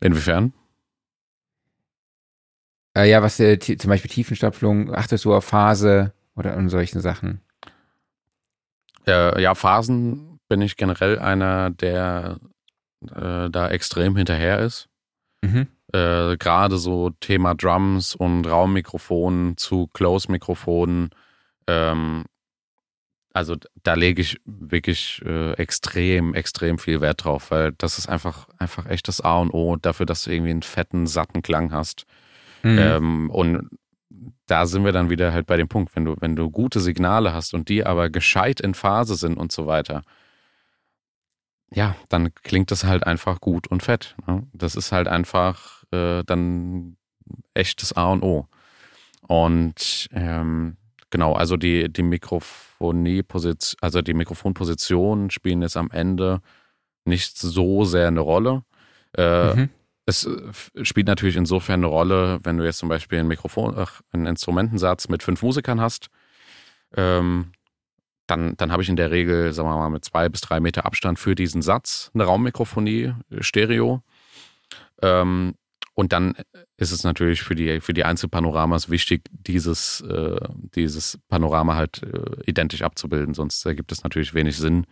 Inwiefern? 0.00 0.52
Äh, 2.96 3.10
ja, 3.10 3.22
was 3.22 3.38
äh, 3.40 3.58
zum 3.58 3.88
Beispiel 3.90 4.10
Tiefenstapelung, 4.10 4.94
achtest 4.94 5.24
du 5.24 5.34
auf 5.34 5.44
Phase 5.44 6.12
oder 6.34 6.56
an 6.56 6.68
solchen 6.68 7.00
Sachen? 7.00 7.40
Ja, 9.06 9.38
ja, 9.38 9.54
Phasen 9.54 10.40
bin 10.48 10.60
ich 10.62 10.76
generell 10.76 11.18
einer, 11.18 11.70
der 11.70 12.38
äh, 13.02 13.50
da 13.50 13.68
extrem 13.68 14.16
hinterher 14.16 14.60
ist. 14.60 14.88
Mhm. 15.42 15.68
Äh, 15.92 16.36
Gerade 16.36 16.78
so 16.78 17.10
Thema 17.20 17.54
Drums 17.54 18.14
und 18.14 18.46
Raummikrofon 18.46 19.54
zu 19.56 19.88
Close-Mikrofonen. 19.92 21.10
Ähm, 21.66 22.24
also 23.32 23.54
da 23.82 23.92
lege 23.94 24.22
ich 24.22 24.40
wirklich 24.46 25.20
äh, 25.26 25.52
extrem, 25.54 26.32
extrem 26.32 26.78
viel 26.78 27.02
Wert 27.02 27.24
drauf, 27.24 27.50
weil 27.50 27.72
das 27.72 27.98
ist 27.98 28.08
einfach, 28.08 28.48
einfach 28.58 28.86
echt 28.86 29.08
das 29.08 29.20
A 29.20 29.38
und 29.38 29.50
O 29.50 29.76
dafür, 29.76 30.06
dass 30.06 30.24
du 30.24 30.30
irgendwie 30.30 30.52
einen 30.52 30.62
fetten, 30.62 31.06
satten 31.06 31.42
Klang 31.42 31.70
hast. 31.70 32.06
Mhm. 32.62 32.78
Ähm, 32.78 33.30
und 33.30 33.68
da 34.46 34.64
sind 34.64 34.84
wir 34.84 34.92
dann 34.92 35.10
wieder 35.10 35.34
halt 35.34 35.46
bei 35.46 35.58
dem 35.58 35.68
Punkt, 35.68 35.94
wenn 35.94 36.06
du, 36.06 36.16
wenn 36.18 36.34
du 36.34 36.50
gute 36.50 36.80
Signale 36.80 37.34
hast 37.34 37.52
und 37.52 37.68
die 37.68 37.84
aber 37.84 38.08
gescheit 38.08 38.60
in 38.60 38.72
Phase 38.72 39.16
sind 39.16 39.36
und 39.36 39.52
so 39.52 39.66
weiter, 39.66 40.02
ja, 41.70 41.94
dann 42.08 42.34
klingt 42.34 42.70
das 42.70 42.84
halt 42.84 43.06
einfach 43.06 43.40
gut 43.40 43.66
und 43.66 43.82
fett. 43.82 44.16
Ne? 44.26 44.46
Das 44.54 44.76
ist 44.76 44.92
halt 44.92 45.08
einfach 45.08 45.75
äh, 45.90 46.22
dann 46.24 46.96
echtes 47.54 47.92
A 47.94 48.12
und 48.12 48.22
O. 48.22 48.46
Und 49.22 50.08
ähm, 50.12 50.76
genau, 51.10 51.34
also 51.34 51.56
die, 51.56 51.92
die 51.92 52.02
Mikrofonie-Position, 52.02 53.78
also 53.80 54.02
die 54.02 54.14
Mikrofonpositionen 54.14 55.30
spielen 55.30 55.62
jetzt 55.62 55.76
am 55.76 55.90
Ende 55.90 56.40
nicht 57.04 57.38
so 57.38 57.84
sehr 57.84 58.08
eine 58.08 58.20
Rolle. 58.20 58.62
Äh, 59.16 59.54
mhm. 59.54 59.68
Es 60.04 60.24
äh, 60.26 60.84
spielt 60.84 61.08
natürlich 61.08 61.36
insofern 61.36 61.80
eine 61.80 61.86
Rolle, 61.86 62.38
wenn 62.44 62.58
du 62.58 62.64
jetzt 62.64 62.78
zum 62.78 62.88
Beispiel 62.88 63.18
ein 63.18 63.28
Mikrofon, 63.28 63.74
ach, 63.76 64.02
einen 64.12 64.26
Instrumentensatz 64.26 65.08
mit 65.08 65.22
fünf 65.22 65.42
Musikern 65.42 65.80
hast, 65.80 66.08
ähm, 66.96 67.52
dann, 68.28 68.56
dann 68.56 68.72
habe 68.72 68.82
ich 68.82 68.88
in 68.88 68.96
der 68.96 69.10
Regel, 69.10 69.52
sagen 69.52 69.68
wir 69.68 69.76
mal, 69.76 69.90
mit 69.90 70.04
zwei 70.04 70.28
bis 70.28 70.40
drei 70.40 70.60
Meter 70.60 70.84
Abstand 70.84 71.18
für 71.18 71.34
diesen 71.34 71.62
Satz 71.62 72.10
eine 72.14 72.24
Raummikrofonie, 72.24 73.14
Stereo. 73.40 74.02
Ähm, 75.00 75.54
und 75.96 76.12
dann 76.12 76.34
ist 76.76 76.92
es 76.92 77.02
natürlich 77.02 77.42
für 77.42 77.54
die, 77.54 77.80
für 77.80 77.94
die 77.94 78.04
Einzelpanoramas 78.04 78.90
wichtig, 78.90 79.22
dieses, 79.30 80.02
äh, 80.02 80.40
dieses 80.74 81.18
Panorama 81.28 81.74
halt 81.74 82.02
äh, 82.02 82.42
identisch 82.46 82.82
abzubilden, 82.82 83.34
sonst 83.34 83.64
ergibt 83.66 83.90
es 83.90 84.04
natürlich 84.04 84.34
wenig 84.34 84.56
Sinn. 84.56 84.86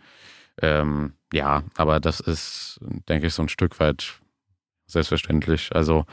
Ähm, 0.61 1.13
ja, 1.31 1.63
aber 1.77 1.99
das 1.99 2.19
ist, 2.19 2.79
denke 3.07 3.27
ich, 3.27 3.33
so 3.33 3.43
ein 3.43 3.49
Stück 3.49 3.79
weit 3.79 4.19
selbstverständlich. 4.87 5.73
Also, 5.73 6.05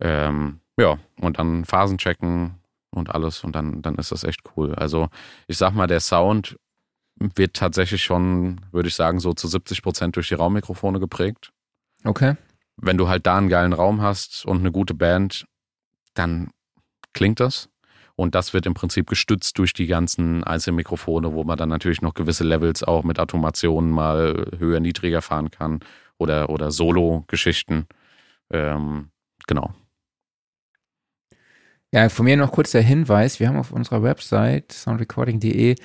ähm, 0.00 0.60
ja, 0.78 0.98
und 1.20 1.38
dann 1.38 1.64
Phasen 1.64 1.98
checken, 1.98 2.58
und 2.90 3.14
alles 3.14 3.44
und 3.44 3.54
dann, 3.54 3.82
dann 3.82 3.96
ist 3.96 4.12
das 4.12 4.24
echt 4.24 4.40
cool. 4.56 4.74
Also 4.74 5.08
ich 5.46 5.58
sag 5.58 5.72
mal, 5.72 5.86
der 5.86 6.00
Sound 6.00 6.58
wird 7.16 7.54
tatsächlich 7.54 8.02
schon, 8.02 8.60
würde 8.70 8.88
ich 8.88 8.94
sagen, 8.94 9.20
so 9.20 9.32
zu 9.32 9.48
70 9.48 9.82
Prozent 9.82 10.16
durch 10.16 10.28
die 10.28 10.34
Raummikrofone 10.34 11.00
geprägt. 11.00 11.52
Okay. 12.04 12.36
Wenn 12.80 12.96
du 12.96 13.08
halt 13.08 13.26
da 13.26 13.36
einen 13.36 13.48
geilen 13.48 13.72
Raum 13.72 14.02
hast 14.02 14.46
und 14.46 14.58
eine 14.58 14.72
gute 14.72 14.94
Band, 14.94 15.46
dann 16.14 16.50
klingt 17.12 17.40
das. 17.40 17.68
Und 18.14 18.34
das 18.34 18.52
wird 18.52 18.66
im 18.66 18.74
Prinzip 18.74 19.08
gestützt 19.08 19.58
durch 19.58 19.72
die 19.72 19.86
ganzen 19.86 20.42
Einzelmikrofone, 20.42 21.32
wo 21.34 21.44
man 21.44 21.56
dann 21.56 21.68
natürlich 21.68 22.02
noch 22.02 22.14
gewisse 22.14 22.42
Levels 22.42 22.82
auch 22.82 23.04
mit 23.04 23.20
Automationen 23.20 23.90
mal 23.90 24.50
höher, 24.58 24.80
niedriger 24.80 25.22
fahren 25.22 25.52
kann 25.52 25.80
oder, 26.18 26.50
oder 26.50 26.72
Solo-Geschichten. 26.72 27.86
Ähm, 28.50 29.10
genau. 29.46 29.72
Ja, 31.92 32.08
von 32.08 32.24
mir 32.24 32.36
noch 32.36 32.52
kurz 32.52 32.72
der 32.72 32.82
Hinweis, 32.82 33.40
wir 33.40 33.48
haben 33.48 33.56
auf 33.56 33.72
unserer 33.72 34.02
Website 34.02 34.72
soundrecording.de 34.72 35.76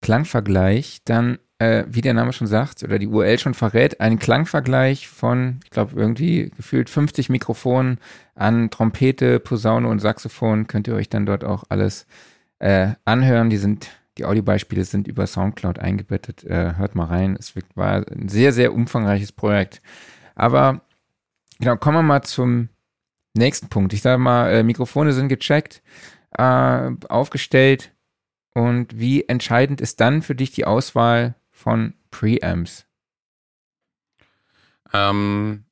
Klangvergleich, 0.00 1.00
dann, 1.04 1.38
äh, 1.58 1.84
wie 1.88 2.02
der 2.02 2.14
Name 2.14 2.32
schon 2.32 2.46
sagt, 2.46 2.82
oder 2.82 2.98
die 2.98 3.06
URL 3.06 3.38
schon 3.38 3.54
verrät, 3.54 4.00
einen 4.00 4.18
Klangvergleich 4.18 5.08
von, 5.08 5.60
ich 5.64 5.70
glaube, 5.70 5.98
irgendwie 5.98 6.50
gefühlt 6.56 6.90
50 6.90 7.30
Mikrofonen 7.30 7.98
an 8.34 8.70
Trompete, 8.70 9.40
Posaune 9.40 9.88
und 9.88 10.00
Saxophon. 10.00 10.66
Könnt 10.66 10.88
ihr 10.88 10.94
euch 10.94 11.08
dann 11.08 11.26
dort 11.26 11.44
auch 11.44 11.64
alles 11.68 12.06
äh, 12.58 12.88
anhören. 13.04 13.48
Die 13.48 13.56
sind, 13.56 13.88
die 14.18 14.26
Audiobeispiele 14.26 14.84
sind 14.84 15.08
über 15.08 15.26
Soundcloud 15.26 15.78
eingebettet. 15.78 16.44
Äh, 16.44 16.74
hört 16.76 16.94
mal 16.94 17.06
rein. 17.06 17.36
Es 17.38 17.54
war 17.74 18.04
ein 18.10 18.28
sehr, 18.28 18.52
sehr 18.52 18.74
umfangreiches 18.74 19.32
Projekt. 19.32 19.80
Aber 20.34 20.82
genau, 21.58 21.76
kommen 21.76 21.96
wir 21.98 22.02
mal 22.02 22.22
zum 22.22 22.68
nächsten 23.34 23.68
Punkt. 23.68 23.94
Ich 23.94 24.02
sage 24.02 24.18
mal, 24.18 24.50
äh, 24.50 24.62
Mikrofone 24.62 25.12
sind 25.14 25.28
gecheckt, 25.28 25.82
äh, 26.36 26.90
aufgestellt. 27.08 27.92
Und 28.54 28.98
wie 28.98 29.26
entscheidend 29.26 29.80
ist 29.80 30.00
dann 30.00 30.20
für 30.22 30.34
dich 30.34 30.50
die 30.50 30.64
Auswahl 30.66 31.34
von 31.56 31.94
Preamps? 32.10 32.86
Ähm, 34.92 35.64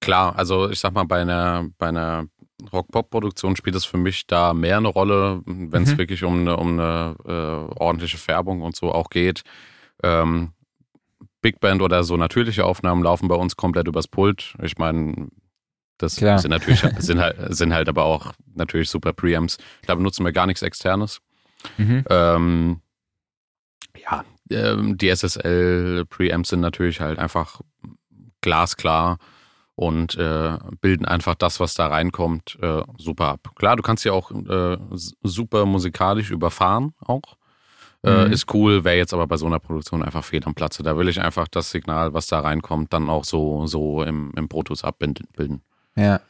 klar, 0.00 0.36
also 0.36 0.70
ich 0.70 0.78
sag 0.78 0.92
mal, 0.92 1.04
bei 1.04 1.22
einer, 1.22 1.68
bei 1.78 1.88
einer 1.88 2.28
Rock-Pop-Produktion 2.72 3.56
spielt 3.56 3.74
es 3.74 3.84
für 3.84 3.96
mich 3.96 4.26
da 4.26 4.54
mehr 4.54 4.76
eine 4.76 4.88
Rolle, 4.88 5.42
wenn 5.46 5.82
es 5.82 5.92
mhm. 5.92 5.98
wirklich 5.98 6.22
um 6.24 6.40
eine, 6.40 6.56
um 6.56 6.78
eine 6.78 7.16
äh, 7.24 7.80
ordentliche 7.80 8.18
Färbung 8.18 8.62
und 8.62 8.76
so 8.76 8.92
auch 8.92 9.10
geht. 9.10 9.42
Ähm, 10.02 10.52
Big 11.40 11.58
Band 11.60 11.82
oder 11.82 12.04
so 12.04 12.16
natürliche 12.16 12.64
Aufnahmen 12.64 13.02
laufen 13.02 13.28
bei 13.28 13.34
uns 13.34 13.56
komplett 13.56 13.88
übers 13.88 14.08
Pult. 14.08 14.54
Ich 14.62 14.78
meine, 14.78 15.28
das 15.98 16.16
Klar. 16.16 16.38
sind 16.38 16.50
natürlich 16.50 16.80
sind 16.98 17.20
halt, 17.20 17.36
sind 17.54 17.72
halt 17.72 17.88
aber 17.88 18.04
auch 18.04 18.32
natürlich 18.54 18.90
super 18.90 19.12
Preamps. 19.12 19.58
Da 19.86 19.94
benutzen 19.94 20.24
wir 20.24 20.32
gar 20.32 20.46
nichts 20.46 20.62
externes. 20.62 21.20
Mhm. 21.76 22.04
Ähm, 22.08 22.80
ja, 23.98 24.24
ähm, 24.50 24.96
die 24.98 25.08
SSL-Preamps 25.08 26.50
sind 26.50 26.60
natürlich 26.60 27.00
halt 27.00 27.18
einfach 27.18 27.60
glasklar 28.40 29.18
und 29.76 30.16
äh, 30.16 30.58
bilden 30.80 31.04
einfach 31.04 31.34
das, 31.34 31.58
was 31.60 31.74
da 31.74 31.88
reinkommt, 31.88 32.58
äh, 32.60 32.82
super 32.96 33.28
ab. 33.28 33.50
Klar, 33.56 33.76
du 33.76 33.82
kannst 33.82 34.02
sie 34.02 34.10
auch 34.10 34.30
äh, 34.30 34.76
super 35.22 35.66
musikalisch 35.66 36.30
überfahren 36.30 36.94
auch. 37.00 37.36
Äh, 38.04 38.26
mhm. 38.26 38.32
Ist 38.32 38.52
cool, 38.52 38.84
wäre 38.84 38.96
jetzt 38.96 39.14
aber 39.14 39.26
bei 39.26 39.38
so 39.38 39.46
einer 39.46 39.58
Produktion 39.58 40.02
einfach 40.02 40.24
fehl 40.24 40.44
am 40.44 40.54
Platze. 40.54 40.82
Da 40.82 40.96
will 40.96 41.08
ich 41.08 41.20
einfach 41.20 41.48
das 41.48 41.70
Signal, 41.70 42.12
was 42.12 42.26
da 42.26 42.40
reinkommt, 42.40 42.92
dann 42.92 43.08
auch 43.08 43.24
so, 43.24 43.66
so 43.66 44.02
im, 44.02 44.30
im 44.36 44.48
Protus 44.48 44.84
abbilden. 44.84 45.62
Ja. 45.96 46.20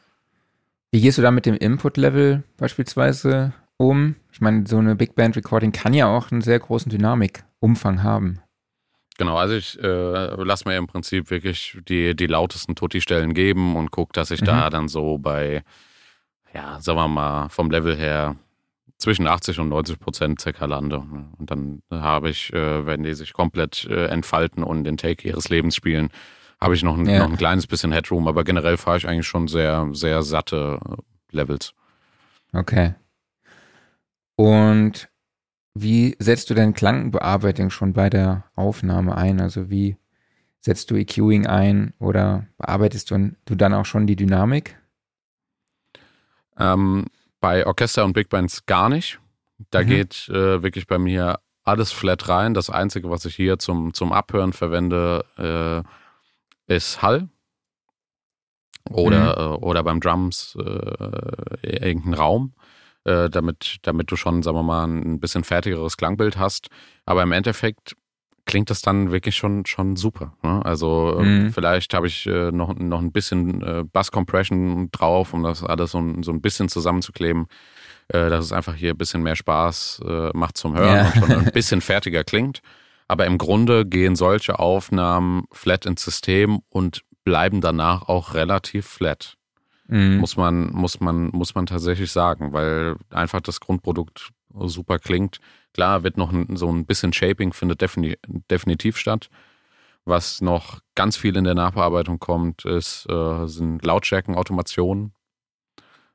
Wie 0.91 1.01
gehst 1.01 1.17
du 1.17 1.21
da 1.21 1.31
mit 1.31 1.45
dem 1.45 1.55
Input-Level 1.55 2.43
beispielsweise 2.55 3.53
um? 3.75 4.15
Ich 4.31 4.39
meine, 4.39 4.65
so 4.65 4.77
eine 4.77 4.95
Big 4.95 5.15
Band 5.15 5.35
Recording 5.35 5.73
kann 5.73 5.93
ja 5.93 6.07
auch 6.07 6.31
einen 6.31 6.41
sehr 6.41 6.59
großen 6.59 6.89
Dynamikumfang 7.61 8.03
haben. 8.03 8.41
Genau, 9.17 9.37
also 9.37 9.55
ich 9.55 9.81
äh, 9.81 10.43
lasse 10.43 10.67
mir 10.67 10.77
im 10.77 10.87
Prinzip 10.87 11.29
wirklich 11.31 11.77
die, 11.87 12.15
die 12.15 12.27
lautesten 12.27 12.75
Tutti-Stellen 12.75 13.33
geben 13.33 13.75
und 13.77 13.91
gucke, 13.91 14.11
dass 14.13 14.31
ich 14.31 14.41
mhm. 14.41 14.45
da 14.45 14.69
dann 14.69 14.89
so 14.89 15.17
bei, 15.17 15.63
ja, 16.53 16.81
sagen 16.81 16.97
wir 16.97 17.07
mal, 17.07 17.49
vom 17.49 17.71
Level 17.71 17.95
her 17.95 18.35
zwischen 18.97 19.27
80 19.27 19.59
und 19.59 19.69
90 19.69 19.99
Prozent 19.99 20.41
circa 20.41 20.65
lande. 20.65 20.97
Und 20.99 21.49
dann 21.49 21.81
habe 21.89 22.29
ich, 22.29 22.51
äh, 22.51 22.85
wenn 22.85 23.03
die 23.03 23.13
sich 23.13 23.31
komplett 23.31 23.85
äh, 23.85 24.07
entfalten 24.07 24.63
und 24.63 24.83
den 24.83 24.97
Take 24.97 25.25
ihres 25.25 25.47
Lebens 25.47 25.75
spielen, 25.75 26.09
habe 26.59 26.75
ich 26.75 26.83
noch 26.83 26.97
ein, 26.97 27.05
ja. 27.05 27.19
noch 27.19 27.29
ein 27.29 27.37
kleines 27.37 27.67
bisschen 27.67 27.91
Headroom, 27.93 28.27
aber 28.27 28.43
generell 28.43 28.77
fahre 28.77 28.97
ich 28.97 29.07
eigentlich 29.07 29.27
schon 29.27 29.47
sehr, 29.47 29.87
sehr 29.91 30.23
satte 30.23 30.79
Levels. 31.31 31.73
Okay. 32.51 32.95
Und 34.35 35.09
wie 35.75 36.15
setzt 36.19 36.49
du 36.49 36.53
denn 36.53 36.73
Klangbearbeitung 36.73 37.69
schon 37.69 37.93
bei 37.93 38.09
der 38.09 38.45
Aufnahme 38.55 39.15
ein? 39.15 39.41
Also 39.41 39.69
wie 39.69 39.97
setzt 40.61 40.89
du 40.89 40.95
EQing 40.95 41.45
ein 41.45 41.93
oder 41.99 42.47
bearbeitest 42.57 43.11
du, 43.11 43.35
du 43.43 43.55
dann 43.55 43.73
auch 43.73 43.85
schon 43.85 44.07
die 44.07 44.15
Dynamik? 44.15 44.79
Ähm, 46.57 47.05
bei 47.41 47.67
Orchester 47.67 48.05
und 48.05 48.13
Big 48.13 48.29
Bands 48.29 48.65
gar 48.65 48.87
nicht. 48.89 49.19
Da 49.69 49.83
mhm. 49.83 49.87
geht 49.87 50.29
äh, 50.29 50.63
wirklich 50.63 50.87
bei 50.87 50.97
mir 50.97 51.39
alles 51.65 51.91
flat 51.91 52.29
rein. 52.29 52.53
Das 52.53 52.69
Einzige, 52.69 53.09
was 53.09 53.25
ich 53.25 53.35
hier 53.35 53.59
zum, 53.59 53.93
zum 53.93 54.13
Abhören 54.13 54.53
verwende, 54.53 55.25
äh, 55.37 56.73
ist 56.73 57.01
Hall. 57.01 57.27
Oder, 58.89 59.35
mhm. 59.35 59.55
äh, 59.55 59.65
oder 59.65 59.83
beim 59.83 59.99
Drums 59.99 60.57
äh, 60.59 61.81
irgendein 61.81 62.13
Raum, 62.13 62.53
äh, 63.05 63.29
damit, 63.29 63.77
damit 63.83 64.11
du 64.11 64.15
schon, 64.15 64.43
sagen 64.43 64.57
wir 64.57 64.63
mal, 64.63 64.85
ein 64.85 65.19
bisschen 65.19 65.43
fertigeres 65.43 65.97
Klangbild 65.97 66.37
hast. 66.37 66.67
Aber 67.05 67.23
im 67.23 67.31
Endeffekt 67.31 67.95
klingt 68.45 68.69
das 68.69 68.81
dann 68.81 69.11
wirklich 69.11 69.35
schon, 69.35 69.65
schon 69.65 69.95
super. 69.95 70.33
Ne? 70.43 70.63
Also 70.63 71.17
ähm, 71.19 71.45
mhm. 71.45 71.53
vielleicht 71.53 71.93
habe 71.93 72.07
ich 72.07 72.25
äh, 72.27 72.51
noch, 72.51 72.75
noch 72.75 72.99
ein 72.99 73.11
bisschen 73.11 73.61
äh, 73.61 73.83
Bass-Compression 73.91 74.89
drauf, 74.91 75.33
um 75.33 75.43
das 75.43 75.63
alles 75.63 75.91
so, 75.91 76.03
so 76.21 76.31
ein 76.31 76.41
bisschen 76.41 76.69
zusammenzukleben, 76.69 77.47
äh, 78.09 78.29
dass 78.29 78.45
es 78.45 78.51
einfach 78.51 78.75
hier 78.75 78.91
ein 78.91 78.97
bisschen 78.97 79.23
mehr 79.23 79.35
Spaß 79.35 80.01
äh, 80.07 80.29
macht 80.33 80.57
zum 80.57 80.75
Hören 80.75 80.95
ja. 80.95 81.05
und 81.07 81.15
schon 81.15 81.31
ein 81.31 81.45
bisschen 81.53 81.81
fertiger 81.81 82.23
klingt. 82.23 82.61
Aber 83.07 83.25
im 83.25 83.37
Grunde 83.37 83.85
gehen 83.85 84.15
solche 84.15 84.59
Aufnahmen 84.59 85.45
flat 85.51 85.85
ins 85.85 86.03
System 86.03 86.59
und 86.69 87.01
bleiben 87.23 87.61
danach 87.61 88.03
auch 88.03 88.33
relativ 88.33 88.87
flat. 88.87 89.35
Mhm. 89.87 90.17
Muss 90.17 90.35
man, 90.35 90.71
muss 90.71 90.99
man, 90.99 91.29
muss 91.29 91.55
man 91.55 91.65
tatsächlich 91.65 92.11
sagen, 92.11 92.53
weil 92.53 92.95
einfach 93.09 93.41
das 93.41 93.59
Grundprodukt 93.59 94.31
super 94.53 94.99
klingt. 94.99 95.39
Klar, 95.73 96.03
wird 96.03 96.17
noch 96.17 96.33
so 96.55 96.71
ein 96.71 96.85
bisschen 96.85 97.13
Shaping 97.13 97.53
findet 97.53 97.81
definitiv 98.49 98.97
statt. 98.97 99.29
Was 100.05 100.41
noch 100.41 100.79
ganz 100.93 101.17
viel 101.17 101.35
in 101.35 101.43
der 101.43 101.55
Nachbearbeitung 101.55 102.19
kommt, 102.19 102.63
ist, 102.65 103.07
äh, 103.09 103.47
sind 103.47 103.83
Lautstärken, 103.83 104.35
Automationen. 104.35 105.13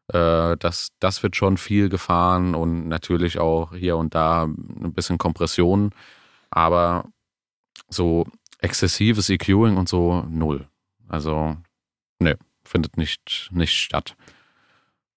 Äh, 0.08 0.56
das, 0.56 0.90
das 1.00 1.22
wird 1.22 1.36
schon 1.36 1.56
viel 1.56 1.88
gefahren 1.88 2.54
und 2.54 2.88
natürlich 2.88 3.38
auch 3.38 3.74
hier 3.74 3.96
und 3.96 4.14
da 4.14 4.44
ein 4.44 4.92
bisschen 4.94 5.18
Kompression. 5.18 5.90
Aber 6.50 7.04
so 7.88 8.26
exzessives 8.58 9.28
EQing 9.28 9.76
und 9.76 9.88
so 9.88 10.24
null. 10.28 10.68
Also, 11.08 11.56
ne, 12.20 12.38
findet 12.70 12.96
nicht, 12.96 13.50
nicht 13.52 13.72
statt. 13.72 14.14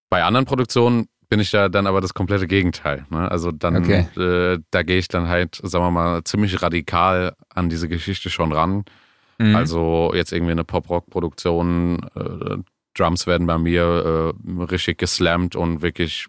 Bei 0.10 0.24
anderen 0.24 0.46
Produktionen 0.46 1.08
bin 1.30 1.40
ich 1.40 1.52
da 1.52 1.70
dann 1.70 1.88
aber 1.88 2.02
das 2.02 2.14
komplette 2.14 2.48
Gegenteil. 2.48 3.06
Ne? 3.10 3.30
Also 3.32 3.52
dann, 3.52 3.78
okay. 3.78 4.08
äh, 4.20 4.60
da 4.72 4.84
gehe 4.84 4.98
ich 4.98 5.08
dann 5.08 5.28
halt, 5.28 5.60
sagen 5.64 5.84
wir 5.84 5.92
mal, 5.92 6.24
ziemlich 6.24 6.62
radikal 6.62 7.36
an 7.50 7.70
diese 7.70 7.88
Geschichte 7.88 8.30
schon 8.30 8.52
ran. 8.52 8.86
Mhm. 9.40 9.56
Also 9.56 10.12
jetzt 10.14 10.32
irgendwie 10.32 10.52
eine 10.52 10.64
Pop-Rock-Produktion, 10.64 12.08
äh, 12.16 12.58
Drums 12.96 13.26
werden 13.26 13.48
bei 13.48 13.58
mir 13.58 14.34
äh, 14.36 14.64
richtig 14.64 15.00
geslammt 15.00 15.56
und 15.56 15.82
wirklich 15.82 16.28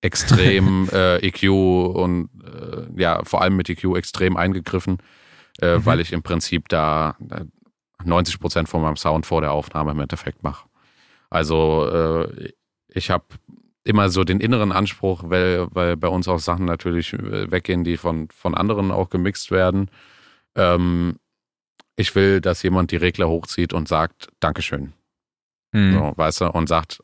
extrem 0.00 0.88
äh, 0.92 1.18
EQ 1.18 1.44
und 1.44 2.28
äh, 2.44 3.00
ja, 3.00 3.22
vor 3.24 3.42
allem 3.42 3.56
mit 3.56 3.70
EQ 3.70 3.96
extrem 3.96 4.36
eingegriffen, 4.36 4.98
äh, 5.60 5.78
mhm. 5.78 5.86
weil 5.86 6.00
ich 6.00 6.12
im 6.12 6.22
Prinzip 6.22 6.68
da 6.68 7.16
90 8.06 8.34
äh, 8.34 8.38
Prozent 8.38 8.68
von 8.68 8.82
meinem 8.82 8.96
Sound 8.96 9.26
vor 9.26 9.40
der 9.40 9.52
Aufnahme 9.52 9.92
im 9.92 10.00
Endeffekt 10.00 10.42
mache. 10.42 10.68
Also 11.30 11.88
äh, 11.90 12.52
ich 12.88 13.10
habe 13.10 13.24
immer 13.84 14.08
so 14.08 14.24
den 14.24 14.40
inneren 14.40 14.72
Anspruch, 14.72 15.22
weil, 15.26 15.68
weil 15.70 15.96
bei 15.96 16.08
uns 16.08 16.26
auch 16.28 16.38
Sachen 16.38 16.66
natürlich 16.66 17.12
äh, 17.12 17.50
weggehen, 17.50 17.84
die 17.84 17.96
von, 17.96 18.28
von 18.30 18.54
anderen 18.54 18.90
auch 18.90 19.10
gemixt 19.10 19.50
werden. 19.50 19.90
Ähm, 20.54 21.16
ich 21.96 22.14
will, 22.14 22.40
dass 22.40 22.62
jemand 22.62 22.90
die 22.90 22.96
Regler 22.96 23.28
hochzieht 23.28 23.72
und 23.72 23.88
sagt, 23.88 24.28
Dankeschön. 24.40 24.92
Mhm. 25.72 25.94
So, 25.94 26.12
weißt 26.16 26.40
du, 26.42 26.50
und 26.50 26.68
sagt, 26.68 27.02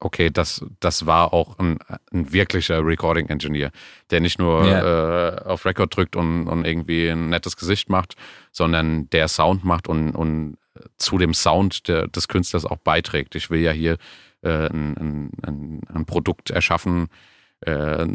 okay, 0.00 0.30
das, 0.30 0.64
das 0.80 1.06
war 1.06 1.32
auch 1.32 1.58
ein, 1.58 1.78
ein 2.12 2.32
wirklicher 2.32 2.84
Recording 2.84 3.28
Engineer, 3.28 3.70
der 4.10 4.20
nicht 4.20 4.38
nur 4.38 4.64
yeah. 4.64 5.28
äh, 5.28 5.44
auf 5.44 5.64
Record 5.66 5.94
drückt 5.94 6.16
und, 6.16 6.48
und 6.48 6.64
irgendwie 6.64 7.08
ein 7.08 7.28
nettes 7.28 7.56
Gesicht 7.56 7.90
macht, 7.90 8.16
sondern 8.50 9.08
der 9.10 9.28
Sound 9.28 9.64
macht 9.64 9.88
und, 9.88 10.12
und 10.12 10.56
zu 10.96 11.18
dem 11.18 11.34
Sound 11.34 11.88
der, 11.88 12.08
des 12.08 12.28
Künstlers 12.28 12.64
auch 12.64 12.78
beiträgt. 12.78 13.34
Ich 13.34 13.50
will 13.50 13.60
ja 13.60 13.72
hier 13.72 13.96
äh, 14.42 14.66
ein, 14.68 15.30
ein, 15.42 15.80
ein, 15.92 16.04
Produkt 16.06 16.50
erschaffen, 16.50 17.08
äh, 17.60 18.06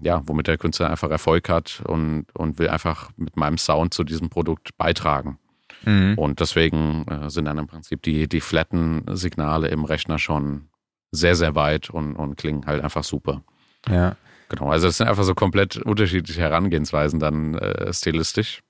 ja, 0.00 0.22
womit 0.26 0.46
der 0.46 0.58
Künstler 0.58 0.90
einfach 0.90 1.10
Erfolg 1.10 1.48
hat 1.48 1.82
und, 1.86 2.26
und 2.34 2.58
will 2.58 2.68
einfach 2.68 3.10
mit 3.16 3.36
meinem 3.36 3.58
Sound 3.58 3.94
zu 3.94 4.04
diesem 4.04 4.30
Produkt 4.30 4.76
beitragen. 4.78 5.38
Mhm. 5.84 6.14
Und 6.16 6.40
deswegen 6.40 7.06
äh, 7.08 7.30
sind 7.30 7.46
dann 7.46 7.58
im 7.58 7.66
Prinzip 7.66 8.02
die, 8.02 8.28
die 8.28 8.40
flatten 8.40 9.04
Signale 9.16 9.68
im 9.68 9.84
Rechner 9.84 10.18
schon 10.18 10.68
sehr, 11.12 11.36
sehr 11.36 11.54
weit 11.54 11.90
und, 11.90 12.16
und 12.16 12.36
klingen 12.36 12.66
halt 12.66 12.82
einfach 12.82 13.04
super. 13.04 13.42
Ja. 13.88 14.16
Genau, 14.48 14.70
also 14.70 14.88
es 14.88 14.98
sind 14.98 15.08
einfach 15.08 15.24
so 15.24 15.34
komplett 15.34 15.76
unterschiedliche 15.76 16.40
Herangehensweisen 16.40 17.20
dann 17.20 17.54
äh, 17.54 17.92
stilistisch. 17.92 18.62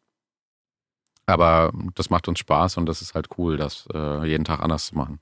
Aber 1.27 1.73
das 1.95 2.11
macht 2.11 2.29
uns 2.29 2.41
Spaß 2.41 2.77
und 2.77 2.87
das 2.87 3.01
ist 3.01 3.15
halt 3.15 3.29
cool, 3.39 3.57
das 3.57 3.87
äh, 3.95 4.27
jeden 4.27 4.45
Tag 4.45 4.61
anders 4.61 4.87
zu 4.87 4.97
machen. 4.97 5.21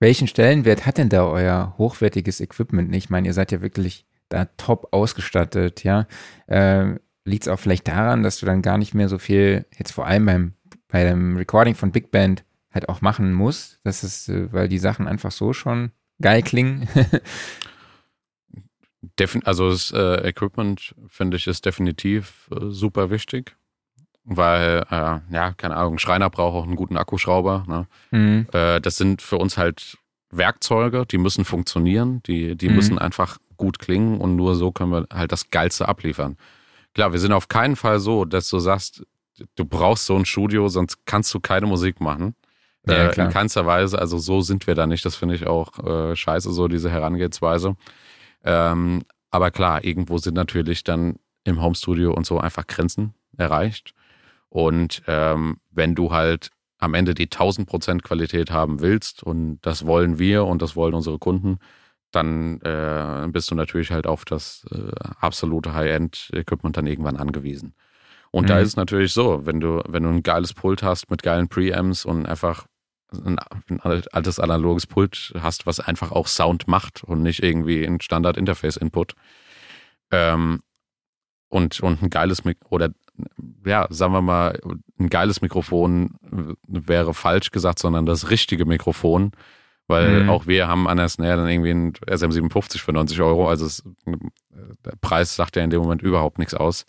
Welchen 0.00 0.28
Stellenwert 0.28 0.86
hat 0.86 0.98
denn 0.98 1.08
da 1.08 1.26
euer 1.26 1.74
hochwertiges 1.78 2.40
Equipment? 2.40 2.94
Ich 2.94 3.10
meine, 3.10 3.28
ihr 3.28 3.34
seid 3.34 3.52
ja 3.52 3.60
wirklich 3.60 4.06
da 4.28 4.46
top 4.56 4.88
ausgestattet, 4.92 5.84
ja. 5.84 6.06
Äh, 6.46 6.96
Liegt 7.26 7.44
es 7.44 7.48
auch 7.48 7.58
vielleicht 7.58 7.88
daran, 7.88 8.22
dass 8.22 8.38
du 8.38 8.44
dann 8.44 8.60
gar 8.60 8.76
nicht 8.76 8.92
mehr 8.92 9.08
so 9.08 9.18
viel, 9.18 9.64
jetzt 9.78 9.92
vor 9.92 10.06
allem 10.06 10.26
beim, 10.26 10.52
bei 10.88 11.04
dem 11.04 11.38
Recording 11.38 11.74
von 11.74 11.90
Big 11.90 12.10
Band, 12.10 12.44
halt 12.70 12.88
auch 12.90 13.00
machen 13.00 13.32
musst? 13.32 13.80
Das 13.82 14.04
ist, 14.04 14.28
äh, 14.28 14.52
weil 14.52 14.68
die 14.68 14.78
Sachen 14.78 15.08
einfach 15.08 15.30
so 15.30 15.52
schon 15.52 15.92
geil 16.20 16.42
klingen. 16.42 16.88
also 19.44 19.70
das 19.70 19.92
äh, 19.92 20.28
Equipment, 20.28 20.94
finde 21.08 21.36
ich, 21.36 21.46
ist 21.46 21.66
definitiv 21.66 22.48
äh, 22.50 22.70
super 22.70 23.10
wichtig 23.10 23.56
weil, 24.24 24.84
äh, 24.90 25.34
ja, 25.34 25.52
keine 25.52 25.76
Ahnung, 25.76 25.94
ein 25.94 25.98
Schreiner 25.98 26.30
braucht 26.30 26.54
auch 26.54 26.64
einen 26.64 26.76
guten 26.76 26.96
Akkuschrauber. 26.96 27.64
Ne? 27.68 27.86
Mhm. 28.10 28.46
Äh, 28.52 28.80
das 28.80 28.96
sind 28.96 29.22
für 29.22 29.36
uns 29.36 29.58
halt 29.58 29.98
Werkzeuge, 30.30 31.06
die 31.06 31.18
müssen 31.18 31.44
funktionieren, 31.44 32.22
die, 32.24 32.56
die 32.56 32.68
mhm. 32.68 32.74
müssen 32.74 32.98
einfach 32.98 33.38
gut 33.56 33.78
klingen 33.78 34.20
und 34.20 34.34
nur 34.34 34.56
so 34.56 34.72
können 34.72 34.90
wir 34.90 35.06
halt 35.12 35.30
das 35.30 35.50
Geilste 35.50 35.88
abliefern. 35.88 36.36
Klar, 36.94 37.12
wir 37.12 37.20
sind 37.20 37.32
auf 37.32 37.48
keinen 37.48 37.76
Fall 37.76 38.00
so, 38.00 38.24
dass 38.24 38.48
du 38.48 38.58
sagst, 38.58 39.04
du 39.56 39.64
brauchst 39.64 40.06
so 40.06 40.16
ein 40.16 40.24
Studio, 40.24 40.68
sonst 40.68 41.06
kannst 41.06 41.32
du 41.34 41.40
keine 41.40 41.66
Musik 41.66 42.00
machen. 42.00 42.34
Ja, 42.86 42.94
äh, 42.94 43.20
in 43.20 43.30
keinster 43.30 43.66
Weise, 43.66 43.98
also 43.98 44.18
so 44.18 44.40
sind 44.40 44.66
wir 44.66 44.74
da 44.74 44.86
nicht. 44.86 45.04
Das 45.04 45.16
finde 45.16 45.34
ich 45.34 45.46
auch 45.46 45.78
äh, 45.84 46.16
scheiße, 46.16 46.52
so 46.52 46.68
diese 46.68 46.90
Herangehensweise. 46.90 47.76
Ähm, 48.44 49.02
aber 49.30 49.50
klar, 49.50 49.84
irgendwo 49.84 50.18
sind 50.18 50.34
natürlich 50.34 50.84
dann 50.84 51.16
im 51.44 51.62
Homestudio 51.62 52.12
und 52.12 52.26
so 52.26 52.38
einfach 52.38 52.66
Grenzen 52.66 53.14
erreicht. 53.36 53.94
Und 54.48 55.02
ähm, 55.06 55.58
wenn 55.70 55.94
du 55.94 56.12
halt 56.12 56.50
am 56.78 56.94
Ende 56.94 57.14
die 57.14 57.28
1000% 57.28 58.02
Qualität 58.02 58.50
haben 58.50 58.80
willst 58.80 59.22
und 59.22 59.58
das 59.62 59.86
wollen 59.86 60.18
wir 60.18 60.44
und 60.44 60.62
das 60.62 60.76
wollen 60.76 60.94
unsere 60.94 61.18
Kunden, 61.18 61.58
dann 62.12 62.60
äh, 62.60 63.26
bist 63.28 63.50
du 63.50 63.54
natürlich 63.54 63.90
halt 63.90 64.06
auf 64.06 64.24
das 64.24 64.66
äh, 64.70 64.92
absolute 65.20 65.74
High-End-Equipment 65.74 66.76
dann 66.76 66.86
irgendwann 66.86 67.16
angewiesen. 67.16 67.74
Und 68.30 68.44
mhm. 68.44 68.48
da 68.48 68.58
ist 68.58 68.68
es 68.68 68.76
natürlich 68.76 69.12
so, 69.12 69.46
wenn 69.46 69.60
du, 69.60 69.80
wenn 69.88 70.02
du 70.02 70.10
ein 70.10 70.22
geiles 70.22 70.54
Pult 70.54 70.82
hast 70.82 71.10
mit 71.10 71.22
geilen 71.22 71.48
Preamps 71.48 72.04
und 72.04 72.26
einfach 72.26 72.66
ein, 73.24 73.38
altes 73.80 74.40
analoges 74.40 74.86
Pult 74.86 75.32
hast, 75.40 75.66
was 75.66 75.80
einfach 75.80 76.12
auch 76.12 76.26
Sound 76.26 76.68
macht 76.68 77.04
und 77.04 77.22
nicht 77.22 77.42
irgendwie 77.42 77.84
ein 77.84 78.00
Standard-Interface-Input, 78.00 79.14
ähm, 80.10 80.60
und, 81.48 81.80
und 81.80 82.02
ein 82.02 82.10
geiles 82.10 82.42
oder 82.68 82.90
ja, 83.64 83.86
sagen 83.90 84.12
wir 84.12 84.22
mal, 84.22 84.60
ein 84.98 85.08
geiles 85.08 85.40
Mikrofon 85.40 86.16
wäre 86.66 87.14
falsch 87.14 87.52
gesagt, 87.52 87.78
sondern 87.78 88.06
das 88.06 88.30
richtige 88.30 88.64
Mikrofon. 88.64 89.30
Weil 89.86 90.24
mhm. 90.24 90.30
auch 90.30 90.46
wir 90.46 90.66
haben 90.66 90.88
an 90.88 90.96
der 90.96 91.08
Snare 91.08 91.36
dann 91.36 91.48
irgendwie 91.48 91.70
ein 91.70 91.92
SM57 91.92 92.78
für 92.78 92.92
90 92.92 93.20
Euro. 93.20 93.48
Also 93.48 93.66
es, 93.66 93.84
der 94.84 94.96
Preis 95.00 95.36
sagt 95.36 95.56
ja 95.56 95.62
in 95.62 95.70
dem 95.70 95.82
Moment 95.82 96.02
überhaupt 96.02 96.38
nichts 96.38 96.54
aus. 96.54 96.86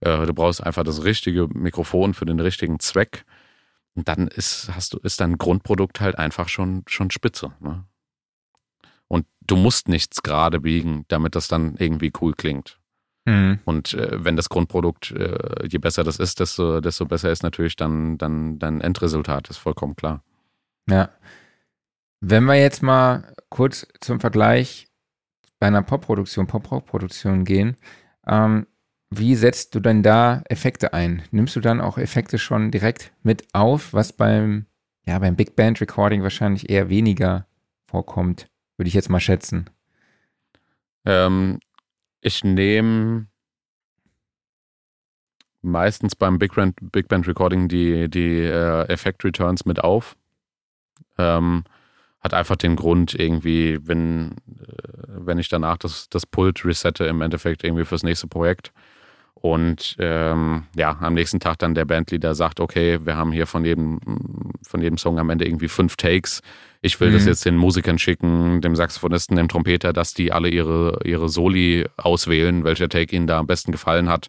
Äh, 0.00 0.26
du 0.26 0.34
brauchst 0.34 0.62
einfach 0.62 0.82
das 0.82 1.04
richtige 1.04 1.46
Mikrofon 1.48 2.12
für 2.12 2.26
den 2.26 2.40
richtigen 2.40 2.80
Zweck. 2.80 3.24
Und 3.94 4.08
dann 4.08 4.28
ist, 4.28 4.70
hast 4.74 4.92
du, 4.92 4.98
ist 4.98 5.20
dein 5.20 5.38
Grundprodukt 5.38 6.00
halt 6.00 6.18
einfach 6.18 6.48
schon, 6.48 6.82
schon 6.88 7.10
spitze. 7.10 7.52
Ne? 7.60 7.84
Und 9.08 9.26
du 9.40 9.56
musst 9.56 9.88
nichts 9.88 10.22
gerade 10.22 10.60
biegen, 10.60 11.04
damit 11.08 11.36
das 11.36 11.48
dann 11.48 11.76
irgendwie 11.76 12.12
cool 12.20 12.34
klingt. 12.34 12.80
Mhm. 13.24 13.60
Und 13.64 13.94
äh, 13.94 14.24
wenn 14.24 14.36
das 14.36 14.48
Grundprodukt, 14.48 15.12
äh, 15.12 15.66
je 15.66 15.78
besser 15.78 16.04
das 16.04 16.18
ist, 16.18 16.40
desto, 16.40 16.80
desto 16.80 17.06
besser 17.06 17.30
ist 17.30 17.42
natürlich 17.42 17.76
dann, 17.76 18.18
dann, 18.18 18.58
dann 18.58 18.80
Endresultat, 18.80 19.48
ist 19.48 19.58
vollkommen 19.58 19.96
klar. 19.96 20.22
Ja. 20.88 21.10
Wenn 22.20 22.44
wir 22.44 22.54
jetzt 22.54 22.82
mal 22.82 23.34
kurz 23.48 23.86
zum 24.00 24.20
Vergleich 24.20 24.88
bei 25.58 25.68
einer 25.68 25.82
Pop-Produktion, 25.82 26.46
Pop-Rock-Produktion 26.46 27.44
gehen, 27.44 27.76
ähm, 28.26 28.66
wie 29.18 29.34
setzt 29.34 29.74
du 29.74 29.80
denn 29.80 30.02
da 30.02 30.42
Effekte 30.48 30.92
ein? 30.92 31.22
Nimmst 31.30 31.56
du 31.56 31.60
dann 31.60 31.80
auch 31.80 31.98
Effekte 31.98 32.38
schon 32.38 32.70
direkt 32.70 33.12
mit 33.22 33.46
auf, 33.52 33.92
was 33.92 34.12
beim, 34.12 34.66
ja, 35.06 35.18
beim 35.18 35.36
Big 35.36 35.56
Band 35.56 35.80
Recording 35.80 36.22
wahrscheinlich 36.22 36.70
eher 36.70 36.88
weniger 36.88 37.46
vorkommt, 37.86 38.48
würde 38.76 38.88
ich 38.88 38.94
jetzt 38.94 39.10
mal 39.10 39.20
schätzen. 39.20 39.70
Ähm, 41.04 41.60
ich 42.20 42.42
nehme 42.44 43.26
meistens 45.62 46.14
beim 46.14 46.38
Big 46.38 46.54
Band, 46.54 46.76
Big 46.92 47.08
Band 47.08 47.26
Recording 47.26 47.68
die, 47.68 48.08
die 48.08 48.40
äh, 48.40 48.84
Effect 48.88 49.24
Returns 49.24 49.64
mit 49.64 49.80
auf. 49.80 50.16
Ähm, 51.18 51.64
hat 52.20 52.32
einfach 52.32 52.56
den 52.56 52.74
Grund, 52.74 53.14
irgendwie, 53.14 53.78
wenn, 53.82 54.32
äh, 54.32 54.82
wenn 55.06 55.38
ich 55.38 55.48
danach 55.48 55.76
das, 55.76 56.08
das 56.08 56.24
Pult 56.24 56.64
resette, 56.64 57.04
im 57.04 57.20
Endeffekt 57.20 57.64
irgendwie 57.64 57.84
fürs 57.84 58.02
nächste 58.02 58.26
Projekt. 58.26 58.72
Und 59.44 59.96
ähm, 59.98 60.62
ja, 60.74 60.96
am 61.00 61.12
nächsten 61.12 61.38
Tag 61.38 61.58
dann 61.58 61.74
der 61.74 61.84
Bandleader 61.84 62.34
sagt, 62.34 62.60
okay, 62.60 63.04
wir 63.04 63.16
haben 63.16 63.30
hier 63.30 63.46
von 63.46 63.64
jedem, 63.64 64.00
von 64.66 64.80
jedem 64.80 64.96
Song 64.96 65.18
am 65.18 65.28
Ende 65.28 65.46
irgendwie 65.46 65.68
fünf 65.68 65.96
Takes 65.96 66.40
ich 66.84 67.00
will 67.00 67.08
mhm. 67.08 67.14
das 67.14 67.24
jetzt 67.24 67.46
den 67.46 67.56
Musikern 67.56 67.98
schicken, 67.98 68.60
dem 68.60 68.76
Saxophonisten, 68.76 69.38
dem 69.38 69.48
Trompeter, 69.48 69.94
dass 69.94 70.12
die 70.12 70.32
alle 70.32 70.50
ihre, 70.50 70.98
ihre 71.04 71.30
Soli 71.30 71.86
auswählen, 71.96 72.62
welcher 72.62 72.90
Take 72.90 73.16
ihnen 73.16 73.26
da 73.26 73.38
am 73.38 73.46
besten 73.46 73.72
gefallen 73.72 74.10
hat. 74.10 74.26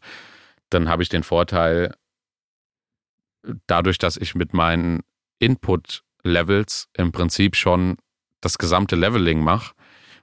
Dann 0.69 0.87
habe 0.87 1.03
ich 1.03 1.09
den 1.09 1.23
Vorteil, 1.23 1.93
dadurch, 3.67 3.97
dass 3.97 4.15
ich 4.15 4.35
mit 4.35 4.53
meinen 4.53 5.01
Input-Levels 5.39 6.87
im 6.93 7.11
Prinzip 7.11 7.57
schon 7.57 7.97
das 8.39 8.57
gesamte 8.57 8.95
Leveling 8.95 9.41
mache, 9.43 9.73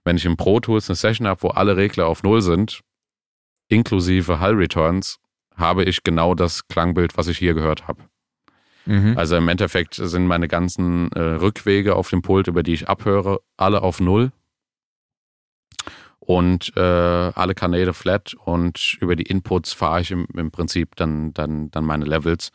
wenn 0.02 0.16
ich 0.16 0.24
im 0.24 0.38
Pro 0.38 0.58
Tools 0.58 0.88
eine 0.88 0.96
Session 0.96 1.26
habe, 1.26 1.42
wo 1.42 1.48
alle 1.48 1.76
Regler 1.76 2.06
auf 2.06 2.22
Null 2.22 2.40
sind, 2.40 2.80
inklusive 3.72 4.40
Hull 4.40 4.54
Returns, 4.54 5.18
habe 5.56 5.84
ich 5.84 6.02
genau 6.02 6.34
das 6.34 6.68
Klangbild, 6.68 7.16
was 7.16 7.28
ich 7.28 7.38
hier 7.38 7.54
gehört 7.54 7.88
habe. 7.88 8.02
Mhm. 8.84 9.16
Also 9.16 9.36
im 9.36 9.48
Endeffekt 9.48 9.94
sind 9.94 10.26
meine 10.26 10.48
ganzen 10.48 11.10
äh, 11.12 11.20
Rückwege 11.20 11.94
auf 11.96 12.10
dem 12.10 12.22
Pult, 12.22 12.48
über 12.48 12.62
die 12.62 12.74
ich 12.74 12.88
abhöre, 12.88 13.40
alle 13.56 13.82
auf 13.82 14.00
Null. 14.00 14.32
Und 16.18 16.76
äh, 16.76 16.80
alle 16.80 17.54
Kanäle 17.54 17.94
flat 17.94 18.34
und 18.34 18.96
über 19.00 19.16
die 19.16 19.24
Inputs 19.24 19.72
fahre 19.72 20.02
ich 20.02 20.12
im, 20.12 20.26
im 20.36 20.52
Prinzip 20.52 20.94
dann, 20.94 21.34
dann, 21.34 21.70
dann 21.72 21.84
meine 21.84 22.04
Levels. 22.04 22.50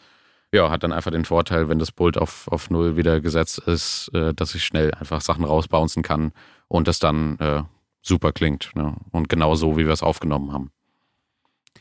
ja, 0.54 0.70
hat 0.70 0.84
dann 0.84 0.94
einfach 0.94 1.12
den 1.12 1.26
Vorteil, 1.26 1.68
wenn 1.68 1.78
das 1.78 1.92
Pult 1.92 2.18
auf, 2.18 2.48
auf 2.48 2.70
Null 2.70 2.96
wieder 2.96 3.20
gesetzt 3.20 3.60
ist, 3.60 4.10
äh, 4.14 4.34
dass 4.34 4.56
ich 4.56 4.64
schnell 4.64 4.94
einfach 4.94 5.20
Sachen 5.20 5.44
rausbouncen 5.44 6.02
kann 6.02 6.32
und 6.70 6.88
das 6.88 7.00
dann 7.00 7.38
äh, 7.40 7.64
super 8.02 8.32
klingt. 8.32 8.72
Ne? 8.76 8.96
Und 9.12 9.28
genau 9.28 9.56
so, 9.56 9.78
wie 9.78 9.86
wir 9.86 9.94
es 9.94 10.04
aufgenommen 10.04 10.54
haben. 10.54 10.72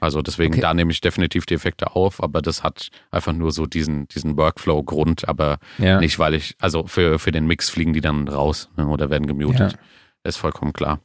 Also 0.00 0.22
deswegen, 0.22 0.54
okay. 0.54 0.60
da 0.60 0.74
nehme 0.74 0.92
ich 0.92 1.00
definitiv 1.00 1.46
die 1.46 1.54
Effekte 1.54 1.94
auf, 1.94 2.22
aber 2.22 2.42
das 2.42 2.62
hat 2.62 2.88
einfach 3.10 3.32
nur 3.32 3.52
so 3.52 3.66
diesen, 3.66 4.08
diesen 4.08 4.36
Workflow-Grund, 4.36 5.28
aber 5.28 5.58
ja. 5.78 6.00
nicht, 6.00 6.18
weil 6.18 6.34
ich, 6.34 6.54
also 6.60 6.86
für, 6.86 7.18
für 7.18 7.32
den 7.32 7.46
Mix 7.46 7.70
fliegen 7.70 7.92
die 7.92 8.00
dann 8.00 8.28
raus 8.28 8.68
ne, 8.76 8.86
oder 8.86 9.10
werden 9.10 9.26
gemutet. 9.26 9.72
Ja. 9.72 9.78
Ist 10.24 10.36
vollkommen 10.36 10.72
klar. 10.72 11.00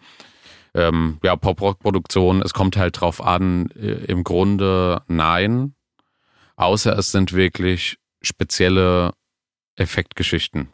Ähm, 0.73 1.19
ja, 1.23 1.35
Pop-Rock-Produktion, 1.35 2.41
es 2.41 2.53
kommt 2.53 2.77
halt 2.77 3.01
drauf 3.01 3.21
an, 3.21 3.69
äh, 3.71 4.05
im 4.05 4.23
Grunde 4.23 5.01
nein, 5.07 5.75
außer 6.55 6.97
es 6.97 7.11
sind 7.11 7.33
wirklich 7.33 7.97
spezielle 8.21 9.11
Effektgeschichten, 9.75 10.69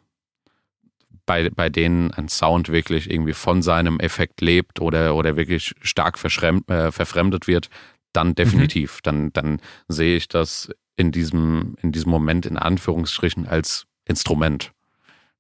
bei, 1.25 1.49
bei 1.49 1.69
denen 1.69 2.11
ein 2.11 2.29
Sound 2.29 2.69
wirklich 2.69 3.09
irgendwie 3.09 3.33
von 3.33 3.61
seinem 3.61 3.99
Effekt 3.99 4.41
lebt 4.41 4.79
oder, 4.79 5.15
oder 5.15 5.35
wirklich 5.35 5.73
stark 5.81 6.17
äh, 6.23 6.91
verfremdet 6.91 7.47
wird, 7.47 7.69
dann 8.13 8.35
definitiv. 8.35 8.97
Mhm. 8.97 9.03
Dann, 9.03 9.33
dann 9.33 9.61
sehe 9.87 10.17
ich 10.17 10.27
das 10.27 10.69
in 10.95 11.11
diesem, 11.11 11.75
in 11.81 11.91
diesem 11.91 12.11
Moment 12.11 12.45
in 12.45 12.57
Anführungsstrichen 12.57 13.47
als 13.47 13.85
Instrument. 14.05 14.73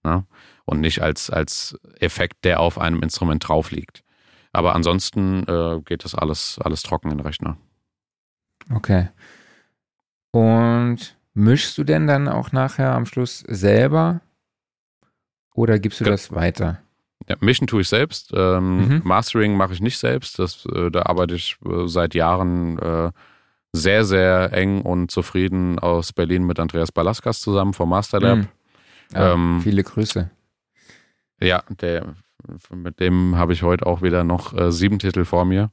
Ne? 0.03 0.25
Und 0.65 0.81
nicht 0.81 1.01
als, 1.01 1.29
als 1.29 1.77
Effekt, 1.99 2.43
der 2.43 2.59
auf 2.59 2.77
einem 2.77 3.01
Instrument 3.01 3.47
drauf 3.47 3.71
liegt. 3.71 4.03
Aber 4.53 4.75
ansonsten 4.75 5.43
äh, 5.47 5.81
geht 5.81 6.03
das 6.03 6.15
alles, 6.15 6.59
alles 6.63 6.83
trocken 6.83 7.11
in 7.11 7.17
den 7.17 7.25
Rechner. 7.25 7.57
Okay. 8.73 9.09
Und 10.31 11.17
mischst 11.33 11.77
du 11.77 11.83
denn 11.83 12.07
dann 12.07 12.27
auch 12.27 12.51
nachher 12.51 12.93
am 12.93 13.05
Schluss 13.05 13.39
selber 13.39 14.21
oder 15.53 15.79
gibst 15.79 15.99
du 15.99 16.05
ja. 16.05 16.11
das 16.11 16.31
weiter? 16.31 16.81
Ja, 17.27 17.35
mischen 17.39 17.67
tue 17.67 17.81
ich 17.81 17.89
selbst. 17.89 18.31
Ähm, 18.33 18.87
mhm. 18.87 19.01
Mastering 19.03 19.55
mache 19.57 19.73
ich 19.73 19.81
nicht 19.81 19.97
selbst. 19.97 20.39
Das, 20.39 20.65
äh, 20.65 20.89
da 20.91 21.03
arbeite 21.03 21.35
ich 21.35 21.57
äh, 21.65 21.87
seit 21.87 22.15
Jahren 22.15 22.79
äh, 22.79 23.11
sehr, 23.73 24.05
sehr 24.05 24.53
eng 24.53 24.81
und 24.81 25.11
zufrieden 25.11 25.79
aus 25.79 26.13
Berlin 26.13 26.45
mit 26.45 26.59
Andreas 26.59 26.91
Balaskas 26.91 27.41
zusammen 27.41 27.73
vom 27.73 27.89
Masterlab. 27.89 28.37
Mhm. 28.37 28.47
Ja, 29.13 29.33
ähm, 29.33 29.61
viele 29.61 29.83
Grüße. 29.83 30.29
Ja, 31.41 31.63
der, 31.81 32.15
mit 32.73 32.99
dem 32.99 33.35
habe 33.35 33.53
ich 33.53 33.63
heute 33.63 33.85
auch 33.85 34.01
wieder 34.01 34.23
noch 34.23 34.53
äh, 34.53 34.71
sieben 34.71 34.99
Titel 34.99 35.25
vor 35.25 35.45
mir. 35.45 35.71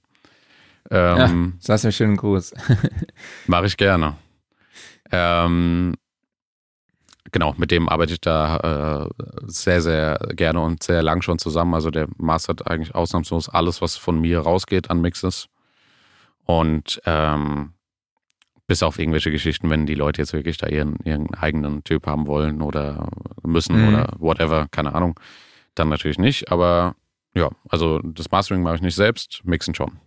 Ähm, 0.90 1.16
ja, 1.18 1.52
sag's 1.60 1.84
mir 1.84 1.92
schönen 1.92 2.16
Gruß. 2.16 2.52
Mache 3.46 3.66
ich 3.66 3.76
gerne. 3.76 4.16
Ähm, 5.10 5.94
genau, 7.34 7.52
mit 7.56 7.72
dem 7.72 7.88
arbeite 7.88 8.12
ich 8.12 8.20
da 8.20 9.08
äh, 9.10 9.24
sehr, 9.42 9.82
sehr 9.82 10.18
gerne 10.34 10.60
und 10.60 10.84
sehr 10.84 11.02
lang 11.02 11.20
schon 11.20 11.40
zusammen. 11.40 11.74
Also 11.74 11.90
der 11.90 12.06
mastert 12.16 12.70
eigentlich 12.70 12.94
ausnahmslos 12.94 13.48
alles, 13.48 13.82
was 13.82 13.96
von 13.96 14.20
mir 14.20 14.38
rausgeht 14.38 14.88
an 14.88 15.00
Mixes. 15.00 15.48
Und 16.44 17.02
ähm, 17.06 17.72
bis 18.68 18.84
auf 18.84 19.00
irgendwelche 19.00 19.32
Geschichten, 19.32 19.68
wenn 19.68 19.84
die 19.84 19.96
Leute 19.96 20.22
jetzt 20.22 20.32
wirklich 20.32 20.58
da 20.58 20.68
ihren, 20.68 20.96
ihren 21.04 21.34
eigenen 21.34 21.82
Typ 21.82 22.06
haben 22.06 22.28
wollen 22.28 22.62
oder 22.62 23.08
müssen 23.42 23.82
mhm. 23.82 23.88
oder 23.88 24.12
whatever, 24.18 24.68
keine 24.70 24.94
Ahnung, 24.94 25.18
dann 25.74 25.88
natürlich 25.88 26.18
nicht. 26.18 26.52
Aber 26.52 26.94
ja, 27.34 27.50
also 27.68 27.98
das 27.98 28.30
Mastering 28.30 28.62
mache 28.62 28.76
ich 28.76 28.82
nicht 28.82 28.94
selbst, 28.94 29.40
mixen 29.42 29.74
schon. 29.74 29.98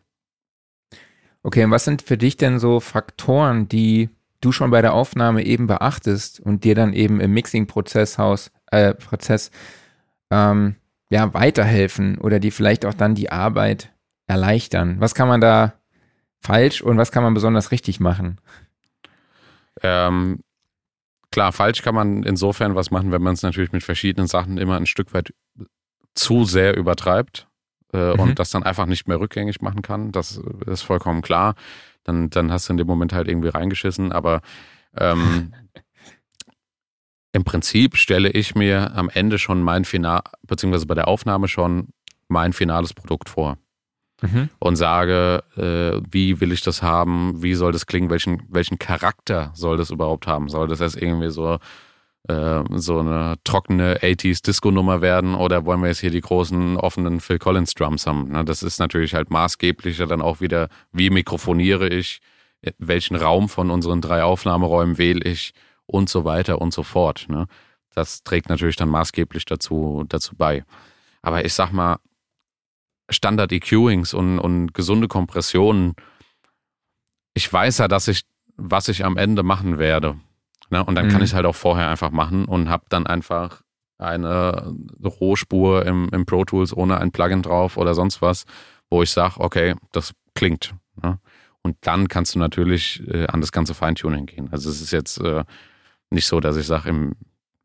Okay, 1.44 1.66
und 1.66 1.72
was 1.72 1.84
sind 1.84 2.02
für 2.02 2.18
dich 2.18 2.38
denn 2.38 2.58
so 2.58 2.80
Faktoren, 2.80 3.68
die 3.68 4.10
du 4.42 4.52
schon 4.52 4.72
bei 4.72 4.82
der 4.82 4.94
Aufnahme 4.94 5.44
eben 5.46 5.68
beachtest 5.68 6.40
und 6.40 6.64
dir 6.64 6.76
dann 6.76 6.94
eben 6.94 7.20
im 7.20 7.34
Mixing-Prozess 7.34 8.18
äh, 8.72 8.94
Prozess, 8.94 9.52
ähm, 10.32 10.76
ja, 11.10 11.34
weiterhelfen 11.34 12.18
oder 12.18 12.40
die 12.40 12.52
vielleicht 12.52 12.86
auch 12.86 12.94
dann 12.94 13.16
die 13.16 13.32
Arbeit 13.32 13.94
erleichtern? 14.28 15.00
Was 15.00 15.16
kann 15.16 15.28
man 15.28 15.42
da 15.42 15.74
falsch 16.42 16.82
und 16.82 16.98
was 16.98 17.12
kann 17.12 17.24
man 17.24 17.34
besonders 17.34 17.72
richtig 17.72 18.00
machen? 18.00 18.40
Ähm, 19.82 20.42
klar, 21.32 21.52
falsch 21.54 21.82
kann 21.82 21.96
man 21.96 22.24
insofern 22.24 22.76
was 22.76 22.92
machen, 22.92 23.12
wenn 23.12 23.22
man 23.22 23.34
es 23.34 23.44
natürlich 23.44 23.72
mit 23.72 23.84
verschiedenen 23.84 24.28
Sachen 24.28 24.58
immer 24.58 24.76
ein 24.76 24.86
Stück 24.86 25.14
weit 25.14 25.34
zu 26.14 26.46
sehr 26.46 26.76
übertreibt 26.76 27.48
äh, 27.94 28.14
mhm. 28.14 28.20
und 28.20 28.40
das 28.40 28.50
dann 28.50 28.64
einfach 28.64 28.86
nicht 28.86 29.08
mehr 29.08 29.20
rückgängig 29.20 29.62
machen 29.62 29.82
kann. 29.82 30.12
Das 30.12 30.42
ist 30.66 30.82
vollkommen 30.82 31.22
klar 31.22 31.56
dann, 32.08 32.30
dann 32.30 32.52
hast 32.52 32.68
du 32.68 32.74
in 32.74 32.78
dem 32.78 32.88
Moment 32.88 33.14
halt 33.14 33.28
irgendwie 33.28 33.50
reingeschissen. 33.50 34.12
Aber 34.12 34.42
ähm, 34.98 35.54
im 37.34 37.44
Prinzip 37.44 37.98
stelle 37.98 38.30
ich 38.30 38.56
mir 38.56 38.96
am 38.96 39.10
Ende 39.10 39.38
schon 39.38 39.62
mein 39.62 39.86
Final, 39.86 40.22
beziehungsweise 40.48 40.88
bei 40.88 40.96
der 40.96 41.08
Aufnahme 41.08 41.48
schon 41.48 41.90
mein 42.28 42.54
finales 42.54 42.94
Produkt 42.94 43.30
vor. 43.30 43.58
Mhm. 44.22 44.50
Und 44.58 44.78
sage, 44.78 45.44
äh, 45.58 46.02
wie 46.10 46.42
will 46.42 46.52
ich 46.52 46.62
das 46.62 46.82
haben, 46.82 47.44
wie 47.44 47.54
soll 47.54 47.72
das 47.72 47.86
klingen, 47.86 48.10
welchen, 48.10 48.42
welchen 48.50 48.80
Charakter 48.80 49.52
soll 49.54 49.78
das 49.78 49.92
überhaupt 49.92 50.26
haben? 50.26 50.50
Soll 50.50 50.68
das 50.68 50.80
jetzt 50.80 51.00
irgendwie 51.00 51.30
so 51.30 51.60
äh, 52.28 52.64
so 52.76 53.00
eine 53.00 53.36
trockene 53.44 54.00
80s 54.00 54.44
Disco-Nummer 54.44 55.02
werden 55.02 55.36
oder 55.36 55.66
wollen 55.66 55.82
wir 55.82 55.88
jetzt 55.88 56.00
hier 56.00 56.12
die 56.12 56.22
großen 56.22 56.78
offenen 56.78 57.20
Phil 57.20 57.40
Collins 57.40 57.74
Drums 57.74 58.06
haben? 58.06 58.30
Ne? 58.30 58.44
Das 58.46 58.64
ist 58.64 58.80
natürlich 58.80 59.14
halt 59.14 59.30
maßgeblicher 59.30 60.08
dann 60.08 60.22
auch 60.22 60.42
wieder, 60.42 60.70
wie 60.92 61.10
mikrofoniere 61.10 61.88
ich, 61.88 62.20
welchen 62.78 63.16
Raum 63.16 63.50
von 63.50 63.70
unseren 63.72 64.02
drei 64.02 64.24
Aufnahmeräumen 64.24 64.98
wähle 64.98 65.24
ich 65.24 65.54
und 65.86 66.10
so 66.10 66.26
weiter 66.26 66.60
und 66.62 66.74
so 66.74 66.84
fort. 66.84 67.28
Ne? 67.30 67.48
Das 67.94 68.24
trägt 68.24 68.50
natürlich 68.50 68.76
dann 68.76 68.90
maßgeblich 68.90 69.46
dazu, 69.46 70.04
dazu 70.08 70.36
bei. 70.36 70.64
Aber 71.22 71.46
ich 71.46 71.54
sag 71.54 71.72
mal, 71.72 71.98
Standard-EQings 73.10 74.14
und, 74.14 74.40
und 74.40 74.74
gesunde 74.74 75.08
Kompressionen, 75.08 75.96
ich 77.34 77.52
weiß 77.52 77.78
ja, 77.80 77.88
dass 77.88 78.08
ich, 78.08 78.24
was 78.58 78.90
ich 78.90 79.06
am 79.06 79.18
Ende 79.18 79.44
machen 79.44 79.80
werde. 79.80 80.20
Ne? 80.70 80.84
Und 80.84 80.96
dann 80.96 81.08
mhm. 81.08 81.12
kann 81.12 81.22
ich 81.22 81.32
es 81.32 81.34
halt 81.34 81.46
auch 81.46 81.56
vorher 81.56 81.90
einfach 81.90 82.12
machen 82.12 82.46
und 82.46 82.70
habe 82.70 82.86
dann 82.90 83.08
einfach 83.08 83.62
eine 83.98 84.76
Rohspur 85.04 85.86
im, 85.86 86.10
im 86.12 86.26
Pro 86.26 86.46
Tools 86.46 86.76
ohne 86.76 87.00
ein 87.00 87.12
Plugin 87.12 87.42
drauf 87.42 87.78
oder 87.78 87.96
sonst 87.96 88.22
was, 88.22 88.46
wo 88.90 89.02
ich 89.02 89.10
sage, 89.10 89.40
okay, 89.40 89.76
das 89.92 90.14
klingt. 90.36 90.76
Ne? 91.02 91.20
Und 91.64 91.78
dann 91.82 92.08
kannst 92.08 92.36
du 92.36 92.40
natürlich 92.40 93.02
äh, 93.08 93.28
an 93.28 93.42
das 93.42 93.52
ganze 93.52 93.74
Feintuning 93.74 94.26
gehen. 94.28 94.50
Also 94.52 94.70
es 94.70 94.82
ist 94.82 94.92
jetzt 94.92 95.20
äh, 95.20 95.44
nicht 96.10 96.28
so, 96.28 96.40
dass 96.40 96.58
ich 96.58 96.68
sage, 96.68 96.90
im 96.90 97.16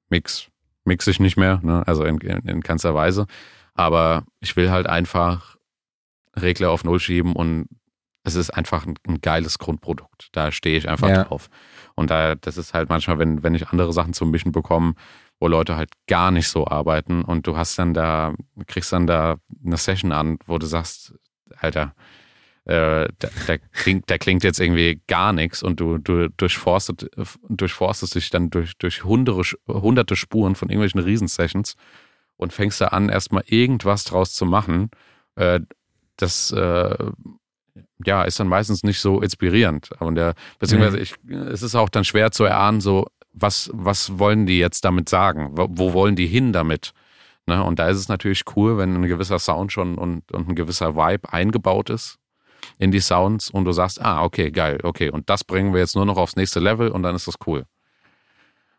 Mix 0.08 0.48
mix 0.84 1.06
ich 1.06 1.20
nicht 1.20 1.36
mehr, 1.36 1.60
ne? 1.62 1.86
also 1.86 2.04
in, 2.04 2.18
in, 2.18 2.38
in 2.48 2.62
keinster 2.62 2.94
Weise. 2.94 3.26
Aber 3.74 4.24
ich 4.40 4.56
will 4.56 4.70
halt 4.70 4.86
einfach 4.86 5.56
Regler 6.36 6.70
auf 6.70 6.84
Null 6.84 7.00
schieben 7.00 7.34
und 7.34 7.68
es 8.24 8.34
ist 8.34 8.50
einfach 8.50 8.86
ein, 8.86 8.94
ein 9.06 9.20
geiles 9.20 9.58
Grundprodukt. 9.58 10.28
Da 10.32 10.52
stehe 10.52 10.76
ich 10.76 10.88
einfach 10.88 11.08
ja. 11.08 11.24
drauf. 11.24 11.48
Und 11.94 12.10
da, 12.10 12.34
das 12.34 12.56
ist 12.56 12.74
halt 12.74 12.88
manchmal, 12.88 13.18
wenn, 13.18 13.42
wenn 13.42 13.54
ich 13.54 13.68
andere 13.68 13.92
Sachen 13.92 14.12
zum 14.12 14.30
Mischen 14.30 14.52
bekomme, 14.52 14.94
wo 15.40 15.48
Leute 15.48 15.76
halt 15.76 15.90
gar 16.06 16.30
nicht 16.30 16.48
so 16.48 16.66
arbeiten 16.66 17.22
und 17.22 17.46
du 17.46 17.56
hast 17.56 17.78
dann 17.78 17.94
da, 17.94 18.34
kriegst 18.66 18.92
dann 18.92 19.06
da 19.06 19.36
eine 19.64 19.76
Session 19.76 20.12
an, 20.12 20.38
wo 20.46 20.58
du 20.58 20.66
sagst, 20.66 21.14
Alter, 21.56 21.94
äh, 22.64 23.08
der, 23.20 23.30
der, 23.48 23.58
klingt, 23.58 24.08
der 24.08 24.18
klingt 24.18 24.44
jetzt 24.44 24.60
irgendwie 24.60 25.02
gar 25.08 25.32
nichts 25.32 25.62
und 25.62 25.80
du, 25.80 25.98
du 25.98 26.28
durchforstet, 26.30 27.10
durchforstest 27.48 28.14
dich 28.14 28.30
dann 28.30 28.50
durch, 28.50 28.76
durch 28.78 29.02
hundere, 29.02 29.42
hunderte 29.66 30.14
Spuren 30.14 30.54
von 30.54 30.68
irgendwelchen 30.68 31.00
Riesensessions 31.00 31.74
und 32.36 32.52
fängst 32.52 32.80
da 32.80 32.88
an, 32.88 33.08
erstmal 33.08 33.42
irgendwas 33.46 34.04
draus 34.04 34.34
zu 34.34 34.46
machen. 34.46 34.90
Äh, 35.34 35.60
das 36.16 36.52
äh, 36.52 36.96
ja, 38.04 38.24
ist 38.24 38.40
dann 38.40 38.48
meistens 38.48 38.82
nicht 38.82 39.00
so 39.00 39.20
inspirierend. 39.20 39.90
Und 40.00 40.16
der, 40.16 40.34
beziehungsweise 40.58 40.96
mhm. 40.96 41.02
ich, 41.02 41.14
es 41.52 41.62
ist 41.62 41.74
auch 41.74 41.88
dann 41.88 42.04
schwer 42.04 42.30
zu 42.30 42.44
erahnen, 42.44 42.80
so, 42.80 43.06
was, 43.32 43.70
was 43.72 44.18
wollen 44.18 44.46
die 44.46 44.58
jetzt 44.58 44.84
damit 44.84 45.08
sagen? 45.08 45.50
Wo, 45.52 45.68
wo 45.70 45.92
wollen 45.92 46.16
die 46.16 46.26
hin 46.26 46.52
damit? 46.52 46.92
Ne? 47.46 47.62
Und 47.62 47.78
da 47.78 47.88
ist 47.88 47.98
es 47.98 48.08
natürlich 48.08 48.44
cool, 48.56 48.78
wenn 48.78 48.94
ein 48.94 49.08
gewisser 49.08 49.38
Sound 49.38 49.72
schon 49.72 49.96
und, 49.96 50.30
und 50.32 50.48
ein 50.48 50.54
gewisser 50.54 50.96
Vibe 50.96 51.32
eingebaut 51.32 51.90
ist 51.90 52.18
in 52.78 52.90
die 52.90 53.00
Sounds 53.00 53.50
und 53.50 53.64
du 53.64 53.72
sagst, 53.72 54.00
ah, 54.00 54.22
okay, 54.22 54.50
geil, 54.50 54.78
okay, 54.82 55.10
und 55.10 55.28
das 55.28 55.44
bringen 55.44 55.72
wir 55.72 55.80
jetzt 55.80 55.96
nur 55.96 56.06
noch 56.06 56.16
aufs 56.16 56.36
nächste 56.36 56.60
Level 56.60 56.90
und 56.90 57.02
dann 57.02 57.14
ist 57.14 57.26
das 57.26 57.34
cool. 57.46 57.64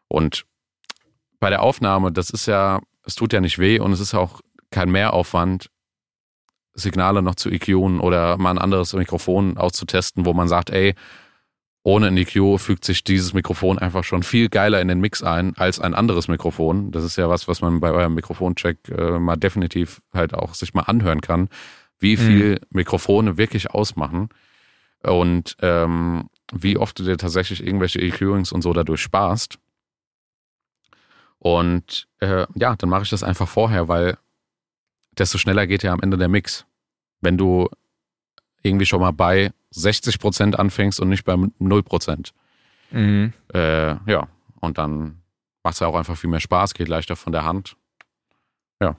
Und 0.08 0.46
bei 1.39 1.50
der 1.50 1.62
Aufnahme, 1.62 2.12
das 2.12 2.30
ist 2.30 2.46
ja, 2.46 2.80
es 3.06 3.16
tut 3.16 3.34
ja 3.34 3.41
nicht 3.41 3.60
weh 3.60 3.80
und 3.80 3.91
es 3.91 4.00
ist 4.00 4.14
auch 4.14 4.39
kein 4.72 4.89
Mehraufwand, 4.89 5.70
Signale 6.74 7.22
noch 7.22 7.36
zu 7.36 7.50
EQen 7.50 8.00
oder 8.00 8.38
mal 8.38 8.52
ein 8.52 8.58
anderes 8.58 8.94
Mikrofon 8.94 9.58
auszutesten, 9.58 10.26
wo 10.26 10.34
man 10.34 10.48
sagt, 10.48 10.70
ey, 10.70 10.96
ohne 11.84 12.08
ein 12.08 12.18
EQ 12.18 12.60
fügt 12.60 12.86
sich 12.86 13.04
dieses 13.04 13.34
Mikrofon 13.34 13.78
einfach 13.78 14.06
schon 14.06 14.24
viel 14.24 14.48
geiler 14.48 14.80
in 14.82 14.88
den 14.88 15.02
Mix 15.02 15.22
ein 15.22 15.56
als 15.58 15.80
ein 15.80 15.94
anderes 15.94 16.30
Mikrofon. 16.30 16.92
Das 16.92 17.04
ist 17.04 17.18
ja 17.18 17.30
was, 17.30 17.48
was 17.50 17.62
man 17.62 17.82
bei 17.82 17.92
eurem 17.92 18.14
Mikrofoncheck 18.16 18.78
äh, 18.90 19.20
mal 19.20 19.36
definitiv 19.36 20.02
halt 20.14 20.34
auch 20.34 20.54
sich 20.54 20.74
mal 20.74 20.84
anhören 20.84 21.20
kann, 21.20 21.50
wie 22.00 22.16
mhm. 22.16 22.22
viel 22.22 22.52
mhm. 22.52 22.58
Mikrofone 22.70 23.38
wirklich 23.38 23.72
ausmachen. 23.72 24.30
Und 25.04 25.58
ähm, 25.62 26.30
wie 26.54 26.78
oft 26.78 26.98
du 26.98 27.04
dir 27.04 27.18
tatsächlich 27.18 27.66
irgendwelche 27.66 28.00
EQings 28.00 28.54
und 28.54 28.62
so 28.62 28.72
dadurch 28.72 29.02
sparst. 29.02 29.60
Und 31.40 32.08
äh, 32.20 32.46
ja, 32.56 32.78
dann 32.78 32.90
mache 32.90 33.04
ich 33.04 33.10
das 33.10 33.24
einfach 33.24 33.50
vorher, 33.50 33.90
weil 33.90 34.18
desto 35.18 35.38
schneller 35.38 35.68
geht 35.68 35.84
ja 35.84 35.91
am 35.93 36.01
Ende 36.01 36.18
der 36.18 36.28
Mix. 36.28 36.66
Wenn 37.22 37.38
du 37.38 37.70
irgendwie 38.64 38.86
schon 38.86 39.01
mal 39.01 39.11
bei 39.11 39.51
60 39.72 40.20
Prozent 40.20 40.59
anfängst 40.59 40.99
und 40.99 41.09
nicht 41.09 41.26
bei 41.26 41.36
0 41.59 41.84
Prozent. 41.84 42.34
Mhm. 42.91 43.34
Äh, 43.53 43.95
ja, 44.09 44.28
und 44.59 44.78
dann 44.78 45.22
macht 45.64 45.76
es 45.76 45.80
ja 45.80 45.88
auch 45.88 45.95
einfach 45.95 46.18
viel 46.18 46.30
mehr 46.30 46.39
Spaß, 46.39 46.74
geht 46.74 46.88
leichter 46.88 47.16
von 47.16 47.34
der 47.34 47.43
Hand. 47.43 47.76
Ja. 48.82 48.95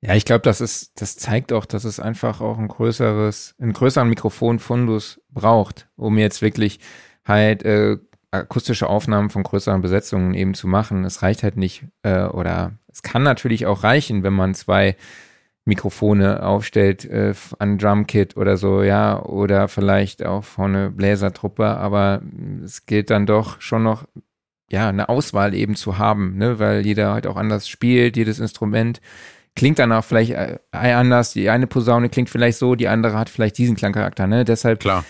Ja, 0.00 0.14
ich 0.14 0.24
glaube, 0.24 0.42
das 0.42 0.60
ist, 0.60 1.00
das 1.00 1.16
zeigt 1.16 1.52
auch, 1.52 1.64
dass 1.64 1.84
es 1.84 1.98
einfach 1.98 2.40
auch 2.40 2.58
ein 2.58 2.68
größeres, 2.68 3.54
einen 3.58 3.72
größeren 3.72 4.08
Mikrofonfundus 4.08 5.20
braucht, 5.30 5.88
um 5.96 6.18
jetzt 6.18 6.42
wirklich 6.42 6.78
halt 7.24 7.62
äh, 7.62 7.96
akustische 8.34 8.88
Aufnahmen 8.88 9.30
von 9.30 9.42
größeren 9.42 9.80
Besetzungen 9.80 10.34
eben 10.34 10.54
zu 10.54 10.66
machen. 10.66 11.04
Es 11.04 11.22
reicht 11.22 11.42
halt 11.42 11.56
nicht, 11.56 11.84
äh, 12.02 12.24
oder 12.24 12.72
es 12.88 13.02
kann 13.02 13.22
natürlich 13.22 13.66
auch 13.66 13.84
reichen, 13.84 14.22
wenn 14.22 14.32
man 14.32 14.54
zwei 14.54 14.96
Mikrofone 15.64 16.42
aufstellt 16.42 17.04
äh, 17.06 17.32
an 17.58 17.78
Drumkit 17.78 18.36
oder 18.36 18.56
so, 18.56 18.82
ja, 18.82 19.22
oder 19.22 19.68
vielleicht 19.68 20.24
auch 20.24 20.44
von 20.44 20.74
einer 20.76 20.90
Bläsertruppe, 20.90 21.66
aber 21.66 22.20
es 22.62 22.84
gilt 22.84 23.10
dann 23.10 23.24
doch 23.24 23.60
schon 23.60 23.82
noch, 23.82 24.04
ja, 24.70 24.88
eine 24.88 25.08
Auswahl 25.08 25.54
eben 25.54 25.74
zu 25.74 25.98
haben, 25.98 26.36
ne, 26.36 26.58
weil 26.58 26.84
jeder 26.84 27.12
halt 27.12 27.26
auch 27.26 27.36
anders 27.36 27.68
spielt, 27.68 28.16
jedes 28.16 28.40
Instrument 28.40 29.00
klingt 29.56 29.78
dann 29.78 29.92
auch 29.92 30.04
vielleicht 30.04 30.32
äh, 30.32 30.58
anders, 30.70 31.32
die 31.32 31.48
eine 31.48 31.66
Posaune 31.66 32.10
klingt 32.10 32.28
vielleicht 32.28 32.58
so, 32.58 32.74
die 32.74 32.88
andere 32.88 33.18
hat 33.18 33.30
vielleicht 33.30 33.56
diesen 33.56 33.76
Klangcharakter, 33.76 34.26
ne, 34.26 34.44
deshalb 34.44 34.80
Klar. 34.80 35.04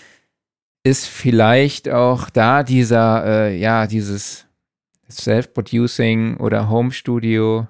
Ist 0.85 1.07
vielleicht 1.07 1.89
auch 1.89 2.29
da 2.29 2.61
dieser, 2.61 3.25
äh, 3.25 3.57
ja, 3.57 3.87
dieses 3.87 4.45
Self-Producing 5.09 6.37
oder 6.37 6.69
Home 6.69 6.91
Studio 6.91 7.67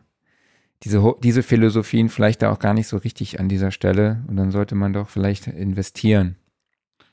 diese, 0.84 1.16
diese 1.24 1.42
Philosophien 1.42 2.10
vielleicht 2.10 2.42
da 2.42 2.52
auch 2.52 2.60
gar 2.60 2.74
nicht 2.74 2.88
so 2.88 2.98
richtig 2.98 3.40
an 3.40 3.48
dieser 3.50 3.72
Stelle 3.72 4.24
und 4.28 4.36
dann 4.36 4.52
sollte 4.52 4.76
man 4.76 4.94
doch 4.94 5.10
vielleicht 5.10 5.48
investieren. 5.48 6.36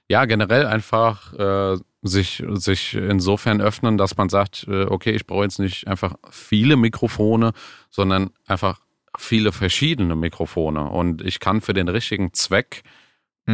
Ja, 0.08 0.24
generell 0.24 0.66
einfach 0.66 1.32
äh, 1.34 1.78
sich, 2.02 2.42
sich 2.50 2.94
insofern 2.94 3.62
öffnen, 3.62 3.96
dass 3.96 4.16
man 4.16 4.28
sagt, 4.28 4.66
äh, 4.68 4.84
okay, 4.84 5.12
ich 5.12 5.26
brauche 5.26 5.44
jetzt 5.44 5.60
nicht 5.60 5.86
einfach 5.86 6.16
viele 6.30 6.76
Mikrofone, 6.76 7.52
sondern 7.90 8.30
einfach 8.46 8.80
viele 9.16 9.52
verschiedene 9.52 10.16
Mikrofone 10.16 10.90
und 10.90 11.22
ich 11.22 11.38
kann 11.38 11.60
für 11.60 11.74
den 11.74 11.88
richtigen 11.88 12.34
Zweck 12.34 12.82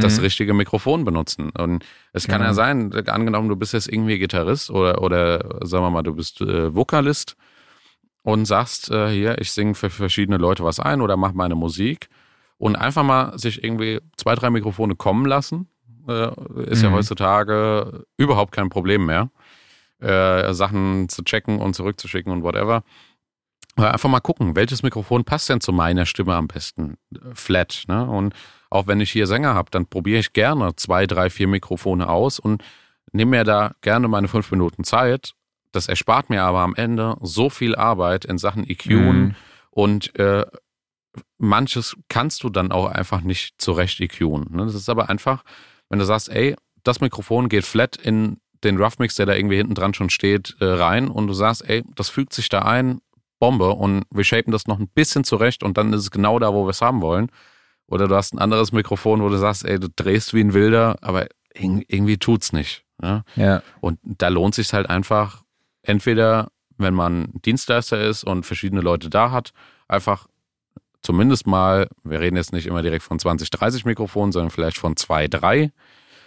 das 0.00 0.18
mhm. 0.18 0.24
richtige 0.24 0.54
Mikrofon 0.54 1.04
benutzen. 1.04 1.50
Und 1.50 1.84
es 2.12 2.26
kann 2.26 2.40
ja. 2.40 2.48
ja 2.48 2.54
sein, 2.54 2.92
angenommen, 3.08 3.48
du 3.48 3.56
bist 3.56 3.72
jetzt 3.72 3.92
irgendwie 3.92 4.18
Gitarrist 4.18 4.70
oder, 4.70 5.02
oder 5.02 5.66
sagen 5.66 5.84
wir 5.84 5.90
mal, 5.90 6.02
du 6.02 6.14
bist 6.14 6.40
äh, 6.40 6.74
Vokalist 6.74 7.36
und 8.22 8.44
sagst, 8.44 8.90
äh, 8.90 9.08
hier, 9.10 9.38
ich 9.38 9.52
singe 9.52 9.74
für 9.74 9.90
verschiedene 9.90 10.36
Leute 10.36 10.64
was 10.64 10.80
ein 10.80 11.00
oder 11.00 11.16
mach 11.16 11.32
meine 11.32 11.54
Musik 11.54 12.08
und 12.58 12.76
einfach 12.76 13.04
mal 13.04 13.38
sich 13.38 13.62
irgendwie 13.62 14.00
zwei, 14.16 14.34
drei 14.34 14.50
Mikrofone 14.50 14.96
kommen 14.96 15.26
lassen, 15.26 15.68
äh, 16.08 16.28
ist 16.64 16.82
mhm. 16.82 16.88
ja 16.88 16.92
heutzutage 16.92 18.04
überhaupt 18.16 18.52
kein 18.52 18.68
Problem 18.68 19.06
mehr. 19.06 19.30
Äh, 20.00 20.54
Sachen 20.54 21.08
zu 21.08 21.24
checken 21.24 21.58
und 21.58 21.74
zurückzuschicken 21.74 22.32
und 22.32 22.44
whatever. 22.44 22.84
Aber 23.74 23.92
einfach 23.92 24.08
mal 24.08 24.20
gucken, 24.20 24.56
welches 24.56 24.82
Mikrofon 24.82 25.24
passt 25.24 25.48
denn 25.48 25.60
zu 25.60 25.72
meiner 25.72 26.06
Stimme 26.06 26.34
am 26.34 26.48
besten? 26.48 26.96
Flat, 27.34 27.84
ne? 27.88 28.04
Und 28.08 28.34
auch 28.70 28.86
wenn 28.86 29.00
ich 29.00 29.10
hier 29.10 29.26
Sänger 29.26 29.54
habe, 29.54 29.70
dann 29.70 29.86
probiere 29.86 30.20
ich 30.20 30.32
gerne 30.32 30.76
zwei, 30.76 31.06
drei, 31.06 31.30
vier 31.30 31.48
Mikrofone 31.48 32.08
aus 32.08 32.38
und 32.38 32.62
nehme 33.12 33.38
mir 33.38 33.44
da 33.44 33.72
gerne 33.80 34.08
meine 34.08 34.28
fünf 34.28 34.50
Minuten 34.50 34.84
Zeit 34.84 35.34
das 35.72 35.88
erspart 35.88 36.30
mir 36.30 36.42
aber 36.42 36.60
am 36.60 36.74
Ende 36.74 37.16
so 37.20 37.50
viel 37.50 37.74
Arbeit 37.74 38.24
in 38.24 38.38
Sachen 38.38 38.68
EQ 38.68 38.86
mhm. 38.86 39.34
und 39.70 40.18
äh, 40.18 40.46
manches 41.38 41.96
kannst 42.08 42.42
du 42.42 42.48
dann 42.48 42.72
auch 42.72 42.86
einfach 42.86 43.20
nicht 43.20 43.60
zurecht 43.60 44.00
EQen. 44.00 44.46
Ne? 44.50 44.64
Das 44.64 44.74
ist 44.74 44.88
aber 44.88 45.08
einfach, 45.08 45.44
wenn 45.88 45.98
du 45.98 46.04
sagst, 46.04 46.28
ey, 46.30 46.56
das 46.84 47.00
Mikrofon 47.00 47.48
geht 47.48 47.64
flat 47.64 47.96
in 47.96 48.40
den 48.64 48.76
Rough 48.76 48.98
Mix, 48.98 49.14
der 49.14 49.26
da 49.26 49.34
irgendwie 49.34 49.56
hinten 49.56 49.74
dran 49.74 49.94
schon 49.94 50.10
steht, 50.10 50.56
äh, 50.60 50.64
rein 50.64 51.08
und 51.08 51.26
du 51.26 51.32
sagst, 51.32 51.68
ey, 51.68 51.84
das 51.94 52.08
fügt 52.08 52.32
sich 52.32 52.48
da 52.48 52.62
ein, 52.62 53.00
Bombe 53.38 53.70
und 53.70 54.02
wir 54.10 54.24
shapen 54.24 54.50
das 54.50 54.66
noch 54.66 54.80
ein 54.80 54.88
bisschen 54.88 55.22
zurecht 55.22 55.62
und 55.62 55.78
dann 55.78 55.92
ist 55.92 56.00
es 56.00 56.10
genau 56.10 56.40
da, 56.40 56.52
wo 56.52 56.64
wir 56.66 56.70
es 56.70 56.82
haben 56.82 57.02
wollen. 57.02 57.30
Oder 57.88 58.06
du 58.06 58.14
hast 58.14 58.34
ein 58.34 58.38
anderes 58.38 58.72
Mikrofon, 58.72 59.22
wo 59.22 59.28
du 59.28 59.38
sagst, 59.38 59.64
ey, 59.64 59.80
du 59.80 59.88
drehst 59.88 60.34
wie 60.34 60.40
ein 60.40 60.54
Wilder, 60.54 60.98
aber 61.00 61.26
irgendwie 61.54 62.18
tut's 62.18 62.52
nicht. 62.52 62.84
Ne? 63.00 63.24
Ja. 63.36 63.62
Und 63.80 63.98
da 64.02 64.28
lohnt 64.28 64.54
sich 64.54 64.72
halt 64.72 64.88
einfach, 64.88 65.42
entweder, 65.82 66.50
wenn 66.76 66.94
man 66.94 67.32
Dienstleister 67.44 68.00
ist 68.00 68.24
und 68.24 68.44
verschiedene 68.44 68.82
Leute 68.82 69.08
da 69.08 69.30
hat, 69.30 69.52
einfach 69.88 70.28
zumindest 71.02 71.46
mal, 71.46 71.88
wir 72.04 72.20
reden 72.20 72.36
jetzt 72.36 72.52
nicht 72.52 72.66
immer 72.66 72.82
direkt 72.82 73.04
von 73.04 73.18
20, 73.18 73.50
30 73.50 73.84
Mikrofonen, 73.84 74.32
sondern 74.32 74.50
vielleicht 74.50 74.78
von 74.78 74.96
zwei, 74.96 75.28
drei, 75.28 75.72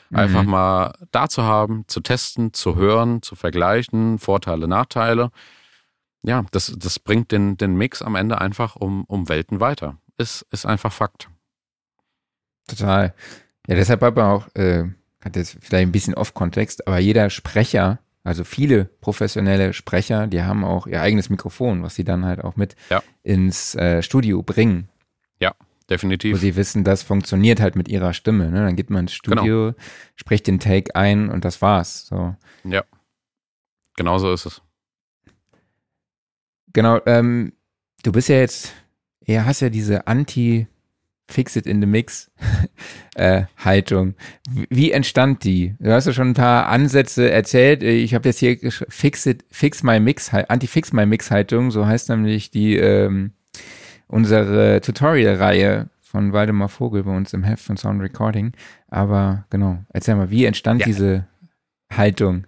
mhm. 0.09 0.18
einfach 0.18 0.43
mal 0.43 0.93
da 1.12 1.30
zu 1.30 1.43
haben, 1.43 1.84
zu 1.88 2.01
testen, 2.01 2.53
zu 2.53 2.76
hören, 2.76 3.22
zu 3.22 3.36
vergleichen, 3.36 4.18
Vorteile, 4.18 4.68
Nachteile. 4.68 5.30
Ja, 6.24 6.43
das, 6.51 6.74
das 6.78 6.99
bringt 6.99 7.32
den, 7.32 7.57
den 7.57 7.76
Mix 7.76 8.01
am 8.01 8.16
Ende 8.16 8.39
einfach 8.39 8.76
um, 8.76 9.05
um 9.05 9.30
Welten 9.30 9.59
weiter. 9.59 9.97
Ist, 10.18 10.45
ist 10.51 10.66
einfach 10.66 10.91
Fakt. 10.91 11.30
Total. 12.68 13.14
Ja, 13.68 13.76
deshalb 13.76 14.03
aber 14.03 14.30
auch, 14.30 14.55
äh, 14.55 14.86
hat 15.24 15.36
jetzt 15.36 15.57
vielleicht 15.62 15.88
ein 15.88 15.91
bisschen 15.91 16.16
Off-Kontext, 16.16 16.88
aber 16.88 16.99
jeder 16.99 17.30
Sprecher 17.30 17.99
also 18.24 18.43
viele 18.43 18.86
professionelle 18.86 19.74
Sprecher, 19.74 20.28
die 20.28 20.43
haben 20.43 20.64
auch 20.64 20.86
ihr 20.86 21.01
eigenes 21.01 21.30
Mikrofon, 21.30 21.82
was 21.82 21.95
sie 21.95 22.03
dann 22.03 22.24
halt 22.24 22.43
auch 22.43 22.55
mit 22.55 22.76
ja. 22.89 23.01
ins 23.24 23.74
äh, 23.76 24.03
Studio 24.03 24.43
bringen. 24.43 24.89
Ja, 25.39 25.55
definitiv. 25.89 26.36
Wo 26.36 26.38
sie 26.38 26.55
wissen, 26.55 26.84
das 26.84 27.01
funktioniert 27.01 27.59
halt 27.59 27.76
mit 27.76 27.88
ihrer 27.88 28.14
Stimme. 28.14 28.51
Ne? 28.51 28.64
Dann 28.64 28.76
geht 28.76 28.91
man 28.91 29.05
ins 29.05 29.14
Studio, 29.14 29.72
genau. 29.72 29.86
spricht 30.16 30.45
den 30.45 30.59
Take 30.59 30.95
ein 30.95 31.30
und 31.30 31.45
das 31.45 31.64
war's. 31.64 32.05
So. 32.07 32.36
Ja, 32.64 32.84
genau 33.95 34.20
so 34.20 34.32
ist 34.32 34.45
es. 34.45 34.62
Genau, 36.74 36.99
ähm, 37.07 37.53
du 38.03 38.12
bist 38.12 38.30
ja 38.30 38.38
jetzt, 38.38 38.72
ja, 39.26 39.45
hast 39.45 39.62
ja 39.62 39.70
diese 39.70 40.05
Anti- 40.05 40.68
Fix 41.32 41.55
it 41.55 41.65
in 41.65 41.82
the 41.82 41.88
Mix 41.88 42.32
äh, 43.15 43.43
Haltung. 43.57 44.15
Wie 44.69 44.91
entstand 44.91 45.43
die? 45.43 45.75
Du 45.79 45.91
hast 45.91 46.07
ja 46.07 46.13
schon 46.13 46.29
ein 46.29 46.34
paar 46.36 46.67
Ansätze 46.67 47.32
erzählt. 47.32 47.84
Ich 47.84 48.13
habe 48.13 48.29
jetzt 48.29 48.39
hier 48.39 48.57
Fix 48.89 49.25
it, 49.25 49.45
Fix 49.49 49.84
my 49.84 49.99
Mix, 49.99 50.34
Anti-Fix 50.34 50.93
my 50.93 51.05
Mix 51.05 51.32
Haltung, 51.32 51.71
so 51.71 51.86
heißt 51.86 52.09
nämlich 52.09 52.51
die 52.51 52.75
ähm, 52.75 53.32
unsere 54.07 54.82
Tutorial-Reihe 54.82 55.89
von 56.01 56.34
Waldemar 56.34 56.69
Vogel 56.69 57.03
bei 57.03 57.15
uns 57.15 57.34
im 57.34 57.43
Heft 57.43 57.63
von 57.63 57.77
Sound 57.77 58.01
Recording. 58.01 58.51
Aber 58.89 59.45
genau, 59.49 59.79
erzähl 59.93 60.15
mal, 60.15 60.29
wie 60.29 60.45
entstand 60.45 60.82
ja. 60.82 60.86
diese 60.86 61.27
Haltung? 61.91 62.45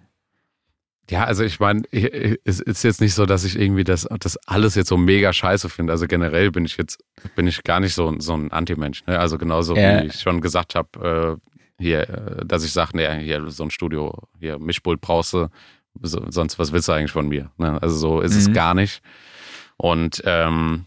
Ja, 1.10 1.24
also 1.24 1.44
ich 1.44 1.60
meine, 1.60 1.82
es 1.92 2.60
ist 2.60 2.82
jetzt 2.82 3.00
nicht 3.00 3.14
so, 3.14 3.26
dass 3.26 3.44
ich 3.44 3.58
irgendwie 3.58 3.84
das, 3.84 4.08
das 4.20 4.38
alles 4.46 4.74
jetzt 4.74 4.88
so 4.88 4.96
mega 4.96 5.32
scheiße 5.32 5.68
finde. 5.68 5.92
Also 5.92 6.06
generell 6.06 6.50
bin 6.50 6.64
ich 6.64 6.78
jetzt, 6.78 7.04
bin 7.36 7.46
ich 7.46 7.62
gar 7.62 7.80
nicht 7.80 7.94
so, 7.94 8.14
so 8.20 8.34
ein 8.34 8.50
Anti-Mensch. 8.50 9.04
Ne? 9.06 9.18
Also 9.18 9.36
genauso 9.36 9.76
ja. 9.76 10.02
wie 10.02 10.06
ich 10.06 10.20
schon 10.20 10.40
gesagt 10.40 10.74
habe, 10.74 11.38
äh, 11.38 11.82
hier, 11.82 12.08
äh, 12.08 12.46
dass 12.46 12.64
ich 12.64 12.72
sage, 12.72 12.92
nee, 12.94 13.22
hier 13.22 13.50
so 13.50 13.64
ein 13.64 13.70
Studio, 13.70 14.18
hier 14.40 14.58
Mischpult 14.58 15.02
brauchst 15.02 15.34
du, 15.34 15.48
sonst 16.00 16.58
was 16.58 16.72
willst 16.72 16.88
du 16.88 16.92
eigentlich 16.92 17.12
von 17.12 17.28
mir? 17.28 17.50
Ne? 17.58 17.80
Also 17.82 17.96
so 17.96 18.20
ist 18.20 18.32
mhm. 18.32 18.38
es 18.38 18.52
gar 18.52 18.72
nicht. 18.72 19.02
Und 19.76 20.22
ähm, 20.24 20.86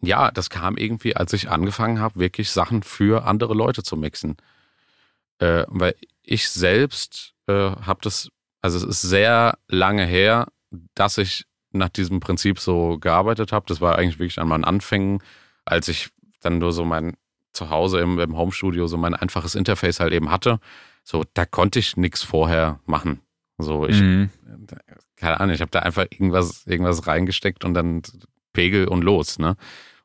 ja, 0.00 0.32
das 0.32 0.50
kam 0.50 0.76
irgendwie, 0.76 1.14
als 1.14 1.32
ich 1.32 1.48
angefangen 1.48 2.00
habe, 2.00 2.18
wirklich 2.18 2.50
Sachen 2.50 2.82
für 2.82 3.24
andere 3.24 3.54
Leute 3.54 3.84
zu 3.84 3.96
mixen. 3.96 4.36
Äh, 5.38 5.64
weil 5.68 5.94
ich 6.22 6.48
selbst 6.50 7.34
äh, 7.46 7.52
habe 7.52 8.00
das 8.02 8.30
also 8.62 8.78
es 8.78 8.84
ist 8.84 9.02
sehr 9.02 9.58
lange 9.68 10.04
her, 10.04 10.48
dass 10.94 11.18
ich 11.18 11.46
nach 11.72 11.88
diesem 11.88 12.20
Prinzip 12.20 12.58
so 12.58 12.98
gearbeitet 12.98 13.52
habe. 13.52 13.66
Das 13.68 13.80
war 13.80 13.96
eigentlich 13.96 14.18
wirklich 14.18 14.38
an 14.40 14.48
meinen 14.48 14.64
Anfängen, 14.64 15.22
als 15.64 15.88
ich 15.88 16.10
dann 16.40 16.58
nur 16.58 16.72
so 16.72 16.84
mein 16.84 17.16
Zuhause 17.52 18.00
im, 18.00 18.18
im 18.18 18.36
Homestudio 18.36 18.86
so 18.86 18.96
mein 18.96 19.14
einfaches 19.14 19.54
Interface 19.54 20.00
halt 20.00 20.12
eben 20.12 20.30
hatte. 20.30 20.60
So, 21.04 21.24
da 21.34 21.44
konnte 21.44 21.78
ich 21.78 21.96
nichts 21.96 22.22
vorher 22.22 22.80
machen. 22.86 23.20
So, 23.58 23.86
ich, 23.86 24.00
mhm. 24.00 24.30
keine 25.16 25.40
Ahnung, 25.40 25.54
ich 25.54 25.60
habe 25.60 25.70
da 25.70 25.80
einfach 25.80 26.06
irgendwas, 26.10 26.66
irgendwas 26.66 27.06
reingesteckt 27.06 27.64
und 27.64 27.74
dann 27.74 28.02
Pegel 28.52 28.88
und 28.88 29.02
los, 29.02 29.38
ne? 29.38 29.56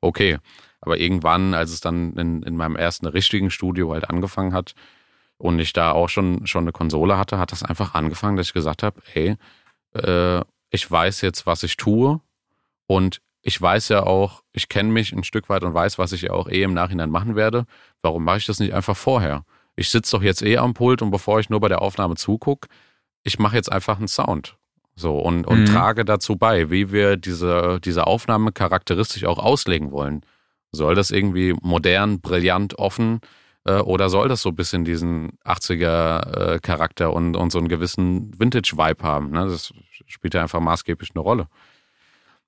Okay. 0.01 0.37
Aber 0.81 0.97
irgendwann, 0.99 1.55
als 1.55 1.71
es 1.71 1.81
dann 1.81 2.15
in, 2.15 2.43
in 2.43 2.55
meinem 2.55 2.75
ersten 2.75 3.07
richtigen 3.07 3.49
Studio 3.49 3.93
halt 3.93 4.09
angefangen 4.09 4.53
hat, 4.53 4.75
und 5.37 5.59
ich 5.59 5.73
da 5.73 5.91
auch 5.91 6.09
schon, 6.09 6.45
schon 6.47 6.63
eine 6.63 6.71
Konsole 6.71 7.17
hatte, 7.17 7.37
hat 7.37 7.51
das 7.51 7.63
einfach 7.63 7.93
angefangen, 7.93 8.37
dass 8.37 8.47
ich 8.47 8.53
gesagt 8.53 8.83
habe, 8.83 9.01
hey, 9.05 9.35
äh, 9.93 10.41
ich 10.69 10.89
weiß 10.89 11.21
jetzt, 11.21 11.45
was 11.45 11.63
ich 11.63 11.77
tue 11.77 12.19
und 12.87 13.21
ich 13.41 13.61
weiß 13.61 13.89
ja 13.89 14.03
auch, 14.03 14.43
ich 14.53 14.69
kenne 14.69 14.91
mich 14.91 15.13
ein 15.13 15.23
Stück 15.23 15.49
weit 15.49 15.63
und 15.63 15.73
weiß, 15.73 15.99
was 15.99 16.11
ich 16.11 16.23
ja 16.23 16.31
auch 16.31 16.49
eh 16.49 16.63
im 16.63 16.73
Nachhinein 16.73 17.11
machen 17.11 17.35
werde. 17.35 17.65
Warum 18.01 18.23
mache 18.23 18.37
ich 18.37 18.45
das 18.45 18.59
nicht 18.59 18.73
einfach 18.73 18.97
vorher? 18.97 19.45
ich 19.75 19.89
sitze 19.89 20.15
doch 20.15 20.23
jetzt 20.23 20.41
eh 20.41 20.57
am 20.57 20.73
Pult 20.73 21.01
und 21.01 21.11
bevor 21.11 21.39
ich 21.39 21.49
nur 21.49 21.59
bei 21.59 21.67
der 21.67 21.81
Aufnahme 21.81 22.15
zugucke, 22.15 22.67
ich 23.23 23.39
mache 23.39 23.55
jetzt 23.55 23.71
einfach 23.71 23.97
einen 23.97 24.07
Sound. 24.07 24.57
So, 24.95 25.17
und, 25.17 25.45
und 25.45 25.61
mhm. 25.61 25.65
trage 25.65 26.05
dazu 26.05 26.37
bei, 26.37 26.69
wie 26.69 26.91
wir 26.91 27.17
diese, 27.17 27.79
diese 27.83 28.07
Aufnahme 28.07 28.53
charakteristisch 28.53 29.25
auch 29.25 29.39
auslegen 29.39 29.91
wollen. 29.91 30.21
Soll 30.71 30.95
das 30.95 31.11
irgendwie 31.11 31.53
modern, 31.61 32.21
brillant, 32.21 32.79
offen 32.79 33.19
äh, 33.65 33.79
oder 33.79 34.09
soll 34.09 34.29
das 34.29 34.41
so 34.41 34.49
ein 34.49 34.55
bisschen 34.55 34.85
diesen 34.85 35.37
80er-Charakter 35.43 37.05
äh, 37.05 37.09
und, 37.09 37.35
und 37.35 37.51
so 37.51 37.59
einen 37.59 37.67
gewissen 37.67 38.31
Vintage-Vibe 38.39 39.03
haben? 39.03 39.31
Ne? 39.31 39.47
Das 39.47 39.73
spielt 40.07 40.33
ja 40.33 40.41
einfach 40.41 40.59
maßgeblich 40.61 41.11
eine 41.15 41.21
Rolle. 41.21 41.47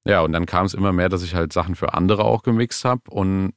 Ja, 0.06 0.22
und 0.22 0.32
dann 0.32 0.46
kam 0.46 0.66
es 0.66 0.74
immer 0.74 0.94
mehr, 0.94 1.10
dass 1.10 1.24
ich 1.24 1.36
halt 1.36 1.52
Sachen 1.52 1.76
für 1.76 1.94
andere 1.94 2.24
auch 2.24 2.44
gemixt 2.44 2.86
habe 2.86 3.02
und 3.10 3.54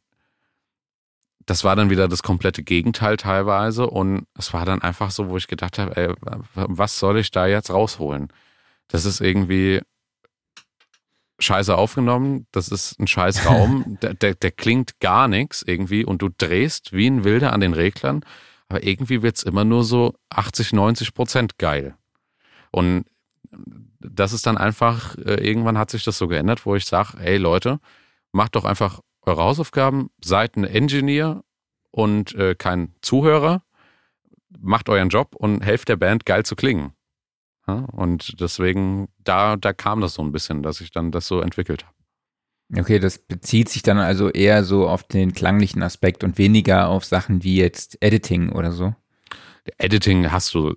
das 1.47 1.65
war 1.65 1.77
dann 1.77 1.91
wieder 1.91 2.09
das 2.09 2.23
komplette 2.23 2.63
Gegenteil 2.63 3.17
teilweise 3.17 3.89
und 3.89 4.27
es 4.39 4.53
war 4.53 4.65
dann 4.65 4.83
einfach 4.83 5.11
so, 5.11 5.31
wo 5.31 5.37
ich 5.37 5.49
gedacht 5.49 5.79
habe, 5.79 5.97
ey, 5.97 6.15
was 6.55 6.99
soll 6.99 7.19
ich 7.19 7.31
da 7.31 7.47
jetzt 7.47 7.71
rausholen? 7.71 8.29
Das 8.89 9.05
ist 9.05 9.21
irgendwie 9.21 9.81
scheiße 11.41 11.77
aufgenommen, 11.77 12.47
das 12.53 12.69
ist 12.69 12.99
ein 13.01 13.07
scheiß 13.07 13.47
Raum, 13.47 13.99
der, 14.03 14.15
der, 14.15 14.35
der, 14.35 14.51
klingt 14.51 15.01
gar 15.01 15.29
nichts 15.29 15.63
irgendwie. 15.63 16.05
Und 16.05 16.23
du 16.23 16.29
drehst 16.29 16.93
wie 16.93 17.09
ein 17.09 17.25
Wilder 17.25 17.53
an 17.53 17.61
den 17.61 17.75
Reglern, 17.75 18.25
aber 18.69 18.85
irgendwie 18.85 19.23
wird 19.23 19.37
es 19.37 19.43
immer 19.43 19.65
nur 19.65 19.85
so 19.85 20.15
80, 20.31 20.73
90 20.73 21.15
Prozent 21.15 21.59
geil. 21.59 21.97
Und 22.71 23.05
das 23.99 24.33
ist 24.33 24.47
dann 24.47 24.59
einfach, 24.59 25.17
äh, 25.19 25.47
irgendwann 25.47 25.79
hat 25.79 25.91
sich 25.91 26.05
das 26.05 26.19
so 26.19 26.29
geändert, 26.29 26.65
wo 26.67 26.77
ich 26.77 26.87
sage, 26.87 27.19
ey 27.21 27.37
Leute, 27.37 27.81
macht 28.33 28.55
doch 28.55 28.65
einfach 28.65 29.01
eure 29.23 29.43
Hausaufgaben, 29.43 30.11
seid 30.23 30.57
ein 30.57 30.65
Engineer 30.65 31.43
und 31.91 32.35
äh, 32.35 32.55
kein 32.55 32.95
Zuhörer, 33.03 33.63
macht 34.59 34.89
euren 34.89 35.09
Job 35.09 35.35
und 35.35 35.63
helft 35.63 35.89
der 35.89 35.97
Band 35.97 36.25
geil 36.27 36.45
zu 36.45 36.57
klingen. 36.57 36.93
Ja, 37.71 37.85
und 37.93 38.41
deswegen, 38.41 39.09
da, 39.23 39.57
da 39.57 39.73
kam 39.73 40.01
das 40.01 40.15
so 40.15 40.23
ein 40.23 40.33
bisschen, 40.33 40.63
dass 40.63 40.81
ich 40.81 40.91
dann 40.91 41.13
das 41.13 41.27
so 41.27 41.41
entwickelt 41.41 41.85
habe. 41.85 41.95
Okay, 42.81 42.99
das 42.99 43.19
bezieht 43.19 43.69
sich 43.69 43.83
dann 43.83 43.99
also 43.99 44.29
eher 44.29 44.65
so 44.65 44.89
auf 44.89 45.03
den 45.03 45.33
klanglichen 45.33 45.83
Aspekt 45.83 46.23
und 46.23 46.39
weniger 46.39 46.89
auf 46.89 47.05
Sachen 47.05 47.43
wie 47.43 47.57
jetzt 47.57 48.01
Editing 48.01 48.51
oder 48.51 48.71
so. 48.71 48.95
Editing 49.79 50.31
hast 50.31 50.55
du 50.55 50.75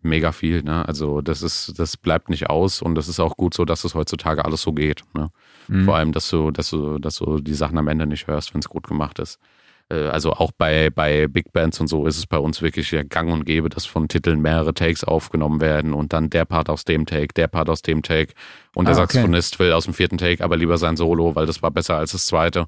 mega 0.00 0.32
viel, 0.32 0.62
ne? 0.62 0.86
Also 0.88 1.20
das 1.20 1.42
ist, 1.42 1.78
das 1.78 1.96
bleibt 1.96 2.30
nicht 2.30 2.48
aus 2.48 2.82
und 2.82 2.94
das 2.94 3.08
ist 3.08 3.20
auch 3.20 3.36
gut 3.36 3.54
so, 3.54 3.64
dass 3.64 3.84
es 3.84 3.94
heutzutage 3.94 4.44
alles 4.44 4.62
so 4.62 4.72
geht. 4.72 5.02
Ne? 5.14 5.30
Mhm. 5.68 5.84
Vor 5.84 5.96
allem, 5.96 6.12
dass 6.12 6.28
du, 6.30 6.50
dass 6.50 6.70
du, 6.70 6.98
dass 6.98 7.16
du 7.16 7.40
die 7.40 7.54
Sachen 7.54 7.78
am 7.78 7.88
Ende 7.88 8.06
nicht 8.06 8.26
hörst, 8.26 8.54
wenn 8.54 8.60
es 8.60 8.68
gut 8.68 8.86
gemacht 8.88 9.18
ist. 9.18 9.38
Äh, 9.90 10.08
also 10.08 10.32
auch 10.32 10.52
bei, 10.52 10.90
bei 10.90 11.26
Big 11.28 11.52
Bands 11.52 11.80
und 11.80 11.86
so 11.86 12.06
ist 12.06 12.18
es 12.18 12.26
bei 12.26 12.38
uns 12.38 12.62
wirklich 12.62 12.90
ja 12.90 13.02
gang 13.02 13.32
und 13.32 13.44
gäbe, 13.44 13.68
dass 13.68 13.86
von 13.86 14.08
Titeln 14.08 14.40
mehrere 14.40 14.74
Takes 14.74 15.04
aufgenommen 15.04 15.60
werden 15.60 15.94
und 15.94 16.12
dann 16.12 16.30
der 16.30 16.44
Part 16.44 16.68
aus 16.68 16.84
dem 16.84 17.06
Take, 17.06 17.34
der 17.34 17.48
Part 17.48 17.68
aus 17.68 17.82
dem 17.82 18.02
Take 18.02 18.34
und 18.74 18.86
der 18.86 18.96
ah, 18.96 18.98
okay. 18.98 19.14
Saxophonist 19.14 19.58
will 19.58 19.72
aus 19.72 19.84
dem 19.84 19.94
vierten 19.94 20.18
Take 20.18 20.42
aber 20.42 20.56
lieber 20.56 20.78
sein 20.78 20.96
Solo, 20.96 21.34
weil 21.34 21.46
das 21.46 21.62
war 21.62 21.70
besser 21.70 21.96
als 21.96 22.12
das 22.12 22.26
zweite. 22.26 22.66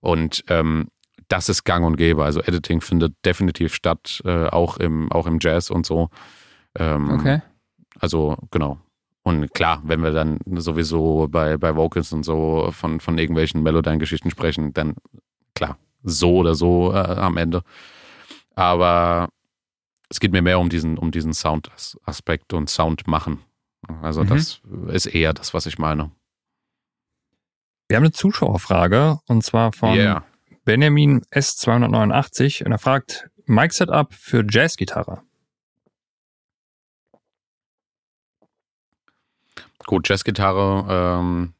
Und 0.00 0.44
ähm, 0.48 0.88
das 1.28 1.48
ist 1.48 1.64
gang 1.64 1.84
und 1.84 1.96
gäbe. 1.96 2.24
Also 2.24 2.40
Editing 2.40 2.80
findet 2.80 3.14
definitiv 3.24 3.74
statt, 3.74 4.20
äh, 4.24 4.46
auch, 4.46 4.76
im, 4.76 5.10
auch 5.10 5.26
im 5.26 5.38
Jazz 5.40 5.70
und 5.70 5.86
so. 5.86 6.10
Ähm, 6.78 7.10
okay. 7.10 7.42
Also 7.98 8.36
genau. 8.50 8.78
Und 9.22 9.52
klar, 9.54 9.82
wenn 9.84 10.02
wir 10.04 10.12
dann 10.12 10.38
sowieso 10.54 11.26
bei, 11.28 11.56
bei 11.56 11.74
Vocals 11.74 12.12
und 12.12 12.22
so 12.22 12.68
von, 12.70 13.00
von 13.00 13.18
irgendwelchen 13.18 13.62
Melodyne-Geschichten 13.62 14.30
sprechen, 14.30 14.72
dann 14.72 14.94
klar, 15.54 15.78
so 16.06 16.36
oder 16.36 16.54
so 16.54 16.92
äh, 16.92 16.96
am 16.96 17.36
Ende. 17.36 17.62
Aber 18.54 19.28
es 20.08 20.20
geht 20.20 20.32
mir 20.32 20.42
mehr 20.42 20.58
um 20.58 20.68
diesen, 20.68 20.96
um 20.96 21.10
diesen 21.10 21.34
Sound-Aspekt 21.34 22.52
und 22.52 22.70
Sound 22.70 23.06
machen. 23.06 23.40
Also 24.02 24.24
mhm. 24.24 24.28
das 24.28 24.60
ist 24.88 25.06
eher 25.06 25.34
das, 25.34 25.52
was 25.52 25.66
ich 25.66 25.78
meine. 25.78 26.10
Wir 27.88 27.96
haben 27.96 28.04
eine 28.04 28.12
Zuschauerfrage 28.12 29.20
und 29.26 29.42
zwar 29.44 29.72
von 29.72 29.94
yeah. 29.94 30.24
Benjamin 30.64 31.22
S289 31.30 32.64
und 32.64 32.72
er 32.72 32.78
fragt 32.78 33.30
Mic 33.46 33.72
Setup 33.72 34.12
für 34.12 34.44
Jazzgitarre. 34.48 35.22
Gut, 39.86 40.08
Jazzgitarre 40.08 41.20
ähm, 41.20 41.54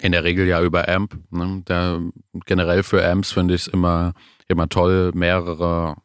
in 0.00 0.12
der 0.12 0.24
Regel 0.24 0.46
ja 0.46 0.62
über 0.62 0.88
Amp. 0.88 1.18
Ne? 1.30 1.62
Der, 1.68 2.00
generell 2.46 2.82
für 2.82 3.06
Amps 3.06 3.32
finde 3.32 3.54
ich 3.54 3.62
es 3.62 3.66
immer, 3.68 4.12
immer 4.48 4.68
toll, 4.68 5.12
mehrere 5.14 5.96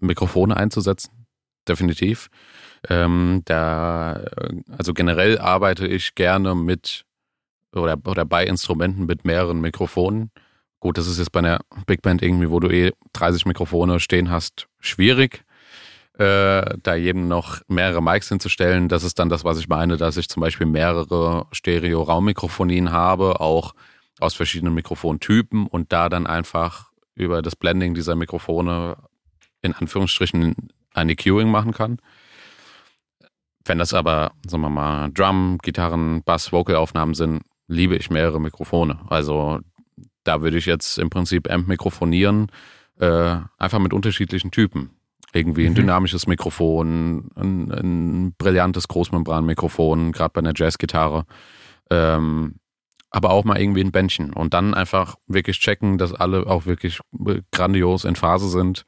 Mikrofone 0.00 0.56
einzusetzen. 0.56 1.26
Definitiv. 1.68 2.28
Ähm, 2.88 3.42
da, 3.44 4.20
also 4.76 4.94
generell 4.94 5.38
arbeite 5.38 5.86
ich 5.86 6.14
gerne 6.14 6.54
mit 6.54 7.04
oder, 7.72 7.96
oder 8.06 8.24
bei 8.24 8.44
Instrumenten 8.46 9.06
mit 9.06 9.24
mehreren 9.24 9.60
Mikrofonen. 9.60 10.30
Gut, 10.80 10.98
das 10.98 11.08
ist 11.08 11.18
jetzt 11.18 11.32
bei 11.32 11.40
einer 11.40 11.60
Big 11.86 12.02
Band 12.02 12.22
irgendwie, 12.22 12.50
wo 12.50 12.60
du 12.60 12.68
eh 12.68 12.92
30 13.14 13.46
Mikrofone 13.46 13.98
stehen 14.00 14.30
hast, 14.30 14.68
schwierig 14.78 15.45
äh, 16.18 16.78
da 16.82 16.94
jedem 16.94 17.28
noch 17.28 17.60
mehrere 17.68 18.02
Mics 18.02 18.28
hinzustellen. 18.28 18.88
Das 18.88 19.04
ist 19.04 19.18
dann 19.18 19.28
das, 19.28 19.44
was 19.44 19.58
ich 19.58 19.68
meine, 19.68 19.96
dass 19.96 20.16
ich 20.16 20.28
zum 20.28 20.40
Beispiel 20.40 20.66
mehrere 20.66 21.46
Stereo-Raummikrofonien 21.52 22.90
habe, 22.90 23.40
auch 23.40 23.74
aus 24.18 24.34
verschiedenen 24.34 24.74
Mikrofontypen 24.74 25.66
und 25.66 25.92
da 25.92 26.08
dann 26.08 26.26
einfach 26.26 26.90
über 27.14 27.42
das 27.42 27.56
Blending 27.56 27.94
dieser 27.94 28.16
Mikrofone 28.16 28.96
in 29.62 29.74
Anführungsstrichen 29.74 30.54
ein 30.94 31.08
EQing 31.10 31.50
machen 31.50 31.72
kann. 31.72 31.98
Wenn 33.64 33.78
das 33.78 33.92
aber, 33.92 34.32
sagen 34.46 34.62
wir 34.62 34.70
mal, 34.70 35.10
Drum, 35.12 35.58
Gitarren, 35.62 36.22
Bass, 36.22 36.52
Vocal-Aufnahmen 36.52 37.14
sind, 37.14 37.42
liebe 37.66 37.96
ich 37.96 38.10
mehrere 38.10 38.40
Mikrofone. 38.40 39.00
Also 39.08 39.60
da 40.24 40.40
würde 40.40 40.56
ich 40.56 40.66
jetzt 40.66 40.98
im 40.98 41.10
Prinzip 41.10 41.50
Amp 41.50 41.68
mikrofonieren, 41.68 42.50
äh, 43.00 43.38
einfach 43.58 43.80
mit 43.80 43.92
unterschiedlichen 43.92 44.50
Typen. 44.50 44.95
Irgendwie 45.36 45.66
ein 45.66 45.72
mhm. 45.72 45.76
dynamisches 45.76 46.26
Mikrofon, 46.26 47.28
ein, 47.36 47.70
ein 47.70 48.34
brillantes 48.38 48.88
Großmembranmikrofon, 48.88 50.12
gerade 50.12 50.32
bei 50.32 50.38
einer 50.38 50.54
Jazzgitarre. 50.54 51.24
Ähm, 51.90 52.54
aber 53.10 53.30
auch 53.30 53.44
mal 53.44 53.60
irgendwie 53.60 53.82
ein 53.82 53.92
Bändchen 53.92 54.32
und 54.32 54.54
dann 54.54 54.74
einfach 54.74 55.16
wirklich 55.26 55.60
checken, 55.60 55.98
dass 55.98 56.12
alle 56.12 56.46
auch 56.46 56.66
wirklich 56.66 57.00
grandios 57.52 58.04
in 58.04 58.16
Phase 58.16 58.48
sind. 58.48 58.84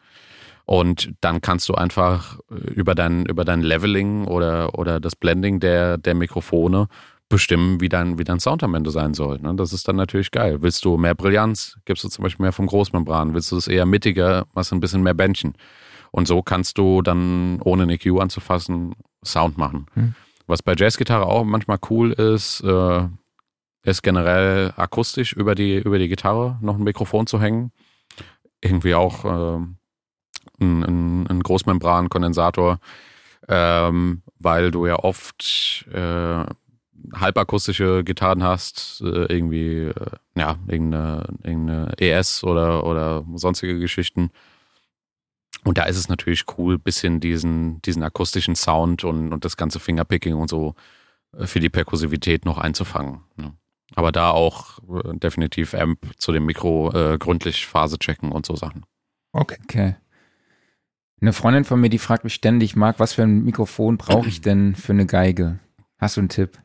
Und 0.65 1.15
dann 1.23 1.41
kannst 1.41 1.69
du 1.69 1.75
einfach 1.75 2.39
über 2.51 2.95
dein, 2.95 3.25
über 3.25 3.45
dein 3.45 3.63
Leveling 3.63 4.27
oder, 4.27 4.79
oder 4.79 5.01
das 5.01 5.17
Blending 5.17 5.61
der, 5.61 5.97
der 5.97 6.15
Mikrofone 6.15 6.89
bestimmen, 7.29 7.81
wie 7.81 7.89
dein, 7.89 8.19
wie 8.19 8.25
dein 8.25 8.41
Sound 8.41 8.63
am 8.63 8.75
Ende 8.75 8.91
sein 8.91 9.15
soll. 9.15 9.39
Ne? 9.39 9.55
Das 9.55 9.73
ist 9.73 9.87
dann 9.89 9.97
natürlich 9.97 10.31
geil. 10.31 10.63
Willst 10.63 10.85
du 10.85 10.97
mehr 10.97 11.15
Brillanz, 11.15 11.79
gibst 11.85 12.05
du 12.05 12.09
zum 12.09 12.23
Beispiel 12.23 12.45
mehr 12.45 12.53
vom 12.53 12.67
Großmembran. 12.67 13.35
Willst 13.35 13.53
du 13.53 13.57
es 13.57 13.69
eher 13.69 13.87
mittiger, 13.87 14.47
machst 14.55 14.71
du 14.71 14.77
ein 14.77 14.81
bisschen 14.81 15.03
mehr 15.03 15.15
Bändchen. 15.15 15.55
Und 16.19 16.27
so 16.27 16.43
kannst 16.43 16.79
du 16.79 17.01
dann, 17.01 17.61
ohne 17.63 17.85
eine 17.85 17.93
EQ 17.93 18.21
anzufassen, 18.21 18.97
Sound 19.25 19.57
machen. 19.57 19.87
Mhm. 19.95 20.15
Was 20.49 20.65
bei 20.65 20.75
Jazzgitarre 20.77 21.25
auch 21.27 21.45
manchmal 21.45 21.79
cool 21.91 22.11
ist, 22.11 22.61
äh, 22.65 23.07
ist 23.85 24.03
generell 24.03 24.73
akustisch 24.77 25.33
über 25.33 25.55
die, 25.55 25.77
über 25.77 26.01
die 26.01 26.09
Gitarre 26.09 26.59
noch 26.61 26.75
ein 26.75 26.83
Mikrofon 26.83 27.29
zu 27.29 27.41
hängen. 27.41 27.71
Irgendwie 28.61 28.97
auch 28.97 29.25
äh, 29.25 29.59
ein, 30.61 30.83
ein, 30.83 31.27
ein 31.29 31.41
Großmembran-Kondensator, 31.41 32.81
ähm, 33.47 34.23
weil 34.41 34.73
du 34.73 34.87
ja 34.87 34.97
oft 34.97 35.87
äh, 35.93 36.45
halbakustische 37.15 38.03
Gitarren 38.03 38.43
hast, 38.43 39.03
äh, 39.03 39.33
irgendwie, 39.33 39.85
äh, 39.85 40.11
ja, 40.37 40.57
irgendeine, 40.67 41.29
irgendeine 41.45 41.93
ES 41.97 42.43
oder, 42.43 42.85
oder 42.85 43.25
sonstige 43.37 43.79
Geschichten. 43.79 44.33
Und 45.65 45.79
da 45.79 45.85
ist 45.85 45.97
es 45.97 46.09
natürlich 46.09 46.45
cool, 46.57 46.79
bisschen 46.79 47.21
diesen, 47.21 47.83
diesen 47.83 48.03
akustischen 48.03 48.55
Sound 48.55 49.05
und, 49.05 49.33
und 49.33 49.45
das 49.45 49.57
ganze 49.57 49.81
Fingerpicking 49.81 50.35
und 50.35 50.49
so 50.49 50.75
äh, 51.37 51.47
für 51.47 51.61
die 51.61 51.69
Perkussivität 51.69 52.45
noch 52.45 52.59
einzufangen. 52.59 53.21
Ne? 53.37 53.53
Aber 53.95 54.13
da 54.13 54.31
auch 54.31 54.79
äh, 54.89 55.17
definitiv 55.19 55.75
Amp 55.75 55.99
zu 56.17 56.33
dem 56.33 56.47
Mikro 56.47 56.93
äh, 56.93 57.19
gründlich 57.19 57.67
Phase 57.67 57.99
checken 57.99 58.33
und 58.33 58.47
so 58.47 58.57
Sachen. 58.57 58.85
Okay. 59.33 59.57
okay. 59.65 59.97
Eine 61.21 61.33
Freundin 61.33 61.65
von 61.65 61.81
mir, 61.81 61.91
die 61.91 61.99
fragt 61.99 62.25
mich 62.25 62.35
ständig, 62.35 62.77
Marc, 62.77 63.01
was 63.01 63.15
für 63.15 63.23
ein 63.23 63.43
Mikrofon 63.45 63.99
brauche 63.99 64.29
ich 64.29 64.41
denn 64.41 64.77
für 64.77 64.93
eine 64.93 65.07
Geige? 65.07 65.59
Hast 65.99 66.17
du 66.17 66.21
einen 66.21 66.29
Tipp? 66.29 66.59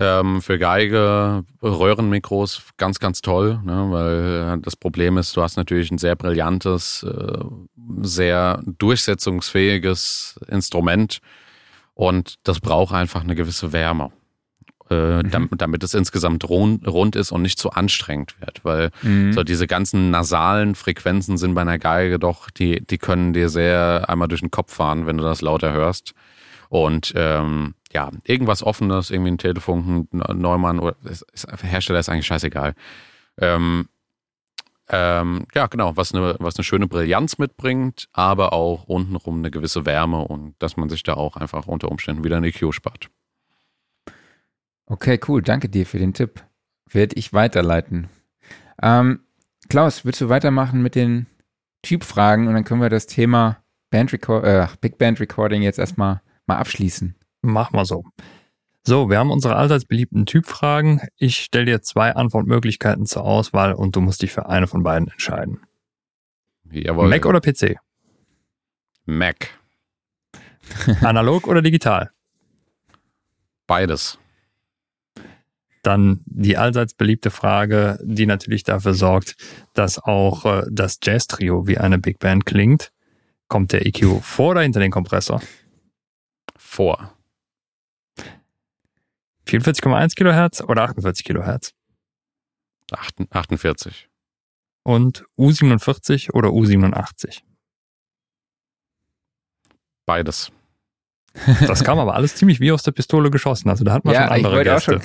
Ähm, 0.00 0.40
für 0.42 0.58
Geige, 0.58 1.44
Röhrenmikros 1.60 2.62
ganz, 2.76 3.00
ganz 3.00 3.20
toll, 3.20 3.60
ne? 3.64 3.86
weil 3.90 4.60
das 4.60 4.76
Problem 4.76 5.18
ist, 5.18 5.36
du 5.36 5.42
hast 5.42 5.56
natürlich 5.56 5.90
ein 5.90 5.98
sehr 5.98 6.14
brillantes, 6.14 7.02
äh, 7.02 7.44
sehr 8.02 8.62
durchsetzungsfähiges 8.64 10.38
Instrument 10.48 11.18
und 11.94 12.36
das 12.44 12.60
braucht 12.60 12.94
einfach 12.94 13.22
eine 13.22 13.34
gewisse 13.34 13.72
Wärme. 13.72 14.12
äh, 14.90 15.22
mhm. 15.22 15.30
damit, 15.30 15.50
damit, 15.56 15.82
es 15.82 15.94
insgesamt 15.94 16.48
rund, 16.48 16.86
rund, 16.86 17.16
ist 17.16 17.32
und 17.32 17.42
nicht 17.42 17.58
zu 17.58 17.70
anstrengend 17.70 18.40
wird. 18.40 18.64
Weil 18.64 18.90
mhm. 19.02 19.32
so 19.32 19.42
diese 19.42 19.66
ganzen 19.66 20.10
nasalen 20.10 20.74
Frequenzen 20.76 21.36
sind 21.36 21.54
bei 21.54 21.60
einer 21.62 21.78
Geige 21.78 22.18
doch, 22.18 22.50
die, 22.50 22.86
die 22.86 22.98
können 22.98 23.32
dir 23.32 23.48
sehr 23.48 24.08
einmal 24.08 24.28
durch 24.28 24.40
den 24.40 24.50
Kopf 24.50 24.74
fahren, 24.74 25.06
wenn 25.06 25.18
du 25.18 25.24
das 25.24 25.42
lauter 25.42 25.72
hörst. 25.72 26.14
Und 26.68 27.12
ähm, 27.16 27.74
ja, 27.92 28.10
irgendwas 28.24 28.62
Offenes, 28.62 29.10
irgendwie 29.10 29.32
ein 29.32 29.38
Telefon, 29.38 30.08
ein 30.12 30.38
Neumann 30.38 30.78
oder 30.78 30.96
Hersteller 31.62 31.98
ist 31.98 32.08
eigentlich 32.08 32.26
scheißegal. 32.26 32.74
Ähm, 33.38 33.88
ähm, 34.90 35.46
ja, 35.54 35.66
genau, 35.66 35.96
was 35.96 36.14
eine, 36.14 36.36
was 36.38 36.56
eine 36.56 36.64
schöne 36.64 36.86
Brillanz 36.86 37.38
mitbringt, 37.38 38.08
aber 38.12 38.52
auch 38.52 38.84
untenrum 38.84 39.38
eine 39.38 39.50
gewisse 39.50 39.84
Wärme 39.84 40.26
und 40.26 40.54
dass 40.58 40.76
man 40.76 40.88
sich 40.88 41.02
da 41.02 41.14
auch 41.14 41.36
einfach 41.36 41.66
unter 41.66 41.90
Umständen 41.90 42.24
wieder 42.24 42.38
eine 42.38 42.48
EQ 42.48 42.72
spart. 42.72 43.10
Okay, 44.86 45.20
cool. 45.28 45.42
Danke 45.42 45.68
dir 45.68 45.84
für 45.84 45.98
den 45.98 46.14
Tipp. 46.14 46.42
Werde 46.90 47.16
ich 47.16 47.34
weiterleiten. 47.34 48.08
Ähm, 48.82 49.20
Klaus, 49.68 50.06
willst 50.06 50.22
du 50.22 50.30
weitermachen 50.30 50.80
mit 50.80 50.94
den 50.94 51.26
Typfragen 51.82 52.48
und 52.48 52.54
dann 52.54 52.64
können 52.64 52.80
wir 52.80 52.88
das 52.88 53.06
Thema 53.06 53.58
Band 53.90 54.12
Record, 54.14 54.44
äh, 54.44 54.66
Big 54.80 54.96
Band 54.96 55.20
Recording 55.20 55.60
jetzt 55.60 55.78
erstmal 55.78 56.22
mal 56.46 56.56
abschließen. 56.56 57.14
Mach 57.42 57.72
mal 57.72 57.84
so. 57.84 58.04
So, 58.84 59.10
wir 59.10 59.18
haben 59.18 59.30
unsere 59.30 59.56
allseits 59.56 59.84
beliebten 59.84 60.24
Typfragen. 60.24 61.02
Ich 61.16 61.36
stelle 61.36 61.66
dir 61.66 61.82
zwei 61.82 62.14
Antwortmöglichkeiten 62.14 63.04
zur 63.06 63.22
Auswahl 63.24 63.74
und 63.74 63.94
du 63.96 64.00
musst 64.00 64.22
dich 64.22 64.32
für 64.32 64.48
eine 64.48 64.66
von 64.66 64.82
beiden 64.82 65.08
entscheiden. 65.08 65.60
Jawohl. 66.70 67.08
Mac 67.08 67.26
oder 67.26 67.40
PC? 67.40 67.76
Mac. 69.04 69.50
Analog 71.02 71.46
oder 71.46 71.62
digital? 71.62 72.10
Beides. 73.66 74.18
Dann 75.82 76.20
die 76.24 76.56
allseits 76.56 76.94
beliebte 76.94 77.30
Frage, 77.30 77.98
die 78.02 78.26
natürlich 78.26 78.64
dafür 78.64 78.94
sorgt, 78.94 79.36
dass 79.74 79.98
auch 79.98 80.44
äh, 80.44 80.62
das 80.70 80.98
Jazz-Trio 81.02 81.66
wie 81.66 81.78
eine 81.78 81.98
Big 81.98 82.18
Band 82.18 82.46
klingt. 82.46 82.90
Kommt 83.48 83.72
der 83.72 83.86
EQ 83.86 84.22
vor 84.22 84.50
oder 84.50 84.62
hinter 84.62 84.80
den 84.80 84.90
Kompressor? 84.90 85.40
Vor. 86.56 87.17
44,1 89.48 90.14
Kilohertz 90.14 90.60
oder 90.60 90.82
48 90.82 91.24
Kilohertz? 91.24 91.74
48. 92.90 94.08
Und 94.82 95.24
U47 95.38 96.32
oder 96.32 96.48
U87? 96.50 97.42
Beides. 100.06 100.50
Das 101.66 101.84
kam 101.84 101.98
aber 101.98 102.14
alles 102.14 102.34
ziemlich 102.34 102.60
wie 102.60 102.72
aus 102.72 102.82
der 102.82 102.92
Pistole 102.92 103.30
geschossen. 103.30 103.68
Also 103.68 103.84
da 103.84 103.92
hat 103.92 104.04
man 104.04 104.14
ja, 104.14 104.22
schon 104.22 104.32
andere 104.32 104.58
ich 104.58 104.64
Gäste. 104.64 104.92
Schon, 104.92 105.02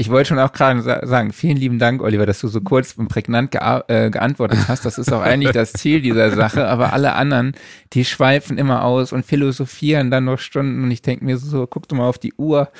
ich 0.00 0.10
wollte 0.10 0.28
schon 0.28 0.38
auch 0.38 0.52
gerade 0.52 0.80
sagen, 1.06 1.32
vielen 1.32 1.56
lieben 1.56 1.78
Dank, 1.78 2.02
Oliver, 2.02 2.24
dass 2.24 2.40
du 2.40 2.48
so 2.48 2.60
kurz 2.60 2.94
und 2.94 3.08
prägnant 3.08 3.50
gea 3.50 3.84
äh, 3.88 4.10
geantwortet 4.10 4.60
hast. 4.68 4.84
Das 4.86 4.96
ist 4.96 5.12
auch 5.12 5.22
eigentlich 5.22 5.52
das 5.52 5.72
Ziel 5.72 6.00
dieser 6.00 6.30
Sache. 6.30 6.68
Aber 6.68 6.92
alle 6.92 7.14
anderen, 7.14 7.52
die 7.92 8.04
schweifen 8.04 8.58
immer 8.58 8.84
aus 8.84 9.12
und 9.12 9.26
philosophieren 9.26 10.10
dann 10.10 10.24
noch 10.24 10.38
Stunden. 10.38 10.84
Und 10.84 10.90
ich 10.90 11.02
denke 11.02 11.24
mir 11.24 11.36
so, 11.36 11.66
guck 11.66 11.88
doch 11.88 11.96
mal 11.96 12.08
auf 12.08 12.18
die 12.18 12.32
Uhr. 12.34 12.70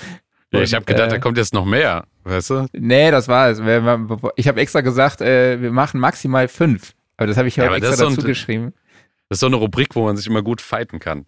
Ja, 0.52 0.60
ich 0.60 0.74
habe 0.74 0.84
gedacht, 0.84 1.08
äh, 1.08 1.14
da 1.14 1.18
kommt 1.18 1.36
jetzt 1.36 1.52
noch 1.52 1.66
mehr, 1.66 2.06
weißt 2.24 2.50
du? 2.50 2.66
Nee, 2.72 3.10
das 3.10 3.28
war 3.28 3.50
es. 3.50 3.58
Ich 4.36 4.48
habe 4.48 4.60
extra 4.60 4.80
gesagt, 4.80 5.20
äh, 5.20 5.60
wir 5.60 5.70
machen 5.70 6.00
maximal 6.00 6.48
fünf. 6.48 6.94
Aber 7.18 7.26
das 7.26 7.36
habe 7.36 7.48
ich 7.48 7.56
ja, 7.56 7.64
extra 7.74 8.04
dazu 8.04 8.20
so 8.20 8.26
geschrieben. 8.26 8.72
Das 9.28 9.36
ist 9.36 9.40
so 9.40 9.46
eine 9.46 9.56
Rubrik, 9.56 9.94
wo 9.94 10.04
man 10.04 10.16
sich 10.16 10.26
immer 10.26 10.40
gut 10.40 10.62
fighten 10.62 11.00
kann. 11.00 11.26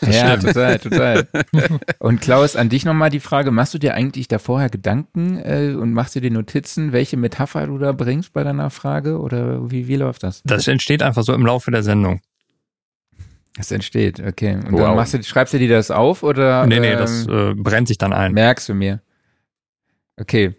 Ja, 0.00 0.36
total, 0.36 0.78
total. 0.78 1.28
Und 2.00 2.20
Klaus, 2.20 2.56
an 2.56 2.68
dich 2.68 2.84
nochmal 2.84 3.10
die 3.10 3.20
Frage, 3.20 3.52
machst 3.52 3.74
du 3.74 3.78
dir 3.78 3.94
eigentlich 3.94 4.26
da 4.26 4.38
vorher 4.38 4.70
Gedanken 4.70 5.38
äh, 5.38 5.74
und 5.78 5.92
machst 5.92 6.14
dir 6.14 6.20
die 6.20 6.30
Notizen, 6.30 6.92
welche 6.92 7.16
Metapher 7.16 7.66
du 7.66 7.78
da 7.78 7.92
bringst 7.92 8.32
bei 8.32 8.42
deiner 8.42 8.70
Frage 8.70 9.18
oder 9.18 9.70
wie, 9.70 9.86
wie 9.86 9.96
läuft 9.96 10.22
das? 10.22 10.42
Das 10.44 10.66
entsteht 10.66 11.02
einfach 11.02 11.22
so 11.22 11.32
im 11.34 11.44
Laufe 11.46 11.70
der 11.70 11.82
Sendung. 11.82 12.20
Das 13.58 13.72
entsteht, 13.72 14.20
okay. 14.20 14.54
Und 14.54 14.70
wow. 14.70 14.82
dann 14.82 14.94
machst 14.94 15.14
du, 15.14 15.22
schreibst 15.24 15.52
du 15.52 15.58
dir 15.58 15.68
das 15.68 15.90
auf 15.90 16.22
oder? 16.22 16.64
Nee, 16.64 16.78
nee, 16.78 16.92
ähm, 16.92 16.98
das 16.98 17.26
äh, 17.26 17.54
brennt 17.56 17.88
sich 17.88 17.98
dann 17.98 18.12
ein. 18.12 18.32
Merkst 18.32 18.68
du 18.68 18.74
mir. 18.74 19.02
Okay. 20.16 20.54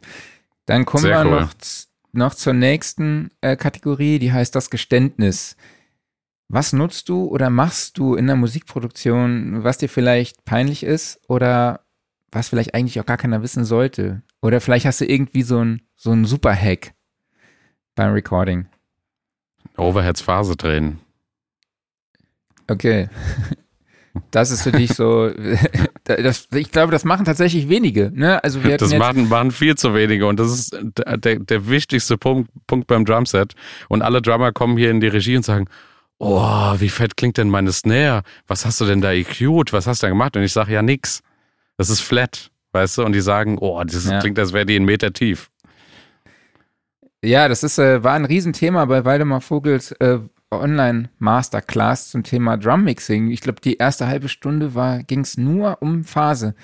Dann 0.66 0.84
kommen 0.84 1.04
Sehr 1.04 1.24
wir 1.24 1.32
cool. 1.32 1.40
noch, 1.40 1.54
noch 2.12 2.36
zur 2.36 2.52
nächsten 2.52 3.32
äh, 3.40 3.56
Kategorie, 3.56 4.20
die 4.20 4.34
heißt 4.34 4.54
das 4.54 4.70
Geständnis. 4.70 5.56
Was 6.50 6.74
nutzt 6.74 7.08
du 7.08 7.24
oder 7.28 7.50
machst 7.50 7.98
du 7.98 8.16
in 8.16 8.28
der 8.28 8.36
Musikproduktion, 8.36 9.64
was 9.64 9.78
dir 9.78 9.88
vielleicht 9.88 10.44
peinlich 10.44 10.84
ist 10.84 11.22
oder 11.30 11.86
was 12.34 12.50
vielleicht 12.50 12.76
eigentlich 12.76 13.00
auch 13.00 13.06
gar 13.06 13.18
keiner 13.18 13.42
wissen 13.42 13.64
sollte? 13.64 14.24
Oder 14.42 14.60
vielleicht 14.60 14.86
hast 14.86 15.00
du 15.00 15.06
irgendwie 15.06 15.44
so 15.44 15.64
ein, 15.64 15.84
so 15.96 16.12
ein 16.12 16.26
Super-Hack 16.26 16.92
beim 17.96 18.12
Recording. 18.12 18.68
Overheads 19.78 20.20
Phase 20.20 20.58
drehen. 20.58 21.00
Okay. 22.70 23.10
Das 24.32 24.52
ist 24.52 24.64
für 24.64 24.72
dich 24.72 24.94
so, 24.94 25.30
das, 26.04 26.48
ich 26.54 26.72
glaube, 26.72 26.92
das 26.92 27.06
machen 27.06 27.26
tatsächlich 27.26 27.70
wenige. 27.70 28.12
Ne? 28.14 28.44
Also 28.44 28.64
wir 28.64 28.78
das 28.78 28.94
machen, 28.96 29.30
machen 29.30 29.52
viel 29.52 29.76
zu 29.76 29.94
wenige 29.94 30.26
und 30.26 30.40
das 30.40 30.52
ist 30.52 30.78
der, 30.98 31.38
der, 31.38 31.68
wichtigste 31.68 32.18
Punkt, 32.18 32.50
Punkt 32.68 32.88
beim 32.88 33.06
Drumset. 33.06 33.54
Und 33.88 34.02
alle 34.02 34.22
Drummer 34.22 34.52
kommen 34.52 34.78
hier 34.78 34.90
in 34.90 35.00
die 35.00 35.08
Regie 35.08 35.38
und 35.38 35.44
sagen, 35.44 35.68
oh, 36.18 36.74
wie 36.78 36.90
fett 36.90 37.18
klingt 37.18 37.38
denn 37.38 37.50
meine 37.50 37.72
Snare? 37.72 38.24
Was 38.48 38.66
hast 38.66 38.82
du 38.82 38.86
denn 38.86 39.00
da 39.00 39.12
EQ'd? 39.12 39.74
Was 39.74 39.88
hast 39.88 40.02
du 40.02 40.08
denn 40.08 40.16
gemacht? 40.16 40.36
Und 40.36 40.44
ich 40.44 40.54
sage, 40.54 40.74
ja, 40.74 40.82
nix. 40.82 41.22
Das 41.78 41.90
ist 41.90 42.02
flat, 42.02 42.52
weißt 42.74 42.98
du? 42.98 43.06
Und 43.06 43.14
die 43.14 43.22
sagen, 43.22 43.58
oh, 43.60 43.82
das 43.84 44.06
ja. 44.06 44.20
klingt, 44.20 44.38
als 44.38 44.54
wäre 44.54 44.66
die 44.66 44.76
einen 44.76 44.86
Meter 44.86 45.14
tief. 45.14 45.50
Ja, 47.24 47.48
das 47.48 47.64
ist, 47.64 47.80
äh, 47.80 48.04
war 48.04 48.14
ein 48.14 48.26
Riesenthema 48.26 48.86
bei 48.86 49.06
Waldemar 49.06 49.42
Vogels 49.42 49.92
äh, 49.94 50.20
Online-Masterclass 50.52 52.10
zum 52.10 52.24
Thema 52.24 52.58
Drummixing. 52.58 53.32
Ich 53.32 53.42
glaube, 53.42 53.62
die 53.62 53.78
erste 53.78 54.08
halbe 54.08 54.30
Stunde 54.30 54.72
ging 55.08 55.22
es 55.22 55.38
nur 55.38 55.82
um 55.82 56.04
Phase. 56.04 56.56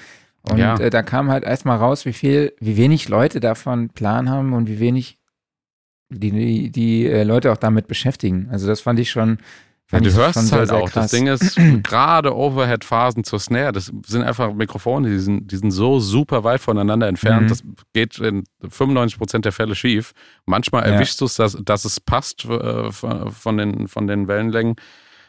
Und 0.49 0.57
ja. 0.57 0.77
äh, 0.77 0.89
da 0.89 1.01
kam 1.01 1.29
halt 1.29 1.43
erstmal 1.43 1.77
raus, 1.77 2.05
wie 2.05 2.13
viel, 2.13 2.53
wie 2.59 2.77
wenig 2.77 3.09
Leute 3.09 3.39
davon 3.39 3.89
Plan 3.89 4.29
haben 4.29 4.53
und 4.53 4.67
wie 4.67 4.79
wenig 4.79 5.19
die, 6.09 6.31
die, 6.31 6.71
die 6.71 7.05
äh, 7.07 7.23
Leute 7.23 7.51
auch 7.51 7.57
damit 7.57 7.88
beschäftigen. 7.88 8.47
Also 8.51 8.67
das 8.67 8.81
fand 8.81 8.99
ich 8.99 9.09
schon. 9.09 9.39
Ja, 9.91 9.99
du 9.99 10.11
hörst 10.11 10.38
es 10.38 10.51
halt 10.51 10.69
sehr, 10.69 10.77
auch. 10.77 10.89
Krass. 10.89 11.11
Das 11.11 11.11
Ding 11.11 11.27
ist, 11.27 11.55
gerade 11.83 12.36
Overhead-Phasen 12.36 13.23
zur 13.23 13.39
Snare, 13.39 13.71
das 13.71 13.91
sind 14.05 14.23
einfach 14.23 14.53
Mikrofone, 14.53 15.09
die 15.09 15.19
sind, 15.19 15.51
die 15.51 15.57
sind 15.57 15.71
so 15.71 15.99
super 15.99 16.43
weit 16.43 16.61
voneinander 16.61 17.07
entfernt. 17.07 17.43
Mhm. 17.43 17.47
Das 17.49 17.63
geht 17.93 18.17
in 18.17 18.43
95% 18.63 19.39
der 19.41 19.51
Fälle 19.51 19.75
schief. 19.75 20.13
Manchmal 20.45 20.88
ja. 20.88 20.93
erwischst 20.93 21.21
du 21.21 21.25
es, 21.25 21.36
dass, 21.36 21.57
dass 21.63 21.86
es 21.86 21.99
passt 21.99 22.45
äh, 22.45 22.91
von, 22.91 23.57
den, 23.57 23.88
von 23.88 24.07
den 24.07 24.27
Wellenlängen. 24.27 24.75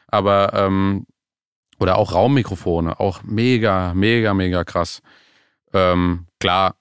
Aber, 0.09 0.53
ähm, 0.55 1.07
oder 1.79 1.99
auch 1.99 2.15
Raummikrofone, 2.15 2.99
auch 2.99 3.23
mega, 3.23 3.93
mega, 3.93 4.33
mega 4.33 4.65
krass. 4.65 5.03
Ähm, 5.75 6.27
klar, 6.41 6.77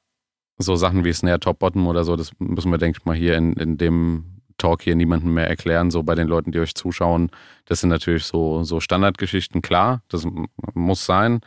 so 0.58 0.78
Sachen 0.78 1.04
wie 1.04 1.12
Snare 1.12 1.42
Top 1.42 1.60
Bottom 1.60 1.88
oder 1.88 2.06
so, 2.06 2.16
das 2.16 2.32
müssen 2.40 2.72
wir, 2.72 2.78
denke 2.78 3.00
ich 3.00 3.06
mal, 3.06 3.16
hier 3.16 3.36
in, 3.36 3.54
in 3.54 3.78
dem 3.78 4.35
Talk 4.58 4.82
hier 4.84 4.96
niemandem 4.96 5.34
mehr 5.34 5.50
erklären, 5.50 5.92
so 5.92 6.04
bei 6.04 6.16
den 6.16 6.28
Leuten, 6.28 6.52
die 6.52 6.60
euch 6.60 6.76
zuschauen. 6.76 7.30
Das 7.66 7.82
sind 7.82 7.90
natürlich 7.90 8.26
so, 8.26 8.64
so 8.64 8.80
Standardgeschichten, 8.80 9.62
klar, 9.62 10.02
das 10.08 10.26
muss 10.74 11.06
sein. 11.06 11.42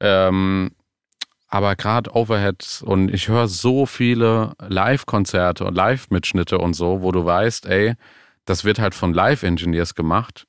Ähm, 0.00 0.72
aber 1.48 1.74
gerade 1.74 2.14
Overheads 2.14 2.82
und 2.82 3.12
ich 3.12 3.28
höre 3.28 3.48
so 3.48 3.84
viele 3.84 4.52
Live-Konzerte 4.60 5.64
und 5.64 5.74
Live-Mitschnitte 5.74 6.58
und 6.58 6.74
so, 6.74 7.02
wo 7.02 7.10
du 7.10 7.24
weißt, 7.24 7.66
ey, 7.66 7.94
das 8.44 8.64
wird 8.64 8.78
halt 8.78 8.94
von 8.94 9.12
Live-Engineers 9.12 9.94
gemacht. 9.94 10.46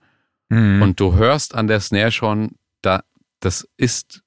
Mhm. 0.49 0.81
Und 0.81 0.99
du 0.99 1.15
hörst 1.15 1.55
an 1.55 1.67
der 1.67 1.79
Snare 1.79 2.11
schon, 2.11 2.51
da, 2.81 3.03
das 3.39 3.67
ist 3.77 4.21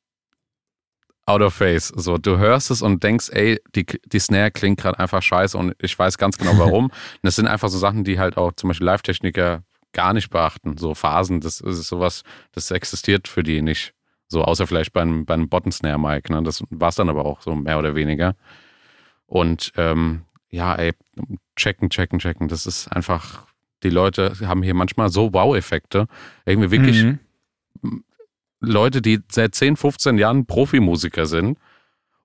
out 1.27 1.41
of 1.41 1.55
face. 1.55 1.89
So, 1.89 2.18
du 2.18 2.39
hörst 2.39 2.70
es 2.70 2.83
und 2.83 3.03
denkst, 3.03 3.31
ey, 3.31 3.61
die, 3.75 3.87
die 3.87 4.18
Snare 4.18 4.51
klingt 4.51 4.81
gerade 4.81 4.99
einfach 4.99 5.22
scheiße 5.22 5.57
und 5.57 5.75
ich 5.81 5.99
weiß 5.99 6.18
ganz 6.18 6.39
genau 6.39 6.59
warum. 6.59 6.85
und 6.91 6.93
das 7.22 7.37
sind 7.37 7.47
einfach 7.47 7.68
so 7.68 7.79
Sachen, 7.79 8.05
die 8.05 8.18
halt 8.18 8.37
auch 8.37 8.53
zum 8.53 8.68
Beispiel 8.68 8.87
Live-Techniker 8.87 9.62
gar 9.93 10.12
nicht 10.12 10.31
beachten. 10.31 10.77
So 10.77 10.95
Phasen, 10.95 11.41
das 11.41 11.61
ist 11.61 11.89
sowas, 11.89 12.25
das 12.53 12.70
existiert 12.70 13.29
für 13.29 13.43
die 13.43 13.62
nicht. 13.62 13.95
So, 14.29 14.43
außer 14.43 14.66
vielleicht 14.66 14.93
bei 14.93 15.03
einem, 15.03 15.25
bei 15.25 15.35
einem 15.35 15.49
Bottom-Snare-Mic. 15.49 16.31
Ne? 16.31 16.43
Das 16.43 16.62
war 16.70 16.89
es 16.89 16.97
dann 16.97 17.09
aber 17.09 17.25
auch 17.25 17.41
so 17.41 17.55
mehr 17.55 17.79
oder 17.79 17.95
weniger. 17.95 18.35
Und 19.27 19.72
ähm, 19.77 20.22
ja, 20.51 20.75
ey, 20.75 20.93
checken, 21.57 21.91
checken, 21.91 22.18
checken. 22.18 22.49
Das 22.49 22.66
ist 22.66 22.89
einfach, 22.89 23.47
die 23.83 23.91
Leute 23.91 24.35
haben 24.47 24.62
hier 24.62 24.75
manchmal 24.75 25.09
so 25.09 25.33
Wow-Effekte. 25.33 26.07
Irgendwie 26.45 26.70
wirklich 26.70 27.05
mhm. 27.05 27.20
Leute, 28.64 29.02
die 29.02 29.20
seit 29.30 29.54
10, 29.54 29.76
15 29.76 30.18
Jahren 30.18 30.46
Profimusiker 30.46 31.26
sind 31.26 31.58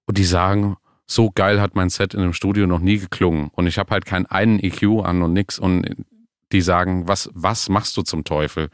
und 0.05 0.17
die 0.17 0.23
sagen, 0.23 0.77
so 1.05 1.31
geil 1.33 1.59
hat 1.59 1.75
mein 1.75 1.89
Set 1.89 2.13
in 2.13 2.21
einem 2.21 2.33
Studio 2.33 2.67
noch 2.67 2.79
nie 2.79 2.99
geklungen 2.99 3.49
und 3.53 3.67
ich 3.67 3.77
habe 3.77 3.91
halt 3.91 4.05
keinen 4.05 4.25
einen 4.27 4.59
EQ 4.59 5.03
an 5.03 5.21
und 5.21 5.33
nix 5.33 5.57
und 5.57 6.05
die 6.51 6.61
sagen, 6.61 7.07
was, 7.07 7.29
was 7.33 7.69
machst 7.69 7.97
du 7.97 8.01
zum 8.01 8.23
Teufel? 8.23 8.69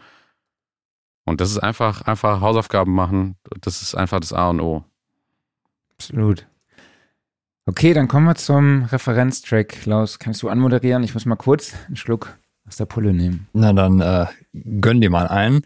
Und 1.26 1.42
das 1.42 1.52
ist 1.52 1.60
einfach, 1.60 2.04
einfach 2.04 2.42
Hausaufgaben 2.42 2.94
machen, 2.94 3.36
das 3.62 3.82
ist 3.82 3.96
einfach 3.96 4.20
das 4.20 4.34
A 4.34 4.50
und 4.50 4.62
O. 4.62 4.84
Absolut. 5.98 6.46
Okay, 7.66 7.94
dann 7.94 8.08
kommen 8.08 8.28
wir 8.28 8.36
zum 8.36 8.84
Referenztrack. 8.84 9.70
Klaus, 9.70 10.20
kannst 10.20 10.44
du 10.44 10.50
anmoderieren? 10.50 11.04
Ich 11.04 11.16
muss 11.16 11.26
mal 11.26 11.36
kurz 11.36 11.74
einen 11.88 11.96
Schluck 11.96 12.38
aus 12.68 12.78
der 12.78 12.86
Pulle 12.86 13.12
nehmen. 13.12 13.48
Na 13.54 13.74
dann 13.74 14.02
äh, 14.02 14.28
gönn 14.54 15.02
dir 15.02 15.10
mal 15.10 15.28
ein. 15.28 15.62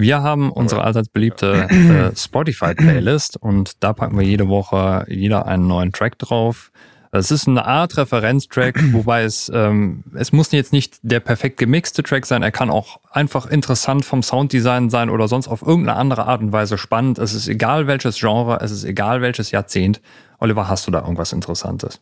Wir 0.00 0.22
haben 0.22 0.52
unsere 0.52 0.84
allseits 0.84 1.08
beliebte 1.08 1.66
äh, 1.70 2.16
Spotify-Playlist 2.16 3.36
und 3.36 3.82
da 3.82 3.92
packen 3.92 4.16
wir 4.16 4.24
jede 4.24 4.48
Woche 4.48 5.04
jeder 5.08 5.46
einen 5.46 5.66
neuen 5.66 5.92
Track 5.92 6.18
drauf. 6.18 6.70
Es 7.10 7.32
ist 7.32 7.48
eine 7.48 7.64
Art 7.64 7.96
Referenztrack, 7.96 8.76
wobei 8.92 9.24
es, 9.24 9.50
ähm, 9.52 10.04
es 10.14 10.30
muss 10.30 10.52
jetzt 10.52 10.72
nicht 10.72 10.98
der 11.02 11.18
perfekt 11.18 11.58
gemixte 11.58 12.04
Track 12.04 12.26
sein. 12.26 12.44
Er 12.44 12.52
kann 12.52 12.70
auch 12.70 13.00
einfach 13.10 13.46
interessant 13.46 14.04
vom 14.04 14.22
Sounddesign 14.22 14.88
sein 14.88 15.10
oder 15.10 15.26
sonst 15.26 15.48
auf 15.48 15.62
irgendeine 15.62 15.98
andere 15.98 16.26
Art 16.26 16.42
und 16.42 16.52
Weise 16.52 16.78
spannend. 16.78 17.18
Es 17.18 17.34
ist 17.34 17.48
egal 17.48 17.88
welches 17.88 18.20
Genre, 18.20 18.60
es 18.62 18.70
ist 18.70 18.84
egal 18.84 19.20
welches 19.20 19.50
Jahrzehnt. 19.50 20.00
Oliver, 20.38 20.68
hast 20.68 20.86
du 20.86 20.92
da 20.92 21.00
irgendwas 21.00 21.32
Interessantes? 21.32 22.00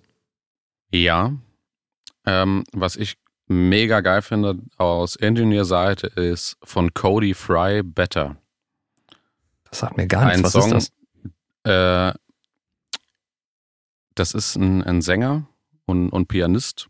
Ja. 0.91 1.33
Ähm, 2.27 2.65
was 2.73 2.97
ich 2.97 3.17
mega 3.47 4.01
geil 4.01 4.23
finde 4.23 4.59
aus 4.77 5.17
Engineer-Seite 5.17 6.07
ist 6.09 6.57
von 6.63 6.93
Cody 6.95 7.35
Fry 7.35 7.83
Better. 7.83 8.37
Das 9.71 9.81
sagt 9.81 9.97
mir 9.97 10.07
gar 10.07 10.27
nichts. 10.27 10.39
Ein 10.39 10.45
Was 10.45 10.53
Song, 10.53 10.77
ist 10.77 10.93
das? 11.65 12.13
Äh, 12.13 12.19
das 14.15 14.35
ist 14.35 14.57
ein, 14.57 14.83
ein 14.83 15.03
Sänger 15.03 15.47
und, 15.85 16.11
und 16.11 16.29
Pianist. 16.29 16.89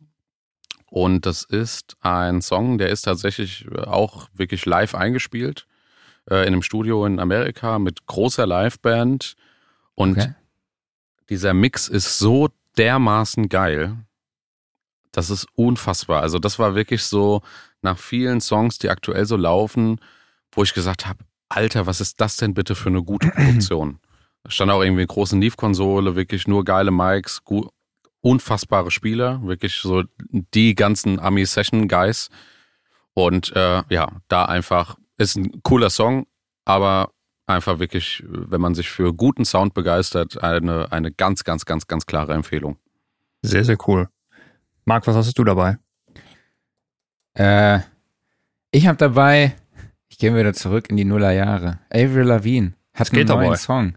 Und 0.89 1.27
das 1.27 1.43
ist 1.43 1.97
ein 2.01 2.41
Song, 2.41 2.79
der 2.79 2.91
ist 2.91 3.03
tatsächlich 3.03 3.67
auch 3.77 4.29
wirklich 4.33 4.65
live 4.67 4.95
eingespielt 4.95 5.67
äh, 6.31 6.43
in 6.43 6.49
einem 6.49 6.63
Studio 6.63 7.05
in 7.05 7.19
Amerika 7.19 7.79
mit 7.79 8.07
großer 8.07 8.47
Liveband. 8.47 9.35
Und 9.95 10.13
Okay. 10.19 10.35
dieser 11.29 11.53
Mix 11.55 11.89
ist 11.89 12.19
so 12.19 12.49
dermaßen 12.79 13.49
geil. 13.49 13.97
Das 15.17 15.31
ist 15.31 15.47
unfassbar. 15.55 16.21
Also 16.21 16.39
das 16.39 16.59
war 16.59 16.75
wirklich 16.75 17.03
so 17.03 17.41
nach 17.81 17.99
vielen 17.99 18.41
Songs, 18.41 18.79
die 18.79 18.91
aktuell 18.91 19.25
so 19.25 19.37
laufen, 19.37 19.99
wo 20.53 20.62
ich 20.62 20.75
gesagt 20.75 21.07
habe, 21.07 21.21
Alter, 21.49 21.87
was 21.87 22.01
ist 22.01 22.21
das 22.21 22.37
denn 22.37 22.53
bitte 22.55 22.75
für 22.75 22.91
eine 22.91 23.03
gute 23.03 23.29
Produktion? 23.35 23.99
Da 24.45 24.51
stand 24.51 24.71
auch 24.71 24.83
irgendwie 24.83 25.01
eine 25.03 25.07
große 25.07 25.37
Neve-Konsole, 25.39 26.17
wirklich 26.17 26.47
nur 26.47 26.64
geile 26.64 26.91
Mics, 26.91 27.43
gu- 27.45 27.69
unfassbare 28.21 28.91
Spieler, 28.91 29.41
wirklich 29.43 29.77
so 29.77 30.03
die 30.31 30.75
ganzen 30.75 31.19
Ami-Session-Guys. 31.19 32.29
Und 33.14 33.57
äh, 33.57 33.83
ja, 33.89 34.09
da 34.29 34.45
einfach 34.45 34.97
ist 35.17 35.37
ein 35.37 35.62
cooler 35.62 35.89
Song, 35.89 36.27
aber 36.67 37.11
einfach 37.47 37.79
wirklich, 37.79 38.23
wenn 38.27 38.61
man 38.61 38.75
sich 38.75 38.91
für 38.91 39.14
guten 39.14 39.45
Sound 39.47 39.73
begeistert, 39.73 40.43
eine, 40.43 40.93
eine 40.93 41.11
ganz, 41.11 41.45
ganz, 41.45 41.64
ganz, 41.64 41.87
ganz 41.87 42.05
klare 42.05 42.35
Empfehlung. 42.35 42.77
Sehr, 43.43 43.64
sehr 43.64 43.79
cool. 43.87 44.09
Marc, 44.87 45.07
was 45.07 45.16
hast 45.16 45.37
du 45.39 45.45
dabei? 45.45 45.78
Äh, 47.34 47.80
ich 48.70 48.87
habe 48.87 48.97
dabei, 48.97 49.55
ich 50.09 50.18
gehe 50.18 50.34
wieder 50.34 50.55
zurück 50.55 50.89
in 50.91 50.97
die 50.97 51.05
Nullerjahre. 51.05 51.80
Avril 51.91 52.22
Lavigne 52.22 52.72
hat 52.95 53.09
einen 53.12 53.26
neuen 53.28 53.57
Song. 53.57 53.95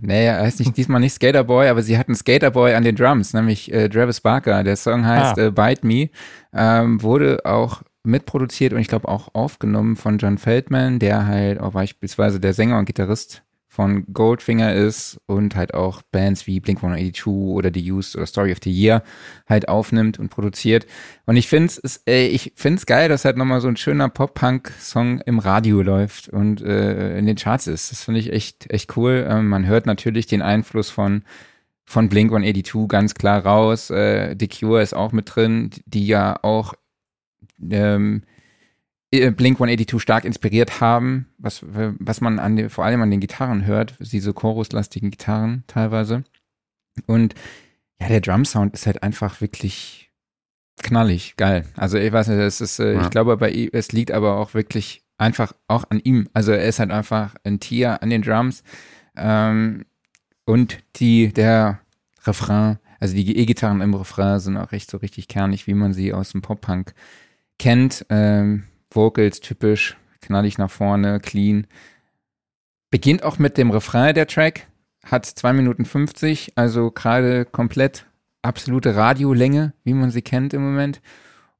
Er 0.00 0.38
heißt 0.40 0.60
nicht, 0.60 0.76
diesmal 0.76 1.00
nicht 1.00 1.12
Skaterboy, 1.14 1.68
aber 1.68 1.82
sie 1.82 1.98
hat 1.98 2.08
einen 2.08 2.14
Skaterboy 2.14 2.74
an 2.74 2.82
den 2.84 2.96
Drums, 2.96 3.34
nämlich 3.34 3.70
äh, 3.72 3.88
Travis 3.88 4.20
Barker. 4.20 4.64
Der 4.64 4.76
Song 4.76 5.04
heißt 5.04 5.38
Ah. 5.38 5.46
äh, 5.46 5.50
Bite 5.50 5.86
Me. 5.86 6.08
Ähm, 6.54 7.02
wurde 7.02 7.40
auch 7.44 7.82
mitproduziert 8.02 8.72
und 8.72 8.80
ich 8.80 8.88
glaube 8.88 9.08
auch 9.08 9.28
aufgenommen 9.34 9.96
von 9.96 10.18
John 10.18 10.38
Feldman, 10.38 10.98
der 10.98 11.26
halt 11.26 11.60
auch 11.60 11.72
beispielsweise 11.72 12.40
der 12.40 12.54
Sänger 12.54 12.78
und 12.78 12.86
Gitarrist 12.86 13.42
von 13.72 14.04
Goldfinger 14.12 14.74
ist 14.74 15.18
und 15.24 15.56
halt 15.56 15.72
auch 15.72 16.02
Bands 16.02 16.46
wie 16.46 16.60
Blink-182 16.60 17.26
oder 17.26 17.70
The 17.72 17.90
Used 17.90 18.14
oder 18.16 18.26
Story 18.26 18.52
of 18.52 18.58
the 18.62 18.70
Year 18.70 19.02
halt 19.48 19.66
aufnimmt 19.66 20.18
und 20.18 20.28
produziert. 20.28 20.86
Und 21.24 21.36
ich 21.36 21.48
finde 21.48 21.72
es 21.82 22.02
äh, 22.06 22.26
ich 22.26 22.52
find's 22.54 22.84
geil, 22.84 23.08
dass 23.08 23.24
halt 23.24 23.38
nochmal 23.38 23.62
so 23.62 23.68
ein 23.68 23.78
schöner 23.78 24.10
Pop-Punk-Song 24.10 25.20
im 25.20 25.38
Radio 25.38 25.80
läuft 25.80 26.28
und 26.28 26.60
äh, 26.60 27.16
in 27.16 27.24
den 27.24 27.36
Charts 27.36 27.66
ist. 27.66 27.90
Das 27.90 28.04
finde 28.04 28.20
ich 28.20 28.30
echt, 28.30 28.70
echt 28.70 28.94
cool. 28.98 29.26
Ähm, 29.26 29.48
man 29.48 29.64
hört 29.64 29.86
natürlich 29.86 30.26
den 30.26 30.42
Einfluss 30.42 30.90
von 30.90 31.22
von 31.86 32.10
Blink-182 32.10 32.88
ganz 32.88 33.14
klar 33.14 33.42
raus. 33.42 33.88
Äh, 33.88 34.36
The 34.38 34.48
Cure 34.48 34.82
ist 34.82 34.94
auch 34.94 35.12
mit 35.12 35.34
drin, 35.34 35.70
die 35.86 36.06
ja 36.06 36.38
auch 36.42 36.74
ähm, 37.70 38.22
äh, 39.12 39.30
Blink-182 39.30 40.00
stark 40.00 40.24
inspiriert 40.24 40.80
haben, 40.80 41.26
was, 41.38 41.62
was 41.64 42.20
man 42.20 42.38
an 42.38 42.56
den, 42.56 42.70
vor 42.70 42.84
allem 42.84 43.02
an 43.02 43.10
den 43.10 43.20
Gitarren 43.20 43.66
hört, 43.66 43.96
diese 44.00 44.32
choruslastigen 44.32 45.10
Gitarren 45.10 45.64
teilweise. 45.66 46.24
Und 47.06 47.34
ja, 48.00 48.08
der 48.08 48.20
Drum-Sound 48.20 48.74
ist 48.74 48.86
halt 48.86 49.02
einfach 49.02 49.40
wirklich 49.40 50.10
knallig, 50.82 51.36
geil. 51.36 51.66
Also 51.76 51.98
ich 51.98 52.12
weiß 52.12 52.28
nicht, 52.28 52.38
es 52.38 52.60
ist, 52.60 52.78
äh, 52.80 52.94
Ja. 52.94 53.02
ich 53.02 53.10
glaube, 53.10 53.36
bei 53.36 53.50
ihm, 53.50 53.70
es 53.72 53.92
liegt 53.92 54.10
aber 54.10 54.36
auch 54.36 54.54
wirklich 54.54 55.02
einfach 55.18 55.52
auch 55.68 55.84
an 55.90 56.00
ihm. 56.00 56.28
Also 56.32 56.52
er 56.52 56.64
ist 56.64 56.80
halt 56.80 56.90
einfach 56.90 57.34
ein 57.44 57.60
Tier 57.60 58.02
an 58.02 58.10
den 58.10 58.22
Drums. 58.22 58.62
Ähm, 59.16 59.84
und 60.44 60.78
die, 60.96 61.32
der 61.32 61.80
Refrain, 62.24 62.78
also 62.98 63.14
die 63.14 63.36
E-Gitarren 63.36 63.80
im 63.80 63.94
Refrain 63.94 64.40
sind 64.40 64.56
auch 64.56 64.72
echt 64.72 64.90
so 64.90 64.96
richtig 64.98 65.28
kernig, 65.28 65.66
wie 65.66 65.74
man 65.74 65.92
sie 65.92 66.12
aus 66.12 66.32
dem 66.32 66.42
Pop-Punk 66.42 66.94
kennt. 67.58 68.04
Ähm, 68.08 68.64
Vocals 68.94 69.40
typisch, 69.40 69.96
knallig 70.20 70.58
nach 70.58 70.70
vorne, 70.70 71.20
clean. 71.20 71.66
Beginnt 72.90 73.22
auch 73.22 73.38
mit 73.38 73.58
dem 73.58 73.70
Refrain 73.70 74.14
der 74.14 74.26
Track, 74.26 74.66
hat 75.04 75.26
2 75.26 75.52
Minuten 75.54 75.84
50, 75.84 76.52
also 76.56 76.90
gerade 76.90 77.44
komplett 77.44 78.06
absolute 78.42 78.96
Radiolänge, 78.96 79.72
wie 79.84 79.94
man 79.94 80.10
sie 80.10 80.22
kennt 80.22 80.52
im 80.54 80.62
Moment. 80.62 81.00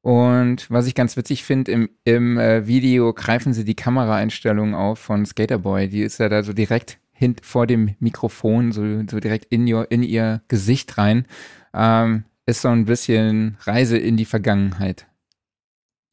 Und 0.01 0.69
was 0.69 0.85
ich 0.85 0.95
ganz 0.95 1.15
witzig 1.15 1.43
finde, 1.43 1.71
im, 1.71 1.89
im 2.03 2.37
äh, 2.37 2.67
Video 2.67 3.13
greifen 3.13 3.53
sie 3.53 3.63
die 3.63 3.75
Kameraeinstellung 3.75 4.75
auf 4.75 4.99
von 4.99 5.25
Skaterboy. 5.25 5.87
Die 5.87 6.01
ist 6.01 6.19
ja 6.19 6.27
da 6.27 6.43
so 6.43 6.51
direkt 6.51 6.99
hint 7.13 7.45
vor 7.45 7.67
dem 7.67 7.95
Mikrofon, 7.99 8.73
so, 8.73 8.81
so 9.09 9.19
direkt 9.21 9.45
in, 9.45 9.71
your, 9.71 9.89
in 9.91 10.03
ihr 10.03 10.41
Gesicht 10.49 10.97
rein. 10.97 11.25
Ähm, 11.73 12.25
ist 12.45 12.61
so 12.61 12.67
ein 12.67 12.83
bisschen 12.83 13.57
Reise 13.61 13.97
in 13.97 14.17
die 14.17 14.25
Vergangenheit. 14.25 15.07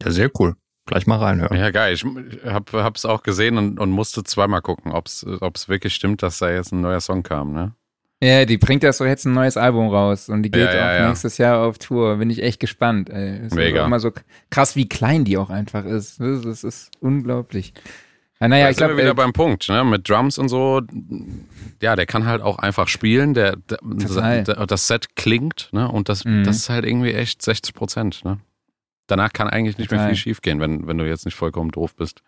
Ja, 0.02 0.12
sehr 0.12 0.30
cool. 0.38 0.54
Gleich 0.86 1.06
mal 1.06 1.18
reinhören. 1.18 1.56
Ja, 1.56 1.70
geil. 1.70 1.94
Ich 1.94 2.04
hab, 2.44 2.72
hab's 2.72 3.04
auch 3.04 3.22
gesehen 3.22 3.58
und, 3.58 3.78
und 3.78 3.90
musste 3.90 4.24
zweimal 4.24 4.60
gucken, 4.62 4.92
ob's, 4.92 5.24
ob's 5.40 5.68
wirklich 5.68 5.94
stimmt, 5.94 6.22
dass 6.22 6.38
da 6.38 6.50
jetzt 6.50 6.72
ein 6.72 6.80
neuer 6.80 7.00
Song 7.00 7.22
kam, 7.22 7.52
ne? 7.52 7.74
Ja, 8.22 8.44
die 8.44 8.58
bringt 8.58 8.82
ja 8.82 8.92
so 8.92 9.06
jetzt 9.06 9.24
ein 9.24 9.32
neues 9.32 9.56
Album 9.56 9.88
raus 9.88 10.28
und 10.28 10.42
die 10.42 10.50
geht 10.50 10.66
Ja, 10.68 10.74
ja, 10.74 10.90
auch 10.90 10.94
ja. 11.00 11.08
nächstes 11.08 11.38
Jahr 11.38 11.60
auf 11.64 11.78
Tour. 11.78 12.16
Bin 12.16 12.28
ich 12.28 12.42
echt 12.42 12.60
gespannt. 12.60 13.08
Ey. 13.08 13.46
Ist 13.46 13.54
Mega. 13.54 13.84
immer 13.86 13.98
so 13.98 14.12
krass, 14.50 14.76
wie 14.76 14.88
klein 14.88 15.24
die 15.24 15.38
auch 15.38 15.48
einfach 15.48 15.86
ist. 15.86 16.20
Das, 16.20 16.42
das 16.42 16.62
ist 16.64 16.90
unglaublich. 17.00 17.72
Ja, 18.38 18.48
naja, 18.48 18.64
Da 18.64 18.70
ich 18.70 18.76
sind 18.76 18.82
wir 18.82 18.88
glaube, 18.88 19.02
wieder 19.02 19.10
äh, 19.12 19.14
beim 19.14 19.32
Punkt, 19.32 19.68
ne? 19.70 19.84
Mit 19.84 20.06
Drums 20.06 20.36
und 20.38 20.50
so. 20.50 20.82
Ja, 21.80 21.96
der 21.96 22.04
kann 22.06 22.26
halt 22.26 22.42
auch 22.42 22.58
einfach 22.58 22.88
spielen. 22.88 23.32
Der, 23.32 23.56
der 23.56 23.78
das 24.66 24.86
Set 24.86 25.16
klingt, 25.16 25.70
ne? 25.72 25.90
Und 25.90 26.10
das, 26.10 26.24
Mhm. 26.26 26.44
das 26.44 26.56
ist 26.56 26.68
halt 26.68 26.84
irgendwie 26.84 27.12
echt 27.14 27.40
60 27.40 27.72
Prozent, 27.74 28.22
ne? 28.24 28.38
Danach 29.10 29.32
kann 29.32 29.48
eigentlich 29.48 29.78
nicht 29.78 29.90
mehr 29.90 30.00
Total. 30.00 30.14
viel 30.14 30.22
schiefgehen, 30.22 30.60
wenn, 30.60 30.86
wenn 30.86 30.98
du 30.98 31.06
jetzt 31.06 31.24
nicht 31.24 31.34
vollkommen 31.34 31.70
doof 31.70 31.94
bist. 31.94 32.22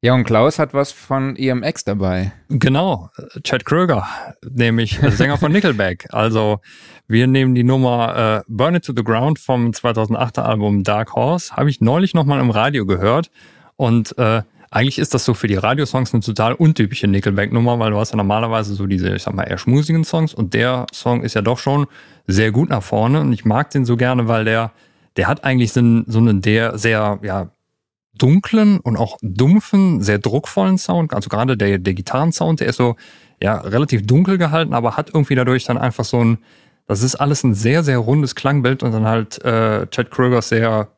ja, 0.00 0.14
und 0.14 0.24
Klaus 0.24 0.58
hat 0.58 0.74
was 0.74 0.92
von 0.92 1.36
EMX 1.36 1.84
dabei. 1.84 2.32
Genau, 2.48 3.10
Chad 3.42 3.64
Kröger, 3.64 4.06
nämlich 4.48 4.98
Sänger 5.10 5.38
von 5.38 5.52
Nickelback. 5.52 6.08
Also 6.12 6.60
wir 7.06 7.26
nehmen 7.26 7.54
die 7.54 7.64
Nummer 7.64 8.40
äh, 8.40 8.44
Burn 8.48 8.74
It 8.74 8.84
to 8.84 8.92
the 8.94 9.04
Ground 9.04 9.38
vom 9.38 9.70
2008er 9.70 10.42
Album 10.42 10.84
Dark 10.84 11.14
Horse. 11.14 11.56
Habe 11.56 11.70
ich 11.70 11.80
neulich 11.80 12.14
nochmal 12.14 12.40
im 12.40 12.50
Radio 12.50 12.84
gehört. 12.84 13.30
Und 13.76 14.18
äh, 14.18 14.42
eigentlich 14.70 14.98
ist 14.98 15.14
das 15.14 15.24
so 15.24 15.34
für 15.34 15.46
die 15.46 15.54
Radiosongs 15.54 16.12
eine 16.12 16.22
total 16.22 16.52
untypische 16.52 17.06
Nickelback-Nummer, 17.06 17.78
weil 17.78 17.90
du 17.90 17.98
hast 17.98 18.10
ja 18.10 18.16
normalerweise 18.16 18.74
so 18.74 18.86
diese, 18.86 19.14
ich 19.14 19.22
sag 19.22 19.34
mal, 19.34 19.44
eher 19.44 19.58
schmusigen 19.58 20.04
Songs 20.04 20.34
und 20.34 20.52
der 20.52 20.86
Song 20.92 21.22
ist 21.22 21.34
ja 21.34 21.42
doch 21.42 21.58
schon 21.58 21.86
sehr 22.26 22.52
gut 22.52 22.68
nach 22.68 22.82
vorne 22.82 23.20
und 23.20 23.32
ich 23.32 23.44
mag 23.44 23.70
den 23.70 23.86
so 23.86 23.96
gerne, 23.96 24.28
weil 24.28 24.44
der, 24.44 24.72
der 25.18 25.26
hat 25.26 25.44
eigentlich 25.44 25.72
so 25.72 25.80
einen, 25.80 26.40
der 26.40 26.78
sehr, 26.78 27.18
ja, 27.22 27.50
dunklen 28.16 28.80
und 28.80 28.96
auch 28.96 29.18
dumpfen, 29.20 30.02
sehr 30.02 30.18
druckvollen 30.18 30.78
Sound. 30.78 31.12
Also 31.12 31.28
gerade 31.28 31.56
der, 31.56 31.78
der 31.78 31.94
Gitarrensound, 31.94 32.60
der 32.60 32.68
ist 32.68 32.76
so 32.76 32.96
ja 33.42 33.58
relativ 33.58 34.06
dunkel 34.06 34.38
gehalten, 34.38 34.74
aber 34.74 34.96
hat 34.96 35.10
irgendwie 35.14 35.34
dadurch 35.34 35.64
dann 35.64 35.78
einfach 35.78 36.04
so 36.04 36.24
ein, 36.24 36.38
das 36.86 37.02
ist 37.02 37.16
alles 37.16 37.44
ein 37.44 37.54
sehr, 37.54 37.84
sehr 37.84 37.98
rundes 37.98 38.34
Klangbild 38.34 38.82
und 38.82 38.92
dann 38.92 39.06
halt 39.06 39.44
äh, 39.44 39.86
Chad 39.88 40.10
Krögers 40.10 40.48
sehr, 40.48 40.88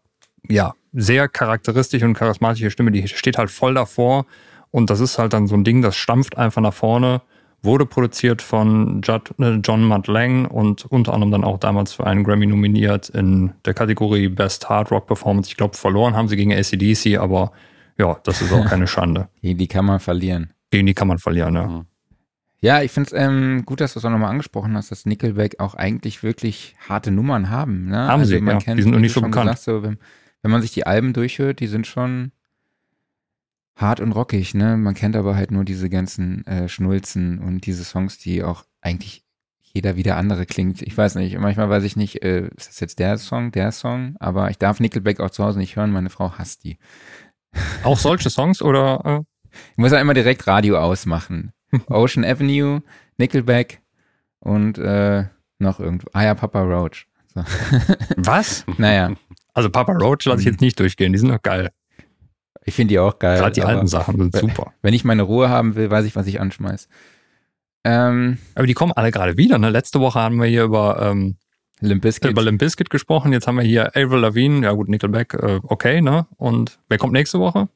ja, 0.49 0.75
sehr 0.93 1.29
charakteristisch 1.29 2.03
und 2.03 2.15
charismatische 2.15 2.71
Stimme, 2.71 2.91
die 2.91 3.07
steht 3.09 3.39
halt 3.39 3.51
voll 3.51 3.75
davor 3.75 4.27
und 4.71 4.91
das 4.91 5.01
ist 5.01 5.19
halt 5.19 5.33
dann 5.33 5.47
so 5.47 5.55
ein 5.57 5.65
Ding, 5.65 5.83
das 5.83 5.97
stampft 5.97 6.39
einfach 6.39 6.63
nach 6.63 6.75
vorne. 6.75 7.23
Wurde 7.63 7.85
produziert 7.85 8.41
von 8.41 9.03
Judd, 9.03 9.35
äh, 9.39 9.57
John 9.63 9.85
Mutt 9.85 10.07
Lang 10.07 10.47
und 10.47 10.87
unter 10.87 11.13
anderem 11.13 11.31
dann 11.31 11.45
auch 11.45 11.59
damals 11.59 11.93
für 11.93 12.07
einen 12.07 12.25
Grammy 12.25 12.47
nominiert 12.47 13.11
in 13.11 13.53
der 13.65 13.75
Kategorie 13.75 14.29
Best 14.29 14.69
Hard 14.69 14.91
Rock 14.91 15.07
Performance. 15.07 15.51
Ich 15.51 15.57
glaube, 15.57 15.77
verloren 15.77 16.15
haben 16.15 16.29
sie 16.29 16.37
gegen 16.37 16.53
ACDC, 16.53 17.19
aber 17.19 17.53
ja, 17.99 18.19
das 18.25 18.41
ist 18.41 18.53
auch 18.53 18.65
keine 18.65 18.87
Schande. 18.89 19.29
Die, 19.43 19.55
die 19.55 19.69
kann 19.69 19.85
man 19.85 20.01
verlieren. 20.01 20.53
Gegen 20.71 20.87
die 20.87 20.95
kann 20.95 21.09
man 21.09 21.19
verlieren, 21.19 21.55
ja. 21.55 21.67
Mhm. 21.67 21.87
Ja, 22.63 22.83
ich 22.83 22.93
finde 22.93 23.09
es 23.09 23.13
ähm, 23.15 23.63
gut, 23.65 23.81
dass 23.81 23.95
du 23.95 23.99
es 23.99 24.05
auch 24.05 24.11
nochmal 24.11 24.31
angesprochen 24.31 24.77
hast, 24.77 24.91
dass 24.91 25.07
Nickelback 25.07 25.61
auch 25.61 25.75
eigentlich 25.75 26.23
wirklich 26.23 26.77
harte 26.89 27.11
Nummern 27.11 27.49
haben. 27.49 27.87
Ne? 27.87 27.97
Haben 27.97 28.21
also 28.21 28.35
sie, 28.35 28.41
man 28.41 28.57
ja. 28.57 28.61
kennt, 28.61 28.79
Die 28.79 28.83
sind 28.83 28.93
noch 28.93 28.99
nicht 28.99 29.15
so 29.15 29.23
bekannt. 29.23 29.51
Gesagt, 29.51 29.63
so, 29.63 29.83
wenn, 29.83 29.99
wenn 30.43 30.51
man 30.51 30.61
sich 30.61 30.73
die 30.73 30.87
Alben 30.87 31.15
durchhört, 31.15 31.61
die 31.61 31.67
sind 31.67 31.87
schon 31.87 32.33
hart 33.81 34.01
und 34.01 34.13
rockig. 34.13 34.55
Ne? 34.55 34.77
Man 34.77 34.95
kennt 34.95 35.17
aber 35.17 35.37
halt 35.37 35.51
nur 35.51 35.65
diese 35.65 35.89
ganzen 35.89 36.47
äh, 36.47 36.69
Schnulzen 36.69 37.39
und 37.39 37.67
diese 37.67 37.85
Songs, 37.85 38.19
die 38.19 38.43
auch 38.43 38.65
eigentlich 38.81 39.25
jeder 39.73 39.97
wie 39.97 40.03
der 40.03 40.17
andere 40.17 40.47
klingt. 40.47 40.83
Ich 40.83 40.97
weiß 40.97 41.15
nicht, 41.15 41.39
manchmal 41.39 41.71
weiß 41.71 41.85
ich 41.85 41.97
nicht, 41.97 42.23
äh, 42.23 42.49
ist 42.57 42.69
das 42.69 42.81
jetzt 42.81 42.99
der 42.99 43.19
Song, 43.19 43.53
der 43.53 43.73
Song, 43.73 44.17
aber 44.19 44.51
ich 44.51 44.59
darf 44.59 44.81
Nickelback 44.81 45.21
auch 45.21 45.31
zu 45.31 45.45
Hause 45.45 45.59
nicht 45.59 45.77
hören, 45.77 45.93
meine 45.93 46.11
Frau 46.11 46.33
hasst 46.33 46.65
die. 46.65 46.79
Auch 47.83 47.99
solche 47.99 48.31
Songs 48.31 48.63
oder? 48.63 49.25
Ich 49.73 49.79
muss 49.79 49.91
dann 49.91 50.01
immer 50.01 50.15
direkt 50.15 50.47
Radio 50.47 50.79
ausmachen. 50.79 51.53
Ocean 51.89 52.25
Avenue, 52.25 52.83
Nickelback 53.19 53.81
und 54.39 54.79
äh, 54.79 55.25
noch 55.59 55.81
irgendwo. 55.81 56.09
Ah 56.13 56.25
ja, 56.25 56.35
Papa 56.35 56.63
Roach. 56.63 57.07
So. 57.35 57.41
Äh, 57.41 57.45
was? 58.17 58.65
Naja, 58.79 59.15
Also 59.53 59.71
Papa 59.71 59.93
Roach 59.93 60.25
lasse 60.27 60.41
ich 60.41 60.47
jetzt 60.47 60.61
nicht 60.61 60.79
durchgehen. 60.79 61.13
Die 61.13 61.19
sind 61.19 61.29
doch 61.29 61.43
geil. 61.43 61.71
Ich 62.65 62.75
finde 62.75 62.93
die 62.93 62.99
auch 62.99 63.19
geil. 63.19 63.39
Gerade 63.39 63.53
die 63.53 63.63
alten 63.63 63.87
Sachen 63.87 64.17
sind 64.19 64.37
super. 64.37 64.73
Wenn 64.83 64.95
ich 64.95 65.05
meine 65.05 65.23
Ruhe 65.23 65.49
haben 65.49 65.75
will, 65.75 65.91
weiß 65.91 66.05
ich, 66.05 66.17
was 66.17 66.27
ich 66.27 66.41
anschmeiß. 66.41 66.89
Ähm, 67.85 68.39
Aber 68.55 68.67
die 68.67 68.75
kommen 68.75 68.93
alle 68.93 69.11
gerade 69.11 69.37
wieder. 69.37 69.59
Ne? 69.59 69.71
Letzte 69.71 70.01
Woche 70.01 70.21
haben 70.21 70.37
wir 70.37 70.47
hier 70.47 70.65
über, 70.65 71.01
ähm, 71.01 71.37
Limp 71.81 72.03
Bizkit. 72.03 72.31
über 72.31 72.43
Limp 72.43 72.59
Bizkit 72.59 72.91
gesprochen. 72.91 73.33
Jetzt 73.33 73.47
haben 73.47 73.57
wir 73.57 73.65
hier 73.65 73.97
Avril 73.97 74.21
Lavigne. 74.21 74.65
Ja 74.67 74.73
gut, 74.73 74.89
Nickelback, 74.89 75.35
äh, 75.35 75.61
okay, 75.63 76.03
ne? 76.03 76.27
Und 76.37 76.79
wer 76.89 76.99
kommt 76.99 77.15
nächste 77.15 77.41
Woche? 77.41 77.69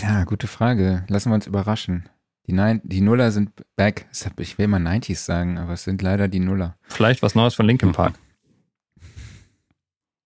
Ja, 0.00 0.24
gute 0.24 0.46
Frage. 0.46 1.04
Lassen 1.08 1.30
wir 1.30 1.34
uns 1.34 1.46
überraschen. 1.46 2.08
Die, 2.46 2.52
Nein 2.52 2.80
die 2.84 3.02
Nuller 3.02 3.30
sind 3.30 3.50
back. 3.76 4.06
Ich 4.38 4.58
will 4.58 4.66
mal 4.66 4.80
90s 4.80 5.24
sagen, 5.24 5.58
aber 5.58 5.74
es 5.74 5.84
sind 5.84 6.00
leider 6.02 6.28
die 6.28 6.40
Nuller. 6.40 6.76
Vielleicht 6.84 7.22
was 7.22 7.34
Neues 7.34 7.54
von 7.54 7.66
Linkin 7.66 7.92
Park. 7.92 8.14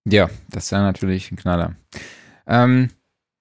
Ja, 0.08 0.30
das 0.48 0.70
wäre 0.70 0.82
natürlich 0.82 1.32
ein 1.32 1.36
Knaller. 1.36 1.74
Ähm, 2.46 2.90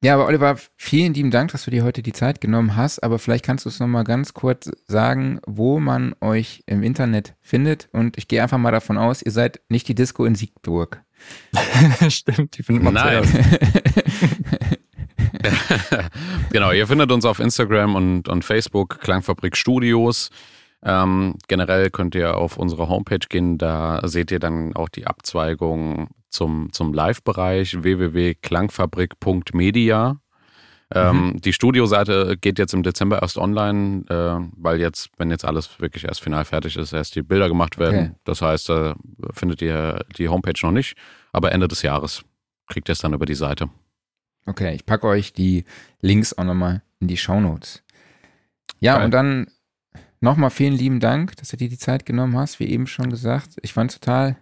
ja, 0.04 0.16
aber 0.16 0.26
Oliver, 0.26 0.58
vielen 0.76 1.14
lieben 1.14 1.32
Dank, 1.32 1.52
dass 1.52 1.66
du 1.66 1.72
dir 1.72 1.84
heute 1.84 2.02
die 2.02 2.14
Zeit 2.14 2.42
genommen 2.42 2.76
hast. 2.76 3.00
Aber 3.00 3.20
vielleicht 3.20 3.46
kannst 3.46 3.66
du 3.66 3.70
es 3.70 3.80
nochmal 3.80 4.04
ganz 4.04 4.34
kurz 4.34 4.72
sagen, 4.88 5.40
wo 5.46 5.80
man 5.80 6.16
euch 6.22 6.64
im 6.66 6.84
Internet 6.84 7.36
findet. 7.42 7.88
Und 7.92 8.18
ich 8.18 8.28
gehe 8.28 8.42
einfach 8.42 8.58
mal 8.58 8.72
davon 8.72 8.98
aus, 8.98 9.22
ihr 9.22 9.32
seid 9.32 9.62
nicht 9.70 9.88
die 9.88 9.96
Disco 9.96 10.26
in 10.26 10.36
Siegburg. 10.36 11.04
Stimmt, 12.10 12.58
die 12.58 12.64
findet 12.64 12.84
man 12.84 12.96
Nein. 12.96 13.24
genau, 16.52 16.72
ihr 16.72 16.88
findet 16.88 17.12
uns 17.12 17.26
auf 17.26 17.40
Instagram 17.40 17.96
und, 17.96 18.28
und 18.28 18.44
Facebook, 18.44 19.00
Klangfabrik 19.02 19.56
Studios. 19.56 20.30
Ähm, 20.84 21.36
generell 21.48 21.90
könnt 21.90 22.16
ihr 22.16 22.38
auf 22.38 22.58
unsere 22.58 22.90
Homepage 22.90 23.26
gehen, 23.28 23.58
da 23.58 24.02
seht 24.04 24.32
ihr 24.32 24.40
dann 24.40 24.76
auch 24.76 24.90
die 24.90 25.08
Abzweigung 25.08 26.10
zum, 26.36 26.72
zum 26.72 26.94
Live-Bereich 26.94 27.82
www.klangfabrik.media. 27.82 30.20
Ähm, 30.94 31.38
Die 31.44 31.54
Studioseite 31.54 32.38
geht 32.40 32.60
jetzt 32.60 32.74
im 32.74 32.84
Dezember 32.84 33.22
erst 33.22 33.38
online, 33.38 34.06
äh, 34.08 34.40
weil 34.56 34.80
jetzt, 34.80 35.10
wenn 35.18 35.32
jetzt 35.32 35.44
alles 35.44 35.80
wirklich 35.80 36.06
erst 36.06 36.22
final 36.22 36.46
fertig 36.46 36.78
ist, 36.78 36.94
erst 36.94 37.16
die 37.16 37.24
Bilder 37.24 37.50
gemacht 37.50 37.80
werden. 37.80 38.00
Okay. 38.00 38.12
Das 38.24 38.44
heißt, 38.44 38.70
da 38.70 38.96
findet 39.32 39.64
ihr 39.64 40.06
die 40.18 40.30
Homepage 40.30 40.60
noch 40.62 40.72
nicht, 40.72 40.96
aber 41.34 41.52
Ende 41.52 41.68
des 41.68 41.82
Jahres 41.82 42.24
kriegt 42.68 42.88
ihr 42.90 42.94
es 42.94 43.00
dann 43.00 43.14
über 43.14 43.26
die 43.26 43.36
Seite. 43.36 43.70
Okay, 44.46 44.76
ich 44.76 44.86
packe 44.86 45.08
euch 45.08 45.34
die 45.34 45.66
Links 46.02 46.38
auch 46.38 46.44
nochmal 46.44 46.84
in 47.00 47.08
die 47.08 47.18
Shownotes. 47.18 47.82
Ja, 48.80 48.98
Geil. 48.98 49.06
und 49.06 49.12
dann 49.12 49.48
nochmal 50.22 50.52
vielen 50.52 50.74
lieben 50.74 51.00
Dank, 51.00 51.36
dass 51.38 51.50
du 51.50 51.58
dir 51.58 51.70
die 51.70 51.80
Zeit 51.80 52.06
genommen 52.06 52.38
hast, 52.38 52.60
wie 52.60 52.68
eben 52.68 52.86
schon 52.86 53.10
gesagt. 53.10 53.58
Ich 53.64 53.74
fand 53.74 53.90
es 53.92 54.00
total 54.00 54.38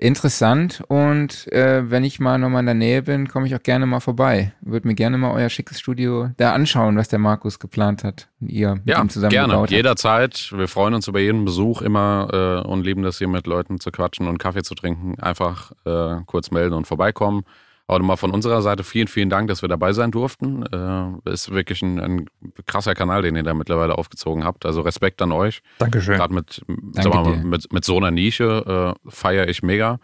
interessant 0.00 0.82
und 0.88 1.50
äh, 1.52 1.90
wenn 1.90 2.04
ich 2.04 2.20
mal 2.20 2.38
nochmal 2.38 2.60
in 2.60 2.66
der 2.66 2.74
Nähe 2.74 3.02
bin, 3.02 3.28
komme 3.28 3.46
ich 3.46 3.54
auch 3.54 3.62
gerne 3.62 3.86
mal 3.86 4.00
vorbei. 4.00 4.52
Würde 4.60 4.88
mir 4.88 4.94
gerne 4.94 5.18
mal 5.18 5.32
euer 5.32 5.48
schickes 5.48 5.78
Studio 5.78 6.30
da 6.36 6.52
anschauen, 6.54 6.96
was 6.96 7.08
der 7.08 7.18
Markus 7.18 7.58
geplant 7.58 8.02
hat 8.02 8.28
und 8.40 8.50
ihr 8.50 8.76
mit 8.76 8.88
Ja, 8.88 9.00
ihm 9.00 9.08
zusammen 9.08 9.30
gerne. 9.30 9.48
gebaut 9.52 9.62
habt. 9.64 9.72
Jederzeit. 9.72 10.52
Wir 10.56 10.68
freuen 10.68 10.94
uns 10.94 11.06
über 11.08 11.20
jeden 11.20 11.44
Besuch 11.44 11.82
immer 11.82 12.62
äh, 12.64 12.68
und 12.68 12.84
lieben 12.84 13.02
das 13.02 13.18
hier 13.18 13.28
mit 13.28 13.46
Leuten 13.46 13.78
zu 13.80 13.90
quatschen 13.90 14.26
und 14.26 14.38
Kaffee 14.38 14.62
zu 14.62 14.74
trinken. 14.74 15.18
Einfach 15.20 15.72
äh, 15.84 16.16
kurz 16.26 16.50
melden 16.50 16.74
und 16.74 16.86
vorbeikommen. 16.86 17.44
Aber 17.90 17.98
mal 18.04 18.14
von 18.14 18.30
unserer 18.30 18.62
Seite 18.62 18.84
vielen, 18.84 19.08
vielen 19.08 19.30
Dank, 19.30 19.48
dass 19.48 19.62
wir 19.62 19.68
dabei 19.68 19.92
sein 19.92 20.12
durften. 20.12 20.64
Äh, 20.64 21.08
ist 21.28 21.50
wirklich 21.50 21.82
ein, 21.82 21.98
ein 21.98 22.26
krasser 22.64 22.94
Kanal, 22.94 23.22
den 23.22 23.34
ihr 23.34 23.42
da 23.42 23.52
mittlerweile 23.52 23.98
aufgezogen 23.98 24.44
habt. 24.44 24.64
Also 24.64 24.82
Respekt 24.82 25.20
an 25.22 25.32
euch. 25.32 25.60
Dankeschön. 25.78 26.16
Gerade 26.16 26.32
mit, 26.32 26.62
mal, 26.68 27.24
dir. 27.24 27.42
mit, 27.42 27.72
mit 27.72 27.84
so 27.84 27.96
einer 27.96 28.12
Nische 28.12 28.94
äh, 29.04 29.10
feiere 29.10 29.48
ich 29.48 29.64
mega. 29.64 29.98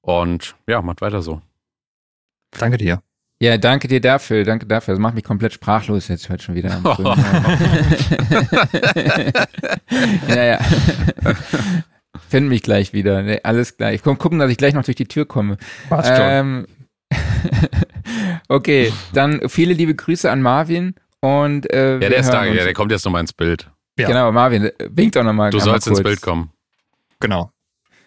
Und 0.00 0.56
ja, 0.66 0.82
macht 0.82 1.00
weiter 1.00 1.22
so. 1.22 1.40
Danke 2.58 2.76
dir. 2.76 3.02
Ja, 3.40 3.56
danke 3.56 3.86
dir 3.86 4.00
dafür, 4.00 4.42
danke 4.42 4.66
dafür. 4.66 4.94
Das 4.94 5.00
macht 5.00 5.14
mich 5.14 5.22
komplett 5.22 5.52
sprachlos 5.52 6.08
jetzt 6.08 6.28
heute 6.28 6.42
schon 6.42 6.56
wieder. 6.56 6.74
am 6.74 6.82
Frühen. 6.96 7.06
ja, 10.28 10.42
ja. 10.42 10.58
Finde 12.28 12.48
mich 12.48 12.64
gleich 12.64 12.92
wieder. 12.92 13.22
Nee, 13.22 13.38
alles 13.44 13.76
gleich. 13.76 13.94
Ich 13.94 14.02
komm 14.02 14.18
gucken, 14.18 14.40
dass 14.40 14.50
ich 14.50 14.56
gleich 14.56 14.74
noch 14.74 14.82
durch 14.82 14.96
die 14.96 15.06
Tür 15.06 15.24
komme. 15.24 15.56
Passt 15.88 16.16
schon. 16.16 16.66
Okay, 18.48 18.92
dann 19.12 19.48
viele 19.48 19.74
liebe 19.74 19.94
Grüße 19.94 20.30
an 20.30 20.40
Marvin 20.40 20.94
und 21.20 21.70
äh, 21.72 21.98
Ja, 21.98 22.08
der 22.08 22.16
ist 22.18 22.30
da. 22.30 22.44
Ja, 22.44 22.64
der 22.64 22.72
kommt 22.72 22.90
jetzt 22.90 23.04
nochmal 23.04 23.20
ins 23.20 23.32
Bild. 23.32 23.70
Ja. 23.98 24.08
Genau, 24.08 24.32
Marvin, 24.32 24.70
winkt 24.90 25.16
doch 25.16 25.24
nochmal. 25.24 25.50
Du 25.50 25.58
sollst 25.58 25.86
ins 25.86 26.02
Bild 26.02 26.22
kommen. 26.22 26.50
Genau. 27.20 27.50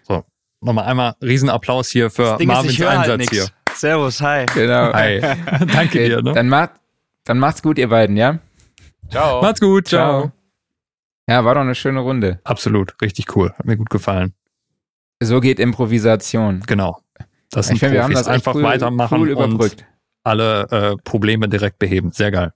So, 0.03 0.23
nochmal 0.61 0.85
einmal 0.85 1.15
Riesenapplaus 1.21 1.89
hier 1.89 2.09
für 2.09 2.37
ist, 2.39 2.45
Marvins 2.47 2.79
höre 2.79 2.89
halt 2.97 3.11
Einsatz 3.11 3.29
hier. 3.29 3.43
nix. 3.43 3.53
Servus, 3.79 4.21
hi. 4.21 4.45
Genau. 4.53 4.93
Hi. 4.93 5.19
Danke 5.59 5.99
Okay, 5.99 6.09
dir, 6.09 6.21
ne? 6.21 6.33
dann, 6.33 6.49
macht, 6.49 6.71
dann 7.25 7.39
macht's 7.39 7.61
gut, 7.61 7.77
ihr 7.77 7.89
beiden, 7.89 8.17
ja? 8.17 8.39
Ciao. 9.09 9.41
Macht's 9.41 9.59
gut, 9.59 9.87
ciao. 9.87 10.31
Ja, 11.29 11.45
war 11.45 11.55
doch 11.55 11.61
eine 11.61 11.75
schöne 11.75 11.99
Runde. 11.99 12.39
Absolut, 12.43 12.99
richtig 13.01 13.35
cool. 13.35 13.53
Hat 13.57 13.65
mir 13.65 13.77
gut 13.77 13.89
gefallen. 13.89 14.33
So 15.21 15.39
geht 15.39 15.59
Improvisation. 15.59 16.61
Genau. 16.67 16.99
Das 17.51 17.67
sind 17.67 17.75
Ich 17.75 17.79
finde, 17.81 17.95
wir 17.95 18.03
haben 18.03 18.13
das 18.13 18.27
Einfach 18.27 18.55
cool, 18.55 18.63
weitermachen 18.63 19.19
cool 19.19 19.33
und 19.33 19.85
alle 20.23 20.67
äh, 20.71 20.95
Probleme 21.03 21.49
direkt 21.49 21.79
beheben. 21.79 22.11
Sehr 22.11 22.31
geil. 22.31 22.53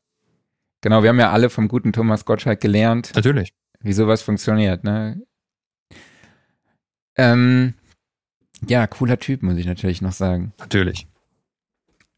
Genau, 0.81 1.03
wir 1.03 1.09
haben 1.09 1.19
ja 1.19 1.31
alle 1.31 1.49
vom 1.49 1.67
guten 1.67 1.93
Thomas 1.93 2.25
Gottschalk 2.25 2.61
gelernt, 2.61 3.11
Natürlich. 3.15 3.53
wie 3.81 3.93
sowas 3.93 4.21
funktioniert, 4.21 4.83
ne? 4.83 5.21
Ähm, 7.17 7.73
ja, 8.67 8.85
cooler 8.87 9.19
Typ, 9.19 9.41
muss 9.41 9.57
ich 9.57 9.65
natürlich 9.65 10.01
noch 10.01 10.11
sagen. 10.11 10.53
Natürlich. 10.59 11.07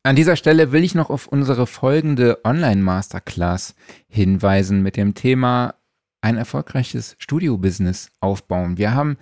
An 0.03 0.15
dieser 0.15 0.35
Stelle 0.35 0.71
will 0.71 0.83
ich 0.83 0.95
noch 0.95 1.09
auf 1.09 1.27
unsere 1.27 1.67
folgende 1.67 2.39
Online-Masterclass 2.43 3.75
hinweisen 4.07 4.81
mit 4.81 4.97
dem 4.97 5.15
Thema 5.15 5.75
ein 6.21 6.37
erfolgreiches 6.37 7.15
Studio-Business 7.19 8.11
aufbauen. 8.19 8.77
Wir 8.77 8.93
haben 8.93 9.17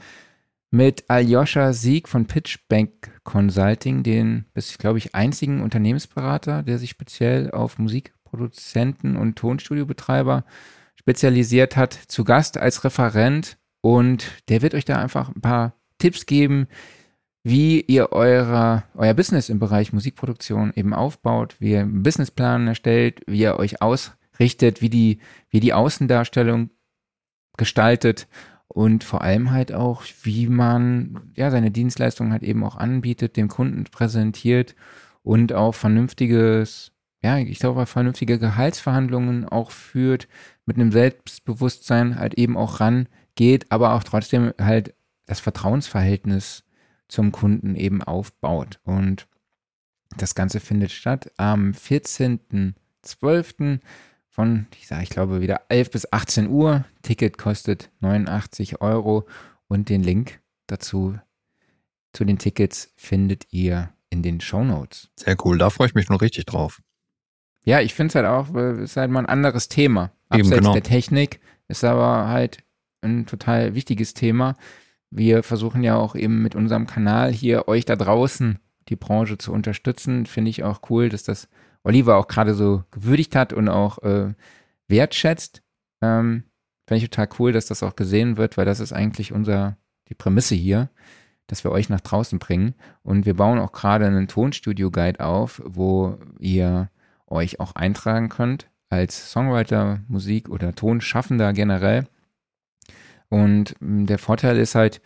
mit 0.75 1.09
Aljoscha 1.09 1.71
Sieg 1.71 2.09
von 2.09 2.25
Pitchbank 2.25 3.21
Consulting 3.23 4.03
den, 4.03 4.43
bis 4.53 4.77
glaube 4.77 4.97
ich, 4.97 5.15
einzigen 5.15 5.61
Unternehmensberater, 5.61 6.63
der 6.63 6.79
sich 6.79 6.89
speziell 6.89 7.49
auf 7.51 7.79
Musikproduzenten 7.79 9.15
und 9.15 9.37
Tonstudiobetreiber 9.37 10.43
spezialisiert 10.95 11.77
hat, 11.77 11.93
zu 11.93 12.25
Gast 12.25 12.57
als 12.57 12.83
Referent. 12.83 13.57
Und 13.79 14.27
der 14.49 14.61
wird 14.61 14.73
euch 14.73 14.83
da 14.83 14.99
einfach 14.99 15.29
ein 15.29 15.39
paar 15.39 15.75
Tipps 15.97 16.25
geben, 16.25 16.67
wie 17.43 17.79
ihr 17.79 18.11
eurer, 18.11 18.83
euer 18.95 19.13
Business 19.13 19.47
im 19.47 19.59
Bereich 19.59 19.93
Musikproduktion 19.93 20.73
eben 20.75 20.93
aufbaut, 20.93 21.55
wie 21.59 21.71
ihr 21.71 21.81
einen 21.81 22.03
Businessplan 22.03 22.67
erstellt, 22.67 23.21
wie 23.27 23.39
ihr 23.39 23.57
euch 23.57 23.81
ausrichtet, 23.81 24.81
wie 24.81 24.89
die, 24.89 25.19
wie 25.49 25.61
die 25.61 25.73
Außendarstellung 25.73 26.69
gestaltet 27.55 28.27
und 28.67 29.03
vor 29.03 29.21
allem 29.21 29.51
halt 29.51 29.73
auch, 29.73 30.03
wie 30.23 30.47
man 30.47 31.31
ja 31.35 31.51
seine 31.51 31.71
Dienstleistungen 31.71 32.31
halt 32.31 32.43
eben 32.43 32.63
auch 32.63 32.75
anbietet, 32.75 33.37
dem 33.37 33.47
Kunden 33.47 33.85
präsentiert 33.85 34.75
und 35.23 35.53
auch 35.53 35.75
vernünftiges, 35.75 36.91
ja, 37.23 37.37
ich 37.37 37.59
glaube, 37.59 37.85
vernünftige 37.85 38.39
Gehaltsverhandlungen 38.39 39.47
auch 39.47 39.71
führt, 39.71 40.27
mit 40.65 40.77
einem 40.77 40.91
Selbstbewusstsein 40.91 42.19
halt 42.19 42.33
eben 42.35 42.57
auch 42.57 42.79
rangeht, 42.79 43.71
aber 43.71 43.93
auch 43.93 44.03
trotzdem 44.03 44.53
halt 44.59 44.95
das 45.25 45.39
Vertrauensverhältnis 45.39 46.63
zum 47.07 47.31
Kunden 47.31 47.75
eben 47.75 48.03
aufbaut. 48.03 48.79
Und 48.83 49.27
das 50.17 50.35
Ganze 50.35 50.59
findet 50.59 50.91
statt 50.91 51.31
am 51.37 51.71
14.12. 51.71 53.79
von, 54.35 54.67
ich 54.77 54.87
sage, 54.87 55.03
ich 55.03 55.09
glaube 55.09 55.39
wieder 55.39 55.61
11 55.69 55.91
bis 55.91 56.11
18 56.11 56.49
Uhr. 56.49 56.83
Ticket 57.03 57.37
kostet 57.37 57.89
89 58.01 58.81
Euro 58.81 59.25
und 59.69 59.87
den 59.87 60.03
Link 60.03 60.41
dazu 60.67 61.17
zu 62.11 62.25
den 62.25 62.37
Tickets 62.37 62.91
findet 62.97 63.53
ihr 63.53 63.93
in 64.09 64.23
den 64.23 64.41
Show 64.41 64.65
Notes. 64.65 65.09
Sehr 65.15 65.37
cool. 65.45 65.57
Da 65.57 65.69
freue 65.69 65.87
ich 65.87 65.95
mich 65.95 66.09
nur 66.09 66.21
richtig 66.21 66.45
drauf. 66.45 66.81
ja, 67.63 67.79
ich 67.79 67.93
finde 67.93 68.09
es 68.09 68.15
halt 68.15 68.25
auch, 68.25 68.53
es 68.53 68.79
ist 68.91 68.97
halt 68.97 69.09
mal 69.09 69.21
ein 69.21 69.25
anderes 69.25 69.69
Thema. 69.69 70.11
Abseits 70.27 70.47
Eben, 70.47 70.57
genau. 70.57 70.73
der 70.73 70.83
Technik 70.83 71.39
ist 71.69 71.85
aber 71.85 72.27
halt 72.27 72.57
ein 73.01 73.25
total 73.25 73.73
wichtiges 73.73 74.13
Thema. 74.13 74.55
Wir 75.11 75.43
versuchen 75.43 75.81
ja 75.81 75.95
auch 75.95 76.13
eben 76.13 76.41
mit 76.41 76.55
unserem 76.55 76.87
Kanal 76.87 77.31
hier 77.31 77.69
euch 77.69 77.85
da 77.85 77.95
draußen 77.95 78.59
die 78.89 78.97
Branche 78.97 79.37
zu 79.37 79.53
unterstützen. 79.53 80.25
Finde 80.25 80.49
ich 80.49 80.65
auch 80.65 80.81
cool, 80.89 81.07
dass 81.07 81.23
das 81.23 81.47
Oliver 81.85 82.17
auch 82.17 82.27
gerade 82.27 82.53
so 82.55 82.83
gewürdigt 82.91 83.35
hat 83.35 83.53
und 83.53 83.69
auch 83.69 83.99
äh, 83.99 84.33
wertschätzt. 84.87 85.61
Ähm, 86.01 86.43
Finde 86.87 87.03
ich 87.03 87.09
total 87.09 87.29
cool, 87.39 87.51
dass 87.51 87.67
das 87.67 87.83
auch 87.83 87.95
gesehen 87.95 88.37
wird, 88.37 88.57
weil 88.57 88.65
das 88.65 88.79
ist 88.79 88.91
eigentlich 88.91 89.31
unser, 89.31 89.77
die 90.09 90.15
Prämisse 90.15 90.55
hier, 90.55 90.89
dass 91.47 91.63
wir 91.63 91.71
euch 91.71 91.89
nach 91.89 92.01
draußen 92.01 92.39
bringen. 92.39 92.75
Und 93.03 93.25
wir 93.25 93.35
bauen 93.35 93.59
auch 93.59 93.71
gerade 93.71 94.05
einen 94.05 94.27
Tonstudio-Guide 94.27 95.23
auf, 95.23 95.61
wo 95.65 96.17
ihr 96.39 96.89
euch 97.27 97.59
auch 97.59 97.73
eintragen 97.73 98.29
könnt 98.29 98.69
als 98.89 99.31
Songwriter, 99.31 100.01
Musik 100.07 100.49
oder 100.49 100.73
Tonschaffender 100.73 101.53
generell. 101.53 102.07
Und 103.29 103.75
mm, 103.79 104.05
der 104.05 104.19
Vorteil 104.19 104.57
ist 104.57 104.75
halt, 104.75 105.01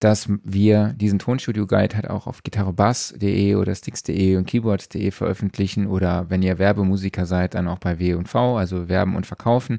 dass 0.00 0.28
wir 0.42 0.94
diesen 0.94 1.18
Tonstudio-Guide 1.18 1.94
halt 1.94 2.08
auch 2.08 2.26
auf 2.26 2.42
gitarrebass.de 2.42 3.54
oder 3.54 3.74
sticks.de 3.74 4.36
und 4.36 4.46
keyboards.de 4.46 5.10
veröffentlichen 5.10 5.86
oder 5.86 6.30
wenn 6.30 6.42
ihr 6.42 6.58
Werbemusiker 6.58 7.26
seid, 7.26 7.54
dann 7.54 7.68
auch 7.68 7.78
bei 7.78 7.98
W&V, 7.98 8.56
also 8.56 8.88
Werben 8.88 9.14
und 9.14 9.26
Verkaufen. 9.26 9.78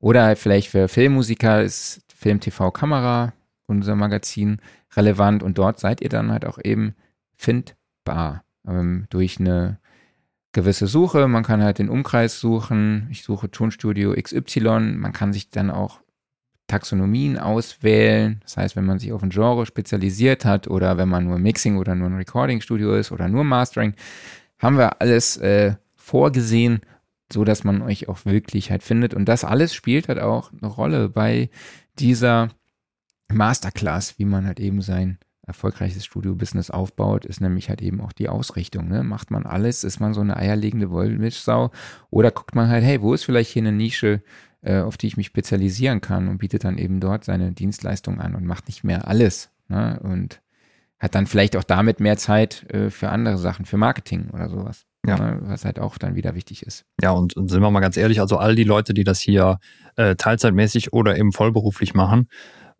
Oder 0.00 0.24
halt 0.24 0.38
vielleicht 0.38 0.68
für 0.68 0.88
Filmmusiker 0.88 1.62
ist 1.62 2.02
Film, 2.14 2.40
TV, 2.40 2.72
Kamera, 2.72 3.32
unser 3.66 3.94
Magazin, 3.94 4.60
relevant 4.96 5.42
und 5.42 5.56
dort 5.56 5.78
seid 5.78 6.00
ihr 6.00 6.08
dann 6.08 6.32
halt 6.32 6.44
auch 6.44 6.58
eben 6.62 6.96
findbar 7.36 8.42
ähm, 8.66 9.06
durch 9.10 9.38
eine 9.38 9.78
gewisse 10.52 10.88
Suche. 10.88 11.28
Man 11.28 11.44
kann 11.44 11.62
halt 11.62 11.78
den 11.78 11.88
Umkreis 11.88 12.40
suchen. 12.40 13.06
Ich 13.10 13.22
suche 13.22 13.50
Tonstudio 13.50 14.14
XY. 14.20 14.96
Man 14.96 15.12
kann 15.12 15.32
sich 15.32 15.50
dann 15.50 15.70
auch 15.70 16.00
Taxonomien 16.70 17.36
auswählen. 17.36 18.40
Das 18.44 18.56
heißt, 18.56 18.76
wenn 18.76 18.86
man 18.86 18.98
sich 18.98 19.12
auf 19.12 19.22
ein 19.22 19.30
Genre 19.30 19.66
spezialisiert 19.66 20.44
hat 20.44 20.68
oder 20.68 20.96
wenn 20.98 21.08
man 21.08 21.24
nur 21.24 21.38
Mixing 21.38 21.76
oder 21.78 21.96
nur 21.96 22.08
ein 22.08 22.16
Recording-Studio 22.16 22.94
ist 22.94 23.10
oder 23.10 23.28
nur 23.28 23.42
Mastering, 23.42 23.94
haben 24.58 24.78
wir 24.78 25.00
alles 25.00 25.36
äh, 25.38 25.74
vorgesehen, 25.96 26.80
so 27.32 27.44
dass 27.44 27.64
man 27.64 27.82
euch 27.82 28.08
auch 28.08 28.24
wirklich 28.24 28.70
halt 28.70 28.84
findet. 28.84 29.14
Und 29.14 29.24
das 29.26 29.44
alles 29.44 29.74
spielt 29.74 30.08
halt 30.08 30.20
auch 30.20 30.52
eine 30.52 30.70
Rolle 30.70 31.08
bei 31.08 31.50
dieser 31.98 32.50
Masterclass, 33.32 34.18
wie 34.18 34.24
man 34.24 34.46
halt 34.46 34.60
eben 34.60 34.80
sein 34.80 35.18
erfolgreiches 35.46 36.04
Studio-Business 36.04 36.70
aufbaut, 36.70 37.24
ist 37.24 37.40
nämlich 37.40 37.68
halt 37.68 37.82
eben 37.82 38.00
auch 38.00 38.12
die 38.12 38.28
Ausrichtung. 38.28 38.88
Ne? 38.88 39.02
Macht 39.02 39.32
man 39.32 39.46
alles, 39.46 39.82
ist 39.82 39.98
man 39.98 40.14
so 40.14 40.20
eine 40.20 40.36
eierlegende 40.36 40.90
Wollmilchsau 40.90 41.72
oder 42.10 42.30
guckt 42.30 42.54
man 42.54 42.68
halt, 42.68 42.84
hey, 42.84 43.02
wo 43.02 43.12
ist 43.12 43.24
vielleicht 43.24 43.50
hier 43.50 43.62
eine 43.62 43.72
Nische, 43.72 44.22
auf 44.68 44.96
die 44.96 45.06
ich 45.06 45.16
mich 45.16 45.26
spezialisieren 45.26 46.00
kann 46.00 46.28
und 46.28 46.38
bietet 46.38 46.64
dann 46.64 46.78
eben 46.78 47.00
dort 47.00 47.24
seine 47.24 47.52
Dienstleistung 47.52 48.20
an 48.20 48.34
und 48.34 48.44
macht 48.44 48.68
nicht 48.68 48.84
mehr 48.84 49.08
alles. 49.08 49.50
Ne? 49.68 49.98
Und 50.02 50.40
hat 50.98 51.14
dann 51.14 51.26
vielleicht 51.26 51.56
auch 51.56 51.64
damit 51.64 52.00
mehr 52.00 52.18
Zeit 52.18 52.66
äh, 52.70 52.90
für 52.90 53.08
andere 53.08 53.38
Sachen, 53.38 53.64
für 53.64 53.78
Marketing 53.78 54.30
oder 54.30 54.50
sowas. 54.50 54.84
Ja. 55.06 55.16
Ne? 55.18 55.38
Was 55.44 55.64
halt 55.64 55.78
auch 55.78 55.96
dann 55.96 56.14
wieder 56.14 56.34
wichtig 56.34 56.62
ist. 56.62 56.84
Ja, 57.00 57.12
und, 57.12 57.36
und 57.36 57.48
sind 57.48 57.62
wir 57.62 57.70
mal 57.70 57.80
ganz 57.80 57.96
ehrlich, 57.96 58.20
also 58.20 58.36
all 58.36 58.54
die 58.54 58.64
Leute, 58.64 58.92
die 58.92 59.04
das 59.04 59.18
hier 59.18 59.58
äh, 59.96 60.14
teilzeitmäßig 60.16 60.92
oder 60.92 61.16
eben 61.16 61.32
vollberuflich 61.32 61.94
machen, 61.94 62.28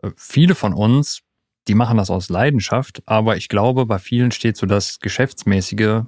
äh, 0.02 0.11
viele 0.16 0.55
von 0.55 0.74
uns 0.74 1.23
die 1.69 1.74
machen 1.74 1.98
das 1.98 2.11
aus 2.11 2.28
Leidenschaft, 2.28 3.02
aber 3.07 3.36
ich 3.36 3.48
glaube, 3.48 3.86
bei 3.86 3.98
vielen 3.98 4.32
steht 4.32 4.57
so 4.57 4.66
das 4.66 4.98
Geschäftsmäßige, 4.98 6.02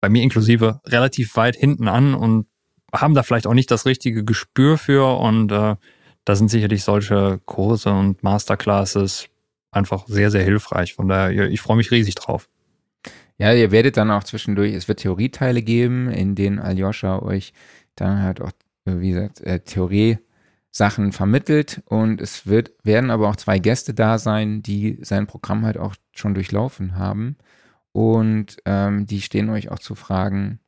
bei 0.00 0.08
mir 0.08 0.22
inklusive, 0.22 0.80
relativ 0.84 1.36
weit 1.36 1.56
hinten 1.56 1.88
an 1.88 2.14
und 2.14 2.46
haben 2.94 3.14
da 3.14 3.22
vielleicht 3.22 3.46
auch 3.46 3.54
nicht 3.54 3.70
das 3.70 3.86
richtige 3.86 4.24
Gespür 4.24 4.78
für 4.78 5.18
und 5.18 5.50
äh, 5.52 5.76
da 6.24 6.36
sind 6.36 6.48
sicherlich 6.48 6.84
solche 6.84 7.40
Kurse 7.44 7.90
und 7.90 8.22
Masterclasses 8.22 9.28
einfach 9.70 10.06
sehr, 10.06 10.30
sehr 10.30 10.44
hilfreich. 10.44 10.94
Von 10.94 11.08
daher, 11.08 11.48
ich 11.48 11.60
freue 11.60 11.76
mich 11.76 11.90
riesig 11.90 12.14
drauf. 12.14 12.48
Ja, 13.36 13.52
ihr 13.52 13.72
werdet 13.72 13.96
dann 13.96 14.10
auch 14.10 14.24
zwischendurch, 14.24 14.72
es 14.74 14.88
wird 14.88 15.00
Theorieteile 15.00 15.62
geben, 15.62 16.08
in 16.08 16.34
denen 16.34 16.60
Aljoscha 16.60 17.20
euch 17.20 17.52
dann 17.96 18.22
halt 18.22 18.40
auch, 18.40 18.52
wie 18.84 19.10
gesagt, 19.10 19.40
äh, 19.40 19.60
Theorie 19.60 20.18
Sachen 20.70 21.12
vermittelt 21.12 21.82
und 21.86 22.20
es 22.20 22.46
wird, 22.46 22.72
werden 22.82 23.10
aber 23.10 23.28
auch 23.28 23.36
zwei 23.36 23.58
Gäste 23.60 23.94
da 23.94 24.18
sein, 24.18 24.62
die 24.62 24.98
sein 25.02 25.26
Programm 25.26 25.64
halt 25.64 25.78
auch 25.78 25.94
schon 26.12 26.34
durchlaufen 26.34 26.96
haben 26.96 27.36
und 27.92 28.56
ähm, 28.64 29.06
die 29.06 29.20
stehen 29.20 29.50
euch 29.50 29.70
auch 29.70 29.78
zu 29.78 29.94
Fragen 29.94 30.58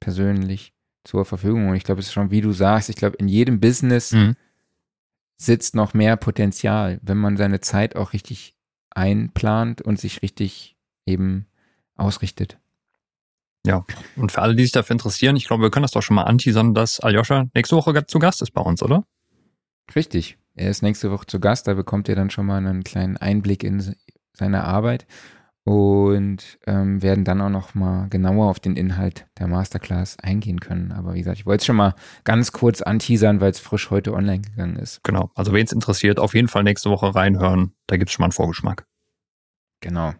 persönlich 0.00 0.74
zur 1.04 1.24
Verfügung 1.24 1.68
und 1.68 1.76
ich 1.76 1.84
glaube, 1.84 2.00
es 2.00 2.06
ist 2.06 2.12
schon, 2.12 2.30
wie 2.30 2.40
du 2.40 2.52
sagst, 2.52 2.88
ich 2.88 2.96
glaube, 2.96 3.16
in 3.16 3.28
jedem 3.28 3.60
Business 3.60 4.12
mhm. 4.12 4.36
sitzt 5.36 5.74
noch 5.74 5.94
mehr 5.94 6.16
Potenzial, 6.16 7.00
wenn 7.02 7.18
man 7.18 7.36
seine 7.36 7.60
Zeit 7.60 7.96
auch 7.96 8.12
richtig 8.12 8.56
einplant 8.90 9.82
und 9.82 9.98
sich 9.98 10.22
richtig 10.22 10.76
eben 11.06 11.46
ausrichtet. 11.96 12.58
Ja, 13.64 13.84
und 14.16 14.32
für 14.32 14.42
alle, 14.42 14.56
die 14.56 14.64
sich 14.64 14.72
dafür 14.72 14.94
interessieren, 14.94 15.36
ich 15.36 15.46
glaube, 15.46 15.62
wir 15.62 15.70
können 15.70 15.84
das 15.84 15.92
doch 15.92 16.02
schon 16.02 16.16
mal 16.16 16.24
anteasern, 16.24 16.74
dass 16.74 16.98
Aljoscha 16.98 17.46
nächste 17.54 17.76
Woche 17.76 18.06
zu 18.06 18.18
Gast 18.18 18.42
ist 18.42 18.52
bei 18.52 18.60
uns, 18.60 18.82
oder? 18.82 19.04
Richtig. 19.94 20.36
Er 20.54 20.70
ist 20.70 20.82
nächste 20.82 21.10
Woche 21.10 21.26
zu 21.26 21.38
Gast, 21.40 21.66
da 21.68 21.74
bekommt 21.74 22.08
ihr 22.08 22.16
dann 22.16 22.30
schon 22.30 22.46
mal 22.46 22.58
einen 22.58 22.82
kleinen 22.82 23.16
Einblick 23.16 23.62
in 23.62 23.94
seine 24.32 24.64
Arbeit 24.64 25.06
und 25.64 26.58
ähm, 26.66 27.02
werden 27.02 27.24
dann 27.24 27.40
auch 27.40 27.48
noch 27.48 27.74
mal 27.74 28.08
genauer 28.08 28.50
auf 28.50 28.58
den 28.58 28.76
Inhalt 28.76 29.26
der 29.38 29.46
Masterclass 29.46 30.18
eingehen 30.18 30.58
können. 30.60 30.90
Aber 30.90 31.14
wie 31.14 31.18
gesagt, 31.18 31.38
ich 31.38 31.46
wollte 31.46 31.62
es 31.62 31.66
schon 31.66 31.76
mal 31.76 31.94
ganz 32.24 32.50
kurz 32.52 32.82
anteasern, 32.82 33.40
weil 33.40 33.52
es 33.52 33.60
frisch 33.60 33.90
heute 33.90 34.12
online 34.12 34.42
gegangen 34.42 34.76
ist. 34.76 35.04
Genau. 35.04 35.30
Also 35.34 35.52
wen 35.52 35.64
es 35.64 35.72
interessiert, 35.72 36.18
auf 36.18 36.34
jeden 36.34 36.48
Fall 36.48 36.64
nächste 36.64 36.90
Woche 36.90 37.14
reinhören. 37.14 37.74
Da 37.86 37.96
gibt 37.96 38.08
es 38.08 38.14
schon 38.14 38.22
mal 38.22 38.26
einen 38.26 38.32
Vorgeschmack. 38.32 38.86
Genau. 39.80 40.14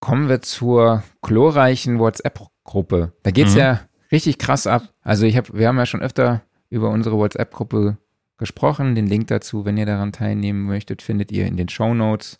Kommen 0.00 0.28
wir 0.28 0.42
zur 0.42 1.02
chlorreichen 1.22 1.98
WhatsApp-Gruppe. 1.98 3.14
Da 3.22 3.30
geht's 3.30 3.54
mhm. 3.54 3.58
ja 3.58 3.80
richtig 4.12 4.38
krass 4.38 4.66
ab. 4.66 4.92
Also 5.02 5.24
ich 5.24 5.36
habe, 5.36 5.54
wir 5.54 5.66
haben 5.66 5.78
ja 5.78 5.86
schon 5.86 6.02
öfter 6.02 6.42
über 6.68 6.90
unsere 6.90 7.16
WhatsApp-Gruppe 7.16 7.96
gesprochen. 8.36 8.94
Den 8.94 9.06
Link 9.06 9.28
dazu, 9.28 9.64
wenn 9.64 9.78
ihr 9.78 9.86
daran 9.86 10.12
teilnehmen 10.12 10.64
möchtet, 10.64 11.00
findet 11.00 11.32
ihr 11.32 11.46
in 11.46 11.56
den 11.56 11.68
Show 11.70 11.94
Notes. 11.94 12.38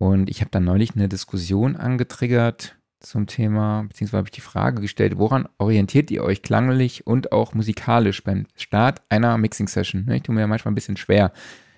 Und 0.00 0.30
ich 0.30 0.40
habe 0.40 0.50
dann 0.50 0.64
neulich 0.64 0.96
eine 0.96 1.10
Diskussion 1.10 1.76
angetriggert 1.76 2.74
zum 3.00 3.26
Thema, 3.26 3.82
beziehungsweise 3.82 4.16
habe 4.16 4.28
ich 4.28 4.32
die 4.32 4.40
Frage 4.40 4.80
gestellt, 4.80 5.18
woran 5.18 5.46
orientiert 5.58 6.10
ihr 6.10 6.24
euch 6.24 6.40
klanglich 6.40 7.06
und 7.06 7.32
auch 7.32 7.52
musikalisch 7.52 8.24
beim 8.24 8.46
Start 8.56 9.02
einer 9.10 9.36
Mixing-Session? 9.36 10.06
Ne, 10.06 10.16
ich 10.16 10.22
tue 10.22 10.34
mir 10.34 10.40
ja 10.40 10.46
manchmal 10.46 10.72
ein 10.72 10.74
bisschen 10.74 10.96
schwer. 10.96 11.32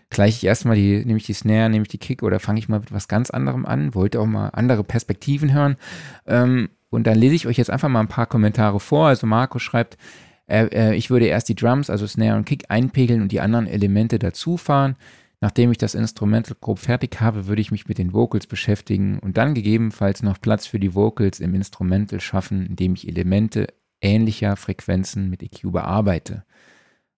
Gleich 0.09 0.36
ich 0.36 0.44
erstmal 0.44 0.77
die, 0.77 1.05
nehme 1.05 1.16
ich 1.16 1.27
die 1.27 1.32
Snare, 1.32 1.69
nehme 1.69 1.82
ich 1.82 1.89
die 1.89 1.99
Kick 1.99 2.23
oder 2.23 2.39
fange 2.39 2.61
ich 2.61 2.69
mal 2.69 2.78
mit 2.78 2.93
was 2.93 3.09
ganz 3.09 3.28
anderem 3.31 3.66
an? 3.66 3.93
Wollte 3.93 4.20
auch 4.20 4.27
mal 4.27 4.51
andere 4.51 4.85
Perspektiven 4.85 5.53
hören. 5.53 5.77
Ähm, 6.24 6.69
und 6.90 7.09
dann 7.09 7.19
lese 7.19 7.35
ich 7.35 7.49
euch 7.49 7.59
jetzt 7.59 7.70
einfach 7.70 7.89
mal 7.89 8.01
ein 8.01 8.09
paar 8.09 8.27
Kommentare 8.27 8.78
vor. 8.78 9.09
Also 9.09 9.27
Marco 9.27 9.59
schreibt, 9.59 9.99
äh, 10.47 10.66
äh, 10.66 10.94
ich 10.94 11.11
würde 11.11 11.27
erst 11.27 11.49
die 11.49 11.57
Drums, 11.57 11.90
also 11.90 12.07
Snare 12.07 12.36
und 12.36 12.44
Kick, 12.44 12.66
einpegeln 12.69 13.20
und 13.20 13.32
die 13.32 13.40
anderen 13.40 13.66
Elemente 13.66 14.20
dazufahren. 14.20 14.94
Nachdem 15.43 15.73
ich 15.73 15.78
das 15.78 15.97
Instrumental 15.97 16.56
grob 16.60 16.78
fertig 16.78 17.20
habe, 17.20 17.48
würde 17.48 17.60
ich 17.60 17.73
mich 17.73 17.89
mit 17.89 17.98
den 17.98 18.12
Vocals 18.12 18.47
beschäftigen 18.47 19.19
und 19.19 19.36
dann 19.36 19.55
gegebenenfalls 19.55 20.23
noch 20.23 20.40
Platz 20.40 20.69
für 20.69 20.78
die 20.78 20.94
Vocals 20.94 21.40
im 21.40 21.52
Instrumental 21.56 22.20
schaffen, 22.20 22.64
indem 22.64 22.94
ich 22.94 23.09
Elemente 23.09 23.66
ähnlicher 24.01 24.55
Frequenzen 24.55 25.31
mit 25.31 25.43
EQ 25.43 25.73
bearbeite. 25.73 26.44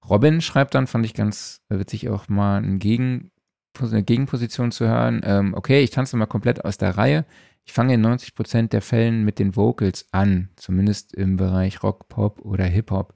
Robin 0.08 0.40
schreibt 0.40 0.74
dann, 0.74 0.86
fand 0.86 1.04
ich 1.04 1.12
ganz 1.12 1.60
witzig 1.68 2.08
auch 2.08 2.26
mal 2.30 2.62
eine, 2.64 2.78
Gegen, 2.78 3.30
eine 3.78 4.02
Gegenposition 4.02 4.72
zu 4.72 4.86
hören. 4.86 5.20
Ähm, 5.22 5.52
okay, 5.52 5.82
ich 5.82 5.90
tanze 5.90 6.16
mal 6.16 6.24
komplett 6.24 6.64
aus 6.64 6.78
der 6.78 6.96
Reihe. 6.96 7.26
Ich 7.66 7.74
fange 7.74 7.92
in 7.92 8.06
90% 8.06 8.68
der 8.68 8.80
Fällen 8.80 9.24
mit 9.24 9.38
den 9.38 9.54
Vocals 9.54 10.06
an, 10.12 10.48
zumindest 10.56 11.14
im 11.14 11.36
Bereich 11.36 11.82
Rock, 11.82 12.08
Pop 12.08 12.40
oder 12.40 12.64
Hip-Hop. 12.64 13.12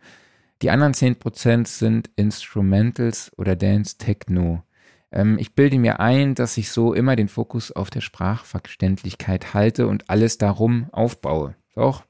Die 0.60 0.68
anderen 0.68 0.92
10% 0.92 1.66
sind 1.66 2.10
Instrumentals 2.16 3.32
oder 3.38 3.56
Dance 3.56 3.96
Techno. 3.96 4.64
Ähm, 5.12 5.38
ich 5.38 5.54
bilde 5.54 5.78
mir 5.78 6.00
ein, 6.00 6.34
dass 6.34 6.56
ich 6.56 6.70
so 6.70 6.94
immer 6.94 7.16
den 7.16 7.28
Fokus 7.28 7.72
auf 7.72 7.90
der 7.90 8.00
Sprachverständlichkeit 8.00 9.54
halte 9.54 9.86
und 9.86 10.10
alles 10.10 10.38
darum 10.38 10.88
aufbaue. 10.92 11.54
Ist 11.68 11.78
auch 11.78 12.04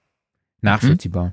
nachvollziehbar. 0.60 1.26
Mhm. 1.26 1.32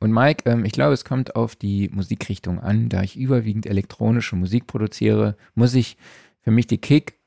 Und 0.00 0.12
Mike, 0.12 0.48
ähm, 0.48 0.64
ich 0.64 0.72
glaube, 0.72 0.94
es 0.94 1.04
kommt 1.04 1.36
auf 1.36 1.56
die 1.56 1.88
Musikrichtung 1.88 2.60
an. 2.60 2.88
Da 2.88 3.02
ich 3.02 3.16
überwiegend 3.16 3.66
elektronische 3.66 4.36
Musik 4.36 4.66
produziere, 4.66 5.36
muss 5.54 5.74
ich 5.74 5.96
für 6.40 6.50
mich 6.50 6.66
die 6.66 6.78
Kick 6.78 7.18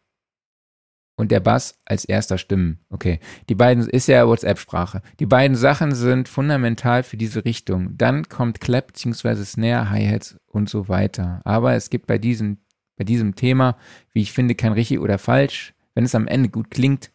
und 1.17 1.31
der 1.31 1.41
Bass 1.41 1.79
als 1.85 2.05
erster 2.05 2.37
Stimmen. 2.37 2.79
Okay. 2.89 3.19
Die 3.49 3.55
beiden 3.55 3.87
ist 3.87 4.07
ja 4.07 4.27
WhatsApp-Sprache. 4.27 5.01
Die 5.19 5.25
beiden 5.25 5.55
Sachen 5.55 5.93
sind 5.93 6.29
fundamental 6.29 7.03
für 7.03 7.17
diese 7.17 7.45
Richtung. 7.45 7.97
Dann 7.97 8.29
kommt 8.29 8.61
Clap 8.61 8.87
bzw. 8.87 9.43
Snare, 9.43 9.89
Hi-Hats 9.89 10.37
und 10.47 10.69
so 10.69 10.87
weiter. 10.87 11.41
Aber 11.43 11.73
es 11.73 11.89
gibt 11.89 12.07
bei 12.07 12.17
diesem, 12.17 12.57
bei 13.01 13.05
diesem 13.05 13.33
Thema, 13.33 13.77
wie 14.13 14.21
ich 14.21 14.31
finde, 14.31 14.53
kein 14.53 14.73
richtig 14.73 14.99
oder 14.99 15.17
falsch. 15.17 15.73
Wenn 15.95 16.05
es 16.05 16.13
am 16.13 16.27
Ende 16.27 16.49
gut 16.49 16.69
klingt, 16.69 17.11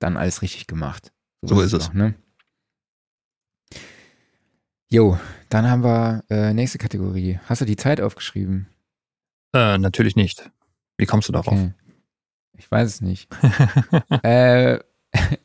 dann 0.00 0.18
alles 0.18 0.42
richtig 0.42 0.66
gemacht. 0.66 1.14
So, 1.40 1.54
so 1.54 1.62
ist 1.62 1.72
es. 1.72 1.88
Auch, 1.88 1.94
ne? 1.94 2.14
Jo, 4.90 5.18
dann 5.48 5.70
haben 5.70 5.82
wir 5.82 6.24
äh, 6.28 6.52
nächste 6.52 6.76
Kategorie. 6.76 7.40
Hast 7.46 7.62
du 7.62 7.64
die 7.64 7.76
Zeit 7.76 8.02
aufgeschrieben? 8.02 8.68
Äh, 9.54 9.78
natürlich 9.78 10.14
nicht. 10.14 10.50
Wie 10.98 11.06
kommst 11.06 11.28
du 11.28 11.32
darauf? 11.32 11.54
Okay. 11.54 11.72
Ich 12.58 12.70
weiß 12.70 12.86
es 12.86 13.00
nicht. 13.00 13.34
äh, 14.22 14.78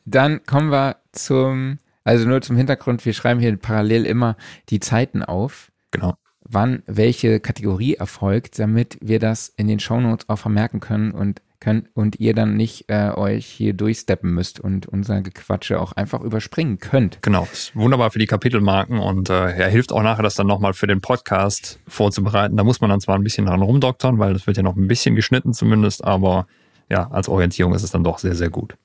dann 0.04 0.44
kommen 0.44 0.70
wir 0.70 0.98
zum, 1.12 1.78
also 2.04 2.28
nur 2.28 2.42
zum 2.42 2.58
Hintergrund, 2.58 3.02
wir 3.06 3.14
schreiben 3.14 3.40
hier 3.40 3.56
parallel 3.56 4.04
immer 4.04 4.36
die 4.68 4.80
Zeiten 4.80 5.22
auf. 5.22 5.72
Genau. 5.90 6.18
Wann 6.44 6.82
welche 6.86 7.40
Kategorie 7.40 7.94
erfolgt, 7.94 8.58
damit 8.58 8.98
wir 9.00 9.18
das 9.18 9.48
in 9.48 9.66
den 9.66 9.80
Shownotes 9.80 10.28
auch 10.28 10.38
vermerken 10.38 10.80
können 10.80 11.12
und 11.12 11.40
könnt 11.64 11.88
und 11.94 12.20
ihr 12.20 12.34
dann 12.34 12.56
nicht 12.56 12.84
äh, 12.88 13.10
euch 13.14 13.46
hier 13.46 13.72
durchsteppen 13.72 14.32
müsst 14.34 14.60
und 14.60 14.86
unser 14.86 15.22
Gequatsche 15.22 15.80
auch 15.80 15.92
einfach 15.92 16.20
überspringen 16.20 16.78
könnt. 16.78 17.22
Genau, 17.22 17.48
ist 17.50 17.74
wunderbar 17.74 18.10
für 18.10 18.18
die 18.18 18.26
Kapitelmarken 18.26 18.98
und 18.98 19.30
äh, 19.30 19.52
er 19.52 19.68
hilft 19.68 19.90
auch 19.90 20.02
nachher, 20.02 20.22
das 20.22 20.34
dann 20.34 20.46
nochmal 20.46 20.74
für 20.74 20.86
den 20.86 21.00
Podcast 21.00 21.80
vorzubereiten. 21.88 22.56
Da 22.56 22.64
muss 22.64 22.82
man 22.82 22.90
dann 22.90 23.00
zwar 23.00 23.14
ein 23.14 23.24
bisschen 23.24 23.46
dran 23.46 23.62
rumdoktern, 23.62 24.18
weil 24.18 24.34
das 24.34 24.46
wird 24.46 24.58
ja 24.58 24.62
noch 24.62 24.76
ein 24.76 24.86
bisschen 24.86 25.14
geschnitten 25.14 25.54
zumindest, 25.54 26.04
aber 26.04 26.46
ja, 26.90 27.10
als 27.10 27.30
Orientierung 27.30 27.74
ist 27.74 27.82
es 27.82 27.90
dann 27.90 28.04
doch 28.04 28.18
sehr, 28.18 28.34
sehr 28.34 28.50
gut. 28.50 28.76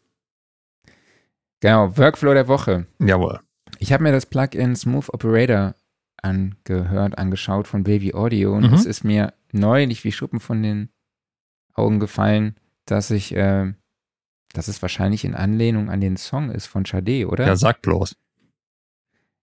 Genau, 1.59 1.97
Workflow 1.97 2.33
der 2.33 2.47
Woche. 2.47 2.85
Jawohl. 2.99 3.41
Ich 3.79 3.91
habe 3.91 4.03
mir 4.03 4.13
das 4.13 4.25
Plugin 4.25 4.77
Smooth 4.77 5.13
Operator 5.13 5.75
angehört, 6.23 7.17
angeschaut 7.17 7.67
von 7.67 7.83
Baby 7.83 8.13
Audio 8.13 8.53
und 8.53 8.67
mhm. 8.67 8.73
es 8.73 8.85
ist 8.85 9.03
mir 9.03 9.33
neulich 9.51 10.03
wie 10.03 10.11
Schuppen 10.11 10.39
von 10.39 10.61
den 10.61 10.89
Augen 11.73 11.99
gefallen, 11.99 12.55
dass 12.85 13.11
ich, 13.11 13.35
äh, 13.35 13.73
dass 14.53 14.67
es 14.67 14.81
wahrscheinlich 14.81 15.25
in 15.25 15.35
Anlehnung 15.35 15.89
an 15.89 16.01
den 16.01 16.17
Song 16.17 16.51
ist 16.51 16.67
von 16.67 16.85
Sade, 16.85 17.27
oder? 17.27 17.45
Ja, 17.45 17.55
sag 17.55 17.81
bloß. 17.81 18.15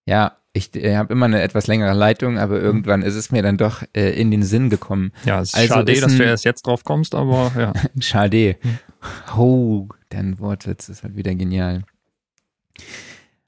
Ja, 0.06 0.36
ich 0.52 0.74
äh, 0.74 0.96
habe 0.96 1.12
immer 1.12 1.26
eine 1.26 1.42
etwas 1.42 1.66
längere 1.66 1.92
Leitung, 1.92 2.38
aber 2.38 2.60
irgendwann 2.60 3.02
ist 3.02 3.14
es 3.14 3.30
mir 3.30 3.42
dann 3.42 3.58
doch 3.58 3.82
äh, 3.94 4.18
in 4.18 4.30
den 4.30 4.42
Sinn 4.42 4.70
gekommen. 4.70 5.12
Ja, 5.24 5.40
es 5.40 5.48
ist 5.48 5.54
also 5.54 5.74
schade, 5.74 5.92
ist 5.92 6.02
dass 6.02 6.16
du 6.16 6.24
erst 6.24 6.44
jetzt 6.44 6.66
drauf 6.66 6.84
kommst, 6.84 7.14
aber 7.14 7.52
ja. 7.56 7.72
schade. 8.00 8.56
Oh, 9.36 9.88
dein 10.08 10.38
Wortwitz 10.38 10.88
ist 10.88 11.02
halt 11.02 11.16
wieder 11.16 11.34
genial. 11.34 11.84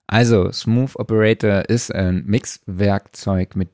Also, 0.08 0.50
Smooth 0.50 0.96
Operator 0.96 1.68
ist 1.68 1.94
ein 1.94 2.24
Mixwerkzeug 2.24 3.54
mit, 3.56 3.68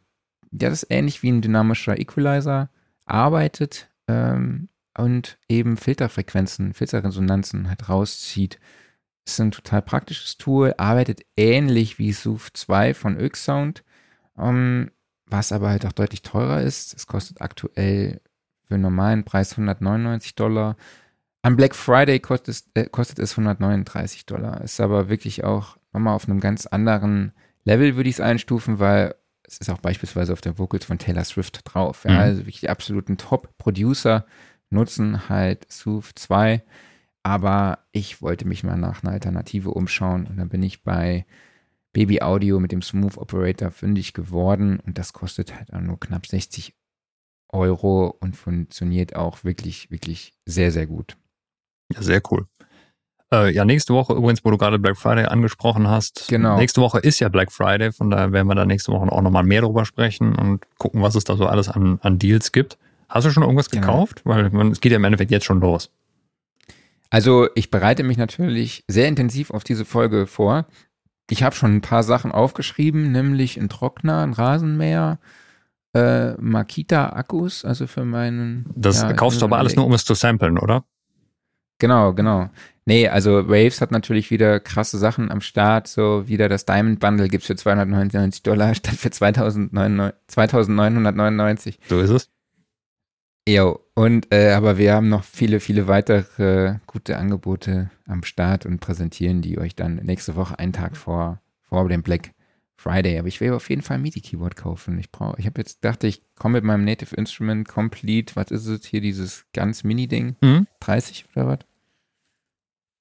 ja, 0.51 0.69
das 0.69 0.85
ähnlich 0.91 1.23
wie 1.23 1.31
ein 1.31 1.43
dynamischer 1.43 1.99
Equalizer, 1.99 2.71
arbeitet 3.07 3.89
ähm, 4.09 4.69
und 4.99 5.39
eben 5.49 5.77
Filterfrequenzen, 5.77 6.75
Filterresonanzen 6.75 7.69
halt 7.69 7.89
rauszieht. 7.89 8.59
Ist 9.25 9.41
ein 9.41 9.53
total 9.53 9.81
praktisches 9.81 10.37
Tool, 10.37 10.75
arbeitet 10.77 11.23
ähnlich 11.37 11.99
wie 12.01 12.13
SUV 12.13 12.53
2 12.53 12.95
von 12.95 13.17
Öxsound, 13.17 13.85
ähm, 14.37 14.91
was 15.27 15.53
aber 15.53 15.69
halt 15.69 15.87
auch 15.87 15.93
deutlich 15.93 16.23
teurer 16.23 16.63
ist. 16.63 16.95
Es 16.95 17.07
kostet 17.07 17.41
aktuell 17.41 18.21
für 18.65 18.75
einen 18.75 18.83
normalen 18.83 19.25
Preis 19.25 19.53
199 19.53 20.35
Dollar. 20.35 20.77
Am 21.43 21.57
Black 21.57 21.77
Friday 21.77 22.19
kostet 22.19 22.65
äh, 22.75 22.87
kostet 22.87 23.21
es 23.21 23.33
139 23.33 24.27
Dollar. 24.27 24.63
Ist 24.63 24.81
aber 24.81 25.09
wirklich 25.09 25.45
auch 25.45 25.79
nochmal 25.95 26.15
auf 26.15 26.29
einem 26.29 26.41
ganz 26.41 26.67
anderen 26.67 27.33
Level, 27.65 27.97
würde 27.97 28.11
ich 28.11 28.17
es 28.17 28.21
einstufen, 28.21 28.79
weil 28.79 29.15
es 29.45 29.59
ist 29.59 29.71
auch 29.71 29.79
beispielsweise 29.79 30.33
auf 30.33 30.41
der 30.41 30.59
Vocals 30.59 30.85
von 30.85 30.99
Taylor 30.99 31.25
Swift 31.25 31.61
drauf. 31.65 32.05
Ja, 32.05 32.13
mhm. 32.13 32.19
Also 32.19 32.41
wirklich 32.41 32.61
die 32.61 32.71
absoluten 32.71 33.17
Top-Producer 33.17 34.27
nutzen 34.71 35.29
halt 35.29 35.71
Sooth 35.71 36.11
2. 36.15 36.63
Aber 37.23 37.79
ich 37.93 38.21
wollte 38.21 38.47
mich 38.47 38.65
mal 38.65 38.77
nach 38.77 39.03
einer 39.03 39.13
Alternative 39.13 39.71
umschauen 39.71 40.27
und 40.27 40.37
dann 40.37 40.51
bin 40.51 40.63
ich 40.63 40.83
bei 40.83 41.25
Baby 41.95 42.21
Audio 42.21 42.61
mit 42.61 42.73
dem 42.73 42.83
Smooth 42.83 43.17
Operator 43.17 43.71
fündig 43.71 44.13
geworden 44.13 44.81
und 44.81 44.99
das 44.99 45.13
kostet 45.13 45.55
halt 45.55 45.73
auch 45.73 45.81
nur 45.81 45.99
knapp 45.99 46.27
60 46.27 46.75
Euro 47.51 48.09
und 48.21 48.37
funktioniert 48.37 49.17
auch 49.17 49.45
wirklich, 49.45 49.91
wirklich 49.91 50.35
sehr, 50.45 50.73
sehr 50.73 50.87
gut. 50.87 51.17
Ja, 51.93 52.03
sehr 52.03 52.21
cool. 52.31 52.47
Äh, 53.35 53.51
ja, 53.51 53.65
nächste 53.65 53.95
Woche 53.95 54.15
übrigens, 54.15 54.45
wo 54.45 54.51
du 54.51 54.59
gerade 54.59 54.79
Black 54.79 54.97
Friday 54.97 55.27
angesprochen 55.27 55.89
hast. 55.89 56.27
Genau. 56.29 56.57
Nächste 56.57 56.81
Woche 56.81 57.01
ist 57.01 57.19
ja 57.21 57.29
Black 57.29 57.51
Friday, 57.51 57.93
von 57.93 58.11
daher 58.11 58.33
werden 58.33 58.47
wir 58.47 58.55
da 58.55 58.65
nächste 58.65 58.93
Woche 58.93 59.11
auch 59.11 59.23
nochmal 59.23 59.43
mehr 59.43 59.63
drüber 59.63 59.85
sprechen 59.85 60.37
und 60.37 60.65
gucken, 60.79 61.03
was 61.03 61.15
es 61.15 61.25
da 61.25 61.37
so 61.37 61.47
alles 61.47 61.69
an, 61.69 61.99
an 62.03 62.19
Deals 62.19 62.53
gibt. 62.53 62.79
Hast 63.09 63.27
du 63.27 63.31
schon 63.31 63.43
irgendwas 63.43 63.71
genau. 63.71 63.87
gekauft? 63.87 64.23
Weil 64.25 64.51
man, 64.51 64.71
es 64.71 64.81
geht 64.81 64.93
ja 64.93 64.97
im 64.97 65.05
Endeffekt 65.05 65.31
jetzt 65.31 65.45
schon 65.45 65.61
los. 65.61 65.91
Also 67.11 67.49
ich 67.55 67.71
bereite 67.71 68.03
mich 68.03 68.17
natürlich 68.17 68.85
sehr 68.89 69.09
intensiv 69.09 69.51
auf 69.51 69.65
diese 69.65 69.85
Folge 69.85 70.27
vor. 70.27 70.67
Ich 71.31 71.43
habe 71.43 71.55
schon 71.55 71.77
ein 71.77 71.81
paar 71.81 72.03
Sachen 72.03 72.33
aufgeschrieben, 72.33 73.13
nämlich 73.13 73.59
ein 73.59 73.69
Trockner, 73.69 74.23
ein 74.23 74.33
Rasenmäher, 74.33 75.19
äh, 75.95 76.33
Makita-Akkus, 76.35 77.65
also 77.65 77.87
für 77.87 78.05
meinen. 78.05 78.67
Das 78.75 79.03
ja, 79.03 79.13
kaufst 79.13 79.41
du 79.41 79.47
aber 79.47 79.59
alles 79.59 79.77
nur, 79.77 79.87
um 79.87 79.93
es 79.93 80.05
zu 80.05 80.15
samplen, 80.15 80.59
oder? 80.59 80.85
Genau, 81.79 82.13
genau. 82.15 82.51
Nee, 82.87 83.09
also 83.09 83.49
Waves 83.49 83.81
hat 83.81 83.93
natürlich 83.93 84.31
wieder 84.31 84.61
krasse 84.61 84.99
Sachen 84.99 85.31
am 85.31 85.41
Start. 85.41 85.89
So 85.89 86.29
wieder 86.29 86.51
das 86.51 86.67
Diamond 86.67 87.01
Bundle 87.01 87.29
gibt 87.29 87.41
es 87.43 87.47
für 87.47 87.57
299 87.57 88.43
Dollar 88.43 88.75
statt 88.75 88.97
für 88.97 89.11
2999. 89.11 91.79
So 91.89 92.01
ist 92.01 92.11
es. 92.11 92.29
Jo, 93.47 93.81
und 93.95 94.33
äh, 94.33 94.53
aber 94.53 94.79
wir 94.79 94.95
haben 94.95 95.11
noch 95.11 95.23
viele, 95.23 95.61
viele 95.61 95.87
weitere 95.87 96.77
gute 96.87 97.19
Angebote 97.19 97.91
am 98.07 98.23
Start 98.23 98.65
und 98.65 98.81
präsentieren 98.81 99.43
die 99.43 99.59
euch 99.59 99.75
dann 99.75 99.97
nächste 99.97 100.35
Woche 100.35 100.59
einen 100.59 100.73
Tag 100.73 100.97
vor, 100.97 101.43
vor 101.69 101.87
dem 101.89 102.03
Black 102.03 102.31
Friday. 102.77 103.19
Aber 103.19 103.29
ich 103.29 103.43
will 103.43 103.53
auf 103.53 103.69
jeden 103.69 103.83
Fall 103.83 103.97
ein 103.97 104.03
MIDI-Keyboard 104.03 104.57
kaufen. 104.57 104.99
Ich 104.99 105.13
brauche, 105.13 105.39
ich 105.39 105.45
habe 105.47 105.61
jetzt 105.61 105.85
dachte, 105.85 106.07
ich 106.07 106.23
komme 106.37 106.59
mit 106.59 106.65
meinem 106.65 106.85
Native 106.85 107.15
Instrument 107.17 107.69
Complete, 107.69 108.35
was 108.35 108.51
ist 108.51 108.67
es 108.67 108.87
hier, 108.87 109.03
dieses 109.03 109.45
ganz 109.53 109.85
Mini-Ding? 109.85 110.37
Mhm. 110.41 110.67
30 110.81 111.27
oder 111.35 111.49
was? 111.49 111.59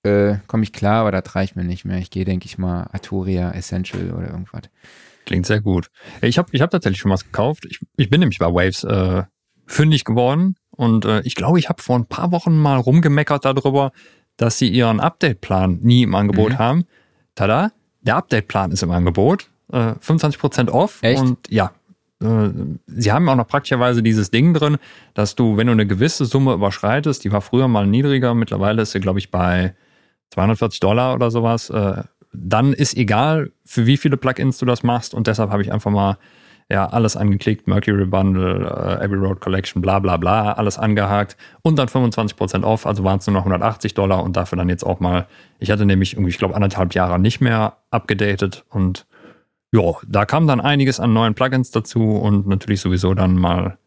Äh, 0.04 0.36
komme 0.48 0.64
ich 0.64 0.74
klar, 0.74 1.02
aber 1.02 1.12
das 1.12 1.36
reicht 1.36 1.56
mir 1.56 1.64
nicht 1.64 1.86
mehr. 1.86 1.98
Ich 1.98 2.10
gehe, 2.10 2.26
denke 2.26 2.46
ich 2.46 2.58
mal, 2.58 2.88
Arturia 2.92 3.52
Essential 3.52 4.12
oder 4.12 4.28
irgendwas. 4.28 4.64
Klingt 5.26 5.46
sehr 5.46 5.62
gut. 5.62 5.88
Ich 6.22 6.38
habe 6.38 6.50
ich 6.52 6.62
hab 6.62 6.72
tatsächlich 6.72 7.00
schon 7.00 7.12
was 7.12 7.24
gekauft. 7.24 7.66
Ich, 7.70 7.80
ich 7.96 8.10
bin 8.10 8.20
nämlich 8.20 8.40
bei 8.40 8.48
Waves 8.48 8.84
äh, 8.84 9.24
fündig 9.66 10.04
geworden. 10.04 10.56
Und 10.72 11.06
äh, 11.06 11.22
ich 11.22 11.36
glaube, 11.36 11.60
ich 11.60 11.70
habe 11.70 11.82
vor 11.82 11.98
ein 11.98 12.06
paar 12.06 12.32
Wochen 12.32 12.58
mal 12.58 12.78
rumgemeckert 12.78 13.46
darüber, 13.46 13.92
dass 14.36 14.58
sie 14.58 14.70
ihren 14.70 15.00
Update-Plan 15.00 15.80
nie 15.82 16.04
im 16.04 16.16
Angebot 16.16 16.54
mhm. 16.54 16.58
haben. 16.58 16.84
Tada, 17.36 17.72
der 18.02 18.18
Update-Plan 18.18 18.72
ist 18.72 18.84
im 18.84 18.92
Angebot. 18.92 19.50
Äh, 19.72 19.94
25% 19.94 20.70
off. 20.70 21.00
Echt? 21.02 21.22
Und 21.22 21.50
ja, 21.50 21.72
äh, 22.22 22.50
sie 22.88 23.12
haben 23.12 23.30
auch 23.30 23.36
noch 23.36 23.48
praktischerweise 23.48 24.04
dieses 24.04 24.32
Ding 24.32 24.54
drin, 24.54 24.78
dass 25.14 25.36
du, 25.36 25.58
wenn 25.58 25.68
du 25.68 25.74
eine 25.74 25.88
gewisse 25.88 26.26
Summe 26.26 26.54
überschreitest, 26.54 27.24
die 27.24 27.32
war 27.32 27.42
früher 27.42 27.68
mal 27.68 27.88
niedriger, 27.88 28.34
mittlerweile 28.34 28.82
ist 28.82 28.92
sie, 28.92 29.00
glaube 29.00 29.20
ich, 29.20 29.32
bei 29.32 29.76
240 30.34 30.80
Dollar 30.80 31.16
oder 31.16 31.32
sowas, 31.32 31.70
äh, 31.70 32.04
dann 32.34 32.74
ist 32.74 32.98
egal, 32.98 33.52
für 33.64 33.86
wie 33.86 33.98
viele 33.98 34.18
Plugins 34.18 34.58
du 34.58 34.66
das 34.66 34.84
machst. 34.84 35.14
Und 35.14 35.28
deshalb 35.28 35.52
habe 35.52 35.62
ich 35.62 35.72
einfach 35.72 35.92
mal 35.92 36.18
ja, 36.70 36.88
alles 36.88 37.16
angeklickt, 37.16 37.68
Mercury 37.68 38.06
Bundle, 38.06 38.66
äh, 38.66 39.04
Abbey 39.04 39.16
Road 39.16 39.42
Collection, 39.42 39.82
bla 39.82 40.00
bla 40.00 40.18
bla, 40.18 40.54
alles 40.54 40.78
angehakt 40.78 41.38
und 41.62 41.78
dann 41.78 41.88
25% 41.88 42.64
off, 42.64 42.86
also 42.86 43.04
waren 43.04 43.20
es 43.20 43.28
nur 43.28 43.36
noch 43.36 43.42
180 43.42 43.94
Dollar 43.94 44.24
und 44.24 44.36
dafür 44.38 44.58
dann 44.58 44.70
jetzt 44.70 44.84
auch 44.84 45.00
mal, 45.00 45.28
ich 45.60 45.72
hatte 45.72 45.86
nämlich 45.86 46.14
irgendwie, 46.14 46.30
ich 46.30 46.38
glaube, 46.38 46.56
anderthalb 46.56 46.94
Jahre 46.94 47.20
nicht 47.20 47.42
mehr 47.42 47.78
abgedatet 47.92 48.66
und 48.70 49.06
ja, 49.72 49.82
da 50.08 50.26
kam 50.26 50.48
dann 50.48 50.62
einiges 50.62 51.00
an 51.00 51.14
neuen 51.14 51.34
Plugins 51.34 51.72
dazu 51.72 52.16
und 52.16 52.48
natürlich 52.48 52.82
sowieso 52.82 53.14
dann 53.14 53.36
mal 53.36 53.78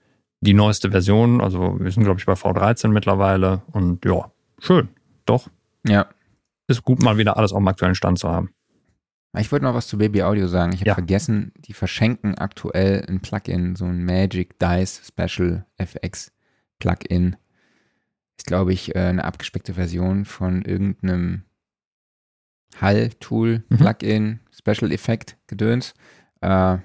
die 0.41 0.55
neueste 0.55 0.91
Version, 0.91 1.41
also 1.41 1.81
wir 1.81 1.91
sind 1.91 2.05
glaube 2.05 2.21
ich 2.21 2.27
bei 2.27 2.35
V13 2.35 2.89
mittlerweile 2.89 3.63
und 3.73 4.05
ja, 4.05 4.31
schön, 4.61 4.89
doch. 5.25 5.49
Ja. 5.87 6.07
Ist 6.69 6.83
gut 6.83 7.03
mal 7.03 7.17
wieder 7.17 7.37
alles 7.37 7.53
auf 7.53 7.59
dem 7.59 7.69
aktuellen 7.69 7.95
Stand 7.95 8.19
zu 8.19 8.29
haben. 8.29 8.51
Ich 9.39 9.53
wollte 9.53 9.65
noch 9.65 9.75
was 9.75 9.87
zu 9.87 9.99
Baby 9.99 10.23
Audio 10.23 10.47
sagen. 10.47 10.73
Ich 10.73 10.81
habe 10.81 10.89
ja. 10.89 10.95
vergessen, 10.95 11.53
die 11.59 11.75
verschenken 11.75 12.37
aktuell 12.37 13.05
ein 13.07 13.21
Plugin, 13.21 13.77
so 13.77 13.85
ein 13.85 14.05
Magic 14.05 14.59
Dice 14.59 15.03
Special 15.07 15.67
FX 15.77 16.33
Plugin. 16.79 17.37
Ist, 18.39 18.47
glaube 18.47 18.73
ich, 18.73 18.95
äh, 18.95 19.01
eine 19.01 19.25
abgespeckte 19.25 19.75
Version 19.75 20.25
von 20.25 20.63
irgendeinem 20.63 21.45
Hall-Tool, 22.81 23.65
mhm. 23.69 23.77
Plugin, 23.77 24.41
Special 24.51 24.91
Effect, 24.91 25.37
Gedöns. 25.47 25.95
Äh, 26.41 26.79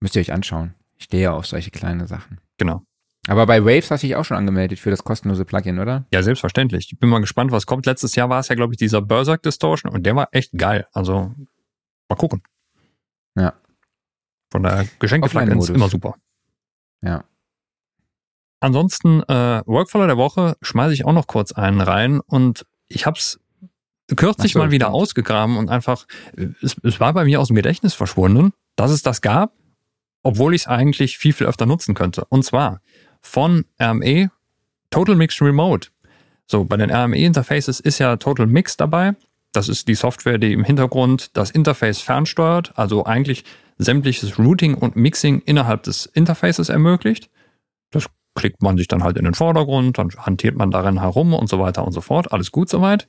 müsst 0.00 0.16
ihr 0.16 0.20
euch 0.20 0.32
anschauen. 0.32 0.74
Ich 0.98 1.04
stehe 1.04 1.24
ja 1.24 1.32
auf 1.32 1.46
solche 1.46 1.70
kleine 1.70 2.06
Sachen. 2.06 2.40
Genau. 2.58 2.82
Aber 3.28 3.46
bei 3.46 3.64
Waves 3.64 3.90
hast 3.90 4.02
du 4.02 4.08
dich 4.08 4.16
auch 4.16 4.24
schon 4.24 4.36
angemeldet 4.36 4.78
für 4.78 4.90
das 4.90 5.04
kostenlose 5.04 5.44
Plugin, 5.44 5.78
oder? 5.78 6.06
Ja, 6.12 6.22
selbstverständlich. 6.22 6.88
Ich 6.92 6.98
bin 6.98 7.08
mal 7.08 7.20
gespannt, 7.20 7.52
was 7.52 7.66
kommt. 7.66 7.86
Letztes 7.86 8.16
Jahr 8.16 8.28
war 8.28 8.40
es 8.40 8.48
ja, 8.48 8.56
glaube 8.56 8.74
ich, 8.74 8.78
dieser 8.78 9.00
Berserk 9.00 9.42
Distortion 9.42 9.92
und 9.92 10.04
der 10.04 10.16
war 10.16 10.28
echt 10.32 10.52
geil. 10.56 10.88
Also 10.92 11.32
mal 12.08 12.16
gucken. 12.16 12.42
Ja. 13.36 13.54
Von 14.50 14.64
der 14.64 14.86
Geschenke-Plugins 14.98 15.68
immer 15.68 15.88
super. 15.88 16.16
Ja. 17.00 17.24
Ansonsten, 18.60 19.22
äh, 19.24 19.62
Workflow 19.66 20.06
der 20.06 20.16
Woche 20.16 20.56
schmeiße 20.60 20.94
ich 20.94 21.04
auch 21.04 21.12
noch 21.12 21.26
kurz 21.26 21.52
einen 21.52 21.80
rein 21.80 22.20
und 22.20 22.66
ich 22.88 23.06
habe 23.06 23.18
es 23.18 23.40
kürzlich 24.16 24.52
so, 24.52 24.58
mal 24.58 24.70
wieder 24.70 24.90
ausgegraben 24.90 25.56
und 25.56 25.68
einfach, 25.68 26.06
es, 26.60 26.76
es 26.82 27.00
war 27.00 27.12
bei 27.12 27.24
mir 27.24 27.40
aus 27.40 27.48
dem 27.48 27.56
Gedächtnis 27.56 27.94
verschwunden 27.94 28.52
dass 28.76 28.90
es 28.90 29.02
das 29.02 29.20
gab, 29.20 29.52
obwohl 30.22 30.54
ich 30.54 30.62
es 30.62 30.66
eigentlich 30.68 31.18
viel, 31.18 31.32
viel 31.32 31.46
öfter 31.46 31.66
nutzen 31.66 31.94
könnte. 31.94 32.24
Und 32.28 32.44
zwar 32.44 32.80
von 33.22 33.64
RME 33.80 34.30
Total 34.90 35.16
Mix 35.16 35.40
Remote. 35.40 35.88
So, 36.46 36.64
bei 36.64 36.76
den 36.76 36.90
RME-Interfaces 36.90 37.80
ist 37.80 37.98
ja 37.98 38.16
Total 38.16 38.46
Mix 38.46 38.76
dabei. 38.76 39.14
Das 39.52 39.68
ist 39.68 39.88
die 39.88 39.94
Software, 39.94 40.38
die 40.38 40.52
im 40.52 40.64
Hintergrund 40.64 41.36
das 41.36 41.50
Interface 41.50 42.00
fernsteuert, 42.00 42.72
also 42.76 43.04
eigentlich 43.04 43.44
sämtliches 43.78 44.38
Routing 44.38 44.74
und 44.74 44.96
Mixing 44.96 45.40
innerhalb 45.44 45.82
des 45.84 46.06
Interfaces 46.06 46.68
ermöglicht. 46.68 47.30
Das 47.90 48.06
klickt 48.34 48.62
man 48.62 48.76
sich 48.76 48.88
dann 48.88 49.02
halt 49.02 49.16
in 49.16 49.24
den 49.24 49.34
Vordergrund, 49.34 49.98
dann 49.98 50.10
hantiert 50.18 50.56
man 50.56 50.70
darin 50.70 51.00
herum 51.00 51.34
und 51.34 51.48
so 51.48 51.58
weiter 51.58 51.86
und 51.86 51.92
so 51.92 52.00
fort. 52.00 52.32
Alles 52.32 52.50
gut 52.50 52.68
soweit. 52.68 53.08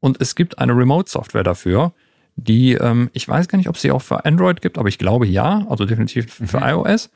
Und 0.00 0.20
es 0.20 0.34
gibt 0.34 0.58
eine 0.58 0.76
Remote-Software 0.76 1.42
dafür, 1.42 1.92
die, 2.36 2.74
ähm, 2.74 3.10
ich 3.14 3.26
weiß 3.26 3.48
gar 3.48 3.58
nicht, 3.58 3.68
ob 3.68 3.74
es 3.74 3.82
sie 3.82 3.90
auch 3.90 4.02
für 4.02 4.24
Android 4.24 4.60
gibt, 4.60 4.78
aber 4.78 4.88
ich 4.88 4.98
glaube 4.98 5.26
ja, 5.26 5.66
also 5.68 5.84
definitiv 5.84 6.32
für 6.32 6.58
mhm. 6.58 6.64
iOS. 6.64 7.10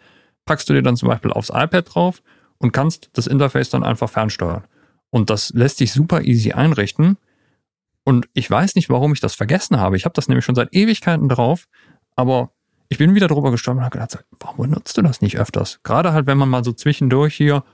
Packst 0.44 0.69
du 0.69 0.73
dir 0.73 0.82
dann 0.82 0.97
zum 0.97 1.09
Beispiel 1.09 1.32
aufs 1.32 1.51
iPad 1.51 1.94
drauf 1.94 2.23
und 2.59 2.73
kannst 2.73 3.10
das 3.14 3.27
Interface 3.27 3.70
dann 3.70 3.85
einfach 3.85 4.10
fernsteuern. 4.10 4.64
Und 5.10 5.31
das 5.31 5.51
lässt 5.51 5.78
sich 5.78 5.93
super 5.93 6.23
easy 6.23 6.52
einrichten. 6.52 7.19
Und 8.05 8.28
ich 8.32 8.51
weiß 8.51 8.74
nicht, 8.74 8.90
warum 8.90 9.12
ich 9.12 9.20
das 9.20 9.35
vergessen 9.35 9.78
habe. 9.78 9.97
Ich 9.97 10.05
habe 10.05 10.14
das 10.14 10.28
nämlich 10.28 10.44
schon 10.44 10.55
seit 10.55 10.74
Ewigkeiten 10.74 11.28
drauf, 11.28 11.69
aber 12.16 12.51
ich 12.89 12.98
bin 12.98 13.14
wieder 13.14 13.28
drüber 13.28 13.51
gestorben 13.51 13.78
und 13.78 13.85
habe 13.85 13.98
gedacht, 13.98 14.24
warum 14.40 14.69
benutzt 14.69 14.97
du 14.97 15.02
das 15.02 15.20
nicht 15.20 15.39
öfters? 15.39 15.81
Gerade 15.82 16.12
halt, 16.12 16.27
wenn 16.27 16.39
man 16.39 16.48
mal 16.48 16.64
so 16.64 16.73
zwischendurch 16.73 17.35
hier, 17.35 17.64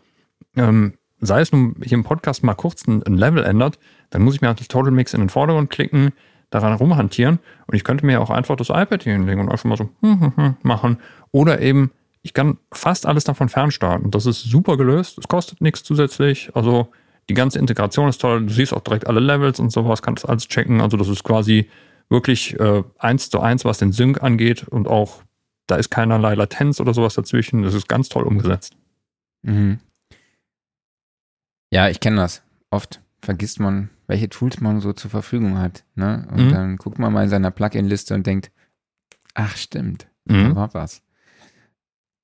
ähm, 0.54 0.94
sei 1.20 1.40
es 1.40 1.50
nun 1.50 1.76
hier 1.82 1.96
im 1.96 2.04
Podcast 2.04 2.44
mal 2.44 2.54
kurz 2.54 2.86
ein, 2.86 3.02
ein 3.02 3.14
Level 3.14 3.42
ändert, 3.42 3.78
dann 4.10 4.22
muss 4.22 4.36
ich 4.36 4.40
mir 4.40 4.48
halt 4.48 4.60
das 4.60 4.68
Total 4.68 4.92
Mix 4.92 5.14
in 5.14 5.20
den 5.20 5.28
Vordergrund 5.28 5.70
klicken, 5.70 6.12
daran 6.50 6.72
rumhantieren 6.72 7.40
und 7.66 7.74
ich 7.74 7.84
könnte 7.84 8.06
mir 8.06 8.20
auch 8.20 8.30
einfach 8.30 8.56
das 8.56 8.68
iPad 8.68 9.02
hier 9.02 9.12
hinlegen 9.12 9.40
und 9.40 9.50
einfach 9.50 9.64
mal 9.64 9.76
so 9.76 9.90
hm, 10.00 10.20
hm, 10.20 10.32
hm, 10.36 10.56
machen. 10.62 10.98
Oder 11.32 11.60
eben, 11.60 11.90
ich 12.22 12.34
kann 12.34 12.58
fast 12.72 13.06
alles 13.06 13.24
davon 13.24 13.48
fernstarten. 13.48 14.10
Das 14.10 14.26
ist 14.26 14.42
super 14.42 14.76
gelöst. 14.76 15.18
Es 15.18 15.28
kostet 15.28 15.60
nichts 15.60 15.82
zusätzlich. 15.82 16.50
Also 16.54 16.88
die 17.28 17.34
ganze 17.34 17.58
Integration 17.58 18.08
ist 18.08 18.20
toll. 18.20 18.46
Du 18.46 18.52
siehst 18.52 18.72
auch 18.72 18.80
direkt 18.80 19.06
alle 19.06 19.20
Levels 19.20 19.60
und 19.60 19.70
sowas, 19.70 20.02
kannst 20.02 20.28
alles 20.28 20.48
checken. 20.48 20.80
Also 20.80 20.96
das 20.96 21.08
ist 21.08 21.24
quasi 21.24 21.68
wirklich 22.08 22.58
äh, 22.58 22.82
eins 22.98 23.30
zu 23.30 23.40
eins, 23.40 23.64
was 23.64 23.78
den 23.78 23.92
Sync 23.92 24.22
angeht 24.22 24.66
und 24.66 24.88
auch 24.88 25.22
da 25.66 25.76
ist 25.76 25.90
keinerlei 25.90 26.34
Latenz 26.34 26.80
oder 26.80 26.94
sowas 26.94 27.14
dazwischen. 27.14 27.62
Das 27.62 27.74
ist 27.74 27.88
ganz 27.88 28.08
toll 28.08 28.24
umgesetzt. 28.24 28.74
Mhm. 29.42 29.78
Ja, 31.70 31.88
ich 31.88 32.00
kenne 32.00 32.16
das. 32.16 32.42
Oft 32.70 33.02
vergisst 33.20 33.60
man, 33.60 33.90
welche 34.06 34.30
Tools 34.30 34.60
man 34.60 34.80
so 34.80 34.94
zur 34.94 35.10
Verfügung 35.10 35.58
hat. 35.58 35.84
Ne? 35.94 36.26
Und 36.30 36.46
mhm. 36.46 36.52
dann 36.52 36.76
guckt 36.78 36.98
man 36.98 37.12
mal 37.12 37.24
in 37.24 37.28
seiner 37.28 37.50
Plugin-Liste 37.50 38.14
und 38.14 38.26
denkt, 38.26 38.50
ach 39.34 39.56
stimmt, 39.56 40.06
mhm. 40.24 40.50
da 40.50 40.56
war 40.56 40.74
was. 40.74 41.02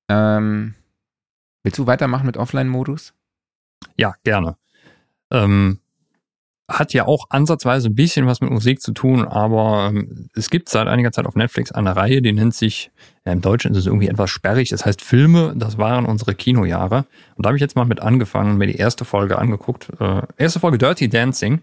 Ähm, 0.09 0.75
willst 1.63 1.79
du 1.79 1.87
weitermachen 1.87 2.25
mit 2.25 2.37
Offline-Modus? 2.37 3.13
Ja, 3.97 4.15
gerne. 4.23 4.57
Ähm, 5.31 5.79
hat 6.67 6.93
ja 6.93 7.05
auch 7.05 7.27
ansatzweise 7.29 7.89
ein 7.89 7.95
bisschen 7.95 8.25
was 8.25 8.41
mit 8.41 8.49
Musik 8.49 8.81
zu 8.81 8.91
tun, 8.91 9.27
aber 9.27 9.91
ähm, 9.91 10.29
es 10.35 10.49
gibt 10.49 10.69
seit 10.69 10.87
einiger 10.87 11.11
Zeit 11.11 11.27
auf 11.27 11.35
Netflix 11.35 11.71
eine 11.71 11.95
Reihe, 11.95 12.23
die 12.23 12.33
nennt 12.33 12.55
sich, 12.55 12.91
ja, 13.23 13.33
im 13.33 13.41
Deutschen 13.41 13.71
ist 13.71 13.77
es 13.77 13.85
irgendwie 13.85 14.07
etwas 14.07 14.31
sperrig, 14.31 14.69
das 14.69 14.85
heißt 14.85 15.01
Filme, 15.01 15.53
das 15.55 15.77
waren 15.77 16.05
unsere 16.05 16.33
Kinojahre. 16.33 17.05
Und 17.35 17.45
da 17.45 17.49
habe 17.49 17.57
ich 17.57 17.61
jetzt 17.61 17.75
mal 17.75 17.85
mit 17.85 17.99
angefangen 17.99 18.51
und 18.51 18.57
mir 18.57 18.67
die 18.67 18.77
erste 18.77 19.05
Folge 19.05 19.37
angeguckt. 19.37 19.89
Äh, 19.99 20.23
erste 20.37 20.59
Folge 20.59 20.79
Dirty 20.79 21.07
Dancing. 21.07 21.61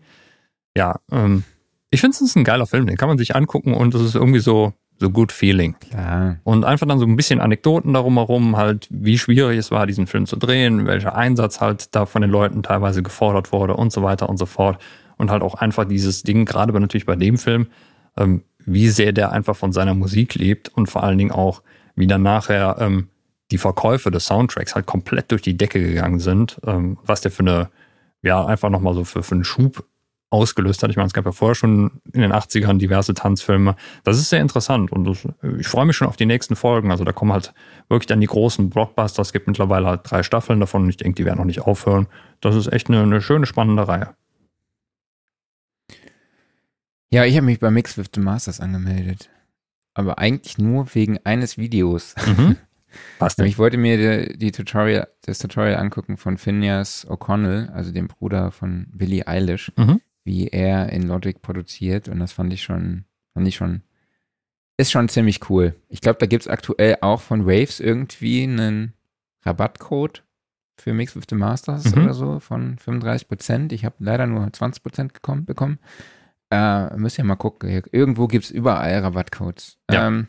Ja, 0.77 1.01
ähm, 1.11 1.43
ich 1.91 2.01
finde 2.01 2.15
es 2.15 2.21
ist 2.21 2.37
ein 2.37 2.45
geiler 2.45 2.67
Film, 2.67 2.87
den 2.87 2.97
kann 2.97 3.09
man 3.09 3.19
sich 3.19 3.35
angucken 3.35 3.75
und 3.75 3.95
es 3.95 4.03
ist 4.03 4.15
irgendwie 4.15 4.41
so, 4.41 4.73
so 5.03 5.11
good 5.11 5.33
feeling. 5.33 5.75
Klar. 5.81 6.39
Und 6.45 6.65
einfach 6.65 6.87
dann 6.87 6.99
so 6.99 7.05
ein 7.05 7.17
bisschen 7.17 7.41
Anekdoten 7.41 7.93
darum 7.93 8.17
herum, 8.17 8.57
halt, 8.57 8.89
wie 8.91 9.19
schwierig 9.19 9.59
es 9.59 9.71
war, 9.71 9.87
diesen 9.87 10.07
Film 10.07 10.27
zu 10.27 10.37
drehen, 10.37 10.87
welcher 10.87 11.15
Einsatz 11.15 11.61
halt 11.61 11.95
da 11.95 12.07
von 12.07 12.23
den 12.23 12.31
Leuten 12.31 12.63
teilweise 12.63 13.03
gefordert 13.03 13.53
wurde 13.53 13.75
und 13.75 13.93
so 13.93 14.03
weiter 14.03 14.29
und 14.29 14.39
so 14.39 14.47
fort. 14.47 14.81
Und 15.19 15.31
halt 15.31 15.43
auch 15.43 15.55
einfach 15.55 15.85
dieses 15.85 16.23
Ding, 16.23 16.47
gerade 16.47 16.73
natürlich 16.73 17.07
bei 17.07 17.17
dem 17.17 17.37
Film, 17.37 17.67
ähm, 18.17 18.43
wie 18.65 18.89
sehr 18.89 19.13
der 19.13 19.33
einfach 19.33 19.57
von 19.57 19.73
seiner 19.73 19.95
Musik 19.95 20.35
lebt 20.37 20.71
und 20.71 20.87
vor 20.87 21.03
allen 21.03 21.19
Dingen 21.19 21.33
auch, 21.33 21.63
wie 21.95 22.07
dann 22.07 22.23
nachher 22.23 22.77
ähm, 22.79 23.09
die 23.51 23.59
Verkäufe 23.59 24.11
des 24.11 24.27
Soundtracks 24.27 24.75
halt 24.75 24.87
komplett 24.87 25.31
durch 25.31 25.43
die 25.43 25.57
Decke 25.57 25.81
gegangen 25.81 26.21
sind, 26.21 26.61
ähm, 26.67 26.99
was 27.05 27.21
der 27.21 27.31
für 27.31 27.43
eine, 27.43 27.69
ja, 28.23 28.45
einfach 28.45 28.71
nochmal 28.71 28.95
so 28.95 29.05
für, 29.05 29.23
für 29.23 29.35
einen 29.35 29.45
Schub 29.45 29.85
ausgelöst 30.33 30.83
hat. 30.83 30.91
Ich 30.91 30.97
meine, 30.97 31.09
es 31.09 31.13
gab 31.13 31.27
ja 31.27 31.33
vorher 31.33 31.55
schon 31.55 32.01
in 32.13 32.23
den 32.23 32.33
80ern 32.33 32.79
diverse 32.79 33.13
Tanzfilme. 33.13 33.77
Das 34.03 34.19
ist 34.19 34.31
sehr 34.31 34.41
interessant 34.41 34.91
und 34.91 35.07
ich 35.59 35.69
freue 35.69 35.85
mich 35.85 35.97
schon 35.97 36.09
auf 36.09 36.17
die 36.17 36.27
nächsten 36.27 36.57
Folgen. 36.57 36.91
Also 36.91 37.05
da 37.05 37.13
kommen 37.13 37.33
halt 37.33 37.53
wirklich 37.89 38.07
dann 38.07 38.21
die 38.21 38.27
großen 38.27 38.71
Blockbusters. 38.71 39.29
Es 39.29 39.33
gibt 39.33 39.47
mittlerweile 39.47 39.87
halt 39.87 40.01
drei 40.05 40.23
Staffeln 40.23 40.59
davon 40.59 40.85
und 40.85 40.89
ich 40.89 40.97
denke, 40.97 41.17
die 41.17 41.27
werden 41.27 41.39
noch 41.39 41.45
nicht 41.45 41.61
aufhören. 41.61 42.07
Das 42.41 42.57
ist 42.57 42.73
echt 42.73 42.89
eine, 42.89 43.03
eine 43.03 43.21
schöne, 43.21 43.45
spannende 43.45 43.87
Reihe. 43.87 44.15
Ja, 47.11 47.27
ich 47.27 47.37
habe 47.37 47.45
mich 47.45 47.61
bei 47.61 47.71
Mix 47.71 47.99
with 47.99 48.07
the 48.15 48.21
Masters 48.21 48.59
angemeldet. 48.59 49.29
Aber 49.93 50.19
eigentlich 50.19 50.57
nur 50.57 50.95
wegen 50.95 51.19
eines 51.25 51.59
Videos. 51.59 52.15
Mhm. 52.27 52.57
Denn? 53.39 53.47
Ich 53.47 53.59
wollte 53.59 53.77
mir 53.77 53.97
die, 54.29 54.39
die, 54.39 54.53
Tutorial, 54.53 55.09
das 55.23 55.39
Tutorial 55.39 55.77
angucken 55.77 56.17
von 56.17 56.39
Phineas 56.39 57.07
O'Connell, 57.07 57.71
also 57.71 57.91
dem 57.91 58.09
Bruder 58.09 58.51
von 58.51 58.87
Billie 58.93 59.27
Eilish. 59.27 59.73
Mhm 59.77 60.01
wie 60.25 60.49
er 60.49 60.91
in 60.91 61.03
Logic 61.03 61.41
produziert 61.41 62.09
und 62.09 62.21
das 62.21 62.33
fand 62.33 62.53
ich 62.53 62.63
schon, 62.63 63.05
fand 63.35 63.49
ich 63.49 63.57
schon, 63.57 63.83
ist 64.77 64.93
schon 64.93 65.09
ziemlich 65.09 65.49
cool. 65.51 65.75
Ich 65.89 66.01
glaube, 66.01 66.19
da 66.19 66.27
gibt 66.27 66.43
es 66.43 66.49
aktuell 66.49 66.99
auch 67.01 67.21
von 67.21 67.47
Waves 67.47 67.81
irgendwie 67.81 68.45
einen 68.45 68.95
Rabattcode 69.45 70.25
für 70.77 70.93
Mix 70.93 71.15
with 71.15 71.25
the 71.29 71.35
Masters 71.35 71.95
mhm. 71.95 72.03
oder 72.03 72.15
so 72.15 72.41
von 72.41 72.79
35 72.79 73.29
Prozent. 73.29 73.73
Ich 73.73 73.85
habe 73.85 73.97
leider 73.99 74.27
nur 74.27 74.53
20 74.53 74.83
Prozent 74.83 75.13
bekommen. 75.47 75.79
Äh, 76.51 76.97
müsst 76.97 77.19
ihr 77.19 77.25
mal 77.25 77.37
gucken. 77.37 77.83
Irgendwo 77.93 78.27
gibt 78.27 78.45
es 78.45 78.51
überall 78.51 78.99
Rabattcodes. 78.99 79.79
Ja. 79.91 80.09
Ähm, 80.09 80.29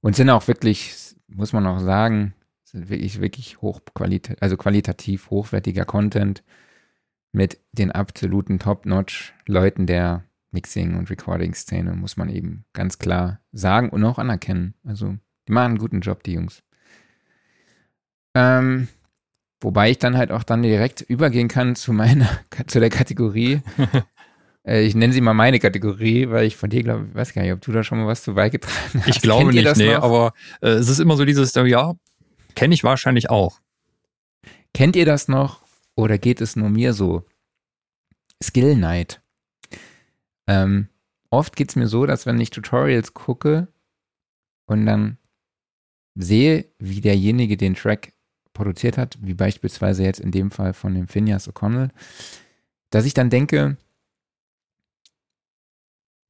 und 0.00 0.16
sind 0.16 0.30
auch 0.30 0.46
wirklich, 0.46 1.16
muss 1.28 1.52
man 1.52 1.66
auch 1.66 1.80
sagen, 1.80 2.34
sind 2.64 2.88
wirklich, 2.88 3.20
wirklich 3.20 3.60
hochqualitativ, 3.60 4.36
also 4.40 4.56
qualitativ 4.56 5.30
hochwertiger 5.30 5.84
Content 5.84 6.42
mit 7.36 7.60
den 7.72 7.92
absoluten 7.92 8.58
Top-Notch-Leuten 8.58 9.86
der 9.86 10.24
Mixing- 10.52 10.96
und 10.96 11.10
Recording-Szene, 11.10 11.92
muss 11.92 12.16
man 12.16 12.30
eben 12.30 12.64
ganz 12.72 12.98
klar 12.98 13.40
sagen 13.52 13.90
und 13.90 14.02
auch 14.04 14.18
anerkennen. 14.18 14.72
Also, 14.84 15.16
die 15.46 15.52
machen 15.52 15.72
einen 15.72 15.78
guten 15.78 16.00
Job, 16.00 16.22
die 16.22 16.32
Jungs. 16.32 16.62
Ähm, 18.34 18.88
wobei 19.60 19.90
ich 19.90 19.98
dann 19.98 20.16
halt 20.16 20.32
auch 20.32 20.44
dann 20.44 20.62
direkt 20.62 21.02
übergehen 21.02 21.48
kann 21.48 21.76
zu 21.76 21.92
meiner, 21.92 22.26
zu 22.68 22.80
der 22.80 22.88
Kategorie. 22.88 23.60
äh, 24.66 24.86
ich 24.86 24.94
nenne 24.94 25.12
sie 25.12 25.20
mal 25.20 25.34
meine 25.34 25.58
Kategorie, 25.58 26.30
weil 26.30 26.46
ich 26.46 26.56
von 26.56 26.70
dir 26.70 26.82
glaube, 26.82 27.04
ich 27.10 27.14
weiß 27.14 27.34
gar 27.34 27.42
nicht, 27.42 27.52
ob 27.52 27.60
du 27.60 27.70
da 27.70 27.84
schon 27.84 27.98
mal 27.98 28.06
was 28.06 28.22
zu 28.22 28.32
beigetragen 28.32 29.02
hast. 29.02 29.08
Ich 29.08 29.20
glaube 29.20 29.52
nicht, 29.52 29.76
nee, 29.76 29.92
noch? 29.92 30.02
aber 30.02 30.32
äh, 30.62 30.68
es 30.68 30.88
ist 30.88 31.00
immer 31.00 31.18
so 31.18 31.26
dieses, 31.26 31.54
ja, 31.54 31.92
kenne 32.54 32.72
ich 32.72 32.82
wahrscheinlich 32.82 33.28
auch. 33.28 33.60
Kennt 34.72 34.96
ihr 34.96 35.04
das 35.04 35.28
noch? 35.28 35.65
Oder 35.96 36.18
geht 36.18 36.40
es 36.40 36.54
nur 36.54 36.70
mir 36.70 36.92
so? 36.92 37.24
Skill 38.42 38.76
Night. 38.76 39.20
Ähm, 40.46 40.88
oft 41.30 41.56
geht 41.56 41.70
es 41.70 41.76
mir 41.76 41.88
so, 41.88 42.06
dass 42.06 42.26
wenn 42.26 42.38
ich 42.40 42.50
Tutorials 42.50 43.14
gucke 43.14 43.68
und 44.66 44.86
dann 44.86 45.18
sehe, 46.14 46.66
wie 46.78 47.00
derjenige 47.00 47.56
den 47.56 47.74
Track 47.74 48.12
produziert 48.52 48.96
hat, 48.98 49.18
wie 49.20 49.34
beispielsweise 49.34 50.04
jetzt 50.04 50.20
in 50.20 50.30
dem 50.30 50.50
Fall 50.50 50.72
von 50.72 50.94
dem 50.94 51.08
Phineas 51.08 51.48
O'Connell, 51.48 51.90
dass 52.90 53.04
ich 53.04 53.14
dann 53.14 53.30
denke, 53.30 53.76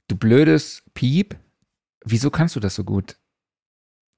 du 0.09 0.16
blödes 0.16 0.82
Piep, 0.94 1.36
wieso 2.05 2.30
kannst 2.30 2.56
du 2.56 2.60
das 2.60 2.74
so 2.74 2.84
gut? 2.84 3.18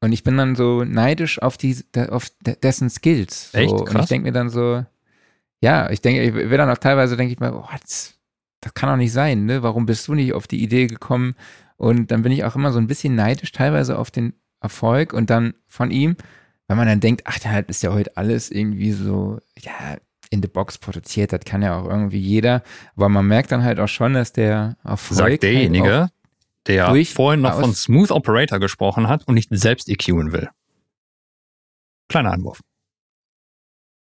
Und 0.01 0.13
ich 0.13 0.23
bin 0.23 0.37
dann 0.37 0.55
so 0.55 0.85
neidisch 0.85 1.43
auf, 1.43 1.57
die, 1.57 1.77
auf 2.09 2.31
dessen 2.63 2.89
Skills. 2.89 3.51
So. 3.51 3.59
Echt? 3.59 3.77
Krass. 3.77 3.95
Und 3.95 4.01
ich 4.03 4.09
denke 4.09 4.29
mir 4.29 4.33
dann 4.33 4.49
so, 4.49 4.87
ja, 5.61 5.91
ich 5.91 6.01
denke, 6.01 6.23
ich 6.23 6.35
will 6.35 6.59
dann 6.59 6.71
auch 6.71 6.79
teilweise, 6.79 7.17
denke 7.17 7.33
ich 7.33 7.41
mal, 7.41 7.53
oh, 7.53 7.67
das, 7.81 8.15
das 8.61 8.75
kann 8.75 8.89
doch 8.89 8.97
nicht 8.97 9.13
sein, 9.13 9.45
ne? 9.45 9.63
Warum 9.63 9.87
bist 9.87 10.07
du 10.09 10.15
nicht 10.15 10.33
auf 10.33 10.47
die 10.47 10.63
Idee 10.63 10.87
gekommen? 10.87 11.35
Und 11.77 12.11
dann 12.11 12.23
bin 12.23 12.33
ich 12.33 12.45
auch 12.45 12.57
immer 12.57 12.73
so 12.73 12.79
ein 12.79 12.87
bisschen 12.87 13.15
neidisch, 13.15 13.53
teilweise 13.53 13.99
auf 13.99 14.11
den 14.11 14.35
Erfolg 14.61 15.13
und 15.13 15.31
dann 15.31 15.55
von 15.67 15.91
ihm, 15.91 16.17
weil 16.67 16.77
man 16.77 16.87
dann 16.87 17.01
denkt, 17.01 17.23
ach, 17.25 17.39
da 17.39 17.59
ist 17.61 17.83
ja 17.83 17.93
heute 17.93 18.17
alles 18.17 18.51
irgendwie 18.51 18.93
so, 18.93 19.39
ja, 19.59 19.97
in 20.31 20.43
the 20.43 20.49
Box 20.49 20.79
produziert, 20.79 21.33
das 21.33 21.41
kann 21.45 21.63
ja 21.63 21.79
auch 21.79 21.89
irgendwie 21.89 22.19
jeder. 22.19 22.63
Aber 22.97 23.09
man 23.09 23.27
merkt 23.27 23.53
dann 23.53 23.65
halt 23.65 23.81
auch 23.81 23.89
schon, 23.89 24.15
dass 24.15 24.33
der 24.33 24.77
Erfolg. 24.85 25.19
Sagt 25.19 25.31
halt 25.31 25.43
derjenige, 25.43 26.01
halt 26.01 26.11
der 26.67 27.05
vorhin 27.07 27.41
noch 27.41 27.59
von 27.59 27.75
Smooth 27.75 28.11
Operator 28.11 28.59
gesprochen 28.59 29.09
hat 29.09 29.27
und 29.27 29.35
nicht 29.35 29.49
selbst 29.51 29.89
EQen 29.89 30.33
will. 30.33 30.51
Kleiner 32.09 32.33
Anwurf. 32.33 32.61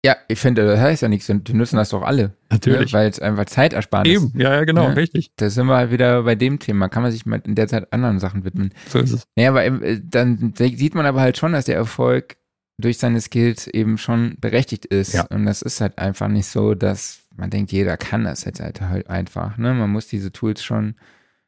Ja, 0.05 0.17
ich 0.27 0.39
finde, 0.39 0.65
das 0.65 0.79
heißt 0.79 1.01
ja 1.01 1.07
nichts, 1.07 1.27
die 1.27 1.53
nutzen 1.53 1.77
das 1.77 1.89
doch 1.89 2.01
alle. 2.01 2.33
Natürlich. 2.49 2.91
Ne? 2.91 2.99
Weil 2.99 3.09
es 3.09 3.19
einfach 3.19 3.45
Zeit 3.45 3.71
erspart 3.71 4.05
ist. 4.05 4.21
Eben, 4.21 4.33
ja, 4.35 4.53
ja, 4.53 4.65
genau, 4.65 4.89
ne? 4.89 4.97
richtig. 4.97 5.31
Da 5.37 5.49
sind 5.49 5.67
wir 5.67 5.77
halt 5.77 5.91
wieder 5.91 6.23
bei 6.23 6.35
dem 6.35 6.59
Thema. 6.59 6.89
Kann 6.89 7.03
man 7.03 7.11
sich 7.11 7.25
mal 7.25 7.41
in 7.45 7.55
der 7.55 7.69
Zeit 7.69 7.91
anderen 7.93 8.19
Sachen 8.19 8.43
widmen. 8.43 8.73
So 8.89 8.99
ist 8.99 9.13
es. 9.13 9.27
Naja, 9.37 9.49
aber 9.49 9.63
äh, 9.63 10.01
dann 10.03 10.53
sieht 10.57 10.93
man 10.93 11.05
aber 11.05 11.21
halt 11.21 11.37
schon, 11.37 11.53
dass 11.53 11.65
der 11.65 11.77
Erfolg 11.77 12.35
durch 12.77 12.97
seine 12.97 13.21
Skills 13.21 13.67
eben 13.67 13.97
schon 13.97 14.35
berechtigt 14.41 14.85
ist. 14.85 15.13
Ja. 15.13 15.25
Und 15.27 15.45
das 15.45 15.61
ist 15.61 15.79
halt 15.79 15.97
einfach 15.97 16.27
nicht 16.27 16.47
so, 16.47 16.73
dass 16.73 17.21
man 17.35 17.49
denkt, 17.49 17.71
jeder 17.71 17.95
kann 17.95 18.25
das 18.25 18.43
jetzt 18.43 18.59
halt, 18.59 18.81
halt 18.81 19.09
einfach. 19.09 19.57
Ne? 19.57 19.73
Man 19.73 19.89
muss 19.89 20.07
diese 20.07 20.33
Tools 20.33 20.63
schon, 20.63 20.95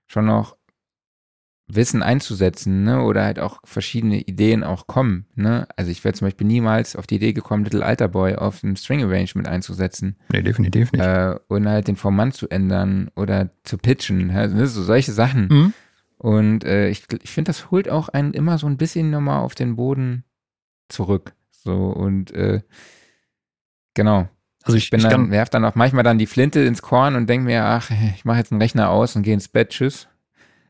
schon 0.07 0.25
noch 0.27 0.55
Wissen 1.67 2.03
einzusetzen, 2.03 2.83
ne? 2.83 3.01
Oder 3.01 3.23
halt 3.23 3.39
auch 3.39 3.59
verschiedene 3.63 4.21
Ideen 4.21 4.63
auch 4.63 4.85
kommen, 4.85 5.25
ne? 5.35 5.67
Also 5.75 5.89
ich 5.89 6.03
wäre 6.03 6.13
zum 6.13 6.27
Beispiel 6.27 6.45
niemals 6.45 6.95
auf 6.95 7.07
die 7.07 7.15
Idee 7.15 7.33
gekommen, 7.33 7.63
Little 7.63 7.83
Alter 7.85 8.07
Boy 8.07 8.35
auf 8.35 8.61
ein 8.63 8.75
String 8.75 9.03
Arrangement 9.03 9.47
einzusetzen. 9.47 10.17
Nee, 10.31 10.43
definitiv 10.43 10.91
nicht. 10.91 11.01
Äh, 11.03 11.35
und 11.47 11.67
halt 11.67 11.87
den 11.87 11.95
Formant 11.95 12.35
zu 12.35 12.47
ändern 12.49 13.09
oder 13.15 13.49
zu 13.63 13.77
pitchen. 13.77 14.29
Also, 14.29 14.55
ne? 14.55 14.67
so 14.67 14.83
solche 14.83 15.11
Sachen. 15.11 15.47
Mhm. 15.47 15.73
Und 16.17 16.63
äh, 16.63 16.89
ich, 16.89 17.05
ich 17.23 17.31
finde, 17.31 17.49
das 17.49 17.71
holt 17.71 17.89
auch 17.89 18.09
einen 18.09 18.33
immer 18.33 18.57
so 18.57 18.67
ein 18.67 18.77
bisschen 18.77 19.09
nochmal 19.09 19.41
auf 19.41 19.55
den 19.55 19.75
Boden 19.75 20.23
zurück. 20.87 21.33
So 21.51 21.87
und 21.87 22.31
äh, 22.31 22.61
genau. 23.95 24.29
Also 24.63 24.77
ich, 24.77 24.85
Ich 24.85 24.89
bin 24.91 24.99
ich 24.99 25.07
dann, 25.07 25.31
werf 25.31 25.49
dann 25.49 25.65
auch 25.65 25.75
manchmal 25.75 26.03
dann 26.03 26.17
die 26.17 26.25
Flinte 26.25 26.59
ins 26.61 26.81
Korn 26.81 27.15
und 27.15 27.27
denke 27.27 27.45
mir, 27.45 27.65
ach, 27.65 27.91
ich 28.15 28.23
mache 28.23 28.37
jetzt 28.37 28.51
einen 28.51 28.61
Rechner 28.61 28.89
aus 28.89 29.15
und 29.15 29.23
gehe 29.23 29.33
ins 29.33 29.47
Bett, 29.47 29.69
tschüss. 29.69 30.07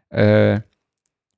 Äh, 0.10 0.62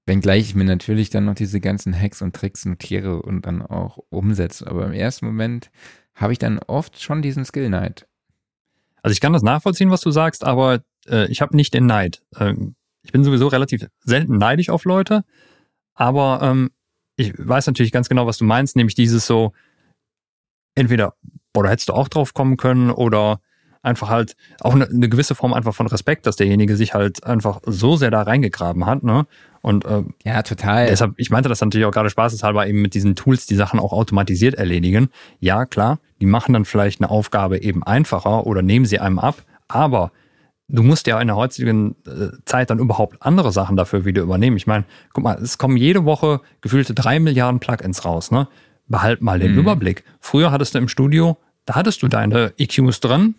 wenngleich 0.07 0.49
ich 0.49 0.55
mir 0.55 0.63
natürlich 0.63 1.09
dann 1.09 1.25
noch 1.25 1.35
diese 1.35 1.59
ganzen 1.59 1.97
Hacks 1.99 2.21
und 2.21 2.35
Tricks 2.35 2.65
notiere 2.65 3.21
und 3.21 3.45
dann 3.45 3.61
auch 3.61 3.99
umsetze. 4.09 4.65
Aber 4.65 4.85
im 4.85 4.93
ersten 4.93 5.25
Moment 5.25 5.69
habe 6.15 6.33
ich 6.33 6.39
dann 6.39 6.59
oft 6.59 7.01
schon 7.01 7.21
diesen 7.21 7.45
Skill 7.45 7.69
Night. 7.69 8.07
also 9.03 9.13
ich 9.13 9.21
kann 9.21 9.33
das 9.33 9.43
nachvollziehen, 9.43 9.91
was 9.91 10.01
du 10.01 10.11
sagst, 10.11 10.43
aber 10.43 10.81
äh, 11.07 11.29
ich 11.29 11.41
habe 11.41 11.55
nicht 11.55 11.73
den 11.73 11.85
Neid. 11.85 12.23
Ähm, 12.39 12.75
ich 13.03 13.11
bin 13.11 13.23
sowieso 13.23 13.47
relativ 13.47 13.85
selten 14.03 14.37
neidisch 14.37 14.69
auf 14.69 14.85
Leute, 14.85 15.23
aber 15.93 16.39
ähm, 16.41 16.71
ich 17.15 17.33
weiß 17.37 17.67
natürlich 17.67 17.91
ganz 17.91 18.09
genau, 18.09 18.25
was 18.27 18.37
du 18.37 18.45
meinst, 18.45 18.75
nämlich 18.75 18.95
dieses 18.95 19.27
so, 19.27 19.53
entweder, 20.75 21.15
boah, 21.53 21.63
da 21.63 21.69
hättest 21.69 21.89
du 21.89 21.93
auch 21.93 22.07
drauf 22.07 22.33
kommen 22.33 22.57
können 22.57 22.91
oder 22.91 23.41
einfach 23.83 24.09
halt 24.09 24.35
auch 24.61 24.73
eine, 24.73 24.87
eine 24.87 25.09
gewisse 25.09 25.35
Form 25.35 25.53
einfach 25.53 25.73
von 25.75 25.87
Respekt, 25.87 26.25
dass 26.25 26.35
derjenige 26.35 26.75
sich 26.75 26.93
halt 26.93 27.23
einfach 27.25 27.61
so 27.65 27.95
sehr 27.95 28.11
da 28.11 28.21
reingegraben 28.23 28.85
hat, 28.85 29.03
ne? 29.03 29.25
Und 29.61 29.85
äh, 29.85 30.03
Ja, 30.23 30.43
total. 30.43 30.87
Deshalb, 30.87 31.13
ich 31.17 31.29
meinte 31.29 31.49
das 31.49 31.59
natürlich 31.61 31.85
auch 31.85 31.91
gerade 31.91 32.09
spaßeshalber 32.09 32.67
eben 32.67 32.81
mit 32.81 32.93
diesen 32.93 33.15
Tools, 33.15 33.47
die 33.47 33.55
Sachen 33.55 33.79
auch 33.79 33.91
automatisiert 33.91 34.55
erledigen. 34.55 35.09
Ja, 35.39 35.65
klar, 35.65 35.99
die 36.21 36.25
machen 36.25 36.53
dann 36.53 36.63
vielleicht 36.65 37.01
eine 37.01 37.09
Aufgabe 37.09 37.61
eben 37.61 37.83
einfacher 37.83 38.45
oder 38.47 38.61
nehmen 38.61 38.85
sie 38.85 38.99
einem 38.99 39.19
ab, 39.19 39.43
aber 39.67 40.11
du 40.69 40.83
musst 40.83 41.07
ja 41.07 41.19
in 41.19 41.27
der 41.27 41.35
heutigen 41.35 41.95
äh, 42.05 42.29
Zeit 42.45 42.69
dann 42.69 42.79
überhaupt 42.79 43.17
andere 43.21 43.51
Sachen 43.51 43.75
dafür 43.77 44.05
wieder 44.05 44.21
übernehmen. 44.21 44.57
Ich 44.57 44.67
meine, 44.67 44.85
guck 45.13 45.23
mal, 45.23 45.37
es 45.41 45.57
kommen 45.57 45.75
jede 45.77 46.05
Woche 46.05 46.41
gefühlte 46.61 46.93
drei 46.93 47.19
Milliarden 47.19 47.59
Plugins 47.59 48.05
raus, 48.05 48.31
ne? 48.31 48.47
Behalt 48.87 49.21
mal 49.21 49.39
den 49.39 49.51
Mhm. 49.53 49.59
Überblick. 49.59 50.03
Früher 50.21 50.51
hattest 50.51 50.75
du 50.75 50.79
im 50.79 50.87
Studio, 50.87 51.35
da 51.65 51.75
hattest 51.75 52.01
du 52.03 52.07
deine 52.07 52.53
EQs 52.57 53.01
drin, 53.01 53.35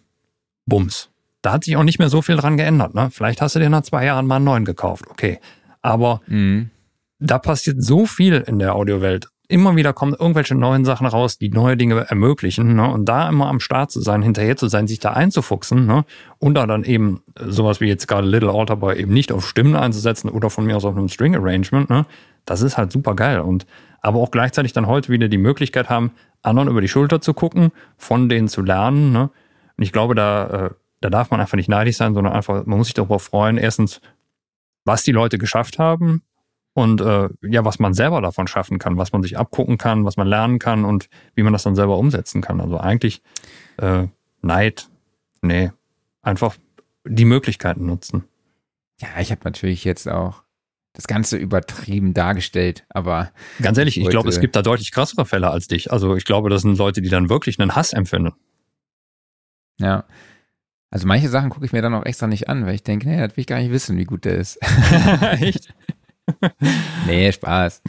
Bums. 0.69 1.11
Da 1.43 1.53
hat 1.53 1.65
sich 1.65 1.77
auch 1.77 1.85
nicht 1.85 1.99
mehr 1.99 2.09
so 2.09 2.23
viel 2.23 2.37
dran 2.37 2.57
geändert, 2.57 2.95
ne? 2.95 3.09
Vielleicht 3.11 3.41
hast 3.41 3.55
du 3.55 3.61
dir 3.61 3.71
nach 3.71 3.83
zwei 3.83 4.05
Jahren 4.05 4.27
mal 4.27 4.37
einen 4.37 4.45
neuen 4.45 4.65
gekauft, 4.65 5.05
okay. 5.11 5.39
Aber 5.83 6.21
Mhm. 6.27 6.71
da 7.19 7.39
passiert 7.39 7.83
so 7.83 8.07
viel 8.07 8.45
in 8.47 8.59
der 8.59 8.75
Audiowelt. 8.75 9.29
Immer 9.51 9.77
wieder 9.77 9.95
kommen 9.95 10.13
irgendwelche 10.19 10.55
neuen 10.55 10.85
Sachen 10.85 11.07
raus, 11.07 11.39
die 11.39 11.49
neue 11.49 11.77
Dinge 11.77 12.05
ermöglichen. 12.11 12.75
Ne? 12.77 12.87
Und 12.87 13.07
da 13.07 13.27
immer 13.31 13.47
am 13.49 13.61
Start 13.61 13.91
zu 13.91 14.03
sein, 14.03 14.21
hinterher 14.21 14.59
zu 14.59 14.69
sein, 14.69 14.87
sich 14.87 14.99
da 14.99 15.13
einzufuchsen 15.15 15.87
ne? 15.87 16.05
und 16.39 16.55
da 16.55 16.67
dann 16.67 16.85
eben 16.85 17.23
sowas 17.47 17.81
wie 17.81 17.87
jetzt 17.87 18.07
gerade 18.09 18.27
Little 18.29 18.51
Alter 18.53 18.77
Boy 18.77 18.99
eben 19.01 19.15
nicht 19.15 19.33
auf 19.33 19.49
Stimmen 19.49 19.75
einzusetzen 19.75 20.29
oder 20.29 20.51
von 20.51 20.67
mir 20.67 20.77
aus 20.77 20.85
auf 20.85 20.95
einem 20.95 21.09
String 21.09 21.35
Arrangement, 21.35 21.89
ne? 21.89 22.05
das 22.45 22.61
ist 22.61 22.77
halt 22.77 22.93
super 22.93 23.15
geil. 23.15 23.41
Und 23.41 23.65
aber 24.03 24.19
auch 24.19 24.31
gleichzeitig 24.31 24.75
dann 24.75 24.87
heute 24.87 25.09
wieder 25.11 25.29
die 25.29 25.39
Möglichkeit 25.39 25.89
haben, 25.89 26.11
anderen 26.43 26.69
über 26.69 26.83
die 26.83 26.89
Schulter 26.89 27.23
zu 27.23 27.33
gucken, 27.33 27.73
von 27.97 28.29
denen 28.29 28.49
zu 28.49 28.61
lernen. 28.61 29.13
Ne? 29.13 29.31
Und 29.79 29.85
ich 29.85 29.93
glaube, 29.93 30.15
da, 30.15 30.67
äh, 30.67 30.71
da 31.01 31.09
darf 31.09 31.31
man 31.31 31.41
einfach 31.41 31.57
nicht 31.57 31.69
neidisch 31.69 31.97
sein, 31.97 32.13
sondern 32.13 32.35
einfach, 32.35 32.67
man 32.67 32.79
muss 32.79 32.89
sich 32.89 32.95
darüber 32.95 33.21
freuen, 33.21 33.57
erstens, 33.57 34.01
was 34.85 35.05
die 35.05 35.13
Leute 35.13 35.39
geschafft 35.39 35.79
haben 35.79 36.23
und 36.75 37.01
äh, 37.01 37.29
ja, 37.43 37.65
was 37.65 37.79
man 37.79 37.95
selber 37.95 38.21
davon 38.21 38.49
schaffen 38.49 38.79
kann, 38.79 38.97
was 38.97 39.13
man 39.13 39.23
sich 39.23 39.39
abgucken 39.39 39.79
kann, 39.79 40.05
was 40.05 40.17
man 40.17 40.27
lernen 40.27 40.59
kann 40.59 40.85
und 40.85 41.09
wie 41.35 41.43
man 41.43 41.53
das 41.53 41.63
dann 41.63 41.77
selber 41.77 41.99
umsetzen 41.99 42.41
kann. 42.43 42.61
Also 42.61 42.79
eigentlich 42.79 43.23
äh, 43.77 44.09
Neid, 44.43 44.89
nee, 45.43 45.71
einfach 46.23 46.57
die 47.05 47.25
Möglichkeiten 47.25 47.87
nutzen. 47.87 48.25
Ja, 49.01 49.09
ich 49.21 49.31
habe 49.31 49.43
natürlich 49.45 49.85
jetzt 49.85 50.09
auch 50.09 50.43
das 50.93 51.07
Ganze 51.07 51.37
übertrieben 51.37 52.15
dargestellt, 52.15 52.85
aber 52.89 53.31
Ganz 53.63 53.79
ehrlich, 53.79 54.01
ich 54.01 54.09
glaube, 54.09 54.29
es 54.29 54.41
gibt 54.41 54.57
da 54.57 54.63
deutlich 54.63 54.91
krassere 54.91 55.25
Fälle 55.27 55.51
als 55.51 55.69
dich. 55.69 55.93
Also 55.93 56.17
ich 56.17 56.25
glaube, 56.25 56.51
das 56.51 56.63
sind 56.63 56.77
Leute, 56.77 57.03
die 57.03 57.09
dann 57.09 57.29
wirklich 57.29 57.61
einen 57.61 57.77
Hass 57.77 57.93
empfinden. 57.93 58.35
Ja. 59.79 60.05
Also 60.91 61.07
manche 61.07 61.29
Sachen 61.29 61.51
gucke 61.51 61.67
ich 61.67 61.73
mir 61.73 61.83
dann 61.83 61.95
auch 61.95 62.05
extra 62.07 62.27
nicht 62.27 62.49
an, 62.49 62.65
weil 62.65 62.75
ich 62.75 62.83
denke, 62.83 63.09
nee, 63.09 63.19
das 63.19 63.37
will 63.37 63.43
ich 63.43 63.47
gar 63.47 63.59
nicht 63.59 63.71
wissen, 63.71 63.99
wie 63.99 64.05
gut 64.05 64.25
der 64.25 64.37
ist. 64.37 64.59
Echt? 65.41 65.75
nee, 67.07 67.31
Spaß. 67.31 67.83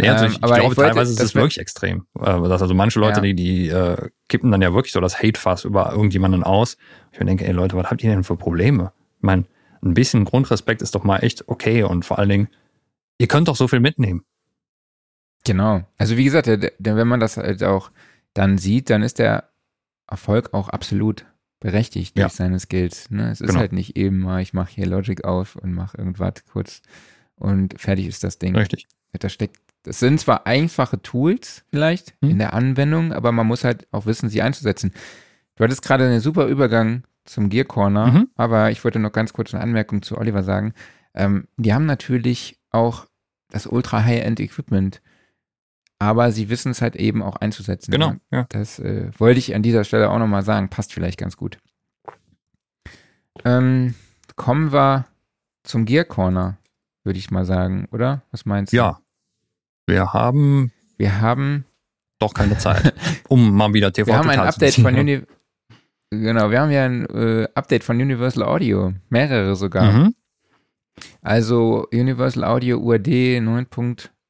Ja, 0.00 0.12
also 0.14 0.24
Ähm, 0.26 0.32
ich, 0.32 0.40
glaube, 0.40 0.56
ich 0.58 0.62
wollte- 0.64 0.80
teilweise 0.80 1.12
ist 1.12 1.20
das 1.20 1.26
es 1.30 1.34
wirklich 1.36 1.58
extrem. 1.60 2.06
Äh, 2.18 2.24
dass 2.48 2.60
also 2.62 2.74
manche 2.74 2.98
Leute, 2.98 3.18
Ja. 3.18 3.22
die, 3.22 3.34
die 3.34 3.68
äh, 3.68 4.08
kippen 4.28 4.50
dann 4.50 4.62
ja 4.62 4.74
wirklich 4.74 4.92
so 4.92 5.00
das 5.00 5.22
Hate-Fass 5.22 5.64
über 5.64 5.92
irgendjemanden 5.92 6.42
aus. 6.42 6.76
Ich 7.12 7.20
mir 7.20 7.26
denke, 7.26 7.46
ey 7.46 7.52
Leute, 7.52 7.76
was 7.76 7.88
habt 7.88 8.02
ihr 8.02 8.10
denn 8.10 8.24
für 8.24 8.36
Probleme? 8.36 8.92
Ich 9.18 9.22
meine, 9.22 9.44
ein 9.84 9.94
bisschen 9.94 10.24
Grundrespekt 10.24 10.82
ist 10.82 10.94
doch 10.96 11.04
mal 11.04 11.18
echt 11.18 11.48
okay 11.48 11.84
und 11.84 12.04
vor 12.04 12.18
allen 12.18 12.28
Dingen, 12.30 12.48
ihr 13.18 13.28
könnt 13.28 13.46
doch 13.48 13.56
so 13.56 13.68
viel 13.68 13.80
mitnehmen. 13.80 14.24
Genau. 15.44 15.82
Also 15.98 16.16
wie 16.16 16.24
gesagt, 16.24 16.46
der, 16.48 16.56
der, 16.56 16.96
wenn 16.96 17.08
man 17.08 17.20
das 17.20 17.36
halt 17.36 17.62
auch 17.62 17.90
dann 18.34 18.58
sieht, 18.58 18.90
dann 18.90 19.02
ist 19.02 19.18
der 19.18 19.50
Erfolg 20.12 20.54
auch 20.54 20.68
absolut 20.68 21.26
berechtigt 21.60 22.16
durch 22.16 22.22
Ja. 22.24 22.28
seine 22.28 22.58
Skills. 22.58 23.10
Ne? 23.10 23.30
Es 23.30 23.40
ist 23.40 23.48
Genau. 23.48 23.60
halt 23.60 23.72
nicht 23.72 23.96
eben 23.96 24.18
mal, 24.18 24.42
ich 24.42 24.52
mache 24.52 24.72
hier 24.72 24.86
Logic 24.86 25.24
auf 25.24 25.56
und 25.56 25.72
mache 25.74 25.96
irgendwas 25.98 26.34
kurz 26.52 26.82
und 27.36 27.80
fertig 27.80 28.06
ist 28.06 28.22
das 28.24 28.38
Ding. 28.38 28.54
Richtig. 28.56 28.86
Da 29.18 29.28
steckt, 29.28 29.58
das 29.82 29.98
sind 30.00 30.18
zwar 30.20 30.46
einfache 30.46 31.00
Tools 31.02 31.64
vielleicht 31.70 32.14
Hm. 32.22 32.30
in 32.30 32.38
der 32.38 32.52
Anwendung, 32.54 33.12
aber 33.12 33.30
man 33.32 33.46
muss 33.46 33.64
halt 33.64 33.86
auch 33.92 34.06
wissen, 34.06 34.28
sie 34.28 34.42
einzusetzen. 34.42 34.92
Du 35.56 35.64
hattest 35.64 35.82
gerade 35.82 36.06
einen 36.06 36.20
super 36.20 36.46
Übergang 36.46 37.04
zum 37.24 37.48
Gear 37.50 37.64
Corner, 37.66 38.06
Mhm. 38.08 38.28
aber 38.34 38.70
ich 38.70 38.82
wollte 38.84 38.98
noch 38.98 39.12
ganz 39.12 39.32
kurz 39.32 39.54
eine 39.54 39.62
Anmerkung 39.62 40.02
zu 40.02 40.16
Oliver 40.18 40.42
sagen. 40.42 40.72
Ähm, 41.14 41.46
die 41.56 41.72
haben 41.74 41.86
natürlich 41.86 42.58
auch 42.70 43.06
das 43.50 43.66
Ultra 43.66 44.02
High-End 44.04 44.40
Equipment, 44.40 45.02
aber 46.02 46.32
sie 46.32 46.48
wissen 46.48 46.72
es 46.72 46.82
halt 46.82 46.96
eben 46.96 47.22
auch 47.22 47.36
einzusetzen. 47.36 47.92
Genau. 47.92 48.14
Ja. 48.32 48.46
Das 48.48 48.80
äh, 48.80 49.10
wollte 49.18 49.38
ich 49.38 49.54
an 49.54 49.62
dieser 49.62 49.84
Stelle 49.84 50.10
auch 50.10 50.18
nochmal 50.18 50.42
sagen. 50.42 50.68
Passt 50.68 50.92
vielleicht 50.92 51.16
ganz 51.16 51.36
gut. 51.36 51.58
Ähm, 53.44 53.94
kommen 54.34 54.72
wir 54.72 55.06
zum 55.62 55.84
Gear 55.84 56.04
Corner, 56.04 56.58
würde 57.04 57.20
ich 57.20 57.30
mal 57.30 57.44
sagen, 57.44 57.86
oder? 57.92 58.22
Was 58.32 58.44
meinst 58.44 58.72
du? 58.72 58.78
ja. 58.78 58.98
Wir 59.86 60.12
haben 60.12 60.72
Wir 60.96 61.20
haben, 61.20 61.64
doch 62.18 62.34
keine 62.34 62.58
Zeit, 62.58 62.94
um 63.28 63.54
mal 63.54 63.72
wieder 63.72 63.92
TV 63.92 64.08
wir 64.08 64.16
haben 64.16 64.30
ein 64.30 64.38
zu 64.38 64.44
Update 64.44 64.74
von 64.74 64.96
Uni 64.96 65.22
Genau, 66.10 66.50
wir 66.50 66.60
haben 66.60 66.70
ja 66.70 66.84
ein 66.84 67.06
äh, 67.06 67.48
Update 67.54 67.84
von 67.84 68.00
Universal 68.00 68.42
Audio. 68.42 68.92
Mehrere 69.08 69.54
sogar. 69.56 69.92
Mhm. 69.92 70.14
Also 71.22 71.86
Universal 71.92 72.44
Audio 72.44 72.78
UAD 72.78 73.40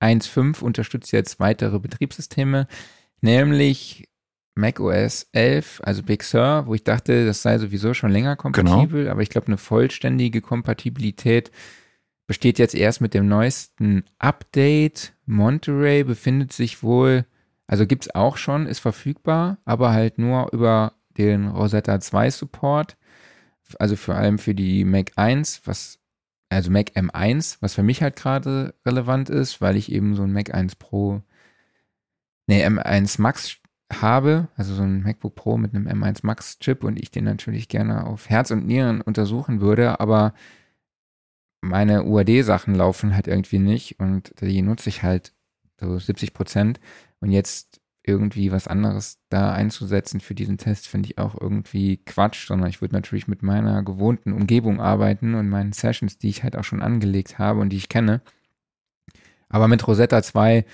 9.15 0.03 0.63
unterstützt 0.63 1.13
jetzt 1.13 1.41
weitere 1.41 1.79
Betriebssysteme, 1.79 2.67
nämlich 3.21 4.09
macOS 4.55 5.29
11, 5.33 5.81
also 5.85 6.03
Big 6.03 6.23
Sur, 6.23 6.67
wo 6.67 6.75
ich 6.75 6.85
dachte, 6.85 7.25
das 7.25 7.43
sei 7.43 7.59
sowieso 7.59 7.95
schon 7.95 8.11
länger 8.11 8.37
kompatibel, 8.37 9.09
aber 9.09 9.23
ich 9.23 9.31
glaube, 9.31 9.47
eine 9.47 9.57
vollständige 9.57 10.41
Kompatibilität 10.41 11.51
besteht 12.27 12.59
jetzt 12.59 12.75
erst 12.75 13.01
mit 13.01 13.15
dem 13.15 13.29
neuesten 13.29 14.05
Update. 14.19 15.15
Monterey 15.27 16.05
befindet 16.05 16.53
sich 16.53 16.83
wohl, 16.83 17.25
also 17.67 17.87
gibt 17.87 18.05
es 18.05 18.15
auch 18.15 18.37
schon, 18.37 18.67
ist 18.67 18.81
verfügbar, 18.81 19.59
aber 19.65 19.93
halt 19.93 20.19
nur 20.19 20.53
über 20.53 20.93
den 21.17 21.49
Rosetta 21.49 22.01
2 22.01 22.31
Support. 22.31 22.97
Also 23.79 23.97
vor 23.97 24.15
allem 24.15 24.39
für 24.39 24.55
die 24.55 24.85
Mac 24.85 25.13
1, 25.17 25.63
was 25.65 25.99
also 26.53 26.71
Mac 26.71 26.91
M1, 26.95 27.59
was 27.61 27.75
für 27.75 27.83
mich 27.83 28.03
halt 28.03 28.17
gerade 28.17 28.75
relevant 28.87 29.31
ist, 29.31 29.61
weil 29.61 29.77
ich 29.77 29.91
eben 29.93 30.15
so 30.15 30.23
ein 30.23 30.33
Mac 30.33 30.55
1 30.55 30.77
Pro, 30.77 31.23
nee, 32.47 32.65
M1 32.67 33.21
Max 33.21 33.59
habe, 33.93 34.49
also 34.57 34.75
so 34.75 34.83
ein 34.83 35.03
MacBook 35.03 35.35
Pro 35.35 35.59
mit 35.59 35.75
einem 35.75 35.87
M1 35.87 36.21
Max 36.23 36.59
Chip 36.59 36.85
und 36.85 36.99
ich 36.99 37.11
den 37.11 37.25
natürlich 37.25 37.69
gerne 37.69 38.07
auf 38.07 38.31
Herz 38.31 38.51
und 38.51 38.67
Nieren 38.67 39.01
untersuchen 39.01 39.61
würde, 39.61 40.01
aber 40.01 40.35
meine 41.63 42.05
UAD-Sachen 42.05 42.75
laufen 42.75 43.15
halt 43.15 43.29
irgendwie 43.29 43.59
nicht 43.59 44.01
und 44.01 44.35
die 44.41 44.63
nutze 44.63 44.89
ich 44.89 45.03
halt 45.03 45.33
so 45.79 45.99
70 45.99 46.35
Prozent. 46.35 46.81
Und 47.21 47.31
jetzt 47.31 47.82
irgendwie 48.05 48.51
was 48.51 48.67
anderes 48.67 49.19
da 49.29 49.53
einzusetzen 49.53 50.21
für 50.21 50.35
diesen 50.35 50.59
Test, 50.59 50.89
finde 50.89 51.09
ich 51.09 51.19
auch 51.19 51.41
irgendwie 51.41 51.99
Quatsch, 51.99 52.49
sondern 52.49 52.69
ich 52.69 52.81
würde 52.81 52.95
natürlich 52.95 53.29
mit 53.29 53.43
meiner 53.43 53.83
gewohnten 53.83 54.33
Umgebung 54.33 54.81
arbeiten 54.81 55.35
und 55.35 55.49
meinen 55.49 55.73
Sessions, 55.73 56.19
die 56.19 56.29
ich 56.29 56.43
halt 56.43 56.57
auch 56.57 56.65
schon 56.65 56.83
angelegt 56.83 57.39
habe 57.39 57.61
und 57.61 57.69
die 57.69 57.77
ich 57.77 57.89
kenne. 57.89 58.21
Aber 59.49 59.69
mit 59.69 59.87
Rosetta 59.87 60.23
2 60.23 60.65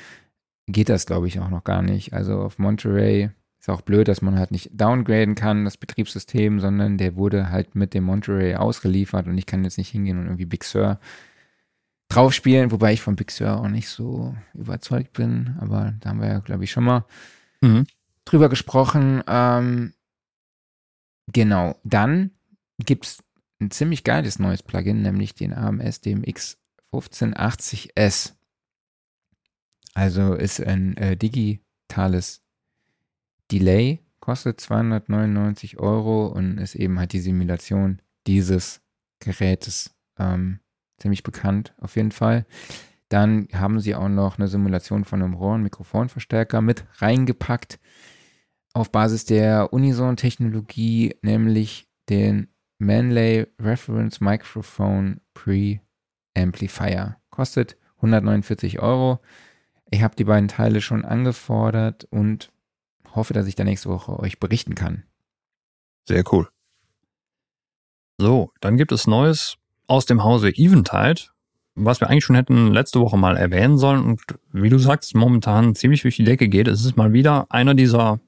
geht 0.67 0.89
das, 0.89 1.07
glaube 1.07 1.29
ich, 1.29 1.41
auch 1.41 1.51
noch 1.51 1.65
gar 1.65 1.83
nicht. 1.83 2.15
Also 2.15 2.41
auf 2.41 2.59
Monterey 2.59 3.31
ist 3.59 3.69
auch 3.69 3.83
blöd, 3.83 4.09
dass 4.09 4.23
man 4.23 4.39
halt 4.39 4.51
nicht 4.51 4.71
downgraden 4.73 5.35
kann, 5.35 5.65
das 5.65 5.77
Betriebssystem, 5.77 6.61
sondern 6.61 6.97
der 6.97 7.17
wurde 7.17 7.51
halt 7.51 7.75
mit 7.75 7.93
dem 7.93 8.05
Monterey 8.05 8.55
ausgeliefert 8.55 9.27
und 9.27 9.37
ich 9.37 9.47
kann 9.47 9.65
jetzt 9.65 9.79
nicht 9.79 9.91
hingehen 9.91 10.19
und 10.19 10.27
irgendwie 10.27 10.47
Big 10.47 10.65
Sur 10.65 10.99
drauf 12.09 12.33
spielen, 12.33 12.71
wobei 12.71 12.93
ich 12.93 13.01
von 13.01 13.17
Big 13.17 13.31
Sur 13.31 13.61
auch 13.61 13.69
nicht 13.69 13.89
so 13.89 14.35
überzeugt 14.55 15.13
bin, 15.13 15.57
aber 15.61 15.95
da 16.01 16.11
haben 16.11 16.21
wir 16.21 16.29
ja, 16.29 16.39
glaube 16.41 16.65
ich, 16.65 16.71
schon 16.71 16.85
mal 16.85 17.05
mhm. 17.61 17.87
drüber 18.25 18.49
gesprochen. 18.49 19.23
Ähm, 19.27 19.93
genau, 21.33 21.79
dann 21.85 22.31
gibt 22.79 23.07
es 23.07 23.23
ein 23.61 23.71
ziemlich 23.71 24.05
geiles 24.05 24.39
neues 24.39 24.63
Plugin, 24.63 25.03
nämlich 25.03 25.35
den 25.35 25.53
AMS 25.53 26.01
DMX 26.01 26.59
1580S. 26.93 28.35
Also 29.95 30.35
ist 30.35 30.61
ein 30.61 30.97
äh, 30.97 31.17
digitales 31.17 32.43
Delay, 33.51 34.01
kostet 34.21 34.61
299 34.61 35.79
Euro 35.79 36.29
und 36.29 36.59
ist 36.59 36.75
eben 36.75 36.99
halt 36.99 37.13
die 37.13 37.21
Simulation 37.21 38.01
dieses 38.27 38.81
Gerätes. 39.19 39.95
Ähm, 40.19 40.61
ziemlich 40.99 41.23
bekannt 41.23 41.75
auf 41.79 41.97
jeden 41.97 42.13
Fall. 42.13 42.47
Dann 43.09 43.49
haben 43.55 43.81
sie 43.81 43.95
auch 43.95 44.09
noch 44.09 44.39
eine 44.39 44.49
Simulation 44.49 45.05
von 45.05 45.23
einem 45.23 45.35
Rohren-Mikrofonverstärker 45.35 46.61
mit 46.61 46.85
reingepackt 46.97 47.79
auf 48.75 48.93
Basis 48.93 49.25
der 49.25 49.73
Unison-Technologie, 49.73 51.17
nämlich 51.23 51.89
den 52.09 52.49
Manley 52.79 53.47
Reference 53.61 54.21
Microphone 54.21 55.21
Pre-Amplifier. 55.35 57.17
Kostet 57.31 57.77
149 57.97 58.79
Euro. 58.81 59.21
Ich 59.91 60.03
habe 60.03 60.17
die 60.17 60.25
beiden 60.25 60.49
Teile 60.49 60.81
schon 60.81 61.05
angefordert 61.05 62.05
und 62.11 62.53
hoffe, 63.15 63.33
dass 63.33 63.47
ich 63.47 63.55
da 63.55 63.65
nächste 63.65 63.89
Woche 63.89 64.19
euch 64.21 64.39
berichten 64.39 64.75
kann. 64.75 65.05
Sehr 66.07 66.23
cool. 66.33 66.49
So, 68.19 68.53
dann 68.61 68.77
gibt 68.77 68.93
es 68.93 69.07
Neues 69.07 69.57
aus 69.89 70.07
dem 70.07 70.23
Hause 70.23 70.51
Eventide, 70.51 71.23
was 71.75 72.01
wir 72.01 72.09
eigentlich 72.09 72.25
schon 72.25 72.37
hätten 72.37 72.73
letzte 72.73 73.01
Woche 73.01 73.17
mal 73.17 73.37
erwähnen 73.37 73.79
sollen 73.79 74.05
und 74.05 74.21
wie 74.53 74.69
du 74.69 74.79
sagst, 74.79 75.15
momentan 75.15 75.75
ziemlich 75.75 76.03
durch 76.03 76.17
die 76.17 76.25
Decke 76.25 76.49
geht. 76.49 76.69
Es 76.69 76.85
ist 76.85 76.97
mal 76.97 77.13
wieder 77.13 77.47
einer 77.51 77.75
dieser 77.75 78.21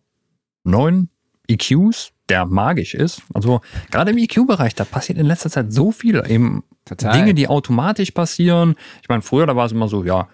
neuen 0.65 1.11
EQs, 1.49 2.13
der 2.29 2.47
magisch 2.47 2.95
ist. 2.95 3.23
Also 3.35 3.61
gerade 3.91 4.13
im 4.13 4.19
EQ-Bereich, 4.19 4.75
da 4.75 4.85
passiert 4.85 5.19
in 5.19 5.27
letzter 5.27 5.51
Zeit 5.51 5.73
so 5.73 5.91
viel. 5.91 6.23
Eben 6.29 6.65
Total. 6.85 7.13
Dinge, 7.13 7.35
die 7.35 7.49
automatisch 7.49 8.13
passieren. 8.13 8.77
Ich 9.03 9.09
meine, 9.09 9.23
früher, 9.23 9.47
da 9.47 9.57
war 9.57 9.67
es 9.67 9.73
immer 9.73 9.89
so, 9.89 10.05
ja, 10.05 10.29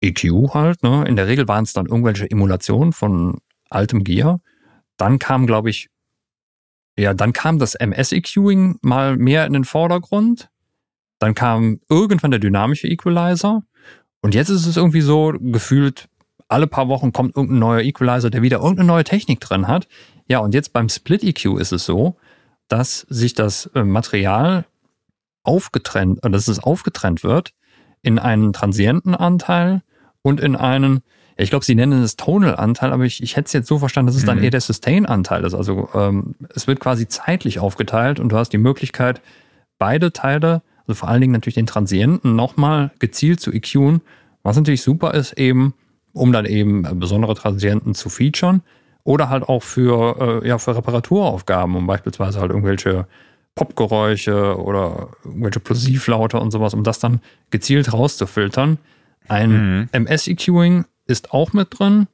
EQ 0.00 0.54
halt, 0.54 0.82
ne? 0.82 1.04
In 1.08 1.16
der 1.16 1.26
Regel 1.26 1.48
waren 1.48 1.64
es 1.64 1.72
dann 1.72 1.86
irgendwelche 1.86 2.30
Emulationen 2.30 2.92
von 2.92 3.38
altem 3.68 4.04
Gear. 4.04 4.40
Dann 4.96 5.18
kam, 5.18 5.46
glaube 5.46 5.70
ich, 5.70 5.88
ja, 6.98 7.14
dann 7.14 7.32
kam 7.32 7.58
das 7.58 7.74
MS-EQing 7.74 8.78
mal 8.82 9.16
mehr 9.16 9.46
in 9.46 9.52
den 9.52 9.64
Vordergrund. 9.64 10.50
Dann 11.18 11.34
kam 11.34 11.80
irgendwann 11.88 12.30
der 12.30 12.40
dynamische 12.40 12.88
Equalizer. 12.88 13.62
Und 14.20 14.34
jetzt 14.34 14.48
ist 14.48 14.66
es 14.66 14.76
irgendwie 14.76 15.00
so 15.00 15.32
gefühlt, 15.38 16.08
alle 16.48 16.66
paar 16.66 16.88
Wochen 16.88 17.12
kommt 17.12 17.36
irgendein 17.36 17.60
neuer 17.60 17.82
Equalizer, 17.82 18.30
der 18.30 18.42
wieder 18.42 18.58
irgendeine 18.58 18.88
neue 18.88 19.04
Technik 19.04 19.40
drin 19.40 19.68
hat. 19.68 19.86
Ja, 20.26 20.40
und 20.40 20.54
jetzt 20.54 20.72
beim 20.72 20.88
Split 20.88 21.22
EQ 21.22 21.58
ist 21.58 21.72
es 21.72 21.84
so, 21.84 22.16
dass 22.66 23.06
sich 23.08 23.34
das 23.34 23.66
äh, 23.74 23.84
Material 23.84 24.66
aufgetrennt, 25.44 26.24
äh, 26.24 26.30
dass 26.30 26.48
es 26.48 26.58
aufgetrennt 26.58 27.22
wird 27.22 27.54
in 28.02 28.18
einen 28.18 28.52
Transientenanteil 28.52 29.82
und 30.22 30.40
in 30.40 30.56
einen 30.56 31.00
ich 31.40 31.50
glaube, 31.50 31.64
sie 31.64 31.76
nennen 31.76 32.02
es 32.02 32.16
Tonal-Anteil, 32.16 32.92
aber 32.92 33.04
ich, 33.04 33.22
ich 33.22 33.36
hätte 33.36 33.46
es 33.46 33.52
jetzt 33.52 33.68
so 33.68 33.78
verstanden, 33.78 34.08
dass 34.08 34.16
es 34.16 34.24
dann 34.24 34.38
mhm. 34.38 34.44
eher 34.44 34.50
der 34.50 34.60
Sustain-Anteil 34.60 35.44
ist. 35.44 35.54
Also 35.54 35.88
ähm, 35.94 36.34
es 36.54 36.66
wird 36.66 36.80
quasi 36.80 37.06
zeitlich 37.06 37.60
aufgeteilt 37.60 38.18
und 38.18 38.30
du 38.30 38.36
hast 38.36 38.52
die 38.52 38.58
Möglichkeit, 38.58 39.20
beide 39.78 40.12
Teile, 40.12 40.62
also 40.86 40.94
vor 40.94 41.08
allen 41.08 41.20
Dingen 41.20 41.32
natürlich 41.32 41.54
den 41.54 41.66
Transienten, 41.66 42.34
nochmal 42.34 42.90
gezielt 42.98 43.38
zu 43.38 43.52
EQen, 43.52 44.00
was 44.42 44.56
natürlich 44.56 44.82
super 44.82 45.14
ist, 45.14 45.34
eben, 45.34 45.74
um 46.12 46.32
dann 46.32 46.44
eben 46.44 46.82
besondere 46.98 47.34
Transienten 47.34 47.94
zu 47.94 48.08
featuren 48.08 48.62
oder 49.04 49.28
halt 49.28 49.44
auch 49.44 49.62
für, 49.62 50.42
äh, 50.42 50.48
ja, 50.48 50.58
für 50.58 50.76
Reparaturaufgaben, 50.76 51.76
um 51.76 51.86
beispielsweise 51.86 52.40
halt 52.40 52.50
irgendwelche 52.50 53.06
Popgeräusche 53.54 54.60
oder 54.60 55.10
irgendwelche 55.24 55.60
Plosivlaute 55.60 56.40
und 56.40 56.50
sowas, 56.50 56.74
um 56.74 56.82
das 56.82 56.98
dann 56.98 57.20
gezielt 57.50 57.92
rauszufiltern. 57.92 58.78
Ein 59.28 59.50
mhm. 59.50 59.88
MS-EQing 59.92 60.84
ist 61.08 61.32
auch 61.32 61.52
mit 61.52 61.78
drin. 61.78 62.06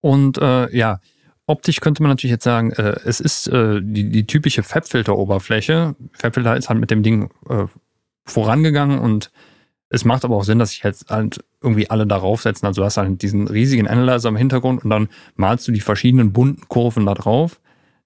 Und 0.00 0.38
äh, 0.38 0.74
ja, 0.76 1.00
optisch 1.46 1.80
könnte 1.80 2.02
man 2.02 2.10
natürlich 2.10 2.32
jetzt 2.32 2.44
sagen, 2.44 2.72
äh, 2.72 2.96
es 3.04 3.20
ist 3.20 3.48
äh, 3.48 3.80
die, 3.82 4.10
die 4.10 4.26
typische 4.26 4.62
Fabfilter-Oberfläche. 4.62 5.96
Fabfilter 6.12 6.56
ist 6.56 6.68
halt 6.68 6.78
mit 6.78 6.90
dem 6.90 7.02
Ding 7.02 7.30
äh, 7.48 7.66
vorangegangen 8.24 8.98
und 8.98 9.32
es 9.88 10.04
macht 10.04 10.24
aber 10.24 10.36
auch 10.36 10.44
Sinn, 10.44 10.58
dass 10.58 10.70
sich 10.70 10.82
jetzt 10.82 11.10
halt 11.10 11.44
irgendwie 11.60 11.90
alle 11.90 12.06
darauf 12.06 12.40
setzen. 12.40 12.66
Also 12.66 12.80
du 12.80 12.86
hast 12.86 12.96
halt 12.96 13.20
diesen 13.20 13.46
riesigen 13.46 13.86
Analyzer 13.86 14.30
im 14.30 14.36
Hintergrund 14.36 14.84
und 14.84 14.90
dann 14.90 15.08
malst 15.36 15.68
du 15.68 15.72
die 15.72 15.80
verschiedenen 15.80 16.32
bunten 16.32 16.66
Kurven 16.68 17.04
da 17.04 17.14
drauf. 17.14 17.60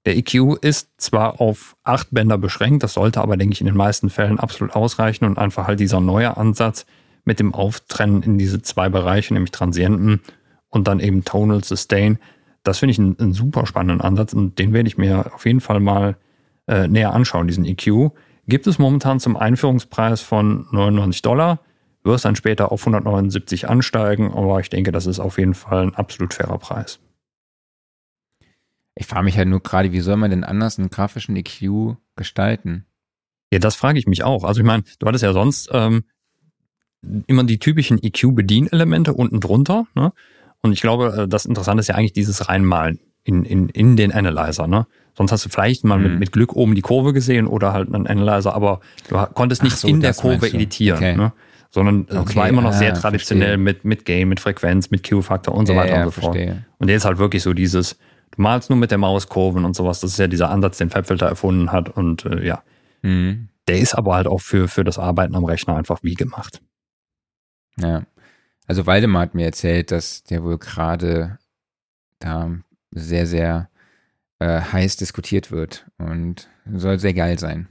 Der 0.05 0.17
EQ 0.17 0.57
ist 0.61 0.89
zwar 0.99 1.41
auf 1.41 1.77
acht 1.85 2.09
Bänder 2.11 2.39
beschränkt, 2.39 2.83
das 2.83 2.95
sollte 2.95 3.21
aber, 3.21 3.37
denke 3.37 3.55
ich, 3.55 3.61
in 3.61 3.67
den 3.67 3.77
meisten 3.77 4.11
Fällen 4.11 4.39
absolut 4.39 4.75
ausreichen 4.75 5.25
und 5.25 5.39
einfach 5.39 5.67
halt 5.67 5.81
dieser 5.81 6.01
neue 6.01 6.37
Ansatz, 6.37 6.87
mit 7.27 7.41
dem 7.41 7.53
Auftrennen 7.55 8.23
in 8.23 8.39
diese 8.39 8.63
zwei 8.63 8.89
Bereiche, 8.89 9.35
nämlich 9.35 9.51
Transienten 9.51 10.23
und 10.69 10.89
dann 10.89 11.01
eben 11.01 11.25
Tonal 11.25 11.63
Sustain. 11.63 12.19
Das 12.63 12.79
finde 12.79 12.93
ich 12.93 12.99
einen, 12.99 13.19
einen, 13.19 13.33
super 13.33 13.67
spannenden 13.67 14.01
Ansatz 14.01 14.33
und 14.33 14.59
den 14.59 14.73
werde 14.73 14.89
ich 14.89 14.97
mir 14.97 15.35
auf 15.35 15.45
jeden 15.45 15.61
Fall 15.61 15.81
mal 15.81 16.17
äh, 16.67 16.89
näher 16.89 17.13
anschauen, 17.13 17.49
diesen 17.49 17.65
EQ. 17.65 18.13
Gibt 18.47 18.67
es 18.67 18.79
momentan 18.79 19.21
zum 19.21 19.37
Einführungspreis 19.37 20.21
von 20.23 20.67
99 20.71 21.23
Dollar, 21.23 21.61
wird 22.05 22.17
es 22.17 22.23
dann 22.23 22.37
später 22.37 22.71
auf 22.71 22.83
179 22.83 23.69
ansteigen, 23.69 24.33
aber 24.33 24.61
ich 24.61 24.71
denke, 24.71 24.93
das 24.93 25.07
ist 25.07 25.19
auf 25.19 25.39
jeden 25.39 25.55
Fall 25.55 25.83
ein 25.83 25.95
absolut 25.95 26.33
fairer 26.33 26.59
Preis. 26.59 27.01
Ich 28.95 29.07
frage 29.07 29.25
mich 29.25 29.37
halt 29.37 29.49
nur 29.49 29.61
gerade, 29.61 29.93
wie 29.93 30.01
soll 30.01 30.17
man 30.17 30.31
denn 30.31 30.45
anders 30.45 30.79
einen 30.79 30.91
grafischen 30.91 31.37
EQ 31.37 31.97
gestalten? 32.15 32.87
Ja, 33.53 33.59
das 33.59 33.77
frage 33.77 33.99
ich 33.99 34.07
mich 34.07 34.23
auch. 34.23 34.45
Also 34.45 34.61
ich 34.61 34.67
meine, 34.67 34.85
du 34.99 35.07
hattest 35.07 35.23
ja 35.23 35.33
sonst 35.33 35.69
ähm, 35.73 36.05
immer 37.27 37.45
die 37.45 37.59
typischen 37.59 38.03
EQ-Bedienelemente 38.03 39.15
unten 39.15 39.41
drunter. 39.41 39.87
Ne? 39.95 40.13
Und 40.63 40.73
ich 40.73 40.81
glaube, 40.81 41.25
äh, 41.25 41.29
das 41.29 41.47
Interessante 41.47 41.81
ist 41.81 41.89
ja 41.89 41.95
eigentlich 41.95 42.13
dieses 42.13 42.49
Reinmalen 42.49 43.01
in, 43.25 43.45
in, 43.45 43.69
in 43.69 43.97
den 43.97 44.13
Analyzer. 44.13 44.67
Ne? 44.67 44.87
Sonst 45.17 45.33
hast 45.33 45.45
du 45.45 45.49
vielleicht 45.49 45.85
mal 45.85 45.99
mhm. 45.99 46.05
mit, 46.05 46.19
mit 46.21 46.33
Glück 46.33 46.55
oben 46.55 46.75
die 46.75 46.83
Kurve 46.83 47.13
gesehen 47.13 47.47
oder 47.47 47.73
halt 47.73 47.93
einen 47.93 48.07
Analyzer, 48.07 48.55
aber 48.55 48.81
du 49.09 49.17
konntest 49.35 49.63
nicht 49.63 49.77
so, 49.77 49.89
in 49.89 50.01
der 50.01 50.15
Kurve 50.15 50.47
editieren. 50.47 50.99
Okay. 50.99 51.17
Ne? 51.17 51.33
Sondern 51.71 52.03
okay. 52.03 52.25
es 52.29 52.37
war 52.37 52.49
immer 52.49 52.63
noch 52.63 52.73
sehr 52.73 52.93
ah, 52.93 52.97
traditionell 52.97 53.59
mit, 53.59 53.85
mit 53.85 54.05
Gain, 54.05 54.29
mit 54.29 54.41
Frequenz, 54.41 54.91
mit 54.91 55.09
Q-Faktor 55.09 55.55
und 55.55 55.67
so 55.67 55.73
ja, 55.73 55.81
weiter 55.81 55.97
ja, 55.97 56.05
und 56.05 56.15
so 56.15 56.21
fort. 56.21 56.39
Und 56.79 56.89
jetzt 56.89 57.05
halt 57.05 57.19
wirklich 57.19 57.43
so 57.43 57.53
dieses, 57.53 57.99
du 58.31 58.43
malst 58.43 58.71
nur 58.71 58.79
mit 58.79 58.91
der 58.91 58.99
Maus 58.99 59.29
Kurven 59.29 59.65
und 59.65 59.75
sowas. 59.75 60.01
Das 60.01 60.13
ist 60.13 60.19
ja 60.19 60.29
dieser 60.29 60.51
Ansatz, 60.51 60.79
den 60.79 60.91
Fabfilter 60.91 61.27
erfunden 61.27 61.73
hat. 61.73 61.91
Und 61.91 62.25
äh, 62.25 62.47
ja, 62.47 62.63
mhm. 63.03 63.49
der 63.69 63.81
ist 63.81 63.95
aber 63.95 64.15
halt 64.15 64.27
auch 64.27 64.41
für, 64.41 64.69
für 64.69 64.85
das 64.85 64.99
Arbeiten 64.99 65.35
am 65.35 65.45
Rechner 65.45 65.77
einfach 65.77 65.99
wie 66.03 66.15
gemacht. 66.15 66.61
Ja. 67.81 68.07
Also 68.67 68.87
Waldemar 68.87 69.23
hat 69.23 69.35
mir 69.35 69.45
erzählt, 69.47 69.91
dass 69.91 70.25
der 70.25 70.43
wohl 70.43 70.59
gerade 70.59 71.39
da 72.19 72.51
sehr, 72.91 73.27
sehr 73.27 73.69
äh, 74.39 74.61
heiß 74.61 74.97
diskutiert 74.97 75.51
wird 75.51 75.87
und 75.99 76.49
soll 76.75 76.99
sehr 76.99 77.15
geil 77.15 77.39
sein. 77.39 77.69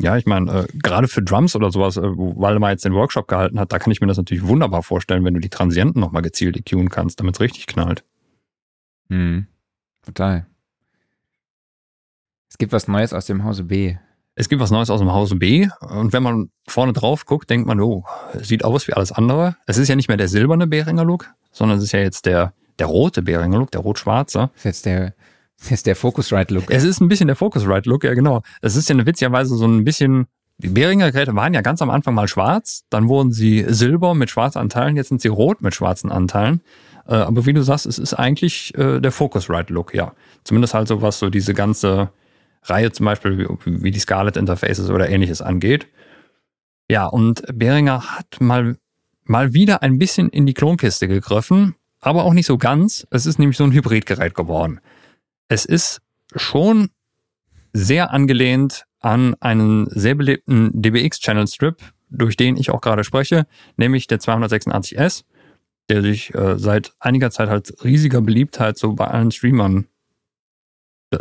Ja, 0.00 0.16
ich 0.16 0.26
meine, 0.26 0.50
äh, 0.50 0.66
gerade 0.82 1.06
für 1.06 1.22
Drums 1.22 1.54
oder 1.54 1.70
sowas, 1.70 1.96
äh, 1.96 2.16
wo 2.16 2.40
Waldemar 2.40 2.70
jetzt 2.70 2.84
den 2.84 2.94
Workshop 2.94 3.28
gehalten 3.28 3.60
hat, 3.60 3.72
da 3.72 3.78
kann 3.78 3.92
ich 3.92 4.00
mir 4.00 4.08
das 4.08 4.16
natürlich 4.16 4.46
wunderbar 4.46 4.82
vorstellen, 4.82 5.24
wenn 5.24 5.34
du 5.34 5.40
die 5.40 5.48
Transienten 5.48 6.00
nochmal 6.00 6.22
gezielt 6.22 6.56
EQen 6.56 6.88
kannst, 6.88 7.20
damit 7.20 7.36
es 7.36 7.40
richtig 7.40 7.66
knallt. 7.66 8.04
Mhm. 9.08 9.46
Total. 10.02 10.46
Es 12.48 12.58
gibt 12.58 12.72
was 12.72 12.88
Neues 12.88 13.12
aus 13.12 13.26
dem 13.26 13.44
Hause 13.44 13.64
B. 13.64 13.96
Es 14.34 14.48
gibt 14.48 14.62
was 14.62 14.70
Neues 14.70 14.88
aus 14.88 15.00
dem 15.00 15.12
Hause 15.12 15.36
B 15.36 15.68
und 15.80 16.12
wenn 16.12 16.22
man 16.22 16.50
vorne 16.66 16.94
drauf 16.94 17.26
guckt, 17.26 17.50
denkt 17.50 17.66
man, 17.66 17.80
oh, 17.80 18.04
sieht 18.40 18.64
aus 18.64 18.88
wie 18.88 18.94
alles 18.94 19.12
andere. 19.12 19.56
Es 19.66 19.76
ist 19.76 19.88
ja 19.88 19.96
nicht 19.96 20.08
mehr 20.08 20.16
der 20.16 20.28
silberne 20.28 20.66
Behringer 20.66 21.04
Look, 21.04 21.28
sondern 21.50 21.78
es 21.78 21.84
ist 21.84 21.92
ja 21.92 22.00
jetzt 22.00 22.24
der, 22.24 22.54
der 22.78 22.86
rote 22.86 23.20
Behringer 23.20 23.58
Look, 23.58 23.70
der 23.72 23.82
rot-schwarze. 23.82 24.50
Das 24.54 24.56
ist 24.56 24.64
jetzt 24.64 24.86
der, 24.86 25.14
das 25.58 25.70
ist 25.70 25.86
der 25.86 25.96
Focusrite 25.96 26.54
Look. 26.54 26.70
Es 26.70 26.82
ist 26.82 27.00
ein 27.00 27.08
bisschen 27.08 27.26
der 27.26 27.36
Focusrite 27.36 27.88
Look, 27.90 28.04
ja 28.04 28.14
genau. 28.14 28.42
Es 28.62 28.74
ist 28.74 28.88
ja 28.88 29.04
witzigerweise 29.04 29.54
so 29.56 29.66
ein 29.66 29.84
bisschen 29.84 30.26
die 30.58 30.68
Behringer 30.68 31.10
Geräte 31.10 31.34
waren 31.34 31.54
ja 31.54 31.60
ganz 31.60 31.82
am 31.82 31.90
Anfang 31.90 32.14
mal 32.14 32.28
schwarz, 32.28 32.84
dann 32.88 33.08
wurden 33.08 33.32
sie 33.32 33.64
silber 33.68 34.14
mit 34.14 34.30
schwarzen 34.30 34.58
Anteilen, 34.58 34.96
jetzt 34.96 35.08
sind 35.08 35.20
sie 35.20 35.28
rot 35.28 35.60
mit 35.60 35.74
schwarzen 35.74 36.10
Anteilen. 36.10 36.60
Äh, 37.06 37.14
aber 37.14 37.46
wie 37.46 37.52
du 37.52 37.62
sagst, 37.62 37.84
es 37.84 37.98
ist 37.98 38.14
eigentlich 38.14 38.72
äh, 38.78 39.00
der 39.00 39.12
Focusrite-Look, 39.12 39.92
ja. 39.92 40.12
Zumindest 40.44 40.74
halt 40.74 40.88
so, 40.88 41.02
was 41.02 41.18
so 41.18 41.30
diese 41.30 41.52
ganze 41.52 42.10
Reihe 42.64 42.92
zum 42.92 43.06
Beispiel, 43.06 43.48
wie, 43.64 43.90
die 43.90 43.98
Scarlett 43.98 44.36
Interfaces 44.36 44.90
oder 44.90 45.08
ähnliches 45.08 45.42
angeht. 45.42 45.88
Ja, 46.88 47.06
und 47.06 47.42
Behringer 47.52 48.16
hat 48.16 48.40
mal, 48.40 48.76
mal 49.24 49.52
wieder 49.52 49.82
ein 49.82 49.98
bisschen 49.98 50.28
in 50.28 50.46
die 50.46 50.54
Klonkiste 50.54 51.08
gegriffen, 51.08 51.74
aber 52.00 52.24
auch 52.24 52.34
nicht 52.34 52.46
so 52.46 52.58
ganz. 52.58 53.06
Es 53.10 53.26
ist 53.26 53.38
nämlich 53.38 53.56
so 53.56 53.64
ein 53.64 53.72
Hybridgerät 53.72 54.34
geworden. 54.34 54.80
Es 55.48 55.64
ist 55.64 56.00
schon 56.36 56.90
sehr 57.72 58.10
angelehnt 58.10 58.84
an 59.00 59.34
einen 59.40 59.88
sehr 59.90 60.14
belebten 60.14 60.70
DBX 60.80 61.18
Channel 61.20 61.46
Strip, 61.46 61.82
durch 62.10 62.36
den 62.36 62.56
ich 62.56 62.70
auch 62.70 62.80
gerade 62.80 63.04
spreche, 63.04 63.46
nämlich 63.76 64.06
der 64.06 64.20
286S, 64.20 65.24
der 65.88 66.02
sich 66.02 66.34
äh, 66.34 66.58
seit 66.58 66.92
einiger 67.00 67.30
Zeit 67.30 67.48
halt 67.48 67.82
riesiger 67.82 68.20
Beliebtheit 68.20 68.78
so 68.78 68.92
bei 68.92 69.06
allen 69.06 69.32
Streamern 69.32 69.86
äh, 71.10 71.18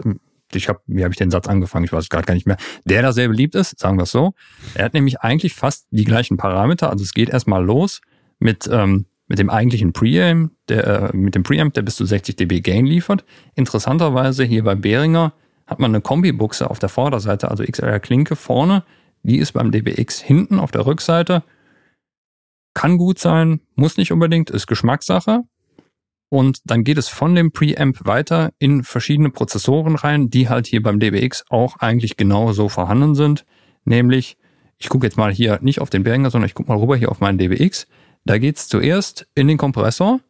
ich 0.55 0.69
habe, 0.69 0.79
wie 0.87 1.03
habe 1.03 1.13
ich 1.13 1.17
den 1.17 1.31
Satz 1.31 1.47
angefangen? 1.47 1.85
Ich 1.85 1.93
weiß 1.93 2.09
gerade 2.09 2.25
gar 2.25 2.33
nicht 2.33 2.47
mehr. 2.47 2.57
Der 2.85 3.01
da 3.01 3.11
sehr 3.11 3.27
beliebt 3.27 3.55
ist, 3.55 3.79
sagen 3.79 3.97
wir 3.97 4.03
es 4.03 4.11
so. 4.11 4.33
Er 4.73 4.85
hat 4.85 4.93
nämlich 4.93 5.21
eigentlich 5.21 5.53
fast 5.53 5.87
die 5.91 6.03
gleichen 6.03 6.37
Parameter. 6.37 6.89
Also 6.89 7.03
es 7.03 7.13
geht 7.13 7.29
erstmal 7.29 7.63
los 7.63 8.01
mit 8.39 8.69
ähm, 8.71 9.05
mit 9.31 9.39
dem 9.39 9.49
eigentlichen 9.49 9.93
Preamp, 9.93 10.51
der 10.67 11.13
äh, 11.13 11.15
mit 11.15 11.35
dem 11.35 11.43
Preamp, 11.43 11.73
der 11.73 11.83
bis 11.83 11.95
zu 11.95 12.05
60 12.05 12.35
dB 12.35 12.59
Gain 12.59 12.85
liefert. 12.85 13.23
Interessanterweise 13.55 14.43
hier 14.43 14.61
bei 14.65 14.75
Behringer 14.75 15.31
hat 15.67 15.79
man 15.79 15.91
eine 15.91 16.01
Kombibuchse 16.01 16.69
auf 16.69 16.79
der 16.79 16.89
Vorderseite, 16.89 17.49
also 17.49 17.63
XLR-Klinke 17.63 18.35
vorne. 18.35 18.83
Die 19.23 19.37
ist 19.37 19.53
beim 19.53 19.71
DBX 19.71 20.19
hinten 20.19 20.59
auf 20.59 20.71
der 20.71 20.85
Rückseite. 20.85 21.43
Kann 22.73 22.97
gut 22.97 23.19
sein, 23.19 23.61
muss 23.75 23.95
nicht 23.95 24.11
unbedingt, 24.11 24.49
ist 24.49 24.67
Geschmackssache. 24.67 25.43
Und 26.31 26.61
dann 26.63 26.85
geht 26.85 26.97
es 26.97 27.09
von 27.09 27.35
dem 27.35 27.51
Preamp 27.51 28.05
weiter 28.05 28.53
in 28.57 28.85
verschiedene 28.85 29.31
Prozessoren 29.31 29.97
rein, 29.97 30.29
die 30.29 30.47
halt 30.47 30.65
hier 30.65 30.81
beim 30.81 30.97
DBX 30.97 31.43
auch 31.49 31.75
eigentlich 31.79 32.15
genau 32.15 32.53
so 32.53 32.69
vorhanden 32.69 33.15
sind. 33.15 33.45
Nämlich, 33.83 34.37
ich 34.77 34.87
gucke 34.87 35.05
jetzt 35.05 35.17
mal 35.17 35.33
hier 35.33 35.59
nicht 35.61 35.81
auf 35.81 35.89
den 35.89 36.03
Behringer, 36.03 36.31
sondern 36.31 36.47
ich 36.47 36.53
gucke 36.53 36.71
mal 36.71 36.77
rüber 36.79 36.95
hier 36.95 37.11
auf 37.11 37.19
meinen 37.19 37.37
DBX. 37.37 37.85
Da 38.23 38.37
geht's 38.37 38.69
zuerst 38.69 39.27
in 39.35 39.49
den 39.49 39.57
Kompressor. 39.57 40.21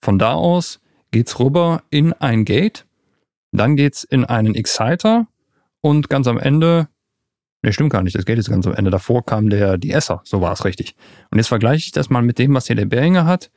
Von 0.00 0.18
da 0.18 0.32
aus 0.32 0.80
geht's 1.10 1.38
rüber 1.38 1.82
in 1.90 2.14
ein 2.14 2.46
Gate. 2.46 2.86
Dann 3.50 3.76
geht's 3.76 4.04
in 4.04 4.24
einen 4.24 4.54
Exciter 4.54 5.26
und 5.82 6.08
ganz 6.08 6.28
am 6.28 6.38
Ende, 6.38 6.88
ne, 7.62 7.74
stimmt 7.74 7.92
gar 7.92 8.02
nicht, 8.02 8.16
das 8.16 8.24
Gate 8.24 8.38
ist 8.38 8.48
ganz 8.48 8.66
am 8.66 8.72
Ende. 8.72 8.90
Davor 8.90 9.26
kam 9.26 9.50
der 9.50 9.76
De-Esser, 9.76 10.22
so 10.24 10.40
war 10.40 10.54
es 10.54 10.64
richtig. 10.64 10.96
Und 11.30 11.36
jetzt 11.36 11.48
vergleiche 11.48 11.84
ich 11.84 11.92
das 11.92 12.08
mal 12.08 12.22
mit 12.22 12.38
dem, 12.38 12.54
was 12.54 12.68
hier 12.68 12.76
der 12.76 12.86
Behringer 12.86 13.26
hat. 13.26 13.50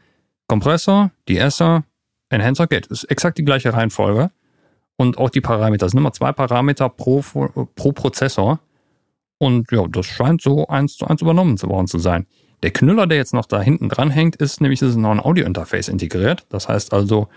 Kompressor, 0.47 1.11
De-Esser, 1.27 1.83
Enhancer, 2.29 2.67
Gate. 2.67 2.89
Das 2.89 3.03
ist 3.03 3.11
exakt 3.11 3.37
die 3.37 3.45
gleiche 3.45 3.73
Reihenfolge. 3.73 4.31
Und 4.97 5.17
auch 5.17 5.29
die 5.29 5.41
Parameter. 5.41 5.85
Es 5.85 5.91
sind 5.91 5.99
immer 5.99 6.13
zwei 6.13 6.31
Parameter 6.31 6.87
pro, 6.87 7.21
pro 7.21 7.91
Prozessor. 7.91 8.59
Und 9.37 9.69
ja, 9.71 9.85
das 9.87 10.05
scheint 10.05 10.41
so 10.41 10.67
eins 10.67 10.95
zu 10.97 11.05
eins 11.05 11.21
übernommen 11.21 11.61
worden 11.61 11.87
zu 11.87 11.99
sein. 11.99 12.25
Der 12.63 12.71
Knüller, 12.71 13.05
der 13.05 13.17
jetzt 13.17 13.33
noch 13.33 13.45
da 13.45 13.61
hinten 13.61 13.89
dran 13.89 14.09
hängt, 14.09 14.37
ist 14.37 14.61
nämlich, 14.61 14.81
es 14.81 14.91
ist 14.91 14.95
noch 14.95 15.11
ein 15.11 15.19
Audio-Interface 15.19 15.89
integriert. 15.89 16.45
Das 16.49 16.69
heißt 16.69 16.93
also, 16.93 17.27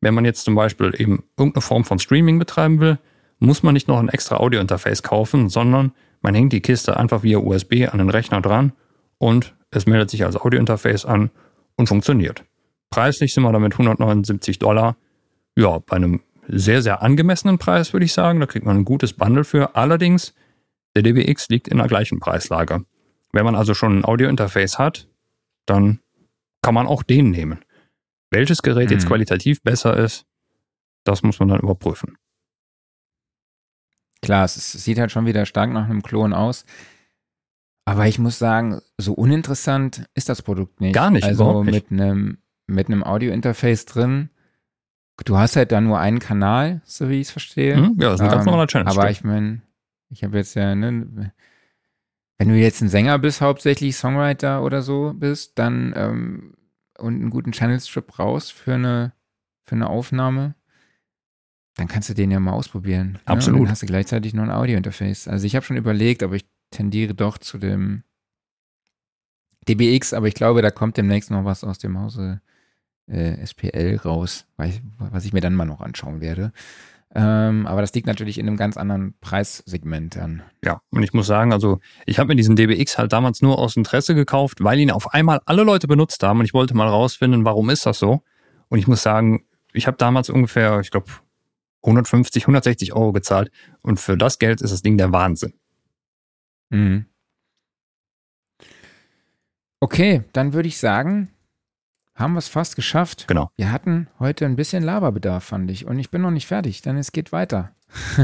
wenn 0.00 0.14
man 0.14 0.24
jetzt 0.24 0.44
zum 0.44 0.54
Beispiel 0.54 0.94
eben 0.96 1.24
irgendeine 1.36 1.62
Form 1.62 1.84
von 1.84 1.98
Streaming 1.98 2.38
betreiben 2.38 2.80
will, 2.80 2.98
muss 3.40 3.62
man 3.62 3.74
nicht 3.74 3.88
noch 3.88 3.98
ein 3.98 4.08
extra 4.08 4.36
Audio-Interface 4.36 5.02
kaufen, 5.02 5.48
sondern 5.48 5.92
man 6.22 6.34
hängt 6.34 6.52
die 6.52 6.60
Kiste 6.60 6.96
einfach 6.96 7.22
via 7.22 7.38
USB 7.38 7.88
an 7.90 7.98
den 7.98 8.10
Rechner 8.10 8.40
dran 8.40 8.72
und 9.18 9.54
es 9.70 9.86
meldet 9.86 10.10
sich 10.10 10.24
als 10.24 10.36
Audio-Interface 10.36 11.04
an 11.04 11.30
und 11.76 11.88
funktioniert. 11.88 12.44
Preislich 12.90 13.32
sind 13.32 13.44
wir 13.44 13.52
damit 13.52 13.72
179 13.72 14.58
Dollar. 14.58 14.96
Ja, 15.56 15.78
bei 15.78 15.96
einem 15.96 16.20
sehr, 16.48 16.82
sehr 16.82 17.02
angemessenen 17.02 17.58
Preis, 17.58 17.92
würde 17.92 18.04
ich 18.04 18.12
sagen. 18.12 18.40
Da 18.40 18.46
kriegt 18.46 18.66
man 18.66 18.78
ein 18.78 18.84
gutes 18.84 19.12
Bundle 19.12 19.44
für. 19.44 19.76
Allerdings, 19.76 20.34
der 20.96 21.02
DBX 21.02 21.48
liegt 21.48 21.68
in 21.68 21.78
der 21.78 21.86
gleichen 21.86 22.18
Preislage. 22.18 22.84
Wenn 23.32 23.44
man 23.44 23.54
also 23.54 23.74
schon 23.74 23.98
ein 23.98 24.04
Audio-Interface 24.04 24.78
hat, 24.78 25.08
dann 25.66 26.00
kann 26.62 26.74
man 26.74 26.88
auch 26.88 27.02
den 27.04 27.30
nehmen. 27.30 27.60
Welches 28.30 28.62
Gerät 28.62 28.90
mhm. 28.90 28.94
jetzt 28.94 29.06
qualitativ 29.06 29.62
besser 29.62 29.96
ist, 29.96 30.26
das 31.04 31.22
muss 31.22 31.38
man 31.38 31.48
dann 31.48 31.60
überprüfen. 31.60 32.18
Klar, 34.22 34.44
es 34.44 34.72
sieht 34.72 34.98
halt 34.98 35.10
schon 35.10 35.26
wieder 35.26 35.46
stark 35.46 35.72
nach 35.72 35.84
einem 35.84 36.02
Klon 36.02 36.32
aus. 36.32 36.64
Aber 37.84 38.06
ich 38.06 38.18
muss 38.18 38.38
sagen, 38.38 38.80
so 38.98 39.14
uninteressant 39.14 40.06
ist 40.14 40.28
das 40.28 40.42
Produkt 40.42 40.80
nicht. 40.80 40.94
Gar 40.94 41.10
nicht. 41.10 41.24
Also 41.24 41.64
nicht. 41.64 41.90
mit 41.90 42.00
einem 42.00 42.38
mit 42.70 42.88
einem 42.88 43.02
Audio-Interface 43.02 43.84
drin. 43.86 44.30
Du 45.24 45.36
hast 45.36 45.56
halt 45.56 45.70
da 45.70 45.80
nur 45.80 45.98
einen 45.98 46.18
Kanal, 46.18 46.80
so 46.84 47.10
wie 47.10 47.20
ich 47.20 47.26
es 47.26 47.30
verstehe. 47.30 47.76
Mhm, 47.76 47.96
ja, 48.00 48.10
das 48.10 48.14
ist 48.14 48.20
ein 48.20 48.26
ähm, 48.26 48.32
ganz 48.32 48.46
normaler 48.46 48.66
Channel. 48.66 48.88
Aber 48.88 49.10
ich 49.10 49.22
meine, 49.22 49.60
ich 50.08 50.24
habe 50.24 50.38
jetzt 50.38 50.54
ja, 50.54 50.74
ne, 50.74 51.32
wenn 52.38 52.48
du 52.48 52.54
jetzt 52.54 52.80
ein 52.80 52.88
Sänger 52.88 53.18
bist, 53.18 53.42
hauptsächlich 53.42 53.96
Songwriter 53.96 54.62
oder 54.62 54.80
so 54.80 55.12
bist, 55.14 55.58
dann 55.58 55.92
ähm, 55.94 56.54
und 56.98 57.14
einen 57.14 57.30
guten 57.30 57.52
Channel-Strip 57.52 58.06
brauchst 58.06 58.52
für 58.52 58.74
eine, 58.74 59.12
für 59.64 59.74
eine 59.74 59.88
Aufnahme, 59.88 60.54
dann 61.76 61.88
kannst 61.88 62.08
du 62.08 62.14
den 62.14 62.30
ja 62.30 62.40
mal 62.40 62.52
ausprobieren. 62.52 63.18
Absolut. 63.24 63.60
Ne? 63.60 63.64
dann 63.66 63.72
hast 63.72 63.82
du 63.82 63.86
gleichzeitig 63.86 64.34
noch 64.34 64.44
ein 64.44 64.50
Audio-Interface. 64.50 65.28
Also 65.28 65.46
ich 65.46 65.56
habe 65.56 65.64
schon 65.64 65.76
überlegt, 65.76 66.22
aber 66.22 66.36
ich 66.36 66.46
tendiere 66.70 67.14
doch 67.14 67.38
zu 67.38 67.58
dem 67.58 68.04
DBX, 69.68 70.14
aber 70.14 70.28
ich 70.28 70.34
glaube, 70.34 70.62
da 70.62 70.70
kommt 70.70 70.96
demnächst 70.96 71.30
noch 71.30 71.44
was 71.44 71.64
aus 71.64 71.78
dem 71.78 71.98
Hause 71.98 72.40
äh, 73.10 73.44
SPL 73.44 74.00
raus, 74.04 74.46
was 74.56 75.24
ich 75.24 75.32
mir 75.32 75.40
dann 75.40 75.54
mal 75.54 75.64
noch 75.64 75.80
anschauen 75.80 76.20
werde. 76.20 76.52
Ähm, 77.12 77.66
aber 77.66 77.80
das 77.80 77.92
liegt 77.92 78.06
natürlich 78.06 78.38
in 78.38 78.46
einem 78.46 78.56
ganz 78.56 78.76
anderen 78.76 79.14
Preissegment 79.20 80.16
an. 80.16 80.42
Ja, 80.64 80.80
und 80.90 81.02
ich 81.02 81.12
muss 81.12 81.26
sagen, 81.26 81.52
also 81.52 81.80
ich 82.06 82.20
habe 82.20 82.28
mir 82.28 82.36
diesen 82.36 82.54
DBX 82.54 82.98
halt 82.98 83.12
damals 83.12 83.42
nur 83.42 83.58
aus 83.58 83.76
Interesse 83.76 84.14
gekauft, 84.14 84.62
weil 84.62 84.78
ihn 84.78 84.92
auf 84.92 85.12
einmal 85.12 85.40
alle 85.44 85.64
Leute 85.64 85.88
benutzt 85.88 86.22
haben 86.22 86.38
und 86.38 86.44
ich 86.44 86.54
wollte 86.54 86.76
mal 86.76 86.86
rausfinden, 86.86 87.44
warum 87.44 87.68
ist 87.70 87.84
das 87.84 87.98
so. 87.98 88.22
Und 88.68 88.78
ich 88.78 88.86
muss 88.86 89.02
sagen, 89.02 89.44
ich 89.72 89.88
habe 89.88 89.96
damals 89.96 90.30
ungefähr, 90.30 90.78
ich 90.80 90.92
glaube, 90.92 91.10
150, 91.82 92.44
160 92.44 92.92
Euro 92.92 93.12
gezahlt 93.12 93.50
und 93.82 93.98
für 93.98 94.16
das 94.16 94.38
Geld 94.38 94.60
ist 94.60 94.70
das 94.70 94.82
Ding 94.82 94.96
der 94.96 95.12
Wahnsinn. 95.12 95.54
Mhm. 96.68 97.06
Okay, 99.80 100.22
dann 100.32 100.52
würde 100.52 100.68
ich 100.68 100.78
sagen, 100.78 101.30
haben 102.14 102.34
wir 102.34 102.38
es 102.38 102.48
fast 102.48 102.76
geschafft. 102.76 103.26
Genau. 103.28 103.50
Wir 103.56 103.72
hatten 103.72 104.08
heute 104.18 104.46
ein 104.46 104.56
bisschen 104.56 104.82
Laberbedarf, 104.82 105.44
fand 105.44 105.70
ich. 105.70 105.86
Und 105.86 105.98
ich 105.98 106.10
bin 106.10 106.22
noch 106.22 106.30
nicht 106.30 106.46
fertig, 106.46 106.82
denn 106.82 106.96
es 106.96 107.12
geht 107.12 107.32
weiter. 107.32 107.72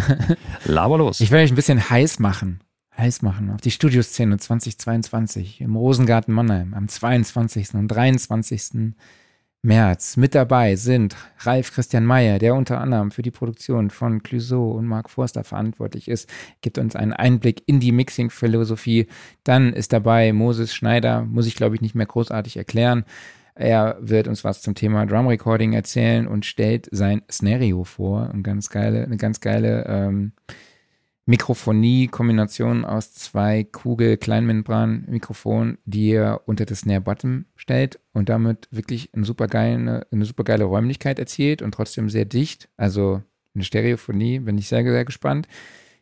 Laber 0.64 0.98
los. 0.98 1.20
Ich 1.20 1.30
werde 1.30 1.44
euch 1.44 1.52
ein 1.52 1.56
bisschen 1.56 1.90
heiß 1.90 2.18
machen. 2.18 2.60
Heiß 2.96 3.22
machen 3.22 3.50
auf 3.50 3.60
die 3.60 3.70
Studioszene 3.70 4.38
2022 4.38 5.60
im 5.60 5.76
Rosengarten 5.76 6.32
Mannheim 6.32 6.72
am 6.72 6.88
22. 6.88 7.74
und 7.74 7.88
23. 7.88 8.94
März. 9.66 10.16
Mit 10.16 10.34
dabei 10.34 10.76
sind 10.76 11.16
Ralf 11.40 11.72
Christian 11.72 12.06
Mayer, 12.06 12.38
der 12.38 12.54
unter 12.54 12.80
anderem 12.80 13.10
für 13.10 13.22
die 13.22 13.30
Produktion 13.30 13.90
von 13.90 14.22
Clouseau 14.22 14.70
und 14.70 14.86
Mark 14.86 15.10
Forster 15.10 15.44
verantwortlich 15.44 16.08
ist, 16.08 16.30
gibt 16.62 16.78
uns 16.78 16.96
einen 16.96 17.12
Einblick 17.12 17.62
in 17.66 17.80
die 17.80 17.92
Mixing-Philosophie. 17.92 19.08
Dann 19.44 19.72
ist 19.72 19.92
dabei 19.92 20.32
Moses 20.32 20.74
Schneider, 20.74 21.22
muss 21.22 21.46
ich 21.46 21.56
glaube 21.56 21.74
ich 21.74 21.80
nicht 21.82 21.94
mehr 21.94 22.06
großartig 22.06 22.56
erklären. 22.56 23.04
Er 23.56 23.96
wird 24.00 24.28
uns 24.28 24.44
was 24.44 24.60
zum 24.60 24.74
Thema 24.74 25.06
Drum 25.06 25.26
Recording 25.26 25.72
erzählen 25.72 26.28
und 26.28 26.44
stellt 26.44 26.88
sein 26.92 27.22
Szenario 27.30 27.84
vor. 27.84 28.28
Eine 28.30 28.42
ganz 28.42 28.68
geile, 28.68 29.02
eine 29.02 29.16
ganz 29.16 29.40
geile 29.40 29.86
ähm, 29.88 30.32
Mikrofonie-Kombination 31.24 32.84
aus 32.84 33.14
zwei 33.14 33.64
Kugel-Kleinmembran-Mikrofonen, 33.64 35.78
die 35.86 36.10
er 36.10 36.46
unter 36.46 36.66
das 36.66 36.80
Snare 36.80 37.00
Bottom 37.00 37.46
stellt 37.56 37.98
und 38.12 38.28
damit 38.28 38.68
wirklich 38.70 39.08
eine 39.14 39.24
super 39.24 39.46
geile, 39.46 40.06
eine 40.12 40.26
super 40.26 40.44
geile 40.44 40.64
Räumlichkeit 40.64 41.18
erzielt 41.18 41.62
und 41.62 41.72
trotzdem 41.72 42.10
sehr 42.10 42.26
dicht. 42.26 42.68
Also 42.76 43.22
eine 43.54 43.64
Stereophonie, 43.64 44.40
bin 44.40 44.58
ich 44.58 44.68
sehr, 44.68 44.84
sehr 44.84 45.06
gespannt. 45.06 45.48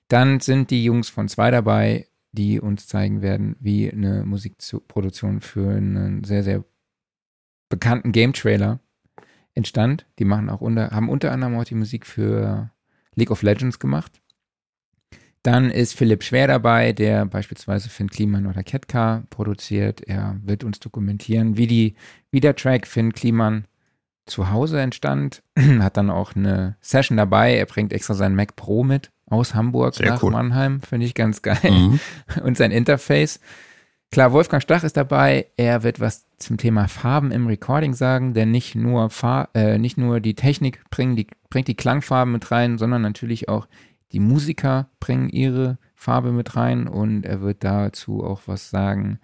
Dann 0.09 0.41
sind 0.41 0.71
die 0.71 0.85
Jungs 0.85 1.09
von 1.09 1.29
zwei 1.29 1.53
dabei, 1.53 2.09
die 2.33 2.61
uns 2.61 2.89
zeigen 2.89 3.23
werden, 3.23 3.55
wie 3.61 3.91
eine 3.91 4.25
Musikproduktion 4.27 5.41
für 5.41 5.71
einen 5.71 6.25
sehr, 6.25 6.43
sehr 6.43 6.65
bekannten 7.75 8.13
Game-Trailer 8.13 8.79
entstand. 9.55 10.07
Die 10.19 10.25
machen 10.25 10.49
auch 10.49 10.61
unter, 10.61 10.91
haben 10.91 11.09
unter 11.09 11.33
anderem 11.33 11.57
auch 11.57 11.65
die 11.65 11.75
Musik 11.75 12.07
für 12.07 12.71
League 13.15 13.31
of 13.31 13.43
Legends 13.43 13.79
gemacht. 13.79 14.21
Dann 15.43 15.71
ist 15.71 15.95
Philipp 15.95 16.23
Schwer 16.23 16.47
dabei, 16.47 16.93
der 16.93 17.27
beispielsweise 17.27 17.91
Finn 17.91 18.09
Kliman 18.09 18.47
oder 18.47 18.63
Ketka 18.63 19.25
produziert. 19.29 20.01
Er 20.01 20.39
wird 20.43 20.65
uns 20.65 20.81
dokumentieren, 20.81 21.59
wie, 21.59 21.67
die, 21.67 21.97
wie 22.31 22.41
der 22.41 22.57
Track 22.57 22.87
Finn 22.87 23.13
Kliman 23.13 23.67
zu 24.25 24.51
Hause 24.51 24.81
entstand. 24.81 25.43
Hat 25.81 25.97
dann 25.97 26.11
auch 26.11 26.35
eine 26.35 26.77
Session 26.81 27.19
dabei. 27.19 27.57
Er 27.57 27.67
bringt 27.67 27.93
extra 27.93 28.15
seinen 28.15 28.37
Mac 28.37 28.57
Pro 28.57 28.85
mit 28.85 29.11
aus 29.27 29.55
Hamburg 29.55 29.97
Sehr 29.97 30.11
nach 30.11 30.23
cool. 30.23 30.33
Mannheim. 30.33 30.81
Finde 30.81 31.07
ich 31.07 31.15
ganz 31.15 31.43
geil. 31.43 31.59
Mhm. 31.63 32.01
Und 32.43 32.57
sein 32.57 32.71
Interface. 32.71 33.41
Klar, 34.15 34.33
Wolfgang 34.33 34.63
Stach 34.63 34.85
ist 34.85 34.97
dabei. 34.97 35.49
Er 35.57 35.83
wird 35.83 35.99
was 35.99 36.29
zum 36.39 36.57
Thema 36.57 36.87
Farben 36.87 37.33
im 37.33 37.49
Recording 37.49 37.95
sagen, 37.95 38.33
denn 38.33 38.53
nicht 38.53 38.77
nur, 38.77 39.11
Far 39.11 39.49
äh, 39.55 39.77
nicht 39.77 39.99
nur 39.99 40.21
die 40.21 40.37
Technik 40.37 40.89
bringen 40.89 41.17
die, 41.17 41.27
bringt 41.51 41.67
die 41.67 41.75
Klangfarben 41.75 42.33
mit 42.33 42.53
rein, 42.53 42.79
sondern 42.79 43.03
natürlich 43.03 43.49
auch 43.49 43.67
die 44.13 44.21
Musiker 44.21 44.89
bringen 45.01 45.31
ihre 45.31 45.79
Farbe 45.97 46.31
mit 46.31 46.55
rein 46.55 46.87
und 46.87 47.27
er 47.27 47.41
wird 47.41 47.65
dazu 47.65 48.23
auch 48.23 48.43
was 48.47 48.71
sagen, 48.71 49.19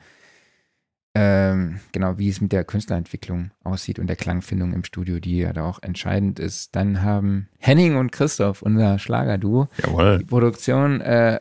ähm, 1.15 1.79
genau, 1.93 2.19
wie 2.19 2.29
es 2.29 2.41
mit 2.41 2.51
der 2.51 2.65
Künstlerentwicklung 2.65 3.53
aussieht 3.63 4.01
und 4.01 4.09
der 4.09 4.17
Klangfindung 4.17 4.73
im 4.73 4.83
Studio, 4.83 5.21
die 5.21 5.39
ja 5.39 5.53
da 5.53 5.69
auch 5.69 5.81
entscheidend 5.85 6.41
ist. 6.41 6.75
Dann 6.75 7.03
haben 7.03 7.49
Henning 7.59 7.95
und 7.95 8.11
Christoph, 8.11 8.61
unser 8.63 8.99
Schlagerduo, 8.99 9.69
Jawohl. 9.85 10.19
die 10.19 10.25
Produktion 10.25 11.01
äh, 11.01 11.39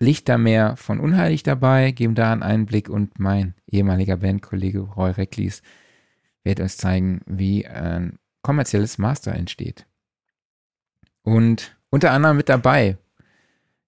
Lichtermeer 0.00 0.76
von 0.76 0.98
Unheilig 0.98 1.42
dabei, 1.42 1.92
geben 1.92 2.14
da 2.14 2.32
einen 2.32 2.42
Einblick 2.42 2.88
und 2.88 3.20
mein 3.20 3.54
ehemaliger 3.70 4.16
Bandkollege 4.16 4.80
Roy 4.80 5.10
Recklis 5.10 5.62
wird 6.42 6.58
uns 6.58 6.78
zeigen, 6.78 7.20
wie 7.26 7.66
ein 7.66 8.18
kommerzielles 8.42 8.96
Master 8.96 9.34
entsteht. 9.34 9.86
Und 11.22 11.76
unter 11.90 12.12
anderem 12.12 12.38
mit 12.38 12.48
dabei 12.48 12.96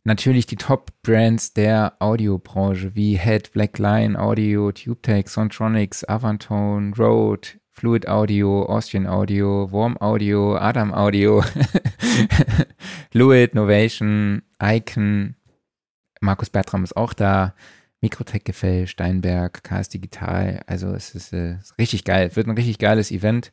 natürlich 0.05 0.47
die 0.47 0.57
Top-Brands 0.57 1.55
der 1.55 1.95
Audiobranche 1.99 2.95
wie 2.95 3.17
Head, 3.17 3.53
Black 3.53 3.79
Lion 3.79 4.15
Audio, 4.17 4.71
TubeTech, 4.71 5.29
Sontronics, 5.29 6.07
Avantone, 6.07 6.93
Rode, 6.95 7.49
Fluid 7.71 8.07
Audio, 8.07 8.67
Austrian 8.67 9.07
Audio, 9.07 9.73
Warm 9.73 9.97
Audio, 9.97 10.57
Adam 10.57 10.93
Audio, 10.93 11.43
Fluid, 13.11 13.55
Novation, 13.55 14.43
Icon, 14.61 15.37
Markus 16.23 16.51
Bertram 16.51 16.85
ist 16.85 16.97
auch 16.97 17.13
da, 17.13 17.55
Mikrotech 18.01 18.45
Gefäll, 18.45 18.87
Steinberg, 18.87 19.63
KS 19.63 19.89
Digital, 19.89 20.63
also 20.67 20.93
es 20.95 21.15
ist 21.15 21.33
äh, 21.33 21.59
richtig 21.79 22.05
geil, 22.05 22.35
wird 22.35 22.47
ein 22.47 22.57
richtig 22.57 22.79
geiles 22.79 23.11
Event, 23.11 23.53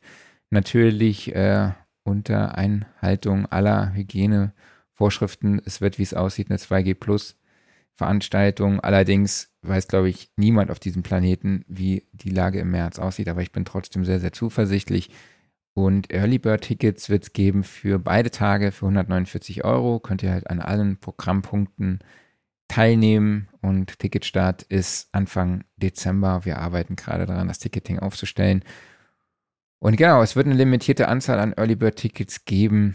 natürlich 0.50 1.34
äh, 1.34 1.72
unter 2.04 2.56
Einhaltung 2.56 3.46
aller 3.46 3.92
Hygienevorschriften, 3.94 5.60
es 5.64 5.80
wird, 5.80 5.98
wie 5.98 6.02
es 6.02 6.14
aussieht, 6.14 6.50
eine 6.50 6.58
2G 6.58 6.94
Plus 6.94 7.36
Veranstaltung, 7.94 8.80
allerdings 8.80 9.50
weiß, 9.62 9.88
glaube 9.88 10.08
ich, 10.08 10.30
niemand 10.36 10.70
auf 10.70 10.78
diesem 10.78 11.02
Planeten, 11.02 11.64
wie 11.68 12.06
die 12.12 12.30
Lage 12.30 12.60
im 12.60 12.70
März 12.70 12.98
aussieht, 12.98 13.28
aber 13.28 13.42
ich 13.42 13.52
bin 13.52 13.64
trotzdem 13.64 14.04
sehr, 14.04 14.20
sehr 14.20 14.32
zuversichtlich. 14.32 15.10
Und 15.74 16.12
Early 16.12 16.38
Bird 16.38 16.62
Tickets 16.62 17.10
wird 17.10 17.24
es 17.24 17.32
geben 17.32 17.62
für 17.62 17.98
beide 17.98 18.30
Tage 18.30 18.72
für 18.72 18.86
149 18.86 19.64
Euro. 19.64 20.00
Könnt 20.00 20.22
ihr 20.22 20.32
halt 20.32 20.50
an 20.50 20.60
allen 20.60 20.96
Programmpunkten 20.98 22.00
teilnehmen 22.70 23.48
und 23.62 23.98
Ticketstart 23.98 24.62
ist 24.62 25.08
Anfang 25.12 25.64
Dezember. 25.76 26.44
Wir 26.44 26.58
arbeiten 26.58 26.94
gerade 26.94 27.26
daran, 27.26 27.48
das 27.48 27.58
Ticketing 27.58 27.98
aufzustellen. 27.98 28.64
Und 29.80 29.96
genau, 29.96 30.22
es 30.22 30.36
wird 30.36 30.46
eine 30.46 30.54
limitierte 30.54 31.08
Anzahl 31.08 31.40
an 31.40 31.52
Early 31.56 31.74
Bird 31.74 31.96
Tickets 31.96 32.44
geben 32.44 32.94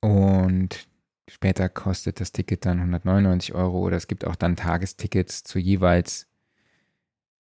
und 0.00 0.86
später 1.28 1.68
kostet 1.70 2.20
das 2.20 2.32
Ticket 2.32 2.66
dann 2.66 2.78
199 2.78 3.54
Euro 3.54 3.78
oder 3.80 3.96
es 3.96 4.06
gibt 4.06 4.26
auch 4.26 4.36
dann 4.36 4.56
Tagestickets 4.56 5.44
zu 5.44 5.58
jeweils, 5.58 6.28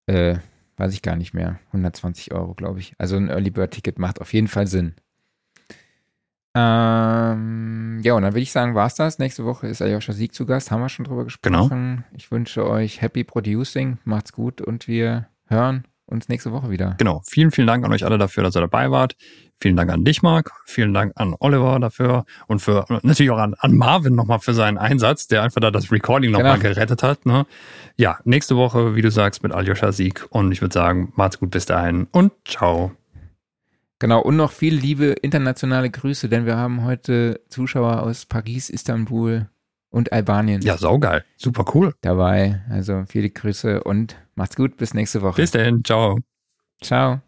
äh, 0.05 0.37
weiß 0.77 0.93
ich 0.93 1.01
gar 1.01 1.15
nicht 1.15 1.33
mehr, 1.33 1.59
120 1.67 2.33
Euro, 2.33 2.53
glaube 2.53 2.79
ich. 2.79 2.93
Also 2.99 3.15
ein 3.15 3.29
Early 3.29 3.49
Bird 3.49 3.71
Ticket 3.71 3.97
macht 3.97 4.21
auf 4.21 4.33
jeden 4.33 4.47
Fall 4.47 4.67
Sinn. 4.67 4.93
Ähm, 6.59 7.99
ja, 8.03 8.13
und 8.13 8.23
dann 8.23 8.33
würde 8.33 8.41
ich 8.41 8.51
sagen, 8.51 8.75
war's 8.75 8.95
das. 8.95 9.19
Nächste 9.19 9.45
Woche 9.45 9.67
ist 9.67 9.81
Aljoscha 9.81 10.13
Sieg 10.13 10.33
zu 10.33 10.45
Gast. 10.45 10.71
Haben 10.71 10.81
wir 10.81 10.89
schon 10.89 11.05
drüber 11.05 11.23
gesprochen. 11.25 12.03
Ich 12.15 12.31
wünsche 12.31 12.67
euch 12.67 13.01
Happy 13.01 13.23
Producing. 13.23 13.97
Macht's 14.03 14.33
gut 14.33 14.61
und 14.61 14.87
wir 14.87 15.27
hören 15.47 15.83
uns 16.05 16.27
nächste 16.27 16.51
Woche 16.51 16.69
wieder. 16.71 16.95
Genau. 16.97 17.21
Vielen, 17.25 17.51
vielen 17.51 17.67
Dank 17.67 17.85
an 17.85 17.93
euch 17.93 18.03
alle 18.03 18.17
dafür, 18.17 18.41
dass 18.43 18.55
ihr 18.55 18.61
dabei 18.61 18.89
wart. 18.89 19.15
Vielen 19.61 19.75
Dank 19.75 19.91
an 19.91 20.05
dich, 20.05 20.21
Marc. 20.23 20.51
Vielen 20.65 20.93
Dank 20.93 21.11
an 21.15 21.35
Oliver 21.39 21.79
dafür 21.79 22.25
und 22.47 22.59
für 22.61 22.85
natürlich 23.03 23.29
auch 23.29 23.37
an, 23.37 23.53
an 23.59 23.75
Marvin 23.75 24.15
nochmal 24.15 24.39
für 24.39 24.53
seinen 24.53 24.77
Einsatz, 24.77 25.27
der 25.27 25.43
einfach 25.43 25.59
da 25.61 25.69
das 25.69 25.91
Recording 25.91 26.31
nochmal 26.31 26.57
Genau. 26.57 26.73
gerettet 26.73 27.03
hat. 27.03 27.25
Ne? 27.25 27.45
Ja, 27.97 28.19
nächste 28.23 28.55
Woche, 28.55 28.95
wie 28.95 29.01
du 29.01 29.11
sagst, 29.11 29.43
mit 29.43 29.51
Aljoscha 29.51 29.91
Sieg. 29.91 30.25
Und 30.29 30.51
ich 30.51 30.61
würde 30.61 30.73
sagen, 30.73 31.11
macht's 31.15 31.39
gut 31.39 31.51
bis 31.51 31.65
dahin 31.65 32.07
und 32.11 32.31
ciao. 32.47 32.91
Genau, 33.99 34.21
und 34.21 34.37
noch 34.37 34.51
viele 34.51 34.77
liebe 34.77 35.07
internationale 35.07 35.89
Grüße, 35.89 36.29
denn 36.29 36.45
wir 36.45 36.55
haben 36.55 36.83
heute 36.85 37.41
Zuschauer 37.49 38.01
aus 38.03 38.25
Paris, 38.25 38.69
Istanbul 38.69 39.49
und 39.89 40.13
Albanien 40.13 40.61
Ja, 40.61 40.77
saugeil. 40.77 41.25
Super 41.35 41.65
cool. 41.73 41.93
dabei. 42.01 42.61
Also 42.69 43.03
viele 43.07 43.29
Grüße 43.29 43.83
und 43.83 44.15
macht's 44.35 44.55
gut, 44.55 44.77
bis 44.77 44.93
nächste 44.93 45.21
Woche. 45.21 45.41
Bis 45.41 45.51
dahin. 45.51 45.83
Ciao. 45.83 46.17
Ciao. 46.81 47.21